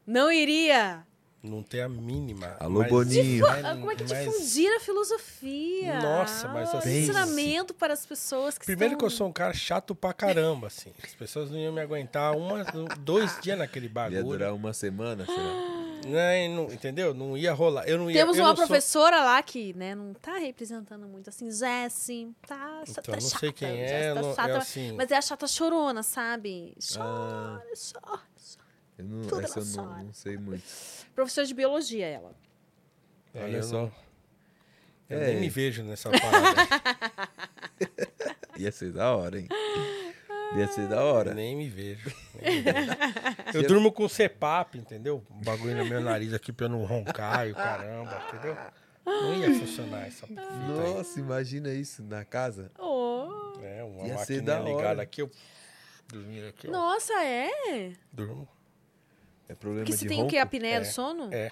[0.05, 1.05] Não iria?
[1.41, 2.55] Não tem a mínima.
[2.59, 3.45] Alô, mas- Boninho.
[3.47, 5.99] mas- Ah, Como é que mas- difundir a filosofia?
[6.01, 9.17] Nossa, mas Ah, assim- Ensinamento para as pessoas que Primeiro que eu estão...
[9.19, 10.91] sou um cara chato pra caramba, assim.
[11.03, 12.63] As pessoas não iam me aguentar uma,
[12.99, 14.23] dois dias naquele Ia bagulho.
[14.23, 15.79] durar uma semana, será?
[16.07, 17.13] Né, e não- entendeu?
[17.13, 17.85] Não ia rolar.
[17.87, 21.05] Eu não ia, Temos eu uma não sou- professora lá que, né, não tá representando
[21.07, 24.57] muito assim, Jéssica, tá, Então, tá não chata, sei quem é, tá não- é chata,
[24.57, 26.73] assim- mas é a chata chorona, sabe?
[26.97, 27.59] Ah.
[27.59, 28.28] Chora, chora, chora.
[28.99, 30.61] Eu não, Tudo essa eu não, não sei muito.
[31.15, 32.35] Professora de biologia, ela.
[33.33, 33.91] É, Olha eu só.
[35.09, 35.27] Eu É.
[35.27, 36.67] nem me vejo nessa parada.
[38.59, 39.47] Ia ser da hora, hein?
[40.57, 41.33] Ia ser da hora.
[41.33, 42.13] Nem me vejo.
[42.41, 42.91] nem me vejo.
[43.55, 45.23] eu durmo com CPAP, entendeu?
[45.31, 48.57] Um bagulho no meu nariz aqui pra eu não roncar e o caramba, entendeu?
[49.05, 50.67] Não ia funcionar essa fita aí.
[50.67, 52.69] Nossa, imagina isso na casa.
[52.77, 53.53] Oh.
[53.63, 54.59] É, uma Ia hora.
[54.59, 55.31] ligada aqui, eu
[56.07, 56.71] dormindo aqui, ó.
[56.71, 57.93] Nossa, é?
[58.11, 58.47] Durmo.
[59.49, 60.27] É problema Porque de você tem ronco?
[60.27, 60.37] o quê?
[60.37, 61.33] A apneia É, do sono?
[61.33, 61.51] É,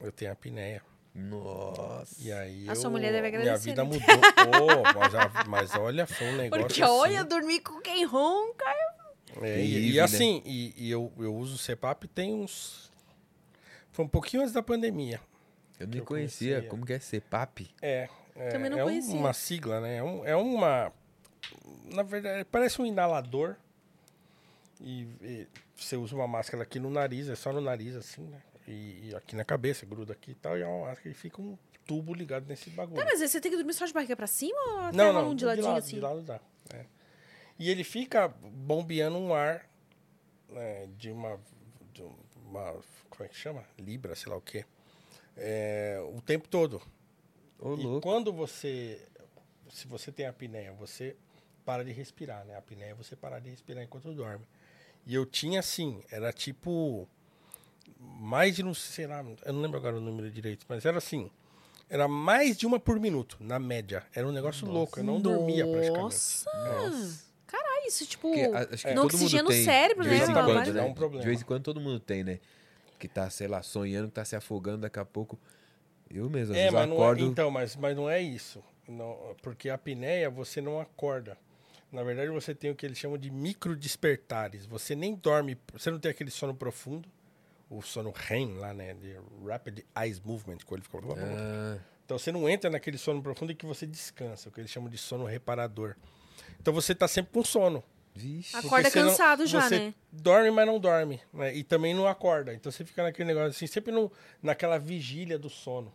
[0.00, 0.82] eu tenho apneia.
[1.14, 2.14] Nossa.
[2.20, 3.90] E aí A eu, sua mulher deve Minha agradecer, vida né?
[3.90, 4.20] mudou.
[4.80, 6.90] Ô, mas, a- mas olha, foi um negócio Porque assim.
[6.92, 8.64] olha, dormir com quem ronca.
[9.42, 12.90] É, e, e assim, e, e eu, eu uso o CPAP tem uns...
[13.92, 15.20] Foi um pouquinho antes da pandemia.
[15.78, 16.52] Eu nem conhecia.
[16.54, 16.70] conhecia.
[16.70, 17.68] Como que é CPAP?
[17.82, 19.14] É, é, Também não é conhecia.
[19.14, 19.96] uma sigla, né?
[19.98, 20.92] É, um- é uma...
[21.92, 23.56] Na verdade, parece um inalador.
[24.80, 25.46] E, e
[25.78, 28.42] você usa uma máscara aqui no nariz, é só no nariz, assim, né?
[28.66, 30.58] E, e aqui na cabeça, gruda aqui e tal.
[30.58, 31.56] E é uma máscara que fica um
[31.86, 32.96] tubo ligado nesse bagulho.
[32.98, 35.30] Tá, mas você tem que dormir só de barriga pra cima ou até Não, não,
[35.30, 35.94] um de de ladinho lado, assim?
[35.96, 36.40] de lado dá.
[36.74, 36.84] é.
[37.58, 39.68] E ele fica bombeando um ar
[40.48, 41.40] né, de uma,
[41.92, 42.02] de
[42.36, 42.78] uma.
[43.10, 43.64] Como é que chama?
[43.78, 44.64] Libra, sei lá o quê.
[45.36, 46.80] É, o tempo todo.
[47.58, 48.00] Ô, E louco.
[48.02, 49.04] quando você.
[49.70, 51.16] Se você tem apneia, você
[51.64, 52.54] para de respirar, né?
[52.54, 54.46] A apneia é você parar de respirar enquanto dorme.
[55.08, 57.08] E eu tinha assim, era tipo.
[58.20, 61.30] Mais de não sei lá, eu não lembro agora o número direito, mas era assim.
[61.88, 64.04] Era mais de uma por minuto, na média.
[64.14, 66.02] Era um negócio louco, eu não dormia praticamente.
[66.02, 66.50] Nossa!
[66.52, 67.24] Nossa.
[67.46, 68.28] Caralho, isso tipo.
[68.28, 68.42] Porque,
[68.74, 70.16] acho que não todo mundo oxigena o cérebro, de né?
[70.18, 70.72] vez em quando, né?
[70.72, 71.22] dá um problema.
[71.22, 72.38] De vez em quando todo mundo tem, né?
[72.98, 75.38] Que tá, sei lá, sonhando, que tá se afogando daqui a pouco.
[76.10, 77.24] Eu mesmo, às É, vezes eu mas não acordo...
[77.24, 78.62] é, então, mas, mas não é isso.
[78.86, 81.38] Não, porque a apneia você não acorda.
[81.90, 84.66] Na verdade, você tem o que eles chamam de micro despertares.
[84.66, 87.08] Você nem dorme, você não tem aquele sono profundo,
[87.70, 89.16] o sono REM lá, né, de
[89.46, 90.98] Rapid Eyes Movement, que o olho fica...
[90.98, 94.70] Ah, Então você não entra naquele sono profundo em que você descansa, o que eles
[94.70, 95.94] chamam de sono reparador.
[96.60, 97.82] Então você tá sempre com sono.
[98.14, 98.56] vixe.
[98.56, 99.94] Acorda você não- cansado já, você né?
[100.12, 101.20] Dorme, mas não dorme.
[101.32, 101.54] Né?
[101.54, 102.52] E também não acorda.
[102.52, 104.10] Então você fica naquele negócio assim, sempre no,
[104.42, 105.92] naquela vigília do sono.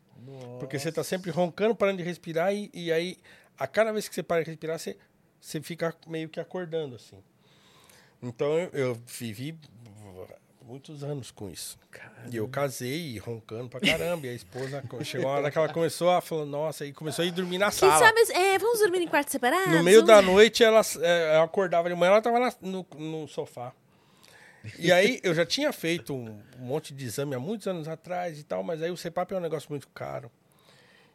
[0.60, 3.18] Porque você tá sempre roncando, parando de respirar, e, e aí,
[3.58, 4.96] a cada vez que você para de respirar, você,
[5.44, 7.22] você fica meio que acordando, assim.
[8.22, 9.60] Então eu, eu vivi
[10.66, 11.78] muitos anos com isso.
[12.32, 14.26] E eu casei roncando pra caramba.
[14.26, 17.26] E a esposa chegou uma hora que ela começou a falar, nossa, e começou a
[17.28, 18.00] ir dormir na Quem sala.
[18.00, 18.22] sabe.
[18.32, 19.74] É, vamos dormir em quartos separados?
[19.74, 23.74] No meio da noite, ela, é, acordava de manhã, ela tava no, no sofá.
[24.80, 28.40] E aí, eu já tinha feito um, um monte de exame há muitos anos atrás
[28.40, 30.32] e tal, mas aí o CEPAP é um negócio muito caro.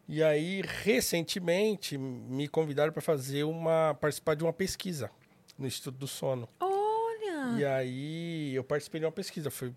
[0.08, 5.10] E aí, recentemente, me convidaram para fazer uma, participar de uma pesquisa
[5.58, 6.48] no Instituto do Sono.
[6.60, 7.58] Olha!
[7.58, 9.72] E aí, eu participei de uma pesquisa, foi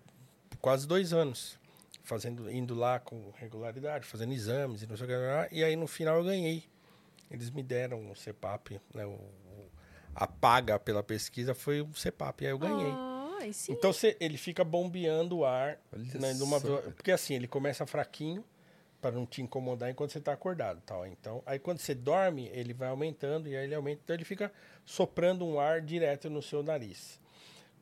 [0.48, 1.58] por quase dois anos,
[2.02, 5.76] fazendo, indo lá com regularidade, fazendo exames e não sei o que lá, e aí
[5.76, 6.64] no final eu ganhei.
[7.30, 9.70] Eles me deram o CEPAP, né, o, o-
[10.14, 12.90] a paga pela pesquisa foi o CEPAP, e aí eu ganhei.
[12.92, 13.38] Ah.
[13.72, 15.78] Então cê- ele fica bombeando o ar,
[16.18, 16.58] né, numa
[16.92, 18.44] porque assim, ele começa fraquinho
[19.02, 21.04] para não te incomodar enquanto você está acordado, tal.
[21.04, 24.50] Então, aí quando você dorme, ele vai aumentando e aí ele aumenta, então ele fica
[24.86, 27.20] soprando um ar direto no seu nariz.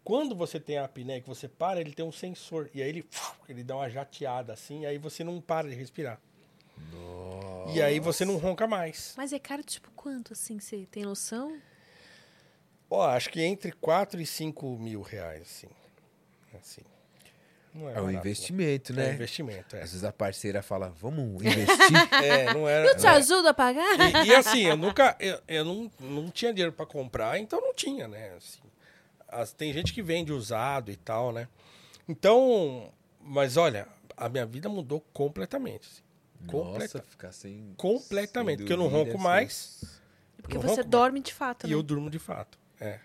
[0.02, 3.06] Quando você tem a apneia que você para, ele tem um sensor e aí ele
[3.46, 6.18] ele dá uma jateada assim, e aí você não para de respirar.
[7.74, 9.14] E aí você não ronca mais.
[9.16, 11.60] Mas é caro tipo quanto, assim, você tem noção?
[12.88, 15.68] Ó, acho que entre 4 e 5 mil reais, assim.
[16.58, 16.82] Assim.
[17.72, 19.04] Não É um barato, investimento, né?
[19.04, 19.10] né?
[19.10, 19.82] É investimento, é.
[19.82, 21.68] Às vezes a parceira fala, vamos investir?
[22.22, 22.86] É, não era.
[22.86, 23.10] Eu te né?
[23.10, 24.24] ajudo a pagar?
[24.24, 25.16] E, e assim, eu nunca.
[25.20, 28.34] Eu, eu não, não tinha dinheiro pra comprar, então não tinha, né?
[28.36, 28.58] Assim,
[29.28, 31.46] as- tem gente que vende usado e tal, né?
[32.08, 32.92] Então.
[33.22, 35.86] Mas olha, a minha vida mudou completamente.
[35.88, 36.02] assim.
[36.46, 37.74] Completa- Nossa, ficar sem...
[37.76, 38.58] completamente.
[38.58, 39.84] sem porque eu não ronco ser- mais
[40.40, 40.90] Porque não você ronco mais.
[40.90, 41.74] dorme de fato, e né?
[41.76, 42.58] eu durmo de fato.
[42.80, 42.98] É.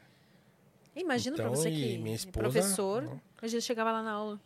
[0.96, 4.12] Imagina pra Então, você e que minha é esposa- professor, a gente chegava lá na
[4.14, 4.40] aula.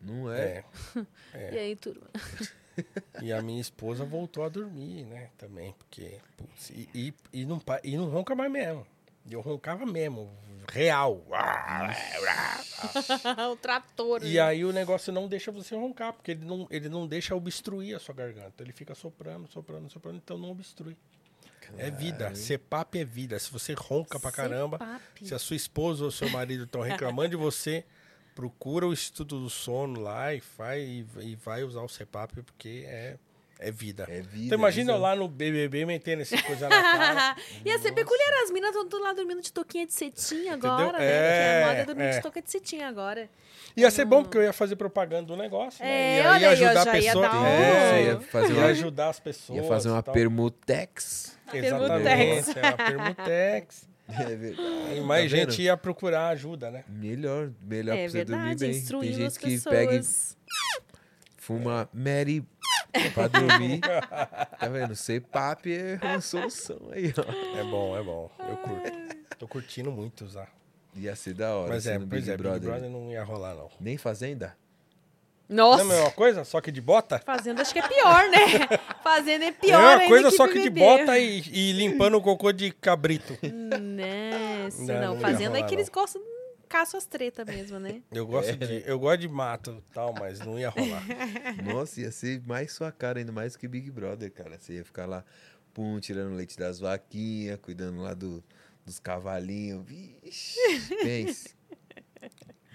[0.00, 0.64] Não é?
[1.34, 1.54] É.
[1.54, 2.06] E aí, turma?
[3.22, 5.30] E a minha esposa voltou a dormir, né?
[5.38, 6.18] Também, porque.
[6.36, 8.86] putz, e, e, e não, pa- e não ronca mais mesmo.
[9.30, 10.30] Eu roncava mesmo,
[10.70, 11.24] real.
[13.50, 14.22] o trator.
[14.24, 14.40] E né?
[14.40, 17.98] aí o negócio não deixa você roncar, porque ele não, ele não deixa obstruir a
[17.98, 18.62] sua garganta.
[18.62, 20.96] Ele fica soprando, soprando, soprando, então não obstrui.
[21.76, 22.32] É vida.
[22.36, 23.36] CEPAP é vida.
[23.40, 25.26] Se você ronca pra caramba, CEPAP.
[25.26, 27.84] se a sua esposa ou seu marido estão reclamando de você,
[28.36, 32.84] procura o Instituto do Sono lá e, faz, e, e vai usar o CEPAP, porque
[32.86, 33.16] é,
[33.58, 34.04] é vida.
[34.10, 35.08] É vida, Então imagina eu visão.
[35.08, 37.36] lá no BBB metendo essa coisa na cara.
[37.64, 41.04] Ia ser peculiar, as minas estão lá dormindo de touquinha de cetim agora, né?
[41.06, 42.10] É, Porque a moda é dormir é.
[42.10, 43.28] de touca de cetim agora.
[43.74, 45.90] Ia ser bom porque eu ia fazer propaganda do negócio, né?
[46.18, 47.28] É, E aí, ó, ajudar a ia pessoa.
[47.28, 49.58] dar um- É, ia fazer ia uma, ajudar as pessoas.
[49.58, 50.14] ia fazer uma e tal.
[50.14, 51.38] permutex.
[51.52, 53.88] Exatamente, é a Permutex.
[54.30, 54.96] É verdade.
[54.96, 56.84] E mais Tá gente ia procurar ajuda, né?
[56.88, 59.00] Melhor, melhor É pra você dormir verdade, bem.
[59.00, 59.74] Tem as gente que pessoas.
[59.74, 60.02] pega e
[61.36, 62.46] fuma Mary
[63.14, 63.80] pra dormir.
[64.58, 64.94] tá vendo?
[64.94, 67.58] CPAP é uma solução aí, ó.
[67.58, 68.30] É bom, é bom.
[68.38, 69.16] Eu curto.
[69.38, 70.50] Tô curtindo muito usar.
[70.94, 71.74] Ia ser da hora.
[71.74, 72.60] Mas ser é, pois Big é, Brother.
[72.60, 73.68] Big Brother não ia rolar, não.
[73.80, 74.56] Nem Fazenda?
[75.48, 75.84] Nossa!
[75.84, 76.44] Não é a mesma coisa?
[76.44, 77.18] Só que de bota?
[77.20, 78.78] Fazenda acho que é pior, né?
[79.02, 81.72] Fazenda é É pior a ainda mesma coisa, que só que de bota e, e
[81.72, 83.38] limpando o cocô de cabrito.
[83.42, 85.14] Nossa, Não, não.
[85.14, 86.36] não Fazenda é que eles gostam de
[86.68, 88.02] caçam as tretas mesmo, né?
[88.12, 88.52] Eu gosto, É.
[88.56, 91.02] de, eu gosto de mato e tal, mas não ia rolar.
[91.64, 94.58] Nossa, ia ser mais sua cara, ainda mais que Big Brother, cara.
[94.58, 95.24] Você ia ficar lá,
[95.72, 98.42] pum, tirando leite das vaquinhas, cuidando lá do,
[98.84, 99.84] dos cavalinhos.
[99.86, 100.58] Vixe,
[101.02, 101.54] pense.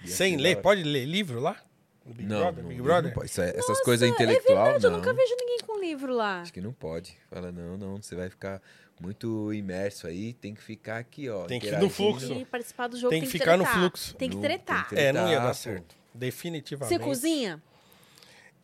[0.06, 1.56] Sem ler, pode ler livro lá?
[2.04, 2.62] No Big Não, Brother?
[2.62, 3.14] não, Big não Brother?
[3.14, 3.26] pode.
[3.26, 4.98] Isso é- essas Nossa, coisas É intelectual, verdade, eu não.
[4.98, 6.40] nunca vejo ninguém com livro lá.
[6.40, 7.16] Acho que não pode.
[7.30, 8.60] Fala, não, não, você vai ficar
[9.00, 11.46] muito imerso aí, tem que ficar aqui, ó.
[11.46, 12.28] Tem que ir no fluxo.
[12.28, 13.80] Tem que participar do jogo, Tem tem, que ficar no tretar.
[13.80, 14.14] fluxo.
[14.16, 14.88] Tem que No- tretar.
[14.88, 15.96] tem que É, não ia Tretar, dar certo.
[16.14, 16.98] Definitivamente.
[16.98, 17.62] Você cozinha?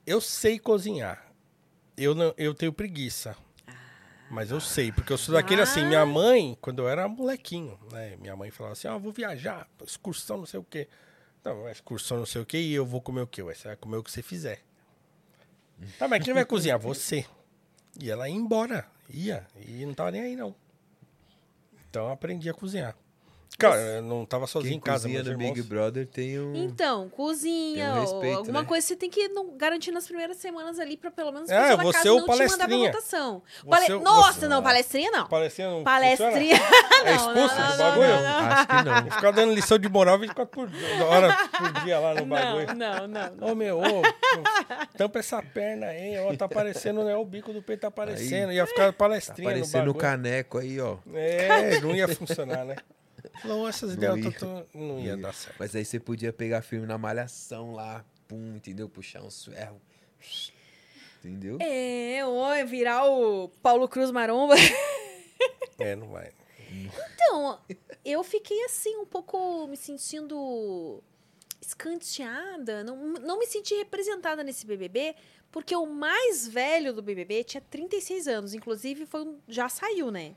[0.06, 1.24] Eu sei cozinhar.
[1.96, 3.36] Eu, não, eu tenho preguiça.
[4.30, 8.14] Mas eu sei, porque eu sou daquele assim, minha mãe, quando eu era molequinho, né?
[8.20, 10.86] Minha mãe falava assim, ó, vou viajar, excursão, não sei o quê.
[11.44, 13.28] Não, é excursão, não sei o quê, e eu vou comer o?
[13.44, 14.62] Ué, Você vai comer o que você fizer.
[15.98, 16.78] Tá, mas quem vai cozinhar?
[16.78, 17.24] Você.
[18.00, 20.54] E ela ia embora, ia, e não tava nem aí, não.
[21.88, 22.96] Então eu aprendi a cozinhar.
[23.56, 25.52] Cara, eu não tava sozinho Quem em casa, cozinha no irmãos...
[25.54, 26.54] Big Brother tem um...
[26.54, 28.68] Então, cozinha, Tem um ou respeito, alguma né?
[28.68, 31.76] coisa você tem que não, garantir nas primeiras semanas ali pra pelo menos a É,
[31.76, 32.92] você casa é o não te mandar pra palestrinha.
[32.92, 33.42] votação.
[33.64, 35.26] Você Pale- é o- Nossa, você- não, palestrinha não.
[35.26, 36.56] Palestrinha não Palestrinha.
[36.56, 36.78] funciona?
[36.98, 38.08] É Não, expulso não, do não, bagulho?
[38.08, 38.38] não, não.
[38.48, 39.10] Acho que não.
[39.12, 40.68] Ficar dando lição de moral 24 por
[41.06, 42.74] hora por dia lá no bagulho.
[42.76, 43.48] Não, não, não.
[43.52, 44.02] Ô meu, ô,
[44.96, 47.14] tampa essa perna aí, ó, tá aparecendo, né?
[47.16, 48.52] O bico do peito tá aparecendo.
[48.52, 50.00] Ia ficar Tá palestrinha no parecendo o bagulho.
[50.00, 50.96] caneco aí, ó.
[51.14, 52.76] É, não ia funcionar, né?
[53.44, 54.24] Não, essas ideias ia.
[54.24, 55.56] eu tô- tô- não ia dar certo.
[55.58, 58.88] Mas aí você podia pegar filme na malhação lá, pum, entendeu?
[58.88, 59.80] Puxar um ferro.
[61.20, 61.58] Entendeu?
[61.60, 64.54] É, ou virar o Paulo Cruz Maromba.
[65.80, 66.32] É, não vai.
[67.14, 67.60] Então,
[68.04, 71.00] eu fiquei assim, um pouco me sentindo
[71.60, 72.82] escanteada.
[72.82, 75.14] Não, não me senti representada nesse BBB,
[75.52, 78.54] porque o mais velho do BBB tinha 36 anos.
[78.54, 80.34] Inclusive, foi um- já saiu, né?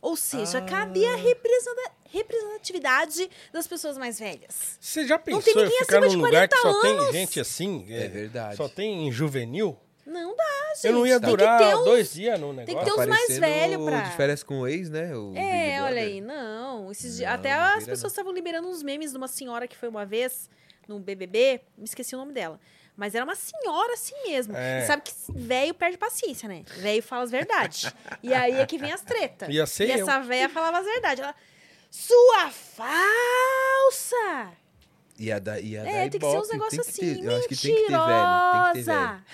[0.00, 0.62] Ou seja, Ah.
[0.62, 4.78] cadê a representa- representatividade das pessoas mais velhas?
[4.80, 6.98] Você já tem pensou em ninguém ficar acima num de lugar que só 40 tem
[6.98, 7.12] anos.
[7.12, 7.86] gente assim?
[7.90, 8.56] É verdade.
[8.56, 9.76] Só tem em juvenil?
[10.06, 10.44] Não dá,
[10.74, 10.86] gente.
[10.86, 12.94] Eu não ia Tem que durar ter uns- dois dias no tem que negócio.
[12.94, 15.14] ter uns mais Parecendo velho o pra- de férias com o ex, né?
[15.14, 16.90] O É, olha aí, não.
[16.90, 19.76] Esses dias- Não, até não as pessoas estavam liberando uns memes de uma senhora que
[19.76, 20.48] foi uma vez
[20.86, 22.58] no BBB, me esqueci o nome dela.
[22.98, 24.56] Mas era uma senhora assim mesmo.
[24.56, 24.84] É.
[24.84, 26.64] Sabe que velho perde paciência, né?
[26.78, 27.94] Velho fala as verdades.
[28.22, 29.48] e aí é que vem as tretas.
[29.48, 29.98] Ia ser e eu.
[30.08, 31.22] essa velha falava as verdades.
[31.22, 31.34] Ela,
[31.88, 34.52] sua falsa!
[35.20, 37.74] Ia dar, ia dar É, tem que ser uns negócios ter- assim, acho que tem
[37.74, 39.24] que ter velho.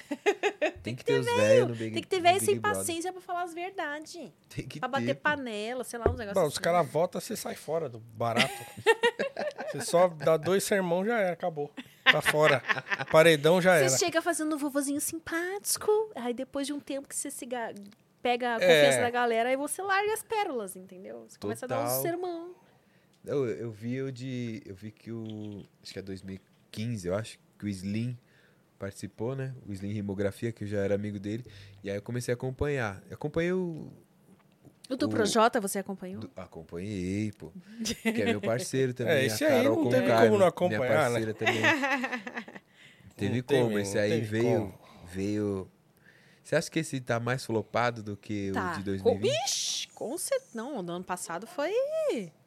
[0.82, 1.68] Tem que ter velho.
[1.68, 1.78] mentirosa!
[1.78, 2.78] Tem que ter ter velho sem Brother.
[2.78, 4.14] paciência pra falar as verdades.
[4.48, 6.62] Tem que Pra ter, bater panela, sei lá, uns negócios Bom, os assim.
[6.62, 8.48] caras votam, você sai fora do barato.
[9.72, 11.70] você só dá dois sermão, já era, acabou.
[12.04, 12.62] Tá fora.
[13.10, 13.88] Paredão já era.
[13.88, 17.72] Você chega fazendo um vovozinho simpático, aí depois de um tempo que você se ga-
[18.22, 19.00] pega a confiança É.
[19.02, 21.24] da galera, aí você larga as pérolas, entendeu?
[21.28, 21.98] Você começa a dar Total.
[21.98, 22.54] um sermão.
[23.24, 24.62] Eu, eu vi o de.
[24.66, 25.64] Eu vi que o.
[25.82, 28.18] Acho que é 2015, eu acho, que o Slim
[28.78, 29.54] participou, né?
[29.66, 31.44] O Slim Rimografia, que eu já era amigo dele.
[31.82, 33.02] E aí eu comecei a acompanhar.
[33.08, 33.90] Eu acompanhei o.
[34.90, 36.20] O do Projota você acompanhou?
[36.20, 37.50] do- acompanhei, pô.
[38.02, 39.14] Que é meu parceiro também.
[39.14, 41.04] É, a esse aí Carol não com teve como não acompanhar, minha né?
[41.04, 41.62] parceira também.
[43.16, 44.42] Teve Não como, teve, esse aí veio.
[44.60, 44.78] como.
[45.12, 45.70] Veio.
[46.42, 48.72] Você acha que esse tá mais flopado do que Tá.
[48.72, 49.32] o de Com, 2020?
[49.46, 50.50] ixi, com certeza.
[50.52, 51.72] Não, o do ano passado foi.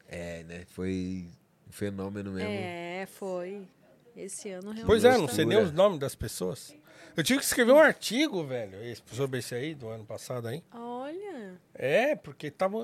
[0.06, 0.64] É, né?
[0.68, 1.26] Foi
[1.66, 2.48] um fenômeno mesmo.
[2.50, 3.66] É, foi.
[4.14, 4.84] Esse ano realmente.
[4.86, 6.74] Pois é, não tá- sei nem os nomes das pessoas.
[7.16, 10.62] Eu tive que escrever um artigo, velho, esse- sobre esse aí, do ano passado aí.
[11.08, 11.60] Olha.
[11.74, 12.78] É, porque tava.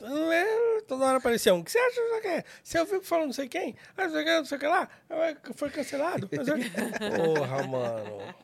[0.00, 1.60] Não é, toda hora aparecia um.
[1.60, 2.00] O que você acha?
[2.00, 2.44] Não sei o que.
[2.62, 3.74] Você ouviu falando não sei quem?
[3.96, 4.88] Ah, não sei o que, não sei o que lá.
[5.08, 6.26] Ah, Foi cancelado.
[6.26, 6.36] O que.
[6.38, 8.34] Porra, mano.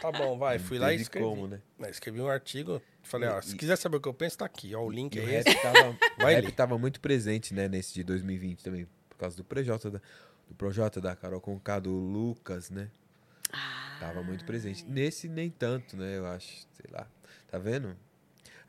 [0.00, 0.58] Tá bom, vai.
[0.58, 1.24] Fui lá e escrevi.
[1.26, 1.60] como, né?
[1.78, 2.82] Né, Escrevi um artigo.
[3.02, 4.74] Falei, ó, E- se quiser saber o que eu penso, tá aqui.
[4.74, 5.54] Ó, o link é o esse.
[5.62, 6.52] tava, o Vai rap ler.
[6.52, 8.86] tava muito presente, né, nesse de 2020 também.
[9.08, 10.00] Por causa do Projota, da,
[10.48, 12.90] do Projota, da Carol Conká, do Lucas, né?
[14.00, 14.84] Tava muito presente.
[14.84, 16.66] Nesse, nem tanto, né, eu acho.
[16.74, 17.06] Sei lá.
[17.48, 17.96] Tá vendo?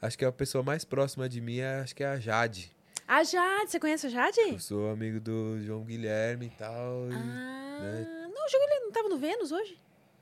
[0.02, 2.72] Acho que a pessoa mais próxima de mim, é, acho que é a Jade.
[3.08, 4.40] A Jade, você conhece a Jade?
[4.42, 7.08] Eu sou amigo do João Guilherme e tal.
[7.12, 8.30] Ah, né?
[8.34, 9.80] não, o jogo ele não tava no Vênus hoje?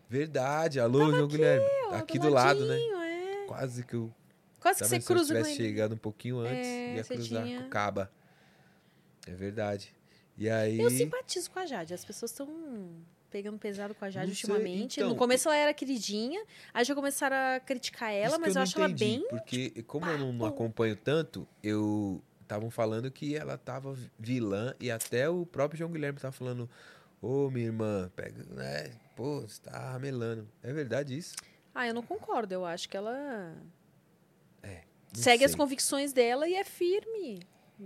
[0.08, 1.66] Verdade, alô, João Guilherme.
[1.88, 2.76] Ó, Aqui do lado, né?
[2.76, 3.46] ladinho, É.
[3.48, 4.14] Quase que eu
[4.60, 5.02] Quase que você vendo?
[5.04, 8.12] Se eu cruza tivesse chegado um pouquinho antes, É, ia cruzar tinha- com o Caba.
[9.28, 9.94] É verdade.
[10.38, 10.80] E aí.
[10.80, 11.94] Eu simpatizo com a Jade.
[11.94, 12.48] As pessoas estão
[13.32, 15.00] pegando pesado com a Jade Não sei, ultimamente.
[15.00, 18.62] então, no começo ela era queridinha, aí já começaram a criticar ela, mas eu, não
[18.62, 19.28] acho ela entendi, bem.
[19.30, 22.22] Porque, como eu não, não acompanho tanto, eu.
[22.42, 26.70] Estavam falando que ela tava vilã e até o próprio João Guilherme tava falando:
[27.20, 28.92] Ô, minha irmã, pega, né?
[29.16, 30.48] Pô, você tá ramelando.
[30.62, 31.36] É verdade isso?
[31.74, 32.54] Ah, eu não concordo.
[32.54, 33.56] Eu acho que ela
[34.64, 34.72] Não
[35.24, 35.58] segue as sei.
[35.58, 37.40] convicções dela e é firme.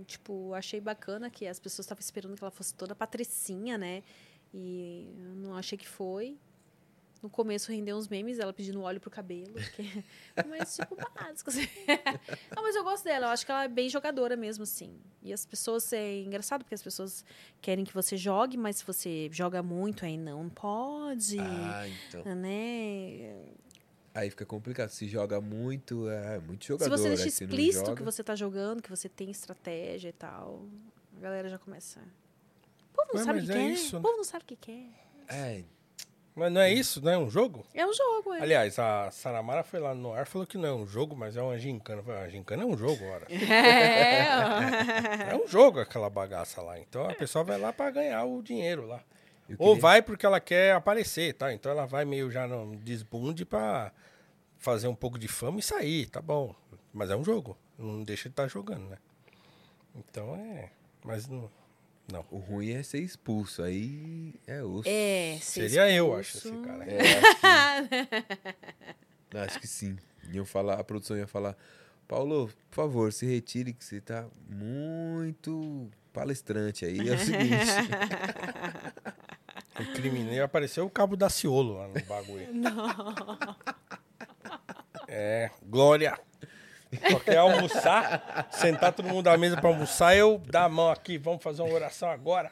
[0.06, 4.02] Tipo, achei bacana que as pessoas estavam esperando que ela fosse toda patricinha, né?
[4.52, 6.36] E eu não achei que foi.
[7.22, 9.52] No começo rendeu uns memes, ela pedindo óleo pro cabelo.
[9.76, 10.02] Que...
[10.48, 11.50] mas, tipo, básico.
[11.50, 11.66] assim.
[12.56, 13.26] não, mas eu gosto dela.
[13.26, 14.98] Eu acho que ela é bem jogadora mesmo, assim.
[15.22, 15.92] E as pessoas...
[15.92, 17.22] É engraçado, porque as pessoas
[17.60, 21.38] querem que você jogue, mas se você joga muito, aí não pode.
[21.38, 22.24] Ah, então.
[22.34, 23.44] Né?
[24.14, 24.88] Aí fica complicado.
[24.88, 26.96] Se joga muito, é muito Se jogador.
[26.96, 30.08] você deixa aí se não explícito joga- que você tá jogando, que você tem estratégia
[30.08, 30.66] e tal,
[31.18, 32.00] a galera já começa.
[33.10, 33.70] O povo não Ué, sabe o mas que é quer.
[33.70, 34.02] isso, o né?
[34.02, 34.86] povo não sabe o que quer.
[35.28, 35.62] É,
[36.34, 37.66] Mas não é isso, não é um jogo?
[37.74, 38.40] É um jogo, é.
[38.40, 41.36] Aliás, a Saramara foi lá no ar e falou que não é um jogo, mas
[41.36, 42.00] é uma gincana.
[42.00, 43.26] Eu falei, ah, gincana é um jogo, ora.
[43.30, 44.22] É,
[45.32, 46.78] É um jogo aquela bagaça lá.
[46.78, 49.02] Então a pessoa vai lá pra ganhar o dinheiro lá.
[49.48, 51.52] eu Ou queria- vai porque ela quer aparecer, tá?
[51.52, 53.92] Então ela vai meio já no desbunde pra
[54.58, 56.54] fazer um pouco de fama e sair, tá bom.
[56.92, 57.56] Mas é um jogo.
[57.78, 58.98] Não deixa de estar jogando, né?
[59.94, 60.70] Então é.
[61.04, 61.50] Mas não.
[62.12, 62.24] Não.
[62.30, 63.62] O ruim é ser expulso.
[63.62, 64.88] Aí é osso.
[64.88, 66.58] é ser Seria eu, acho, expulso.
[66.58, 66.84] esse cara.
[66.84, 67.88] É, acho,
[69.30, 69.36] que...
[69.38, 69.96] acho que sim.
[70.32, 71.56] Iam falar, a produção ia falar,
[72.06, 77.08] Paulo, por favor, se retire que você tá muito palestrante aí.
[77.08, 77.66] É o seguinte.
[79.78, 82.46] O crimineiro apareceu o cabo da Ciolo lá no bagulho.
[85.12, 86.16] É, Glória.
[87.24, 91.42] Quer almoçar, sentar todo mundo à mesa pra almoçar, eu dar a mão aqui, vamos
[91.42, 92.50] fazer uma oração agora.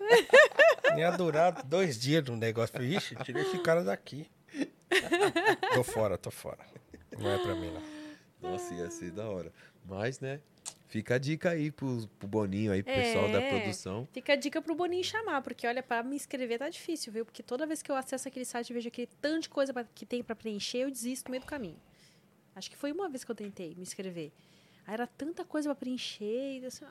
[0.96, 2.80] Ia durar dois dias no negócio.
[2.82, 4.26] Ixi, tirei esse cara daqui.
[5.74, 6.58] Tô fora, tô fora.
[7.18, 8.50] Não é pra mim, não.
[8.52, 9.52] Nossa, ia ser da hora.
[9.84, 10.40] Mas, né?
[10.86, 13.50] Fica a dica aí pro, pro Boninho aí, pro pessoal da É.
[13.50, 14.08] produção.
[14.12, 17.26] Fica a dica pro Boninho chamar, porque olha, pra me inscrever tá difícil, viu?
[17.26, 19.84] Porque toda vez que eu acesso aquele site e vejo aquele tanto de coisa pra-
[19.94, 21.76] que tem pra preencher, eu desisto no meio do caminho.
[22.58, 24.32] Acho que foi uma vez que eu tentei me inscrever.
[24.86, 26.84] Aí era tanta coisa pra preencher, e eu assim,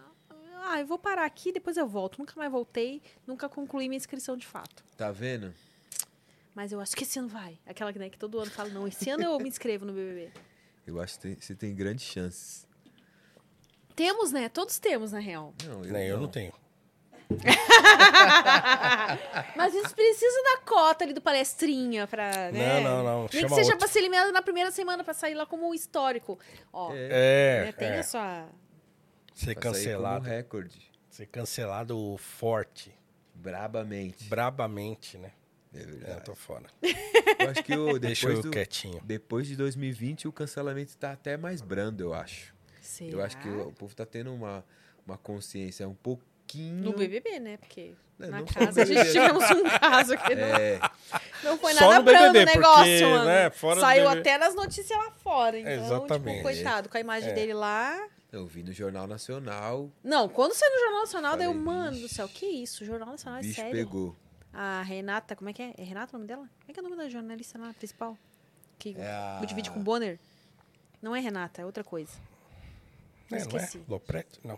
[0.56, 2.20] ah, eu vou parar aqui, depois eu volto.
[2.20, 4.84] Nunca mais voltei, nunca concluí minha inscrição de fato.
[4.96, 5.54] Tá vendo?
[6.56, 7.60] Mas eu acho que esse ano vai.
[7.66, 10.32] Aquela né, que todo ano fala, não, esse ano eu me inscrevo no BBB.
[10.86, 12.66] Eu acho que você tem grandes chances.
[13.96, 14.48] Temos, né?
[14.48, 15.54] Todos temos, na real.
[15.66, 16.54] Não, Nem eu não tenho.
[19.56, 22.82] Mas isso precisa da cota ali do palestrinha pra, né?
[22.82, 23.20] Não, não, não.
[23.22, 23.80] Nem que Chama seja outro.
[23.80, 26.40] pra ser eliminado na primeira semana, pra sair lá como um histórico.
[26.72, 28.00] Ó, É, né, tem é.
[28.00, 28.46] a sua...
[29.34, 30.26] Ser Pra sair cancelado.
[30.26, 30.92] recorde.
[31.10, 32.94] Ser cancelado forte,
[33.34, 34.26] Brabamente.
[34.30, 35.32] brabamente, né?
[35.74, 36.24] É É, eu verdade.
[36.24, 36.66] tô fora.
[37.40, 39.00] Eu acho que o, Deixa eu do, quietinho.
[39.04, 42.56] depois de 2020 o cancelamento tá até mais brando, eu acho.
[43.02, 44.66] Eu acho que o, o povo tá tendo uma,
[45.06, 45.94] uma consciência um
[46.48, 46.84] pouquinho.
[46.84, 47.58] No BBB, né?
[47.58, 50.34] Porque É, na não casa a gente tivemos um caso aqui.
[50.36, 50.80] Não, É,
[51.44, 53.26] não foi nada brando o negócio, mano.
[53.26, 55.60] né, Saiu até nas notícias lá fora.
[55.60, 56.30] Então, Exatamente.
[56.38, 57.34] tipo, coitado, com a imagem É.
[57.34, 58.08] dele lá...
[58.32, 62.00] eu vi no Jornal Nacional, Não, quando saiu no Jornal Nacional, daí eu, Falei, mano
[62.00, 62.84] do céu, que isso?
[62.86, 63.72] Jornal Nacional o é bicho sério?
[63.72, 64.16] pegou.
[64.54, 65.74] A Renata, como é que é?
[65.78, 66.42] É Renata o nome dela?
[66.60, 68.18] Como é que é o nome da jornalista lá, principal?
[68.80, 70.18] Que É a- divide com o Bonner?
[71.02, 72.12] Não é Renata, é outra coisa.
[73.30, 73.42] É, não é?
[73.42, 73.82] esqueci.
[73.88, 74.40] Lopreto?
[74.44, 74.58] Não.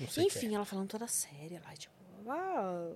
[0.00, 0.22] É.
[0.22, 1.94] Enfim, ela falando toda séria lá, tipo...
[2.28, 2.90] ah,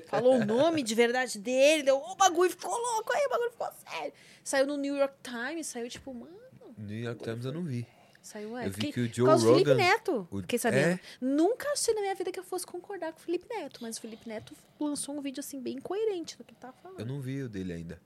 [0.06, 3.68] falou o nome de verdade dele, deu, o bagulho ficou louco aí, o bagulho ficou
[3.88, 4.12] sério.
[4.42, 6.34] Saiu no New York Times, saiu tipo, mano...
[6.76, 7.86] New York Times eu não vi.
[8.20, 8.66] Saiu, é.
[8.66, 10.88] Eu vi que o por Joe causa do Felipe Rogan- Neto, o- fiquei sabendo.
[10.94, 11.00] É?
[11.20, 14.00] Nunca achei na minha vida que eu fosse concordar com o Felipe Neto, mas o
[14.00, 17.00] Felipe Neto lançou um vídeo assim bem coerente do que ele tava falando.
[17.00, 18.00] Eu não vi o dele ainda.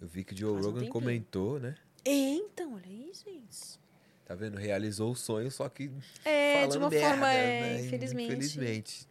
[0.00, 0.92] Eu vi que o Joe Faz um Rogan tempinho.
[0.92, 1.76] comentou, né?
[2.04, 3.78] É, Então, olha isso, gente.
[4.24, 4.56] Tá vendo?
[4.56, 5.90] Realizou o sonho, só que
[6.24, 7.80] É, falando de uma merda, forma, é, né?
[7.86, 8.32] infelizmente.
[8.32, 9.08] Infelizmente.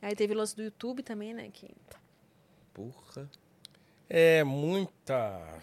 [0.00, 1.50] Aí teve o lance do YouTube também, né?
[1.52, 1.70] Que...
[2.72, 3.28] Porra.
[4.08, 5.60] É muita.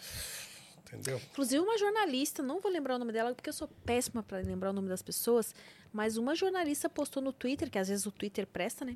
[0.82, 1.20] Entendeu?
[1.32, 4.70] Inclusive, uma jornalista, não vou lembrar o nome dela, porque eu sou péssima pra lembrar
[4.70, 5.54] o nome das pessoas,
[5.92, 8.96] mas uma jornalista postou no Twitter, que às vezes o Twitter presta, né?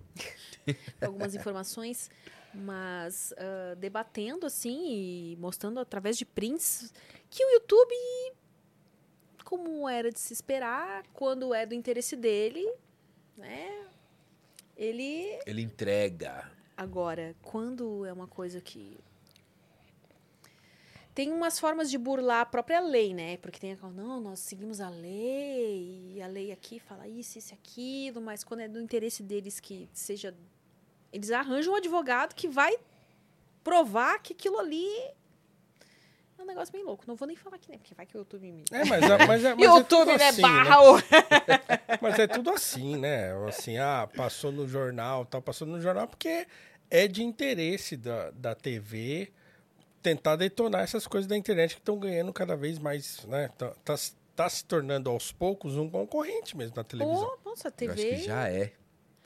[1.02, 2.10] Algumas informações,
[2.54, 6.94] mas ah, debatendo, assim, e mostrando através de prints,
[7.30, 7.94] que o YouTube,
[9.52, 12.66] como era de se esperar, quando é do interesse dele,
[13.36, 13.86] né?
[14.78, 16.50] Ele Ele entrega.
[16.78, 18.98] Agora, quando é uma coisa que.
[21.14, 23.36] tem umas formas de burlar a própria lei, né?
[23.38, 27.54] Porque tem aquela, não, nós seguimos a lei, e a lei aqui fala isso, isso,
[27.54, 30.34] aquilo, mas quando é do interesse deles que seja.
[31.12, 32.74] Eles arranjam um advogado que vai
[33.62, 34.88] provar que aquilo ali
[36.42, 37.04] é um negócio bem louco.
[37.08, 37.78] Não vou nem falar aqui, né?
[37.78, 38.64] Porque vai que o YouTube me.
[38.72, 40.28] É, mas, é- mas, é, mas é YouTube, tudo né?
[40.30, 40.48] assim, né?
[40.48, 40.98] Barra o-
[42.02, 43.32] Mas é tudo assim, né?
[43.48, 46.48] Assim, ah, passou no jornal, tal, passou no jornal porque
[46.90, 49.32] é de interesse da, da TV
[50.02, 53.50] tentar detonar essas coisas da internet que estão ganhando cada vez mais, né?
[53.58, 57.38] Tá, tá, se- tá se tornando aos poucos um concorrente mesmo na televisão.
[57.44, 58.16] Pô, nossa, a Eu acho TV.
[58.16, 58.72] que já é.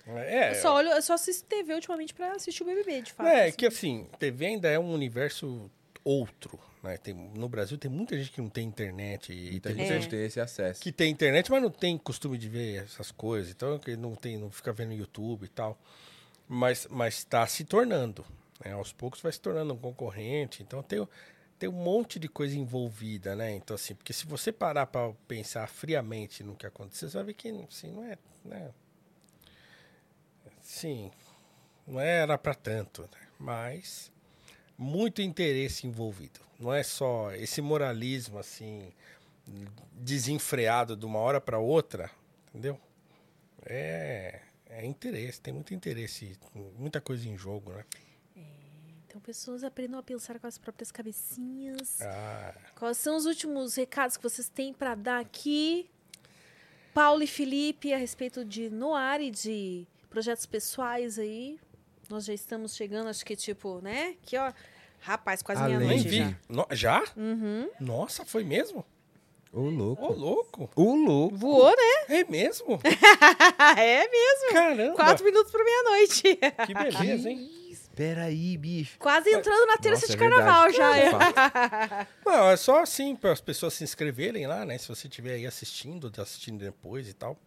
[0.07, 3.27] É, Eu só olho, eu só assisto TV ultimamente pra assistir o BBB, de fato.
[3.27, 3.55] é assim.
[3.57, 5.71] que assim, TV ainda é um universo
[6.03, 6.97] outro, né?
[6.97, 10.25] Tem, no Brasil tem muita gente que não tem internet e tem gente não tem
[10.25, 10.81] esse acesso.
[10.81, 13.51] que tem internet, mas não tem costume de ver essas coisas.
[13.51, 15.77] Então, que não tem, não fica vendo YouTube e tal.
[16.47, 18.25] Mas mas está se tornando.
[18.63, 18.71] né?
[18.73, 20.61] Aos poucos vai se tornando um concorrente.
[20.63, 21.05] Então tem,
[21.57, 23.51] tem um monte de coisa envolvida, né?
[23.55, 27.33] Então, assim, porque se você parar para pensar friamente no que aconteceu, você vai ver
[27.33, 28.17] que assim, não é.
[28.43, 28.71] Né?
[30.61, 31.11] Sim,
[31.87, 33.27] não era para tanto, né?
[33.39, 34.11] mas
[34.77, 36.39] muito interesse envolvido.
[36.59, 38.91] Não é só esse moralismo assim
[39.91, 42.09] desenfreado de uma hora para outra,
[42.49, 42.79] entendeu?
[43.65, 46.37] É, é interesse, tem muito interesse,
[46.77, 47.85] muita coisa em jogo, né?
[49.07, 52.01] Então, pessoas aprendam a pensar com as próprias cabecinhas.
[52.01, 55.89] Ah, Quais são os últimos recados que vocês têm pra dar aqui?
[56.93, 61.57] Paulo e Felipe, a respeito de Noar e de projetos pessoais aí.
[62.09, 64.15] Nós já estamos chegando, acho que tipo, né?
[64.23, 64.51] Aqui, ó.
[65.01, 66.17] Rapaz, quase meia-noite vi.
[66.17, 66.35] já.
[66.49, 67.03] No- já?
[67.15, 67.69] Uhum.
[67.79, 68.83] Nossa, foi mesmo?
[69.51, 70.13] Ô, Ô, louco.
[70.13, 70.69] louco.
[70.75, 71.35] Ô, louco.
[71.37, 72.17] Voou, né?
[72.19, 72.79] É mesmo?
[73.77, 74.51] é mesmo.
[74.51, 74.95] Caramba.
[74.95, 76.23] Quatro minutos para meia-noite.
[76.65, 77.49] Que beleza, hein?
[77.71, 78.99] Espera aí, bicho.
[78.99, 81.33] Quase entrando na terça Nossa, de é carnaval verdade.
[81.35, 82.07] já.
[82.25, 84.77] Não, é só assim para as pessoas se inscreverem lá, né?
[84.77, 87.37] Se você estiver aí assistindo, tá assistindo depois e tal,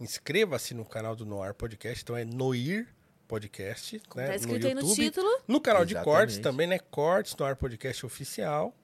[0.00, 2.02] inscreva-se no canal do Noir Podcast.
[2.02, 2.88] Então é Noir
[3.28, 4.30] Podcast, Como né?
[4.30, 4.96] tá escrito aí no YouTube.
[4.96, 5.28] título.
[5.46, 6.16] No canal de Exatamente.
[6.16, 6.78] cortes também, né?
[6.90, 8.74] Cortes Noir Podcast Oficial.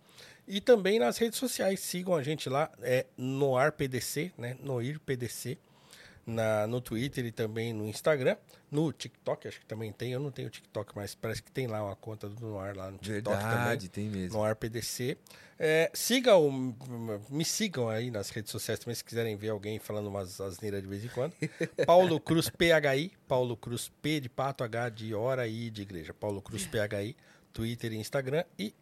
[0.46, 1.80] E também nas redes sociais.
[1.80, 4.56] Sigam a gente lá, é Noir PDC, né?
[4.62, 5.56] Noir PDC.
[6.26, 8.36] Na, no Twitter e também no Instagram.
[8.70, 10.12] No TikTok, acho que também tem.
[10.12, 12.98] Eu não tenho TikTok, mas parece que tem lá uma conta do Noir lá no
[12.98, 14.38] TikTok também Verdade, tem mesmo.
[14.38, 15.18] no ar PDC.
[15.58, 16.74] É, sigam,
[17.30, 20.88] me sigam aí nas redes sociais também, se quiserem ver alguém falando umas asneiras de
[20.88, 21.32] vez em quando.
[21.86, 26.12] Paulo Cruz PHI, Paulo Cruz P de pato, H de hora e de igreja.
[26.12, 27.16] Paulo Cruz PHI,
[27.52, 28.44] Twitter e Instagram.
[28.58, 28.74] E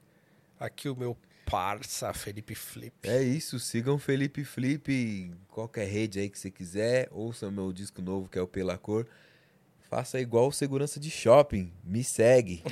[0.58, 2.92] aqui o meu parça, Felipe Flip.
[3.02, 7.08] É isso, sigam Felipe Flip em qualquer rede aí que você quiser.
[7.10, 9.06] Ouçam meu disco novo que é o Pela Cor.
[9.88, 11.72] Faça igual o segurança de shopping.
[11.84, 12.62] Me segue.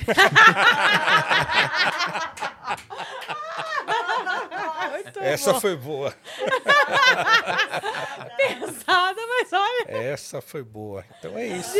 [5.21, 5.59] Essa bom.
[5.61, 6.15] foi boa.
[8.37, 11.05] pesada, mas olha, Essa foi boa.
[11.19, 11.77] Então é isso.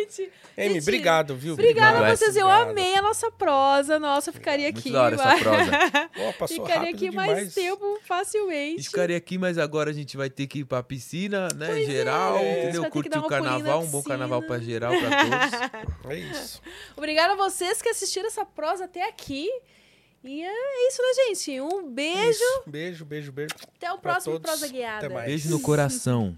[0.00, 0.32] Gente.
[0.56, 1.52] Amy, Gente, obrigado, viu?
[1.54, 2.16] Obrigada a Obrigado.
[2.18, 2.36] vocês.
[2.36, 3.98] Eu amei a nossa prosa.
[3.98, 4.90] Nossa, eu ficaria Muito aqui.
[4.90, 6.08] da hora essa prosa.
[6.08, 7.32] Pô, passou Ficaria rápido aqui demais.
[7.32, 8.82] mais tempo facilmente.
[8.84, 11.66] Ficaria aqui, mas agora a gente vai ter que ir pra piscina, né?
[11.66, 12.90] Pois é, geral, vai entendeu?
[12.90, 15.88] Curtir o carnaval, um bom carnaval pra geral, pra todos.
[16.10, 16.62] É isso.
[16.96, 19.48] Obrigada a vocês que assistiram essa prosa até aqui.
[20.24, 21.60] E é isso, né, gente?
[21.60, 22.30] Um beijo.
[22.30, 22.62] Isso.
[22.66, 23.54] Beijo, beijo, beijo.
[23.76, 24.50] Até o próximo todos.
[24.50, 25.06] Prosa Guiada.
[25.06, 25.26] Até mais.
[25.26, 26.36] Beijo no coração.